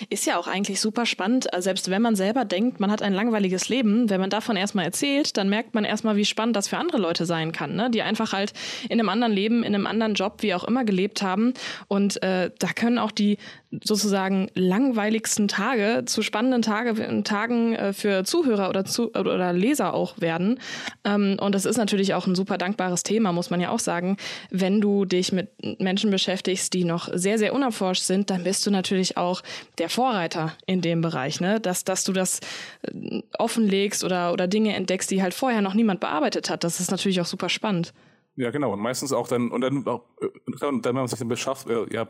Ist 0.10 0.26
ja 0.26 0.38
auch 0.38 0.48
eigentlich 0.48 0.82
super 0.82 1.06
spannend, 1.06 1.54
also 1.54 1.66
selbst 1.66 1.90
wenn 1.90 2.02
man 2.02 2.16
selber 2.16 2.46
denkt, 2.46 2.80
man 2.80 2.92
hat 2.92 3.02
ein 3.02 3.14
langweiliges 3.14 3.70
Leben, 3.70 4.10
wenn 4.10 4.20
man 4.20 4.30
davon 4.30 4.56
erstmal 4.56 4.86
erzählt, 4.86 5.38
dann 5.38 5.50
merkt 5.50 5.74
man 5.74 5.84
erstmal, 5.84 6.16
wie 6.16 6.26
spannend 6.26 6.56
das 6.56 6.68
für 6.68 6.78
andere 6.78 6.98
Leute 6.98 7.26
sein 7.26 7.52
kann, 7.52 7.76
ne? 7.76 7.90
die 7.90 8.02
einfach 8.02 8.34
halt 8.34 8.54
in 8.90 9.00
einem 9.00 9.10
anderen 9.10 9.34
Leben, 9.34 9.64
in 9.64 9.74
einem 9.74 9.88
anderen 9.88 10.14
Job, 10.14 10.38
wie 10.40 10.54
auch 10.54 10.64
immer 10.64 10.84
gelebt 10.84 11.22
haben. 11.22 11.54
Und 11.88 12.22
äh, 12.24 12.52
da 12.60 12.68
können 12.74 12.98
auch 12.98 13.12
die 13.12 13.38
sozusagen 13.84 14.50
langweiligsten 14.54 15.48
Tage 15.48 16.04
zu 16.06 16.22
spannenden 16.22 16.62
Tage, 16.62 17.24
Tagen 17.24 17.74
äh, 17.74 17.94
für 17.94 18.24
Zuhörer 18.24 18.70
oder, 18.70 18.84
zu, 18.84 19.14
oder 19.14 19.54
Leser 19.54 19.94
auch 19.94 20.20
werden. 20.20 20.60
Ähm, 21.06 21.38
und 21.40 21.56
das 21.56 21.66
ist 21.66 21.78
natürlich 21.78 22.14
auch 22.14 22.28
ein 22.28 22.36
super 22.36 22.58
dankbares 22.58 23.04
Thema, 23.04 23.32
muss 23.32 23.50
man 23.50 23.62
ja 23.62 23.70
auch 23.70 23.80
sagen. 23.80 24.18
Wenn 24.50 24.82
du 24.82 25.06
dich 25.06 25.32
mit 25.32 25.50
Menschen 25.80 26.12
beschäftigst, 26.12 26.74
die 26.74 26.84
noch 26.84 27.10
sehr, 27.14 27.38
sehr 27.38 27.54
unerforscht 27.54 28.04
sind, 28.04 28.30
dann 28.30 28.44
bist 28.44 28.66
du 28.66 28.72
natürlich 28.72 29.16
auch 29.18 29.42
der 29.78 29.90
Vorreiter 29.90 30.54
in 30.66 30.82
dem 30.82 31.02
Bereich, 31.02 31.40
ne? 31.40 31.60
dass, 31.60 31.86
dass 31.86 32.04
du 32.04 32.12
das 32.12 32.42
äh, 32.82 33.22
offenlegst 33.40 34.04
oder, 34.04 34.34
oder 34.34 34.48
Dinge 34.48 34.76
entdeckst, 34.76 35.10
die 35.12 35.22
halt 35.22 35.34
vorher 35.34 35.62
noch 35.62 35.74
niemand 35.74 36.02
bearbeitet 36.02 36.50
hat. 36.50 36.66
Das 36.66 36.80
ist 36.82 36.92
natürlich 36.92 37.22
auch 37.22 37.26
super 37.26 37.48
spannend. 37.48 37.94
Ja, 38.36 38.50
genau. 38.52 38.74
Und 38.74 38.80
meistens 38.80 39.14
auch 39.14 39.28
dann, 39.28 39.52
und 39.52 39.62
dann 39.62 39.88
auch, 39.88 40.04
äh, 40.22 40.28
und 40.46 40.62
dann, 40.62 40.84
wenn 40.84 40.96
man 40.96 41.08
sich 41.08 41.20
dann 41.20 41.28
beschafft, 41.28 41.70
äh, 41.70 41.86
ja, 41.94 42.06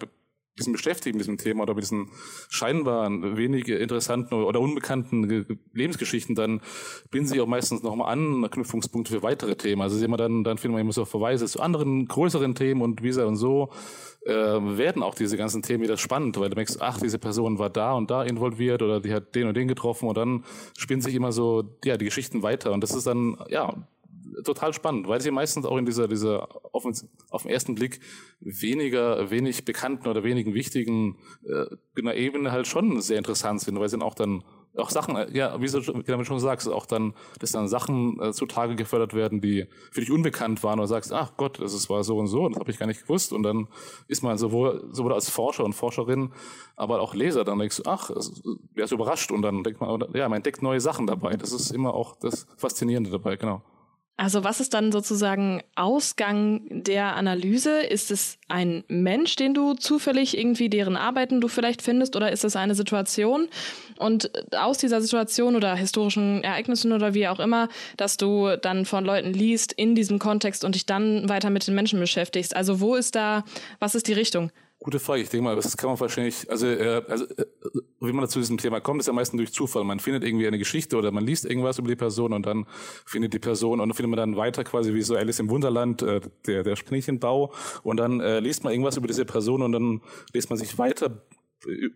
bisschen 0.56 0.74
beschäftigt 0.74 1.16
mit 1.16 1.22
diesem 1.22 1.38
Thema 1.38 1.64
oder 1.64 1.74
mit 1.74 1.84
diesen 1.84 2.10
scheinbar 2.49 3.10
wenig 3.10 3.68
interessanten 3.68 4.36
oder 4.36 4.60
unbekannten 4.60 5.47
Lebensgeschichten, 5.74 6.36
dann 6.36 6.62
binden 7.10 7.28
sich 7.28 7.39
auch 7.39 7.47
meistens 7.47 7.84
nochmal 7.84 8.12
an 8.12 8.49
Knüpfungspunkte 8.49 9.14
für 9.14 9.24
weitere 9.24 9.56
Themen. 9.56 9.82
Also 9.82 9.97
sehen 9.97 10.12
wir 10.12 10.18
dann, 10.18 10.43
dann 10.43 10.58
finden 10.58 10.76
wir 10.76 10.82
immer 10.82 10.91
so 10.91 11.06
Verweise 11.06 11.45
zu 11.45 11.62
anderen 11.62 12.08
größeren 12.08 12.56
Themen 12.56 12.82
und 12.82 13.04
wie 13.04 13.12
und 13.12 13.36
so 13.36 13.70
äh, 14.26 14.32
werden 14.34 15.04
auch 15.04 15.16
diese 15.16 15.38
ganzen 15.38 15.62
Themen 15.62 15.84
wieder 15.84 15.97
spannend, 15.97 16.39
weil 16.39 16.49
du 16.49 16.56
merkst, 16.56 16.82
ach, 16.82 16.99
diese 16.99 17.20
Person 17.20 17.60
war 17.60 17.70
da 17.70 17.93
und 17.93 18.12
da 18.12 18.24
involviert 18.24 18.82
oder 18.82 19.02
die 19.02 19.14
hat 19.14 19.36
den 19.36 19.47
und 19.47 19.56
den 19.56 19.68
getroffen 19.68 20.08
und 20.08 20.18
dann 20.18 20.45
spinnen 20.78 21.02
sich 21.02 21.16
immer 21.16 21.32
so, 21.32 21.78
ja, 21.84 21.97
die 21.97 22.06
Geschichten 22.06 22.43
weiter 22.43 22.72
und 22.72 22.82
das 22.82 22.93
ist 22.93 23.08
dann, 23.08 23.38
ja, 23.49 23.76
total 24.43 24.74
spannend, 24.74 25.07
weil 25.07 25.22
sie 25.22 25.32
meistens 25.32 25.65
auch 25.65 25.78
in 25.78 25.86
dieser, 25.86 26.07
dieser 26.07 26.47
auf, 26.74 26.86
auf 27.30 27.41
den 27.43 27.51
ersten 27.51 27.76
Blick 27.76 27.99
weniger, 28.39 29.30
wenig 29.30 29.65
bekannten 29.65 30.07
oder 30.07 30.24
wenigen 30.24 30.53
wichtigen 30.53 31.17
äh, 31.43 32.26
Ebene 32.26 32.51
halt 32.51 32.67
schon 32.67 33.01
sehr 33.01 33.17
interessant 33.17 33.61
sind, 33.61 33.80
weil 33.80 33.89
sie 33.89 33.97
dann 33.97 34.07
auch 34.07 34.15
dann 34.15 34.43
auch 34.78 34.89
Sachen, 34.89 35.15
äh, 35.15 35.30
ja, 35.32 35.59
wie 35.61 35.67
du 35.67 36.24
schon 36.24 36.39
sagst, 36.39 36.69
auch 36.69 36.86
dann, 36.86 37.13
dass 37.39 37.51
dann 37.51 37.67
Sachen 37.67 38.19
äh, 38.22 38.32
zutage 38.32 38.76
gefördert 38.76 39.13
werden, 39.13 39.41
die 39.41 39.67
für 39.91 40.01
dich 40.01 40.11
unbekannt 40.11 40.63
waren 40.63 40.80
und 40.80 40.88
sagst, 40.88 41.11
ach 41.11 41.34
Gott, 41.38 41.59
das 41.59 41.89
war 41.89 42.03
so 42.03 42.17
und 42.17 42.28
so, 42.28 42.47
das 42.47 42.59
habe 42.59 42.72
ich 42.72 42.78
gar 42.78 42.88
nicht 42.88 43.01
gewusst. 43.01 43.34
Und 43.34 43.43
dann 43.43 43.67
ist 44.07 44.24
man 44.24 44.38
sowohl, 44.38 44.88
sowohl 44.91 45.13
als 45.13 45.30
Forscher 45.30 45.65
und 45.65 45.74
Forscherin, 45.74 46.32
aber 46.76 47.01
auch 47.01 47.13
Leser, 47.13 47.43
dann 47.43 47.59
denkst 47.59 47.78
du, 47.78 47.84
ach, 47.86 48.11
wer 48.74 48.86
ist 48.86 48.91
überrascht 48.91 49.32
und 49.32 49.41
dann 49.41 49.63
denkt 49.63 49.82
man, 49.82 50.03
ja, 50.13 50.30
man 50.30 50.38
entdeckt 50.38 50.61
neue 50.61 50.80
Sachen 50.80 51.07
dabei. 51.07 51.36
Das 51.36 51.51
ist 51.51 51.72
immer 51.72 51.93
auch 51.93 52.15
das 52.15 52.47
Faszinierende 52.57 53.09
dabei, 53.09 53.36
genau. 53.36 53.61
Also 54.18 54.43
was 54.43 54.59
ist 54.59 54.76
dann 54.76 54.91
sozusagen 54.91 55.64
Ausgang 55.76 56.62
der 56.70 57.16
Analyse? 57.16 57.82
Ist 57.82 58.12
es 58.12 58.38
ein 58.49 58.84
Mensch, 58.88 59.36
den 59.36 59.55
du 59.55 59.74
zufällig 59.74 60.38
irgendwie 60.38 60.70
deren 60.70 60.95
Arbeiten 60.95 61.41
du 61.41 61.47
vielleicht 61.47 61.82
findest 61.82 62.16
oder 62.16 62.32
ist 62.32 62.43
es 62.43 62.55
eine 62.55 62.76
Situation? 62.76 63.47
Und 63.97 64.30
aus 64.55 64.78
dieser 64.78 65.01
Situation 65.01 65.55
oder 65.55 65.76
historischen 65.76 66.43
Ereignissen 66.43 66.91
oder 66.91 67.16
wie 67.16 67.28
auch 67.28 67.39
immer, 67.39 67.68
dass 67.97 68.18
du 68.18 68.57
dann 68.62 68.86
von 68.86 69.05
Leuten 69.05 69.34
liest 69.34 69.74
in 69.74 69.95
diesem 69.95 70.20
Kontext 70.20 70.64
und 70.64 70.76
dich 70.76 70.86
dann 70.86 71.28
weiter 71.28 71.49
mit 71.49 71.66
den 71.66 71.74
Menschen 71.74 71.99
beschäftigst. 71.99 72.55
Also 72.55 72.80
wo 72.80 72.95
ist 72.95 73.16
da, 73.16 73.43
was 73.80 73.95
ist 73.95 74.07
die 74.07 74.14
Richtung? 74.14 74.51
Gute 74.84 75.00
Frage. 75.00 75.22
Ich 75.22 75.30
denke 75.30 75.44
mal, 75.44 75.56
das 75.56 75.78
kann 75.78 75.92
man 75.92 76.00
wahrscheinlich, 76.00 76.50
also, 76.50 76.66
äh, 76.66 77.04
also 77.08 77.26
äh, 77.26 77.46
wie 78.00 78.12
man 78.12 78.28
zu 78.28 78.40
diesem 78.40 78.58
Thema 78.58 78.82
kommt, 78.82 79.00
ist 79.00 79.06
ja 79.06 79.14
meistens 79.14 79.38
durch 79.38 79.54
Zufall. 79.54 79.84
Man 79.84 80.00
findet 80.00 80.24
irgendwie 80.24 80.48
eine 80.48 80.58
Geschichte 80.58 80.98
oder 80.98 81.12
man 81.12 81.24
liest 81.24 81.46
irgendwas 81.46 81.78
über 81.78 81.88
die 81.88 81.96
Person 81.96 82.34
und 82.34 82.48
dann 82.48 82.66
findet 83.06 83.32
die 83.32 83.40
Person 83.40 83.80
und 83.80 83.90
dann 83.90 83.96
findet 83.96 84.10
man 84.10 84.18
dann 84.18 84.38
weiter 84.38 84.64
quasi 84.64 84.96
wie 84.96 85.04
so 85.04 85.16
Alice 85.16 85.40
im 85.40 85.52
Wunderland, 85.52 86.02
äh, 86.02 86.20
der, 86.48 86.64
der 86.64 86.76
Kaninchenbau 86.76 87.54
und 87.84 87.98
dann 87.98 88.22
äh, 88.22 88.40
liest 88.40 88.64
man 88.64 88.74
irgendwas 88.74 88.98
über 88.98 89.06
diese 89.06 89.24
Person 89.24 89.62
und 89.62 89.72
dann 89.72 90.02
liest 90.34 90.50
man 90.50 90.58
sich 90.58 90.76
weiter 90.80 91.22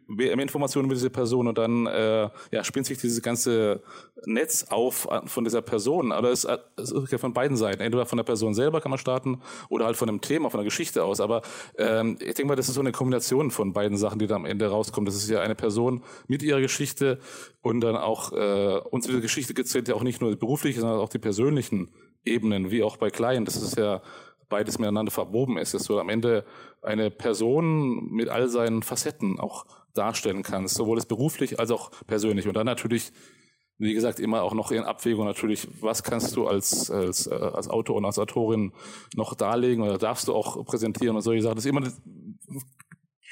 mehr 0.07 0.34
Informationen 0.34 0.86
über 0.86 0.95
diese 0.95 1.09
Person 1.09 1.47
und 1.47 1.57
dann 1.57 1.88
äh, 1.88 2.30
ja, 2.51 2.63
spinnt 2.63 2.86
sich 2.86 2.97
dieses 2.97 3.22
ganze 3.22 3.82
Netz 4.26 4.66
auf 4.70 5.07
von 5.26 5.43
dieser 5.43 5.61
Person. 5.61 6.11
Aber 6.11 6.30
es, 6.30 6.47
es 6.78 6.91
ist 6.91 7.11
ja 7.11 7.18
von 7.18 7.34
beiden 7.34 7.57
Seiten. 7.57 7.82
Entweder 7.82 8.05
von 8.05 8.18
der 8.18 8.24
Person 8.24 8.53
selber 8.53 8.82
kann 8.82 8.91
man 8.91 8.99
starten 8.99 9.41
oder 9.70 9.86
halt 9.86 9.97
von 9.97 10.09
einem 10.09 10.22
Thema, 10.22 10.49
von 10.49 10.59
der 10.59 10.66
Geschichte 10.66 11.03
aus. 11.03 11.20
Aber 11.20 11.41
ähm, 11.78 12.18
ich 12.20 12.36
denke 12.36 12.45
mal, 12.45 12.55
das 12.55 12.68
ist 12.68 12.76
so 12.76 12.82
eine 12.82 12.91
Kombination 12.91 13.51
von 13.51 13.74
beiden 13.74 13.97
Sachen, 13.97 14.20
die 14.20 14.28
da 14.28 14.36
am 14.36 14.45
Ende 14.45 14.68
rauskommt. 14.68 15.07
Das 15.07 15.16
ist 15.16 15.30
ja 15.30 15.41
eine 15.41 15.55
Person 15.55 16.03
mit 16.28 16.43
ihrer 16.43 16.61
Geschichte 16.61 17.20
und 17.61 17.82
dann 17.82 17.95
auch, 17.95 18.32
äh, 18.32 18.80
unsere 18.91 19.22
Geschichte 19.22 19.53
gezählt 19.53 19.88
ja 19.88 19.95
auch 19.95 20.03
nicht 20.03 20.22
nur 20.22 20.30
die 20.30 20.38
berufliche, 20.38 20.80
sondern 20.80 20.99
auch 20.99 21.09
die 21.09 21.20
persönlichen 21.20 21.89
Ebenen, 22.26 22.72
wie 22.72 22.84
auch 22.84 22.97
bei 22.97 23.09
Klein. 23.09 23.45
Das 23.45 23.55
ist 23.55 23.78
ja 23.78 24.01
beides 24.50 24.80
miteinander 24.80 25.12
verwoben 25.12 25.58
ist, 25.58 25.74
dass 25.74 25.84
du 25.84 26.00
am 26.00 26.10
Ende 26.10 26.46
eine 26.82 27.12
Person 27.12 28.10
mit 28.12 28.30
all 28.30 28.50
seinen 28.50 28.84
Facetten 28.84 29.39
auch 29.39 29.66
darstellen 29.93 30.43
kannst, 30.43 30.76
sowohl 30.76 30.98
das 30.98 31.06
beruflich 31.06 31.60
als 31.60 31.72
auch 31.72 31.91
persönlich. 32.08 32.48
Und 32.48 32.56
dann 32.56 32.66
natürlich, 32.66 33.12
wie 33.78 33.93
gesagt, 33.93 34.20
immer 34.20 34.43
auch 34.43 34.54
noch 34.54 34.72
in 34.72 34.84
Abwägung 34.84 35.26
natürlich, 35.26 35.68
was 35.82 36.04
kannst 36.04 36.36
du 36.36 36.48
als, 36.48 36.91
als, 36.91 37.28
äh, 37.28 37.34
als 37.34 37.70
Autor 37.70 37.96
und 37.96 38.06
als 38.06 38.20
Autorin 38.20 38.74
noch 39.16 39.34
darlegen 39.34 39.84
oder 39.84 39.98
darfst 39.98 40.28
du 40.28 40.34
auch 40.34 40.64
präsentieren 40.66 41.16
und 41.16 41.22
solche 41.22 41.41
Sachen. 41.41 41.56
Das 41.56 41.66
ist 41.66 41.72
immer 41.72 41.88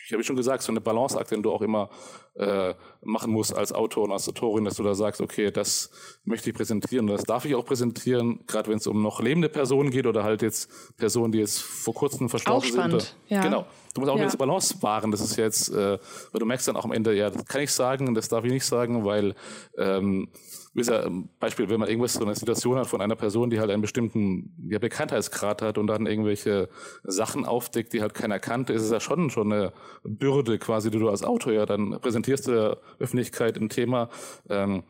ich 0.06 0.12
habe 0.12 0.24
schon 0.24 0.36
gesagt, 0.36 0.64
so 0.64 0.72
eine 0.72 0.82
Balanceakt, 0.82 1.32
den 1.32 1.42
du 1.42 1.52
auch 1.52 1.62
immer 1.62 1.90
äh, 2.36 2.74
machen 3.02 3.32
musst 3.32 3.56
als 3.56 3.72
Autor 3.72 4.04
und 4.04 4.12
als 4.12 4.28
Autorin, 4.28 4.66
dass 4.66 4.76
du 4.76 4.84
da 4.84 4.94
sagst, 4.96 5.22
okay, 5.22 5.52
das 5.52 5.92
möchte 6.26 6.50
ich 6.50 6.56
präsentieren, 6.56 7.08
das 7.08 7.24
darf 7.24 7.46
ich 7.46 7.56
auch 7.56 7.66
präsentieren, 7.66 8.44
gerade 8.48 8.70
wenn 8.70 8.78
es 8.78 8.88
um 8.88 9.02
noch 9.02 9.22
lebende 9.22 9.50
Personen 9.50 9.92
geht 9.92 10.06
oder 10.06 10.24
halt 10.24 10.42
jetzt 10.42 10.70
Personen, 10.98 11.32
die 11.32 11.40
jetzt 11.40 11.62
vor 11.62 11.94
kurzem 11.94 12.28
verstorben 12.28 12.70
sind. 12.70 12.94
Oder, 12.94 13.04
ja. 13.30 13.42
Genau. 13.42 13.66
Du 13.94 14.02
musst 14.02 14.12
auch 14.12 14.18
ja. 14.18 14.26
diese 14.26 14.38
Balance 14.38 14.82
wahren. 14.82 15.12
Das 15.12 15.22
ist 15.22 15.38
jetzt, 15.38 15.70
äh, 15.70 15.98
weil 16.32 16.40
du 16.40 16.46
merkst 16.46 16.68
dann 16.68 16.76
auch 16.76 16.86
am 16.86 16.92
Ende, 16.92 17.16
ja, 17.16 17.30
das 17.30 17.46
kann 17.46 17.62
ich 17.62 17.72
sagen, 17.72 18.14
das 18.16 18.28
darf 18.28 18.44
ich 18.44 18.52
nicht 18.52 18.66
sagen, 18.66 19.06
weil 19.06 19.36
ähm, 19.78 20.30
wie 20.74 20.80
gesagt, 20.80 21.08
Beispiel, 21.40 21.70
wenn 21.70 21.80
man 21.80 21.88
irgendwas 21.88 22.14
so 22.14 22.26
eine 22.26 22.34
Situation 22.34 22.78
hat 22.78 22.88
von 22.88 23.00
einer 23.00 23.16
Person, 23.16 23.50
die 23.52 23.60
halt 23.60 23.70
einen 23.70 23.82
bestimmten 23.82 24.56
ja, 24.70 24.80
Bekanntheitsgrad 24.80 25.62
hat 25.62 25.78
und 25.78 25.88
dann 25.88 26.08
irgendwelche 26.08 26.68
Sachen 27.04 27.46
aufdeckt, 27.46 27.94
die 27.94 28.02
halt 28.02 28.16
keiner 28.16 28.40
kannte, 28.40 28.74
ist 28.74 28.82
es 28.82 28.92
ja 28.92 29.00
schon 29.00 29.30
schon 29.30 29.54
eine 29.54 29.74
Bürde 30.04 30.58
quasi, 30.58 30.90
die 30.90 30.98
du 30.98 31.10
als 31.10 31.24
Autor 31.24 31.54
ja 31.54 31.66
dann 31.66 32.00
präsentierst 32.02 32.48
der 32.48 32.80
Öffentlichkeit 33.00 33.58
ein 33.58 33.70
Thema, 33.70 34.10
ähm, 34.50 34.84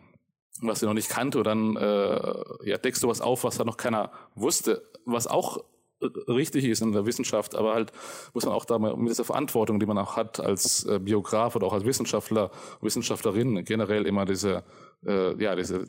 was 0.61 0.79
sie 0.79 0.85
noch 0.85 0.93
nicht 0.93 1.09
kannte, 1.09 1.39
und 1.39 1.47
dann 1.47 1.75
äh, 1.75 2.69
ja, 2.69 2.77
deckst 2.77 3.03
du 3.03 3.09
was 3.09 3.19
auf, 3.19 3.43
was 3.43 3.57
da 3.57 3.65
noch 3.65 3.77
keiner 3.77 4.11
wusste, 4.35 4.83
was 5.05 5.27
auch 5.27 5.63
richtig 6.27 6.65
ist 6.65 6.81
in 6.81 6.91
der 6.91 7.05
Wissenschaft, 7.05 7.55
aber 7.55 7.73
halt 7.73 7.91
muss 8.33 8.45
man 8.45 8.53
auch 8.53 8.65
da 8.65 8.79
mal 8.79 8.95
mit 8.95 9.09
dieser 9.09 9.23
Verantwortung, 9.23 9.79
die 9.79 9.85
man 9.85 9.97
auch 9.97 10.15
hat 10.15 10.39
als 10.39 10.85
äh, 10.85 10.99
Biograf 10.99 11.55
oder 11.55 11.67
auch 11.67 11.73
als 11.73 11.85
Wissenschaftler, 11.85 12.51
Wissenschaftlerin 12.81 13.63
generell 13.65 14.05
immer 14.05 14.25
diese, 14.25 14.63
äh, 15.05 15.41
ja, 15.41 15.55
diese 15.55 15.85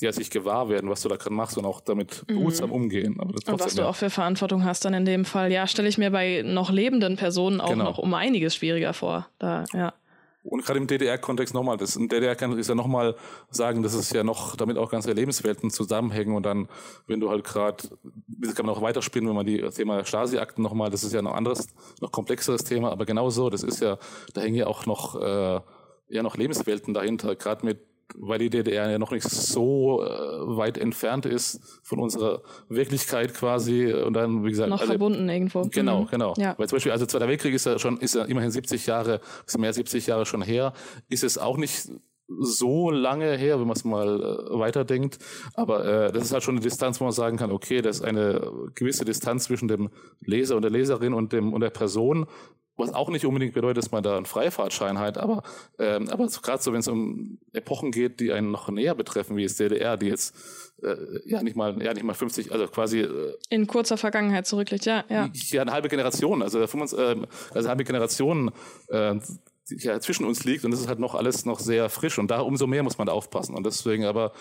ja, 0.00 0.12
sich 0.12 0.30
gewahr 0.30 0.68
werden, 0.68 0.90
was 0.90 1.00
du 1.02 1.08
da 1.08 1.16
gerade 1.16 1.34
machst 1.34 1.56
und 1.56 1.64
auch 1.64 1.80
damit 1.80 2.26
behutsam 2.26 2.68
mhm. 2.68 2.74
umgehen. 2.74 3.16
Aber 3.18 3.30
und 3.30 3.60
was 3.60 3.74
du 3.74 3.88
auch 3.88 3.96
für 3.96 4.10
Verantwortung 4.10 4.64
hast 4.64 4.84
dann 4.84 4.92
in 4.92 5.04
dem 5.04 5.24
Fall, 5.24 5.50
ja, 5.50 5.66
stelle 5.66 5.88
ich 5.88 5.96
mir 5.96 6.10
bei 6.10 6.42
noch 6.44 6.70
lebenden 6.70 7.16
Personen 7.16 7.60
auch 7.60 7.70
genau. 7.70 7.84
noch 7.84 7.98
um 7.98 8.12
einiges 8.12 8.54
schwieriger 8.54 8.92
vor. 8.92 9.28
Da, 9.38 9.64
ja. 9.72 9.94
Und 10.46 10.64
gerade 10.64 10.78
im 10.78 10.86
DDR-Kontext 10.86 11.54
nochmal, 11.54 11.76
das 11.76 11.96
in 11.96 12.08
DDR 12.08 12.36
kann 12.36 12.56
ich 12.58 12.66
ja 12.66 12.74
nochmal 12.74 13.16
sagen, 13.50 13.82
dass 13.82 13.94
es 13.94 14.10
ja 14.10 14.22
noch 14.22 14.54
damit 14.54 14.78
auch 14.78 14.90
ganze 14.90 15.12
Lebenswelten 15.12 15.70
zusammenhängen 15.70 16.36
und 16.36 16.44
dann, 16.44 16.68
wenn 17.06 17.18
du 17.18 17.30
halt 17.30 17.44
gerade, 17.44 17.82
das 18.28 18.54
kann 18.54 18.66
man 18.66 18.74
auch 18.74 18.82
weiterspielen, 18.82 19.28
wenn 19.28 19.34
man 19.34 19.46
die 19.46 19.60
Thema 19.70 20.04
Stasi-Akten 20.04 20.62
nochmal, 20.62 20.90
das 20.90 21.02
ist 21.02 21.12
ja 21.12 21.20
noch 21.20 21.34
anderes, 21.34 21.66
noch 22.00 22.12
komplexeres 22.12 22.62
Thema, 22.62 22.92
aber 22.92 23.06
genauso, 23.06 23.50
das 23.50 23.64
ist 23.64 23.80
ja, 23.80 23.98
da 24.34 24.40
hängen 24.40 24.54
ja 24.54 24.68
auch 24.68 24.86
noch, 24.86 25.20
äh, 25.20 25.60
ja 26.08 26.22
noch 26.22 26.36
Lebenswelten 26.36 26.94
dahinter, 26.94 27.34
gerade 27.34 27.66
mit 27.66 27.80
weil 28.14 28.38
die 28.38 28.50
DDR 28.50 28.90
ja 28.90 28.98
noch 28.98 29.10
nicht 29.10 29.28
so 29.28 30.02
äh, 30.02 30.06
weit 30.56 30.78
entfernt 30.78 31.26
ist 31.26 31.80
von 31.82 31.98
unserer 31.98 32.42
Wirklichkeit 32.68 33.34
quasi 33.34 33.92
und 33.92 34.14
dann 34.14 34.44
wie 34.44 34.50
gesagt 34.50 34.70
noch 34.70 34.80
also, 34.80 34.92
verbunden 34.92 35.28
irgendwo 35.28 35.62
genau 35.62 36.02
mhm. 36.02 36.06
genau 36.08 36.34
ja. 36.38 36.54
weil 36.58 36.68
zum 36.68 36.76
Beispiel 36.76 36.92
also 36.92 37.06
Zweiter 37.06 37.28
Weltkrieg 37.28 37.54
ist 37.54 37.66
ja 37.66 37.78
schon 37.78 37.98
ist 37.98 38.14
ja 38.14 38.24
immerhin 38.24 38.50
70 38.50 38.86
Jahre 38.86 39.20
ist 39.46 39.58
mehr 39.58 39.72
70 39.72 40.06
Jahre 40.06 40.26
schon 40.26 40.42
her 40.42 40.72
ist 41.08 41.24
es 41.24 41.38
auch 41.38 41.56
nicht 41.56 41.88
so 42.28 42.90
lange 42.90 43.36
her, 43.36 43.60
wenn 43.60 43.66
man 43.66 43.76
es 43.76 43.84
mal 43.84 44.20
äh, 44.20 44.58
weiterdenkt. 44.58 45.18
Aber 45.54 45.84
äh, 45.84 46.12
das 46.12 46.24
ist 46.24 46.32
halt 46.32 46.42
schon 46.42 46.56
eine 46.56 46.62
Distanz, 46.64 47.00
wo 47.00 47.04
man 47.04 47.12
sagen 47.12 47.36
kann, 47.36 47.52
okay, 47.52 47.82
das 47.82 47.98
ist 47.98 48.02
eine 48.04 48.50
gewisse 48.74 49.04
Distanz 49.04 49.44
zwischen 49.44 49.68
dem 49.68 49.90
Leser 50.20 50.56
und 50.56 50.62
der 50.62 50.70
Leserin 50.70 51.14
und 51.14 51.32
dem 51.32 51.52
und 51.52 51.60
der 51.60 51.70
Person, 51.70 52.26
was 52.76 52.92
auch 52.92 53.08
nicht 53.08 53.24
unbedingt 53.24 53.54
bedeutet, 53.54 53.78
dass 53.78 53.90
man 53.90 54.02
da 54.02 54.16
einen 54.16 54.26
Freifahrtschein 54.26 54.98
hat, 54.98 55.18
aber, 55.18 55.42
ähm, 55.78 56.08
aber 56.10 56.28
so, 56.28 56.40
gerade 56.40 56.62
so, 56.62 56.72
wenn 56.72 56.80
es 56.80 56.88
um 56.88 57.38
Epochen 57.52 57.90
geht, 57.90 58.20
die 58.20 58.32
einen 58.32 58.50
noch 58.50 58.68
näher 58.68 58.94
betreffen, 58.94 59.36
wie 59.36 59.44
es 59.44 59.56
DDR, 59.56 59.96
die 59.96 60.06
jetzt 60.06 60.36
äh, 60.82 60.96
ja 61.24 61.42
nicht 61.42 61.56
mal, 61.56 61.82
ja 61.82 61.94
nicht 61.94 62.04
mal 62.04 62.14
50, 62.14 62.52
also 62.52 62.66
quasi 62.68 63.00
äh, 63.00 63.34
in 63.48 63.66
kurzer 63.66 63.96
Vergangenheit 63.96 64.46
zurückliegt, 64.46 64.84
ja, 64.84 65.04
ja. 65.08 65.30
Ja, 65.32 65.62
eine 65.62 65.72
halbe 65.72 65.88
Generation, 65.88 66.42
also, 66.42 66.60
äh, 66.60 66.62
also 66.62 66.96
eine 66.96 67.68
halbe 67.68 67.84
Generation 67.84 68.52
äh, 68.88 69.14
die 69.68 69.76
ja 69.78 69.98
zwischen 70.00 70.24
uns 70.24 70.44
liegt 70.44 70.64
und 70.64 70.70
das 70.70 70.80
ist 70.80 70.88
halt 70.88 71.00
noch 71.00 71.14
alles 71.14 71.44
noch 71.44 71.58
sehr 71.58 71.88
frisch 71.88 72.18
und 72.18 72.30
da 72.30 72.40
umso 72.40 72.66
mehr 72.66 72.82
muss 72.82 72.98
man 72.98 73.08
da 73.08 73.12
aufpassen 73.12 73.54
und 73.54 73.66
deswegen 73.66 74.04
aber 74.04 74.32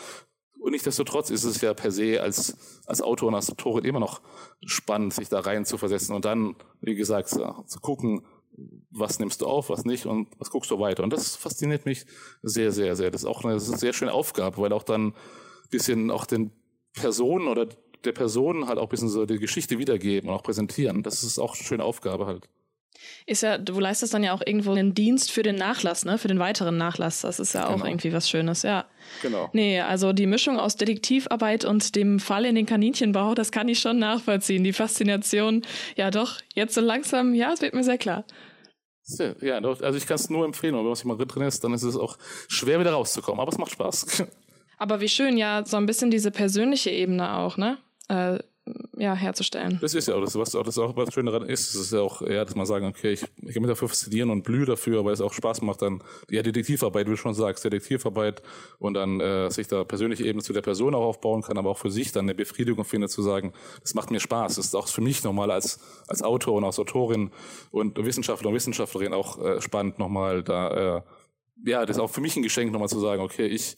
und 0.66 0.72
nichtsdestotrotz 0.72 1.30
ist 1.30 1.44
es 1.44 1.62
ja 1.62 1.76
per 1.76 1.92
se 1.92 2.20
als, 2.20 2.82
als 2.88 3.00
Autor 3.00 3.28
und 3.28 3.36
als 3.36 3.52
Autorin 3.52 3.86
immer 3.86 4.00
noch 4.00 4.20
spannend, 4.66 5.14
sich 5.14 5.30
da 5.30 5.42
rein 5.42 5.64
zu 5.64 5.78
versetzen 5.78 6.16
und 6.16 6.26
dann, 6.26 6.56
wie 6.82 6.96
gesagt, 6.96 7.30
zu 7.30 7.80
gucken, 7.82 8.26
was 8.90 9.20
nimmst 9.20 9.42
du 9.42 9.46
auf, 9.46 9.70
was 9.70 9.86
nicht 9.86 10.08
und 10.08 10.28
was 10.40 10.50
guckst 10.50 10.72
du 10.72 10.80
weiter. 10.80 11.04
Und 11.04 11.14
das 11.14 11.36
fasziniert 11.36 11.86
mich 11.86 12.08
sehr, 12.42 12.72
sehr, 12.72 12.96
sehr. 12.96 13.12
Das 13.12 13.22
ist 13.22 13.28
auch 13.28 13.46
eine, 13.46 13.54
ist 13.54 13.70
eine 13.70 13.78
sehr 13.78 13.94
schöne 13.94 14.12
Aufgabe, 14.12 14.58
weil 14.58 14.74
auch 14.74 14.82
dann 14.82 15.14
bisschen 15.70 16.10
auch 16.10 16.26
den 16.26 16.50
Personen 16.94 17.48
oder 17.48 17.68
der 18.04 18.14
Personen 18.14 18.68
halt 18.68 18.80
auch 18.80 18.86
ein 18.86 18.90
bisschen 18.90 19.10
so 19.10 19.28
die 19.28 19.38
Geschichte 19.38 19.78
wiedergeben 19.78 20.32
und 20.32 20.36
auch 20.36 20.42
präsentieren. 20.42 21.04
Das 21.04 21.22
ist 21.22 21.38
auch 21.38 21.54
eine 21.54 21.64
schöne 21.64 21.84
Aufgabe 21.84 22.26
halt. 22.26 22.50
Ist 23.26 23.44
ja, 23.44 23.58
du 23.58 23.80
leistest 23.80 24.14
dann 24.14 24.24
ja 24.24 24.34
auch 24.34 24.42
irgendwo 24.46 24.72
einen 24.72 24.94
Dienst 24.94 25.32
für 25.32 25.44
den 25.44 25.56
Nachlass, 25.56 26.06
ne? 26.06 26.18
Für 26.18 26.28
den 26.28 26.40
weiteren 26.40 26.78
Nachlass. 26.78 27.22
Das 27.22 27.40
ist 27.40 27.54
ja 27.54 27.68
auch 27.68 27.74
genau. 27.74 27.86
irgendwie 27.86 28.14
was 28.14 28.30
Schönes, 28.30 28.64
ja. 28.64 28.86
Genau. 29.22 29.50
Nee, 29.54 29.82
also 29.82 30.14
die 30.14 30.28
Mischung 30.28 30.60
aus 30.60 30.76
Detektivarbeit 30.76 31.66
und 31.66 31.96
dem 31.96 32.20
Fall 32.20 32.46
in 32.46 32.56
den 32.56 32.66
Kaninchenbau, 32.66 33.36
das 33.36 33.52
kann 33.52 33.68
ich 33.68 33.80
schon 33.80 34.00
nachvollziehen. 34.00 34.64
Die 34.64 34.74
Faszination, 34.74 35.64
ja 35.96 36.12
doch, 36.12 36.40
jetzt 36.54 36.76
so 36.76 36.82
langsam, 36.82 37.34
ja, 37.34 37.54
es 37.54 37.62
wird 37.62 37.74
mir 37.74 37.84
sehr 37.84 37.98
klar. 37.98 38.26
Ja, 39.42 39.60
also 39.60 39.98
ich 39.98 40.08
kann 40.08 40.16
es 40.16 40.30
nur 40.30 40.46
empfehlen, 40.46 40.76
wenn 40.76 40.84
man 40.84 40.96
sich 40.96 41.06
mal 41.06 41.18
drin 41.18 41.44
ist, 41.44 41.64
dann 41.64 41.74
ist 41.74 41.84
es 41.84 41.96
auch 41.96 42.18
schwer 42.48 42.80
wieder 42.80 42.92
rauszukommen, 42.94 43.40
aber 43.40 43.52
es 43.52 43.58
macht 43.58 43.72
Spaß. 43.72 44.24
Aber 44.78 45.00
wie 45.00 45.08
schön, 45.08 45.38
ja, 45.38 45.64
so 45.66 45.78
ein 45.78 45.86
bisschen 45.86 46.12
diese 46.12 46.32
persönliche 46.32 46.90
Ebene 46.90 47.38
auch, 47.38 47.56
ne? 47.56 47.78
Äh, 48.10 48.40
ja, 48.98 49.14
herzustellen. 49.14 49.78
Das 49.82 49.94
ist 49.94 50.08
ja 50.08 50.16
auch 50.16 50.22
das, 50.22 50.36
was 50.36 50.56
auch, 50.56 50.64
das 50.64 50.78
auch 50.78 50.96
was 50.96 51.14
Schöne 51.14 51.32
daran 51.32 51.48
ist. 51.48 51.76
Das 51.76 51.82
ist 51.82 51.94
ja 51.94 52.00
auch, 52.00 52.22
ja, 52.22 52.44
dass 52.44 52.56
man 52.56 52.66
sagen, 52.66 52.88
okay, 52.88 53.14
ich, 53.14 53.24
ich 53.42 53.54
kann 53.54 53.62
mich 53.62 53.70
dafür 53.70 53.90
faszinieren 53.90 54.30
und 54.30 54.44
blühe 54.44 54.66
dafür, 54.66 55.06
weil 55.06 55.14
es 55.14 55.22
auch 55.22 55.34
Spaß 55.34 55.62
macht, 55.62 55.82
dann, 55.82 56.02
ja, 56.30 56.42
Detektivarbeit, 56.42 57.06
wie 57.08 57.12
du 57.12 57.18
schon 57.18 57.34
sagst, 57.34 57.64
Detektivarbeit 57.64 58.42
und 58.80 58.96
dann 58.96 59.20
äh, 59.20 59.50
sich 59.52 59.68
da 59.68 59.84
persönliche 59.84 60.24
Ebene 60.24 60.44
zu 60.44 60.54
der 60.54 60.62
Person 60.62 60.96
auch 60.96 61.04
aufbauen 61.04 61.42
kann, 61.42 61.58
aber 61.58 61.70
auch 61.70 61.78
für 61.78 61.92
sich 61.92 62.12
dann 62.12 62.26
eine 62.26 62.36
Befriedigung 62.36 62.86
findet, 62.86 63.12
zu 63.12 63.22
sagen, 63.22 63.54
das 63.82 63.94
macht 63.94 64.12
mir 64.12 64.20
Spaß. 64.20 64.56
Das 64.56 64.66
ist 64.66 64.76
auch 64.76 64.88
für 64.88 65.02
mich 65.02 65.24
nochmal 65.24 65.52
als, 65.52 65.80
als 66.08 66.24
Autor 66.24 66.56
und 66.56 66.64
als 66.64 66.80
Autorin 66.80 67.32
und 67.72 68.04
Wissenschaftler 68.04 68.50
und 68.50 68.56
Wissenschaftlerin 68.56 69.14
auch 69.14 69.44
äh, 69.44 69.62
spannend, 69.62 70.00
nochmal 70.00 70.44
da, 70.44 70.98
äh, 70.98 71.02
ja, 71.66 71.86
das 71.86 71.98
ist 71.98 72.02
auch 72.02 72.10
für 72.10 72.22
mich 72.22 72.36
ein 72.36 72.44
Geschenk, 72.44 72.72
nochmal 72.72 72.90
zu 72.90 73.00
sagen, 73.00 73.22
okay, 73.22 73.46
ich 73.46 73.78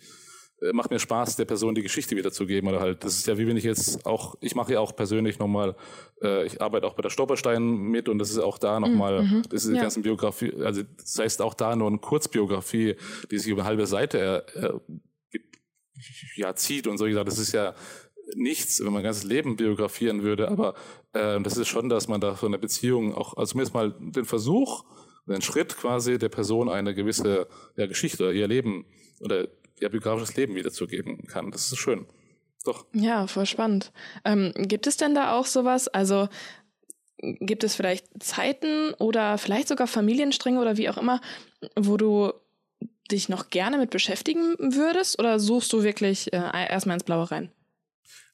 macht 0.73 0.89
mir 0.89 0.99
Spaß, 0.99 1.35
der 1.35 1.45
Person 1.45 1.75
die 1.75 1.83
Geschichte 1.83 2.15
wiederzugeben 2.15 2.69
oder 2.69 2.79
halt. 2.79 3.03
Das 3.03 3.15
ist 3.15 3.27
ja 3.27 3.37
wie 3.37 3.47
wenn 3.47 3.57
ich 3.57 3.63
jetzt 3.63 4.05
auch, 4.05 4.35
ich 4.41 4.55
mache 4.55 4.73
ja 4.73 4.79
auch 4.79 4.95
persönlich 4.95 5.37
nochmal, 5.37 5.75
äh, 6.21 6.45
ich 6.45 6.61
arbeite 6.61 6.87
auch 6.87 6.95
bei 6.95 7.03
der 7.03 7.09
Stolperstein 7.09 7.63
mit 7.63 8.09
und 8.09 8.17
das 8.17 8.31
ist 8.31 8.39
auch 8.39 8.57
da 8.57 8.79
nochmal, 8.79 9.23
mhm, 9.23 9.37
mhm, 9.37 9.41
das 9.49 9.63
ist 9.63 9.71
die 9.71 9.75
ja. 9.75 9.81
ganze 9.81 10.01
Biografie, 10.01 10.53
also 10.63 10.81
das 10.97 11.19
heißt 11.19 11.41
auch 11.41 11.53
da 11.53 11.75
nur 11.75 11.87
eine 11.87 11.99
Kurzbiografie, 11.99 12.95
die 13.29 13.37
sich 13.37 13.51
über 13.51 13.61
eine 13.61 13.69
halbe 13.69 13.85
Seite 13.85 14.45
äh, 14.55 14.99
ja 16.35 16.55
zieht 16.55 16.87
und 16.87 16.97
so 16.97 17.05
gesagt, 17.05 17.27
das 17.27 17.37
ist 17.37 17.53
ja 17.53 17.75
nichts, 18.35 18.79
wenn 18.79 18.87
man 18.87 19.01
ein 19.01 19.05
ganzes 19.05 19.23
Leben 19.23 19.57
biografieren 19.57 20.23
würde, 20.23 20.49
aber 20.49 20.73
äh, 21.13 21.39
das 21.41 21.57
ist 21.57 21.67
schon, 21.67 21.87
dass 21.87 22.07
man 22.07 22.19
da 22.19 22.35
so 22.35 22.47
eine 22.47 22.57
Beziehung 22.57 23.13
auch, 23.13 23.37
also 23.37 23.51
zumindest 23.51 23.75
mal 23.75 23.93
den 23.99 24.25
Versuch, 24.25 24.85
den 25.27 25.41
Schritt 25.41 25.77
quasi 25.77 26.17
der 26.17 26.29
Person 26.29 26.69
eine 26.69 26.95
gewisse 26.95 27.47
ja, 27.75 27.85
Geschichte, 27.85 28.31
ihr 28.31 28.47
Leben 28.47 28.85
oder 29.19 29.47
ja, 29.79 29.89
biografisches 29.89 30.35
Leben 30.35 30.55
wiederzugeben 30.55 31.25
kann. 31.27 31.51
Das 31.51 31.71
ist 31.71 31.77
schön. 31.77 32.05
Doch. 32.65 32.85
Ja, 32.93 33.27
voll 33.27 33.45
spannend. 33.45 33.91
Ähm, 34.25 34.51
gibt 34.55 34.87
es 34.87 34.97
denn 34.97 35.15
da 35.15 35.37
auch 35.37 35.45
sowas? 35.45 35.87
Also 35.87 36.27
gibt 37.17 37.63
es 37.63 37.75
vielleicht 37.75 38.07
Zeiten 38.21 38.93
oder 38.99 39.37
vielleicht 39.37 39.67
sogar 39.67 39.87
Familienstränge 39.87 40.59
oder 40.59 40.77
wie 40.77 40.89
auch 40.89 40.97
immer, 40.97 41.21
wo 41.75 41.97
du 41.97 42.33
dich 43.11 43.29
noch 43.29 43.49
gerne 43.49 43.77
mit 43.77 43.89
beschäftigen 43.89 44.55
würdest 44.59 45.17
oder 45.17 45.39
suchst 45.39 45.71
du 45.73 45.83
wirklich 45.83 46.33
äh, 46.33 46.67
erstmal 46.69 46.95
ins 46.95 47.05
Blaue 47.05 47.31
rein? 47.31 47.51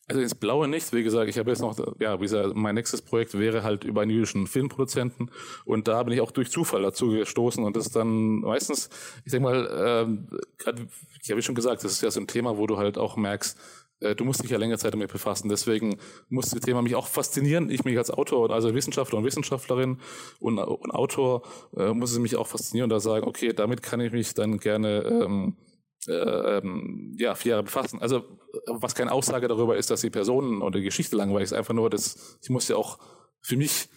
Also 0.07 0.21
ins 0.21 0.35
Blaue 0.35 0.67
nicht. 0.67 0.91
Wie 0.91 1.03
gesagt, 1.03 1.29
ich 1.29 1.37
habe 1.37 1.49
jetzt 1.49 1.61
noch, 1.61 1.77
ja, 1.99 2.19
wie 2.19 2.23
gesagt, 2.23 2.55
mein 2.55 2.75
nächstes 2.75 3.01
Projekt 3.01 3.37
wäre 3.39 3.63
halt 3.63 3.85
über 3.85 4.01
einen 4.01 4.11
jüdischen 4.11 4.47
Filmproduzenten 4.47 5.31
und 5.63 5.87
da 5.87 6.03
bin 6.03 6.13
ich 6.13 6.19
auch 6.19 6.31
durch 6.31 6.51
Zufall 6.51 6.81
dazu 6.81 7.09
gestoßen 7.09 7.63
und 7.63 7.75
das 7.77 7.87
ist 7.87 7.95
dann 7.95 8.41
meistens, 8.41 8.89
ich 9.23 9.31
denke 9.31 9.49
mal, 9.49 9.69
ähm, 9.73 10.27
grad, 10.57 10.81
ich 11.21 11.31
habe 11.31 11.41
schon 11.41 11.55
gesagt, 11.55 11.85
das 11.85 11.93
ist 11.93 12.01
ja 12.01 12.11
so 12.11 12.19
ein 12.19 12.27
Thema, 12.27 12.57
wo 12.57 12.67
du 12.67 12.77
halt 12.77 12.97
auch 12.97 13.15
merkst, 13.15 13.57
äh, 14.03 14.15
du 14.15 14.25
musst 14.25 14.43
dich 14.43 14.51
ja 14.51 14.57
länger 14.57 14.77
Zeit 14.77 14.93
damit 14.93 15.11
befassen. 15.11 15.49
Deswegen 15.49 15.97
muss 16.29 16.49
das 16.49 16.59
Thema 16.59 16.81
mich 16.81 16.95
auch 16.95 17.07
faszinieren. 17.07 17.69
Ich 17.69 17.85
mich 17.85 17.97
als 17.97 18.11
Autor, 18.11 18.51
also 18.51 18.73
Wissenschaftler 18.75 19.19
und 19.19 19.25
Wissenschaftlerin 19.25 19.99
und, 20.39 20.59
und 20.59 20.91
Autor, 20.91 21.43
äh, 21.77 21.93
muss 21.93 22.11
es 22.11 22.19
mich 22.19 22.35
auch 22.35 22.47
faszinieren 22.47 22.91
und 22.91 22.95
da 22.95 22.99
sagen, 22.99 23.25
okay, 23.25 23.53
damit 23.53 23.81
kann 23.81 24.01
ich 24.01 24.11
mich 24.11 24.33
dann 24.33 24.57
gerne 24.57 25.03
ähm, 25.03 25.55
äh, 25.59 25.72
ähm, 26.07 27.15
ja, 27.17 27.35
vier 27.35 27.51
Jahre 27.51 27.63
befassen. 27.63 28.01
Also 28.01 28.23
was 28.67 28.95
keine 28.95 29.11
Aussage 29.11 29.47
darüber 29.47 29.77
ist, 29.77 29.89
dass 29.89 30.01
die 30.01 30.09
Personen 30.09 30.61
oder 30.61 30.79
die 30.79 30.85
Geschichte 30.85 31.15
langweilig 31.15 31.45
ist, 31.45 31.53
einfach 31.53 31.73
nur, 31.73 31.89
dass 31.89 32.37
ich 32.41 32.49
muss 32.49 32.67
ja 32.67 32.75
auch 32.75 32.99
für 33.41 33.57
mich 33.57 33.89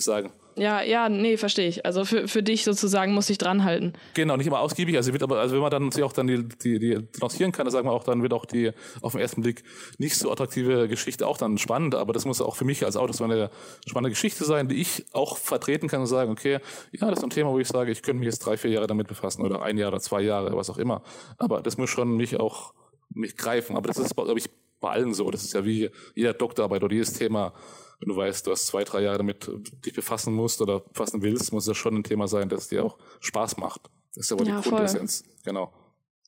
sagen. 0.00 0.32
Ja, 0.56 0.82
ja, 0.82 1.08
nee, 1.08 1.36
verstehe 1.36 1.68
ich. 1.68 1.86
Also 1.86 2.04
für, 2.04 2.28
für 2.28 2.42
dich 2.42 2.64
sozusagen 2.64 3.14
muss 3.14 3.30
ich 3.30 3.38
dranhalten. 3.38 3.94
Genau, 4.14 4.36
nicht 4.36 4.46
immer 4.46 4.60
ausgiebig. 4.60 4.96
Also 4.96 5.12
wird 5.12 5.22
aber, 5.22 5.40
also 5.40 5.54
wenn 5.54 5.62
man 5.62 5.70
dann 5.70 5.90
sich 5.90 6.02
auch 6.02 6.12
dann 6.12 6.26
die, 6.26 6.46
die, 6.46 6.78
die 6.78 6.98
lancieren 7.20 7.52
kann, 7.52 7.64
dann 7.64 7.72
sagen 7.72 7.88
wir 7.88 7.92
auch, 7.92 8.04
dann 8.04 8.22
wird 8.22 8.32
auch 8.32 8.44
die 8.44 8.72
auf 9.00 9.12
den 9.12 9.20
ersten 9.20 9.42
Blick 9.42 9.62
nicht 9.98 10.16
so 10.16 10.30
attraktive 10.30 10.88
Geschichte 10.88 11.26
auch 11.26 11.38
dann 11.38 11.56
spannend. 11.58 11.94
Aber 11.94 12.12
das 12.12 12.24
muss 12.24 12.40
auch 12.40 12.56
für 12.56 12.64
mich 12.64 12.84
als 12.84 12.96
Autor 12.96 13.14
so 13.14 13.24
eine 13.24 13.50
spannende 13.86 14.10
Geschichte 14.10 14.44
sein, 14.44 14.68
die 14.68 14.76
ich 14.76 15.06
auch 15.12 15.38
vertreten 15.38 15.88
kann 15.88 16.00
und 16.00 16.06
sagen, 16.06 16.30
okay, 16.30 16.58
ja, 16.92 17.08
das 17.08 17.20
ist 17.20 17.24
ein 17.24 17.30
Thema, 17.30 17.50
wo 17.50 17.58
ich 17.58 17.68
sage, 17.68 17.90
ich 17.90 18.02
könnte 18.02 18.20
mich 18.20 18.26
jetzt 18.26 18.40
drei, 18.40 18.56
vier 18.56 18.72
Jahre 18.72 18.86
damit 18.86 19.08
befassen 19.08 19.42
oder 19.42 19.62
ein 19.62 19.78
Jahr 19.78 19.88
oder 19.88 20.00
zwei 20.00 20.20
Jahre, 20.20 20.54
was 20.56 20.68
auch 20.68 20.78
immer. 20.78 21.02
Aber 21.38 21.62
das 21.62 21.78
muss 21.78 21.88
schon 21.88 22.16
mich 22.16 22.38
auch 22.38 22.74
mich 23.14 23.36
greifen. 23.36 23.76
Aber 23.76 23.88
das 23.88 23.98
ist, 23.98 24.14
glaube 24.14 24.38
ich, 24.38 24.50
bei 24.80 24.90
allen 24.90 25.14
so. 25.14 25.30
Das 25.30 25.42
ist 25.42 25.54
ja 25.54 25.64
wie 25.64 25.90
jeder 26.14 26.34
Doktorarbeit 26.34 26.82
oder 26.82 26.92
jedes 26.92 27.14
Thema 27.14 27.54
wenn 28.02 28.08
du 28.08 28.16
weißt, 28.16 28.46
du 28.46 28.50
hast 28.50 28.66
zwei, 28.66 28.82
drei 28.82 29.02
Jahre 29.02 29.18
damit 29.18 29.48
dich 29.86 29.94
befassen 29.94 30.34
musst 30.34 30.60
oder 30.60 30.80
befassen 30.80 31.22
willst, 31.22 31.52
muss 31.52 31.66
das 31.66 31.76
schon 31.76 31.94
ein 31.94 32.02
Thema 32.02 32.26
sein, 32.26 32.48
das 32.48 32.66
dir 32.66 32.84
auch 32.84 32.98
Spaß 33.20 33.58
macht. 33.58 33.82
Das 34.14 34.24
ist 34.24 34.30
ja 34.30 34.38
wohl 34.40 34.48
ja, 34.48 34.60
die 34.60 34.68
Grundessenz. 34.68 35.22
Genau. 35.44 35.72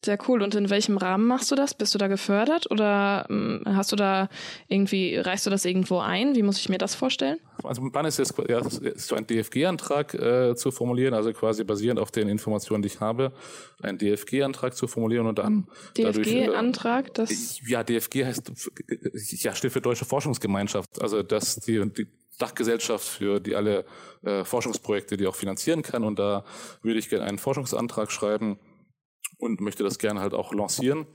Sehr 0.05 0.19
cool. 0.29 0.43
Und 0.43 0.55
in 0.55 0.69
welchem 0.69 0.99
Rahmen 0.99 1.27
machst 1.27 1.51
du 1.51 1.55
das? 1.55 1.73
Bist 1.73 1.95
du 1.95 1.99
da 1.99 2.09
gefördert 2.09 2.71
oder 2.71 3.27
ähm, 3.31 3.63
hast 3.65 3.91
du 3.91 3.97
da 3.97 4.29
irgendwie, 4.69 5.17
reichst 5.17 5.47
du 5.47 5.51
das 5.51 5.65
irgendwo 5.65 5.99
ein? 5.99 6.35
Wie 6.35 6.43
muss 6.43 6.59
ich 6.59 6.69
mir 6.69 6.77
das 6.77 6.95
vorstellen? 6.95 7.39
Also 7.63 7.81
mein 7.81 7.91
Plan 7.91 8.05
ist 8.05 8.19
jetzt 8.19 8.35
ja, 8.47 8.61
so 8.97 9.15
einen 9.15 9.27
DFG-Antrag 9.27 10.13
äh, 10.13 10.57
zu 10.57 10.73
formulieren, 10.73 11.15
also 11.15 11.33
quasi 11.33 11.65
basierend 11.65 11.99
auf 11.99 12.11
den 12.11 12.29
Informationen, 12.29 12.83
die 12.83 12.89
ich 12.89 13.01
habe, 13.01 13.33
einen 13.83 13.97
DFG-Antrag 13.97 14.77
zu 14.77 14.87
formulieren 14.87 15.27
und 15.27 15.39
dann 15.39 15.69
DFG-Antrag, 15.97 17.09
äh, 17.09 17.13
das 17.15 17.61
ja 17.67 17.83
DFG 17.83 18.27
heißt 18.27 18.53
ja 19.43 19.55
steht 19.55 19.73
für 19.73 19.81
Deutsche 19.81 20.05
Forschungsgemeinschaft, 20.05 21.01
also 21.01 21.23
dass 21.23 21.57
die, 21.57 21.83
die 21.91 22.09
Dachgesellschaft 22.39 23.07
für 23.07 23.41
die 23.41 23.57
alle 23.57 23.87
äh, 24.23 24.45
Forschungsprojekte, 24.45 25.17
die 25.17 25.27
auch 25.27 25.37
finanzieren 25.37 25.83
kann 25.83 26.05
und 26.05 26.19
da 26.19 26.45
würde 26.83 26.99
ich 26.99 27.09
gerne 27.09 27.25
einen 27.25 27.39
Forschungsantrag 27.39 28.11
schreiben 28.11 28.59
und 29.45 29.61
möchte 29.61 29.85
das 29.85 29.99
gerne 29.99 30.21
halt 30.21 30.33
auch 30.33 30.55
lancieren 30.55 31.07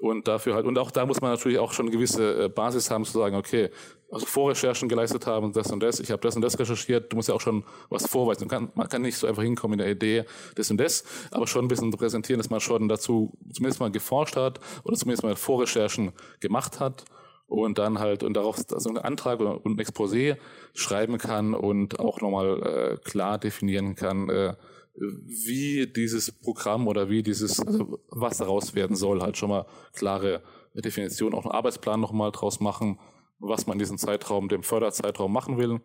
und 0.00 0.26
dafür 0.26 0.54
halt 0.54 0.66
und 0.66 0.76
auch 0.76 0.90
da 0.90 1.06
muss 1.06 1.20
man 1.20 1.30
natürlich 1.30 1.58
auch 1.58 1.72
schon 1.72 1.86
eine 1.86 1.94
gewisse 1.94 2.44
äh, 2.44 2.48
Basis 2.48 2.90
haben 2.90 3.04
zu 3.04 3.12
sagen, 3.12 3.36
okay, 3.36 3.70
also 4.10 4.26
Vorrecherchen 4.26 4.88
geleistet 4.88 5.26
haben, 5.26 5.52
das 5.52 5.70
und 5.70 5.80
das, 5.82 6.00
ich 6.00 6.10
habe 6.10 6.20
das 6.20 6.34
und 6.34 6.42
das 6.42 6.58
recherchiert, 6.58 7.12
du 7.12 7.16
musst 7.16 7.28
ja 7.28 7.34
auch 7.34 7.40
schon 7.40 7.64
was 7.88 8.06
vorweisen. 8.06 8.42
Man 8.42 8.48
kann, 8.48 8.72
man 8.74 8.88
kann 8.88 9.02
nicht 9.02 9.16
so 9.16 9.26
einfach 9.26 9.42
hinkommen 9.42 9.78
in 9.78 9.84
der 9.84 9.92
Idee, 9.92 10.24
das 10.56 10.70
und 10.70 10.78
das, 10.78 11.04
aber 11.30 11.46
schon 11.46 11.64
ein 11.64 11.68
bisschen 11.68 11.90
präsentieren, 11.92 12.38
dass 12.38 12.50
man 12.50 12.60
schon 12.60 12.88
dazu 12.88 13.32
zumindest 13.52 13.80
mal 13.80 13.90
geforscht 13.90 14.36
hat 14.36 14.60
oder 14.84 14.96
zumindest 14.96 15.22
mal 15.22 15.36
Vorrecherchen 15.36 16.12
gemacht 16.40 16.80
hat 16.80 17.04
und 17.46 17.78
dann 17.78 18.00
halt 18.00 18.24
und 18.24 18.34
darauf 18.34 18.58
also 18.72 18.88
einen 18.88 18.98
Antrag 18.98 19.40
und 19.40 19.64
ein 19.64 19.78
Exposé 19.78 20.36
schreiben 20.74 21.18
kann 21.18 21.54
und 21.54 22.00
auch 22.00 22.20
nochmal 22.20 22.62
äh, 22.62 22.96
klar 23.08 23.38
definieren 23.38 23.94
kann, 23.94 24.28
äh, 24.28 24.54
wie 24.98 25.86
dieses 25.86 26.32
Programm 26.32 26.88
oder 26.88 27.08
wie 27.10 27.22
dieses, 27.22 27.60
also 27.60 27.98
was 28.08 28.38
daraus 28.38 28.74
werden 28.74 28.96
soll, 28.96 29.20
halt 29.20 29.36
schon 29.36 29.50
mal 29.50 29.66
klare 29.92 30.42
Definition, 30.74 31.34
auch 31.34 31.44
einen 31.44 31.52
Arbeitsplan 31.52 32.00
nochmal 32.00 32.32
draus 32.32 32.60
machen, 32.60 32.98
was 33.38 33.66
man 33.66 33.74
in 33.74 33.80
diesem 33.80 33.98
Zeitraum, 33.98 34.48
dem 34.48 34.62
Förderzeitraum 34.62 35.32
machen 35.32 35.58
will, 35.58 35.80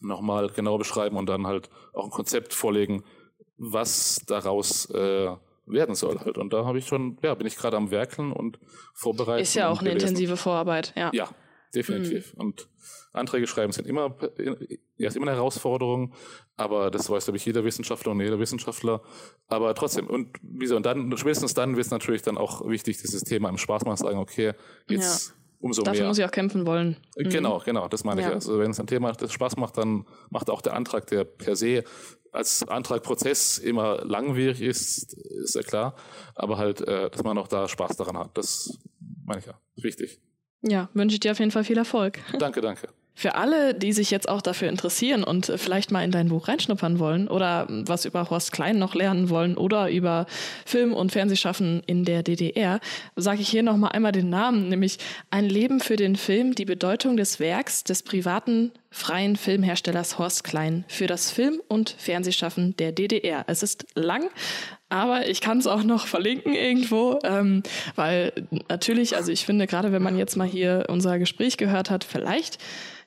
nochmal 0.00 0.48
genau 0.48 0.78
beschreiben 0.78 1.16
und 1.16 1.28
dann 1.28 1.46
halt 1.46 1.70
auch 1.92 2.04
ein 2.04 2.10
Konzept 2.10 2.54
vorlegen, 2.54 3.04
was 3.56 4.22
daraus 4.26 4.88
äh, 4.90 5.36
werden 5.66 5.94
soll 5.94 6.18
halt. 6.18 6.38
Und 6.38 6.52
da 6.52 6.64
habe 6.64 6.78
ich 6.78 6.86
schon, 6.86 7.18
ja, 7.22 7.34
bin 7.34 7.46
ich 7.46 7.56
gerade 7.56 7.76
am 7.76 7.90
Werkeln 7.90 8.32
und 8.32 8.58
vorbereiten. 8.94 9.42
Ist 9.42 9.54
ja 9.54 9.68
auch 9.68 9.80
eine 9.80 9.90
intensive 9.90 10.36
Vorarbeit, 10.36 10.92
ja. 10.96 11.10
Ja, 11.12 11.28
definitiv. 11.74 12.34
Mhm. 12.34 12.40
Und 12.40 12.68
Anträge 13.12 13.46
schreiben 13.46 13.72
sind 13.72 13.86
immer, 13.86 14.16
ja, 14.96 15.08
ist 15.08 15.16
immer 15.16 15.26
eine 15.26 15.36
Herausforderung, 15.36 16.12
aber 16.56 16.90
das 16.90 17.10
weiß, 17.10 17.24
glaube 17.24 17.38
ich, 17.38 17.44
jeder 17.44 17.64
Wissenschaftler 17.64 18.12
und 18.12 18.20
jeder 18.20 18.38
Wissenschaftler. 18.38 19.02
Aber 19.48 19.74
trotzdem, 19.74 20.06
und 20.06 20.36
wieso? 20.42 20.76
Und 20.76 20.86
dann, 20.86 21.16
spätestens 21.16 21.54
dann 21.54 21.76
wird 21.76 21.86
es 21.86 21.90
natürlich 21.90 22.22
dann 22.22 22.38
auch 22.38 22.68
wichtig, 22.68 22.98
dieses 22.98 23.24
Thema 23.24 23.48
im 23.48 23.58
Spaß 23.58 23.84
machen, 23.84 23.96
sagen, 23.96 24.18
okay, 24.18 24.52
jetzt 24.88 25.28
ja. 25.28 25.34
umso 25.58 25.82
Dafür 25.82 25.92
mehr. 25.92 26.00
Dafür 26.00 26.08
muss 26.08 26.18
ich 26.18 26.24
auch 26.24 26.30
kämpfen 26.30 26.66
wollen. 26.66 26.96
Mhm. 27.16 27.30
Genau, 27.30 27.60
genau, 27.64 27.88
das 27.88 28.04
meine 28.04 28.22
ja. 28.22 28.28
ich. 28.28 28.34
Also 28.34 28.58
wenn 28.60 28.70
es 28.70 28.78
ein 28.78 28.86
Thema 28.86 29.10
das 29.12 29.32
Spaß 29.32 29.56
macht, 29.56 29.76
dann 29.76 30.06
macht 30.30 30.48
auch 30.48 30.62
der 30.62 30.74
Antrag, 30.74 31.06
der 31.08 31.24
per 31.24 31.56
se 31.56 31.82
als 32.32 32.62
Antragprozess 32.68 33.58
immer 33.58 34.04
langwierig 34.04 34.60
ist, 34.60 35.14
ist 35.14 35.56
ja 35.56 35.62
klar. 35.62 35.96
Aber 36.36 36.58
halt, 36.58 36.80
äh, 36.82 37.10
dass 37.10 37.24
man 37.24 37.36
auch 37.38 37.48
da 37.48 37.66
Spaß 37.66 37.96
daran 37.96 38.16
hat, 38.16 38.38
das 38.38 38.78
meine 39.24 39.40
ich 39.40 39.46
ja, 39.46 39.54
ist 39.74 39.82
wichtig. 39.84 40.20
Ja, 40.62 40.90
wünsche 40.94 41.14
ich 41.14 41.20
dir 41.20 41.32
auf 41.32 41.38
jeden 41.38 41.50
Fall 41.50 41.64
viel 41.64 41.78
Erfolg. 41.78 42.20
Danke, 42.38 42.60
danke. 42.60 42.88
Für 43.14 43.34
alle, 43.34 43.74
die 43.74 43.92
sich 43.92 44.10
jetzt 44.10 44.28
auch 44.28 44.40
dafür 44.40 44.68
interessieren 44.68 45.24
und 45.24 45.52
vielleicht 45.56 45.90
mal 45.90 46.04
in 46.04 46.10
dein 46.10 46.28
Buch 46.28 46.48
reinschnuppern 46.48 46.98
wollen 46.98 47.28
oder 47.28 47.66
was 47.68 48.04
über 48.04 48.30
Horst 48.30 48.52
Klein 48.52 48.78
noch 48.78 48.94
lernen 48.94 49.28
wollen 49.28 49.56
oder 49.56 49.90
über 49.90 50.26
Film- 50.64 50.94
und 50.94 51.12
Fernsehschaffen 51.12 51.82
in 51.86 52.04
der 52.04 52.22
DDR, 52.22 52.80
sage 53.16 53.42
ich 53.42 53.48
hier 53.48 53.62
nochmal 53.62 53.92
einmal 53.92 54.12
den 54.12 54.30
Namen, 54.30 54.68
nämlich 54.68 54.98
Ein 55.30 55.48
Leben 55.48 55.80
für 55.80 55.96
den 55.96 56.16
Film, 56.16 56.54
die 56.54 56.64
Bedeutung 56.64 57.16
des 57.16 57.40
Werks 57.40 57.84
des 57.84 58.02
privaten 58.02 58.72
freien 58.90 59.36
Filmherstellers 59.36 60.18
Horst 60.18 60.42
Klein 60.42 60.84
für 60.88 61.06
das 61.06 61.30
Film- 61.30 61.60
und 61.68 61.94
Fernsehschaffen 61.98 62.76
der 62.76 62.92
DDR. 62.92 63.44
Es 63.46 63.62
ist 63.62 63.86
lang, 63.94 64.30
aber 64.88 65.28
ich 65.28 65.40
kann 65.40 65.58
es 65.58 65.66
auch 65.66 65.84
noch 65.84 66.06
verlinken 66.06 66.54
irgendwo, 66.54 67.18
ähm, 67.22 67.62
weil 67.94 68.32
natürlich, 68.68 69.16
also 69.16 69.30
ich 69.30 69.46
finde, 69.46 69.66
gerade 69.66 69.92
wenn 69.92 70.02
man 70.02 70.18
jetzt 70.18 70.36
mal 70.36 70.48
hier 70.48 70.86
unser 70.88 71.18
Gespräch 71.18 71.56
gehört 71.56 71.90
hat, 71.90 72.02
vielleicht 72.02 72.58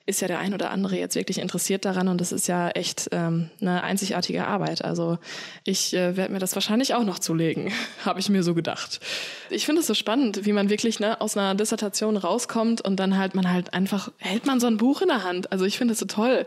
ist 0.05 0.19
ja 0.19 0.27
der 0.27 0.39
ein 0.39 0.53
oder 0.53 0.69
andere 0.69 0.97
jetzt 0.97 1.15
wirklich 1.15 1.39
interessiert 1.39 1.85
daran 1.85 2.09
und 2.09 2.19
das 2.19 2.33
ist 2.33 2.47
ja 2.47 2.69
echt 2.69 3.07
ähm, 3.13 3.49
eine 3.61 3.83
einzigartige 3.83 4.45
Arbeit. 4.45 4.83
Also 4.83 5.17
ich 5.63 5.93
äh, 5.93 6.17
werde 6.17 6.33
mir 6.33 6.39
das 6.39 6.55
wahrscheinlich 6.55 6.93
auch 6.93 7.05
noch 7.05 7.19
zulegen, 7.19 7.71
habe 8.05 8.19
ich 8.19 8.29
mir 8.29 8.43
so 8.43 8.53
gedacht. 8.53 8.99
Ich 9.49 9.65
finde 9.65 9.79
es 9.79 9.87
so 9.87 9.93
spannend, 9.93 10.45
wie 10.45 10.51
man 10.51 10.69
wirklich 10.69 10.99
ne, 10.99 11.21
aus 11.21 11.37
einer 11.37 11.55
Dissertation 11.55 12.17
rauskommt 12.17 12.81
und 12.81 12.97
dann 12.97 13.17
halt 13.17 13.33
man 13.33 13.49
halt 13.49 13.73
einfach, 13.73 14.11
hält 14.17 14.45
man 14.45 14.59
so 14.59 14.67
ein 14.67 14.77
Buch 14.77 15.01
in 15.01 15.07
der 15.07 15.23
Hand. 15.23 15.53
Also 15.53 15.63
ich 15.63 15.77
finde 15.77 15.93
es 15.93 15.99
so 15.99 16.05
toll, 16.05 16.45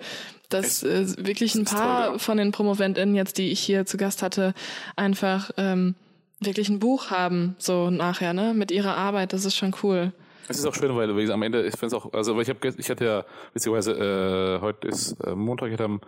dass 0.51 0.83
äh, 0.83 1.07
wirklich 1.27 1.55
ein 1.55 1.65
paar 1.65 2.05
toll, 2.05 2.13
ja. 2.15 2.19
von 2.19 2.37
den 2.37 2.53
PromoventInnen 2.53 3.15
jetzt, 3.15 3.39
die 3.39 3.51
ich 3.51 3.61
hier 3.61 3.87
zu 3.87 3.97
Gast 3.97 4.23
hatte, 4.23 4.53
einfach 4.97 5.51
ähm, 5.57 5.95
wirklich 6.41 6.69
ein 6.69 6.79
Buch 6.79 7.11
haben, 7.11 7.57
so 7.59 7.89
nachher, 7.89 8.35
ne, 8.35 8.53
mit 8.53 8.71
ihrer 8.71 8.99
Arbeit. 8.99 9.33
Das 9.33 9.47
ist 9.47 9.57
schon 9.57 9.75
cool. 9.83 10.13
Es 10.49 10.59
ist 10.59 10.67
auch 10.67 10.75
schön, 10.75 10.95
weil 10.95 11.17
wie 11.17 11.31
am 11.33 11.43
Ende, 11.43 11.67
ich 11.67 11.77
finde 11.77 11.87
es 11.87 11.95
auch, 11.95 12.13
also 12.13 12.41
ich 12.41 12.49
habe, 12.49 12.75
ich 12.77 12.91
hatte 12.91 13.05
ja, 13.05 13.25
beziehungsweise 13.53 13.93
äh, 13.93 14.61
heute 14.61 14.87
ist 14.89 15.13
äh, 15.25 15.35
Montag, 15.35 15.69
ich 15.69 15.73
hatte 15.73 15.85
am 15.85 16.01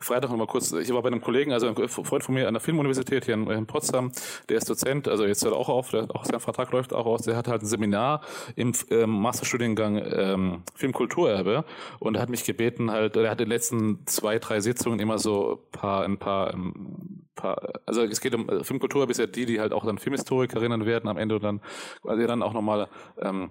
Freitag 0.00 0.30
noch 0.30 0.38
mal 0.38 0.46
kurz, 0.46 0.72
ich 0.72 0.92
war 0.94 1.02
bei 1.02 1.08
einem 1.08 1.20
Kollegen, 1.20 1.52
also 1.52 1.66
ein 1.68 1.88
Freund 1.88 2.24
von 2.24 2.34
mir 2.34 2.48
an 2.48 2.54
der 2.54 2.60
Filmuniversität 2.60 3.26
hier 3.26 3.34
in, 3.34 3.50
in 3.50 3.66
Potsdam, 3.66 4.10
der 4.48 4.56
ist 4.56 4.70
Dozent, 4.70 5.08
also 5.08 5.26
jetzt 5.26 5.44
hört 5.44 5.54
er 5.54 5.58
auch 5.58 5.68
auf, 5.68 5.90
der, 5.90 6.04
auch 6.14 6.24
sein 6.24 6.40
Vertrag 6.40 6.72
läuft 6.72 6.94
auch 6.94 7.04
aus, 7.04 7.22
der 7.22 7.36
hat 7.36 7.48
halt 7.48 7.62
ein 7.62 7.66
Seminar 7.66 8.22
im 8.56 8.72
ähm, 8.90 9.10
Masterstudiengang 9.10 10.02
ähm, 10.02 10.62
Filmkulturerbe 10.74 11.64
und 11.98 12.18
hat 12.18 12.30
mich 12.30 12.44
gebeten 12.44 12.90
halt, 12.90 13.16
er 13.16 13.30
hat 13.30 13.40
in 13.40 13.46
den 13.46 13.50
letzten 13.50 14.06
zwei, 14.06 14.38
drei 14.38 14.60
Sitzungen 14.60 15.00
immer 15.00 15.18
so 15.18 15.66
paar, 15.70 16.04
ein 16.04 16.16
paar, 16.18 16.54
ein 16.54 17.28
paar 17.34 17.72
also 17.84 18.02
es 18.02 18.22
geht 18.22 18.34
um 18.34 18.48
äh, 18.48 18.64
Filmkultur, 18.64 19.06
bisher 19.06 19.26
die, 19.26 19.44
die 19.44 19.60
halt 19.60 19.74
auch 19.74 19.84
dann 19.84 19.98
Filmhistorikerinnen 19.98 20.86
werden 20.86 21.08
am 21.08 21.18
Ende 21.18 21.34
und 21.34 21.44
dann, 21.44 21.60
also 22.04 22.26
dann 22.26 22.42
auch 22.42 22.54
nochmal 22.54 22.88
ähm, 23.20 23.50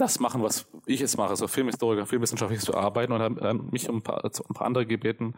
das 0.00 0.18
machen, 0.18 0.42
was 0.42 0.66
ich 0.86 1.00
jetzt 1.00 1.18
mache, 1.18 1.36
so 1.36 1.46
Filmhistoriker, 1.46 2.06
filmwissenschaftlich 2.06 2.60
zu 2.60 2.74
arbeiten 2.74 3.12
und 3.12 3.20
haben 3.20 3.68
mich 3.70 3.88
um 3.88 3.96
ein 3.96 4.02
paar, 4.02 4.24
ein 4.24 4.54
paar 4.54 4.66
andere 4.66 4.86
gebeten, 4.86 5.34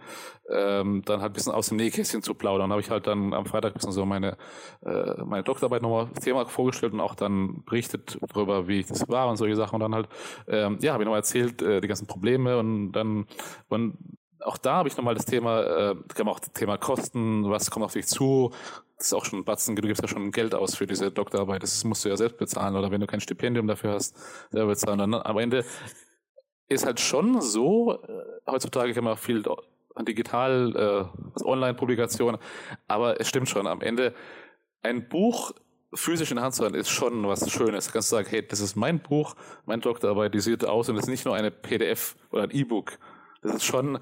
ähm, 0.48 1.02
dann 1.04 1.20
halt 1.20 1.32
ein 1.32 1.34
bisschen 1.34 1.52
aus 1.52 1.68
dem 1.68 1.78
Nähkästchen 1.78 2.22
zu 2.22 2.34
plaudern. 2.34 2.70
Habe 2.70 2.80
ich 2.80 2.90
halt 2.90 3.06
dann 3.06 3.34
am 3.34 3.44
Freitag 3.44 3.72
ein 3.72 3.74
bisschen 3.74 3.92
so 3.92 4.06
meine, 4.06 4.36
äh, 4.84 5.22
meine 5.24 5.42
Doktorarbeit 5.42 5.82
nochmal 5.82 6.08
Thema 6.22 6.46
vorgestellt 6.46 6.92
und 6.92 7.00
auch 7.00 7.16
dann 7.16 7.64
berichtet 7.64 8.18
darüber, 8.20 8.68
wie 8.68 8.80
ich 8.80 8.86
das 8.86 9.08
war 9.08 9.28
und 9.28 9.36
solche 9.36 9.56
Sachen. 9.56 9.74
Und 9.76 9.80
dann 9.80 9.94
halt, 9.94 10.08
ähm, 10.46 10.78
ja, 10.80 10.92
habe 10.92 11.02
ich 11.02 11.06
nochmal 11.06 11.20
erzählt, 11.20 11.60
äh, 11.60 11.80
die 11.80 11.88
ganzen 11.88 12.06
Probleme 12.06 12.58
und 12.58 12.92
dann, 12.92 13.26
und 13.68 13.98
auch 14.44 14.56
da 14.56 14.74
habe 14.74 14.88
ich 14.88 14.96
nochmal 14.96 15.14
das 15.14 15.24
Thema, 15.24 15.62
äh, 15.90 16.22
auch 16.24 16.40
das 16.40 16.52
Thema 16.52 16.78
Kosten, 16.78 17.48
was 17.50 17.70
kommt 17.70 17.84
auf 17.84 17.92
dich 17.92 18.06
zu, 18.06 18.50
das 18.96 19.06
ist 19.06 19.14
auch 19.14 19.24
schon 19.24 19.40
ein 19.40 19.44
Batzen, 19.44 19.74
du 19.74 19.82
gibst 19.82 20.02
ja 20.02 20.08
schon 20.08 20.30
Geld 20.30 20.54
aus 20.54 20.74
für 20.76 20.86
diese 20.86 21.10
Doktorarbeit, 21.10 21.62
das 21.62 21.82
musst 21.84 22.04
du 22.04 22.08
ja 22.08 22.16
selbst 22.16 22.38
bezahlen 22.38 22.76
oder 22.76 22.90
wenn 22.90 23.00
du 23.00 23.06
kein 23.06 23.20
Stipendium 23.20 23.66
dafür 23.66 23.94
hast, 23.94 24.16
selber 24.50 24.68
bezahlen. 24.68 25.00
Und 25.00 25.14
am 25.14 25.38
Ende 25.38 25.64
ist 26.68 26.86
halt 26.86 27.00
schon 27.00 27.40
so, 27.40 28.00
äh, 28.02 28.50
heutzutage 28.50 28.94
kann 28.94 29.04
man 29.04 29.14
auch 29.14 29.18
viel 29.18 29.42
digital, 30.00 31.10
äh, 31.36 31.44
Online-Publikationen, 31.44 32.40
aber 32.88 33.20
es 33.20 33.28
stimmt 33.28 33.48
schon, 33.48 33.66
am 33.66 33.80
Ende 33.80 34.14
ein 34.82 35.08
Buch 35.08 35.52
physisch 35.94 36.30
in 36.30 36.36
der 36.36 36.44
Hand 36.44 36.54
zu 36.54 36.64
haben, 36.64 36.74
ist 36.74 36.88
schon 36.88 37.26
was 37.26 37.50
Schönes. 37.50 37.86
Du 37.86 37.92
kannst 37.92 38.08
sagen, 38.08 38.26
hey, 38.30 38.46
das 38.46 38.60
ist 38.60 38.76
mein 38.76 39.00
Buch, 39.00 39.34
meine 39.66 39.82
Doktorarbeit, 39.82 40.32
die 40.32 40.40
sieht 40.40 40.64
aus 40.64 40.88
und 40.88 40.96
es 40.96 41.02
ist 41.02 41.10
nicht 41.10 41.24
nur 41.24 41.34
eine 41.34 41.50
PDF 41.50 42.16
oder 42.30 42.44
ein 42.44 42.50
E-Book. 42.50 42.98
Das 43.42 43.56
ist 43.56 43.64
schon 43.64 43.98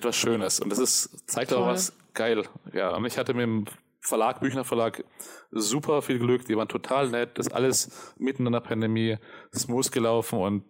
etwas 0.00 0.16
Schönes 0.16 0.60
und 0.60 0.70
das 0.70 0.78
ist, 0.78 1.28
zeigt 1.28 1.52
auch 1.52 1.66
was 1.66 1.92
geil. 2.14 2.44
Ja, 2.72 2.96
und 2.96 3.04
ich 3.06 3.18
hatte 3.18 3.34
mit 3.34 3.42
dem 3.42 3.64
Verlag, 4.00 4.40
Büchner 4.40 4.64
Verlag, 4.64 5.04
super 5.50 6.02
viel 6.02 6.18
Glück, 6.18 6.44
die 6.46 6.56
waren 6.56 6.68
total 6.68 7.08
nett, 7.10 7.38
das 7.38 7.48
alles 7.48 8.14
mitten 8.18 8.46
in 8.46 8.52
der 8.52 8.60
Pandemie 8.60 9.18
smooth 9.54 9.92
gelaufen 9.92 10.38
und 10.38 10.64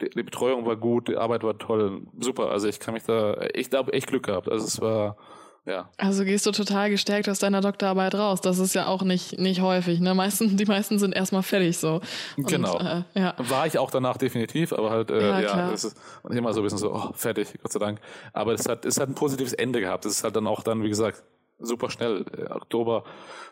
die 0.00 0.22
Betreuung 0.22 0.66
war 0.66 0.76
gut, 0.76 1.08
die 1.08 1.16
Arbeit 1.16 1.42
war 1.42 1.58
toll, 1.58 2.06
super. 2.18 2.50
Also 2.50 2.68
ich 2.68 2.80
kann 2.80 2.94
mich 2.94 3.04
da, 3.04 3.40
ich 3.54 3.70
habe 3.72 3.92
echt 3.92 4.06
Glück 4.06 4.24
gehabt. 4.24 4.48
Also 4.48 4.66
es 4.66 4.80
war, 4.80 5.16
ja. 5.66 5.90
Also 5.98 6.24
gehst 6.24 6.46
du 6.46 6.52
total 6.52 6.90
gestärkt 6.90 7.28
aus 7.28 7.38
deiner 7.38 7.60
Doktorarbeit 7.60 8.14
raus. 8.14 8.40
Das 8.40 8.58
ist 8.58 8.74
ja 8.74 8.86
auch 8.86 9.02
nicht, 9.02 9.38
nicht 9.38 9.60
häufig. 9.60 10.00
Ne? 10.00 10.14
Meisten, 10.14 10.56
die 10.56 10.64
meisten 10.64 10.98
sind 10.98 11.14
erstmal 11.14 11.42
fertig 11.42 11.78
so. 11.78 12.00
Und, 12.36 12.46
genau. 12.46 12.78
Äh, 12.78 13.02
ja. 13.14 13.34
War 13.36 13.66
ich 13.66 13.78
auch 13.78 13.90
danach 13.90 14.16
definitiv, 14.16 14.72
aber 14.72 14.90
halt, 14.90 15.10
äh, 15.10 15.20
ja, 15.20 15.40
ja 15.40 15.70
das 15.70 15.84
ist 15.84 15.96
immer 16.24 16.52
so 16.54 16.60
ein 16.60 16.64
bisschen 16.64 16.78
so, 16.78 16.94
oh, 16.94 17.12
fertig, 17.14 17.52
Gott 17.62 17.72
sei 17.72 17.78
Dank. 17.78 18.00
Aber 18.32 18.54
es 18.54 18.68
hat, 18.68 18.84
es 18.86 18.98
hat 18.98 19.08
ein 19.08 19.14
positives 19.14 19.52
Ende 19.52 19.80
gehabt. 19.80 20.06
Es 20.06 20.12
ist 20.12 20.24
halt 20.24 20.34
dann 20.34 20.46
auch 20.46 20.62
dann, 20.62 20.82
wie 20.82 20.88
gesagt, 20.88 21.22
super 21.58 21.90
schnell. 21.90 22.24
Äh, 22.36 22.50
Oktober 22.50 23.04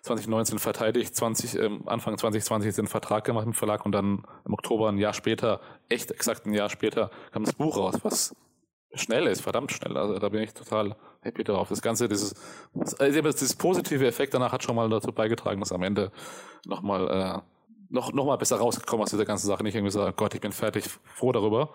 2019 0.02 0.58
verteidigt, 0.58 1.14
20, 1.14 1.58
ähm, 1.58 1.82
Anfang 1.86 2.16
2020 2.16 2.74
den 2.74 2.86
Vertrag 2.86 3.24
gemacht 3.24 3.46
im 3.46 3.52
Verlag 3.52 3.84
und 3.84 3.92
dann 3.92 4.24
im 4.44 4.54
Oktober 4.54 4.88
ein 4.88 4.98
Jahr 4.98 5.12
später, 5.12 5.60
echt 5.88 6.10
exakt 6.10 6.46
ein 6.46 6.54
Jahr 6.54 6.70
später, 6.70 7.10
kam 7.32 7.44
das 7.44 7.54
Buch 7.54 7.76
raus, 7.76 7.96
was 8.02 8.34
schnell 8.94 9.26
ist, 9.26 9.40
verdammt 9.40 9.72
schnell. 9.72 9.96
Also 9.96 10.18
da 10.18 10.28
bin 10.28 10.42
ich 10.42 10.54
total 10.54 10.96
happy 11.20 11.44
drauf. 11.44 11.68
Das 11.68 11.82
Ganze, 11.82 12.08
dieses, 12.08 12.34
also 12.98 13.20
dieses 13.20 13.54
positive 13.54 14.06
Effekt 14.06 14.34
danach 14.34 14.52
hat 14.52 14.62
schon 14.62 14.76
mal 14.76 14.88
dazu 14.88 15.12
beigetragen, 15.12 15.60
dass 15.60 15.72
am 15.72 15.82
Ende 15.82 16.10
nochmal 16.64 17.08
äh, 17.08 17.38
noch, 17.90 18.12
noch 18.12 18.24
mal 18.24 18.36
besser 18.36 18.56
rausgekommen 18.56 19.04
aus 19.04 19.10
dieser 19.10 19.24
ganzen 19.24 19.46
Sache. 19.46 19.62
Nicht 19.62 19.74
irgendwie 19.74 19.92
so, 19.92 20.04
oh 20.04 20.12
Gott, 20.12 20.34
ich 20.34 20.40
bin 20.40 20.52
fertig, 20.52 20.84
froh 21.04 21.32
darüber. 21.32 21.70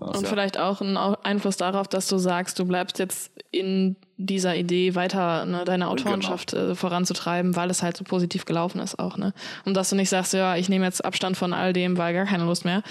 Und 0.00 0.22
ja. 0.22 0.28
vielleicht 0.28 0.58
auch 0.58 0.80
ein 0.80 0.96
Einfluss 0.96 1.56
darauf, 1.56 1.86
dass 1.86 2.08
du 2.08 2.18
sagst, 2.18 2.58
du 2.58 2.64
bleibst 2.64 2.98
jetzt 2.98 3.30
in 3.52 3.96
dieser 4.16 4.56
Idee 4.56 4.96
weiter 4.96 5.44
ne, 5.44 5.64
deine 5.64 5.88
Autorenschaft 5.88 6.50
genau. 6.50 6.72
äh, 6.72 6.74
voranzutreiben, 6.74 7.54
weil 7.54 7.70
es 7.70 7.82
halt 7.82 7.96
so 7.96 8.02
positiv 8.02 8.44
gelaufen 8.44 8.80
ist 8.80 8.98
auch. 8.98 9.16
Ne? 9.16 9.32
Und 9.64 9.74
dass 9.74 9.90
du 9.90 9.96
nicht 9.96 10.08
sagst, 10.08 10.32
ja, 10.32 10.56
ich 10.56 10.68
nehme 10.68 10.84
jetzt 10.84 11.04
Abstand 11.04 11.36
von 11.36 11.52
all 11.52 11.72
dem, 11.72 11.96
weil 11.96 12.12
gar 12.12 12.26
keine 12.26 12.44
Lust 12.44 12.64
mehr. 12.64 12.82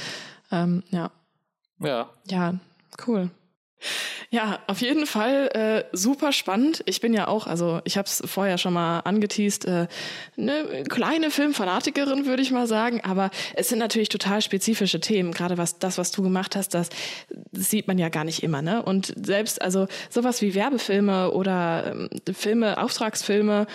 Ähm, 0.50 0.84
ja. 0.92 1.12
Ja. 1.80 2.10
Ja, 2.30 2.54
cool. 3.06 3.30
Ja, 4.30 4.60
auf 4.68 4.82
jeden 4.82 5.06
Fall 5.06 5.50
äh, 5.54 5.84
super 5.96 6.32
spannend. 6.32 6.84
Ich 6.86 7.02
bin 7.02 7.14
ja 7.14 7.28
auch, 7.28 7.48
also 7.48 7.82
ich 7.84 7.98
habe 7.98 8.08
es 8.08 8.24
vorher 8.26 8.58
schon 8.58 8.74
mal 8.74 9.00
angeteased, 9.00 9.66
äh, 9.66 9.88
eine 10.38 10.84
kleine 10.90 11.32
Filmfanatikerin, 11.32 12.26
würde 12.26 12.42
ich 12.42 12.52
mal 12.52 12.68
sagen. 12.68 13.02
Aber 13.04 13.30
es 13.56 13.70
sind 13.70 13.80
natürlich 13.80 14.10
total 14.10 14.42
spezifische 14.42 15.00
Themen. 15.00 15.32
Gerade 15.32 15.58
was 15.58 15.80
das, 15.80 15.98
was 15.98 16.12
du 16.12 16.24
gemacht 16.24 16.56
hast, 16.56 16.74
das, 16.74 16.90
sieht 17.52 17.88
man 17.88 17.98
ja 17.98 18.10
gar 18.10 18.24
nicht 18.24 18.44
immer. 18.44 18.62
Ne? 18.62 18.82
Und 18.82 19.14
selbst 19.24 19.62
also 19.62 19.88
sowas 20.10 20.42
wie 20.42 20.56
Werbefilme 20.56 21.32
oder 21.32 21.88
ähm, 21.88 22.10
Filme, 22.34 22.82
Auftragsfilme, 22.82 23.68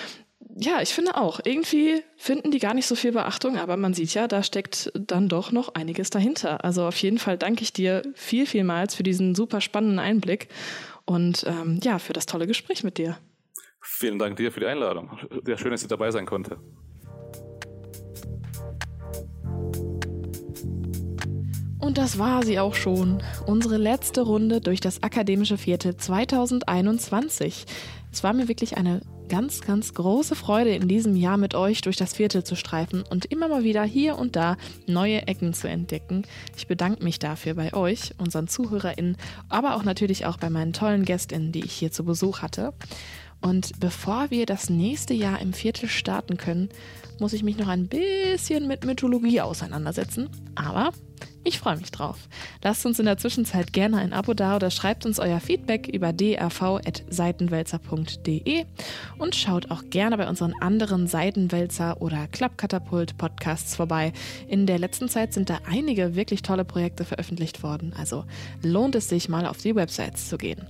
ja, 0.60 0.82
ich 0.82 0.92
finde 0.92 1.16
auch. 1.16 1.40
Irgendwie 1.44 2.02
finden 2.16 2.50
die 2.50 2.58
gar 2.58 2.74
nicht 2.74 2.86
so 2.86 2.96
viel 2.96 3.12
Beachtung, 3.12 3.58
aber 3.58 3.76
man 3.76 3.94
sieht 3.94 4.14
ja, 4.14 4.26
da 4.26 4.42
steckt 4.42 4.90
dann 4.94 5.28
doch 5.28 5.52
noch 5.52 5.74
einiges 5.74 6.10
dahinter. 6.10 6.64
Also 6.64 6.84
auf 6.84 6.96
jeden 6.96 7.18
Fall 7.18 7.38
danke 7.38 7.62
ich 7.62 7.72
dir 7.72 8.02
viel, 8.14 8.44
vielmals 8.44 8.96
für 8.96 9.04
diesen 9.04 9.36
super 9.36 9.60
spannenden 9.60 10.00
Einblick 10.00 10.48
und 11.04 11.44
ähm, 11.46 11.78
ja, 11.82 12.00
für 12.00 12.12
das 12.12 12.26
tolle 12.26 12.48
Gespräch 12.48 12.82
mit 12.82 12.98
dir. 12.98 13.18
Vielen 13.80 14.18
Dank 14.18 14.36
dir 14.36 14.50
für 14.50 14.60
die 14.60 14.66
Einladung. 14.66 15.16
Sehr 15.44 15.58
schön, 15.58 15.70
dass 15.70 15.82
ich 15.82 15.88
dabei 15.88 16.10
sein 16.10 16.26
konnte. 16.26 16.58
Und 21.78 21.98
das 21.98 22.18
war 22.18 22.42
sie 22.42 22.58
auch 22.58 22.74
schon. 22.74 23.22
Unsere 23.46 23.76
letzte 23.76 24.22
Runde 24.22 24.60
durch 24.60 24.80
das 24.80 25.04
akademische 25.04 25.56
Vierte 25.56 25.96
2021. 25.96 27.64
Es 28.12 28.24
war 28.24 28.32
mir 28.32 28.48
wirklich 28.48 28.76
eine 28.76 29.00
ganz, 29.28 29.60
ganz 29.60 29.94
große 29.94 30.34
Freude, 30.34 30.74
in 30.74 30.88
diesem 30.88 31.14
Jahr 31.14 31.36
mit 31.36 31.54
euch 31.54 31.82
durch 31.82 31.96
das 31.96 32.14
Viertel 32.14 32.44
zu 32.44 32.56
streifen 32.56 33.04
und 33.08 33.26
immer 33.26 33.48
mal 33.48 33.64
wieder 33.64 33.84
hier 33.84 34.18
und 34.18 34.36
da 34.36 34.56
neue 34.86 35.26
Ecken 35.26 35.54
zu 35.54 35.68
entdecken. 35.68 36.22
Ich 36.56 36.66
bedanke 36.66 37.04
mich 37.04 37.18
dafür 37.18 37.54
bei 37.54 37.74
euch, 37.74 38.14
unseren 38.18 38.48
ZuhörerInnen, 38.48 39.16
aber 39.48 39.76
auch 39.76 39.84
natürlich 39.84 40.26
auch 40.26 40.38
bei 40.38 40.50
meinen 40.50 40.72
tollen 40.72 41.04
GästInnen, 41.04 41.52
die 41.52 41.64
ich 41.64 41.72
hier 41.72 41.92
zu 41.92 42.04
Besuch 42.04 42.40
hatte. 42.40 42.72
Und 43.40 43.78
bevor 43.78 44.30
wir 44.30 44.46
das 44.46 44.68
nächste 44.68 45.14
Jahr 45.14 45.40
im 45.40 45.52
Viertel 45.52 45.88
starten 45.88 46.36
können, 46.36 46.70
muss 47.20 47.32
ich 47.32 47.42
mich 47.42 47.56
noch 47.56 47.68
ein 47.68 47.88
bisschen 47.88 48.66
mit 48.66 48.84
Mythologie 48.84 49.40
auseinandersetzen. 49.40 50.28
Aber 50.54 50.90
ich 51.44 51.58
freue 51.58 51.76
mich 51.76 51.90
drauf. 51.90 52.28
Lasst 52.62 52.84
uns 52.84 52.98
in 52.98 53.06
der 53.06 53.16
Zwischenzeit 53.16 53.72
gerne 53.72 53.96
ein 53.98 54.12
Abo 54.12 54.34
da 54.34 54.56
oder 54.56 54.70
schreibt 54.70 55.06
uns 55.06 55.18
euer 55.18 55.40
Feedback 55.40 55.88
über 55.88 56.12
drv.seitenwälzer.de 56.12 58.64
und 59.18 59.34
schaut 59.34 59.70
auch 59.70 59.84
gerne 59.88 60.18
bei 60.18 60.28
unseren 60.28 60.52
anderen 60.60 61.06
Seitenwälzer 61.06 62.02
oder 62.02 62.26
Klappkatapult 62.28 63.16
Podcasts 63.16 63.76
vorbei. 63.76 64.12
In 64.48 64.66
der 64.66 64.78
letzten 64.78 65.08
Zeit 65.08 65.32
sind 65.32 65.48
da 65.48 65.60
einige 65.66 66.14
wirklich 66.14 66.42
tolle 66.42 66.64
Projekte 66.64 67.04
veröffentlicht 67.04 67.62
worden, 67.62 67.92
also 67.96 68.24
lohnt 68.62 68.94
es 68.94 69.08
sich 69.08 69.28
mal 69.28 69.46
auf 69.46 69.58
die 69.58 69.74
Websites 69.74 70.28
zu 70.28 70.38
gehen. 70.38 70.66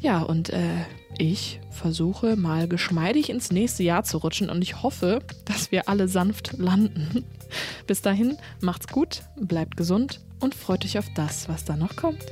Ja, 0.00 0.22
und 0.22 0.50
äh, 0.50 0.84
ich 1.18 1.60
versuche 1.70 2.36
mal 2.36 2.68
geschmeidig 2.68 3.28
ins 3.28 3.50
nächste 3.50 3.82
Jahr 3.82 4.02
zu 4.02 4.18
rutschen 4.18 4.48
und 4.48 4.62
ich 4.62 4.82
hoffe, 4.82 5.20
dass 5.44 5.72
wir 5.72 5.88
alle 5.88 6.08
sanft 6.08 6.54
landen. 6.56 7.24
Bis 7.86 8.02
dahin, 8.02 8.38
macht's 8.60 8.88
gut, 8.88 9.22
bleibt 9.36 9.76
gesund 9.76 10.20
und 10.40 10.54
freut 10.54 10.84
euch 10.84 10.98
auf 10.98 11.06
das, 11.14 11.48
was 11.48 11.64
da 11.64 11.76
noch 11.76 11.96
kommt. 11.96 12.24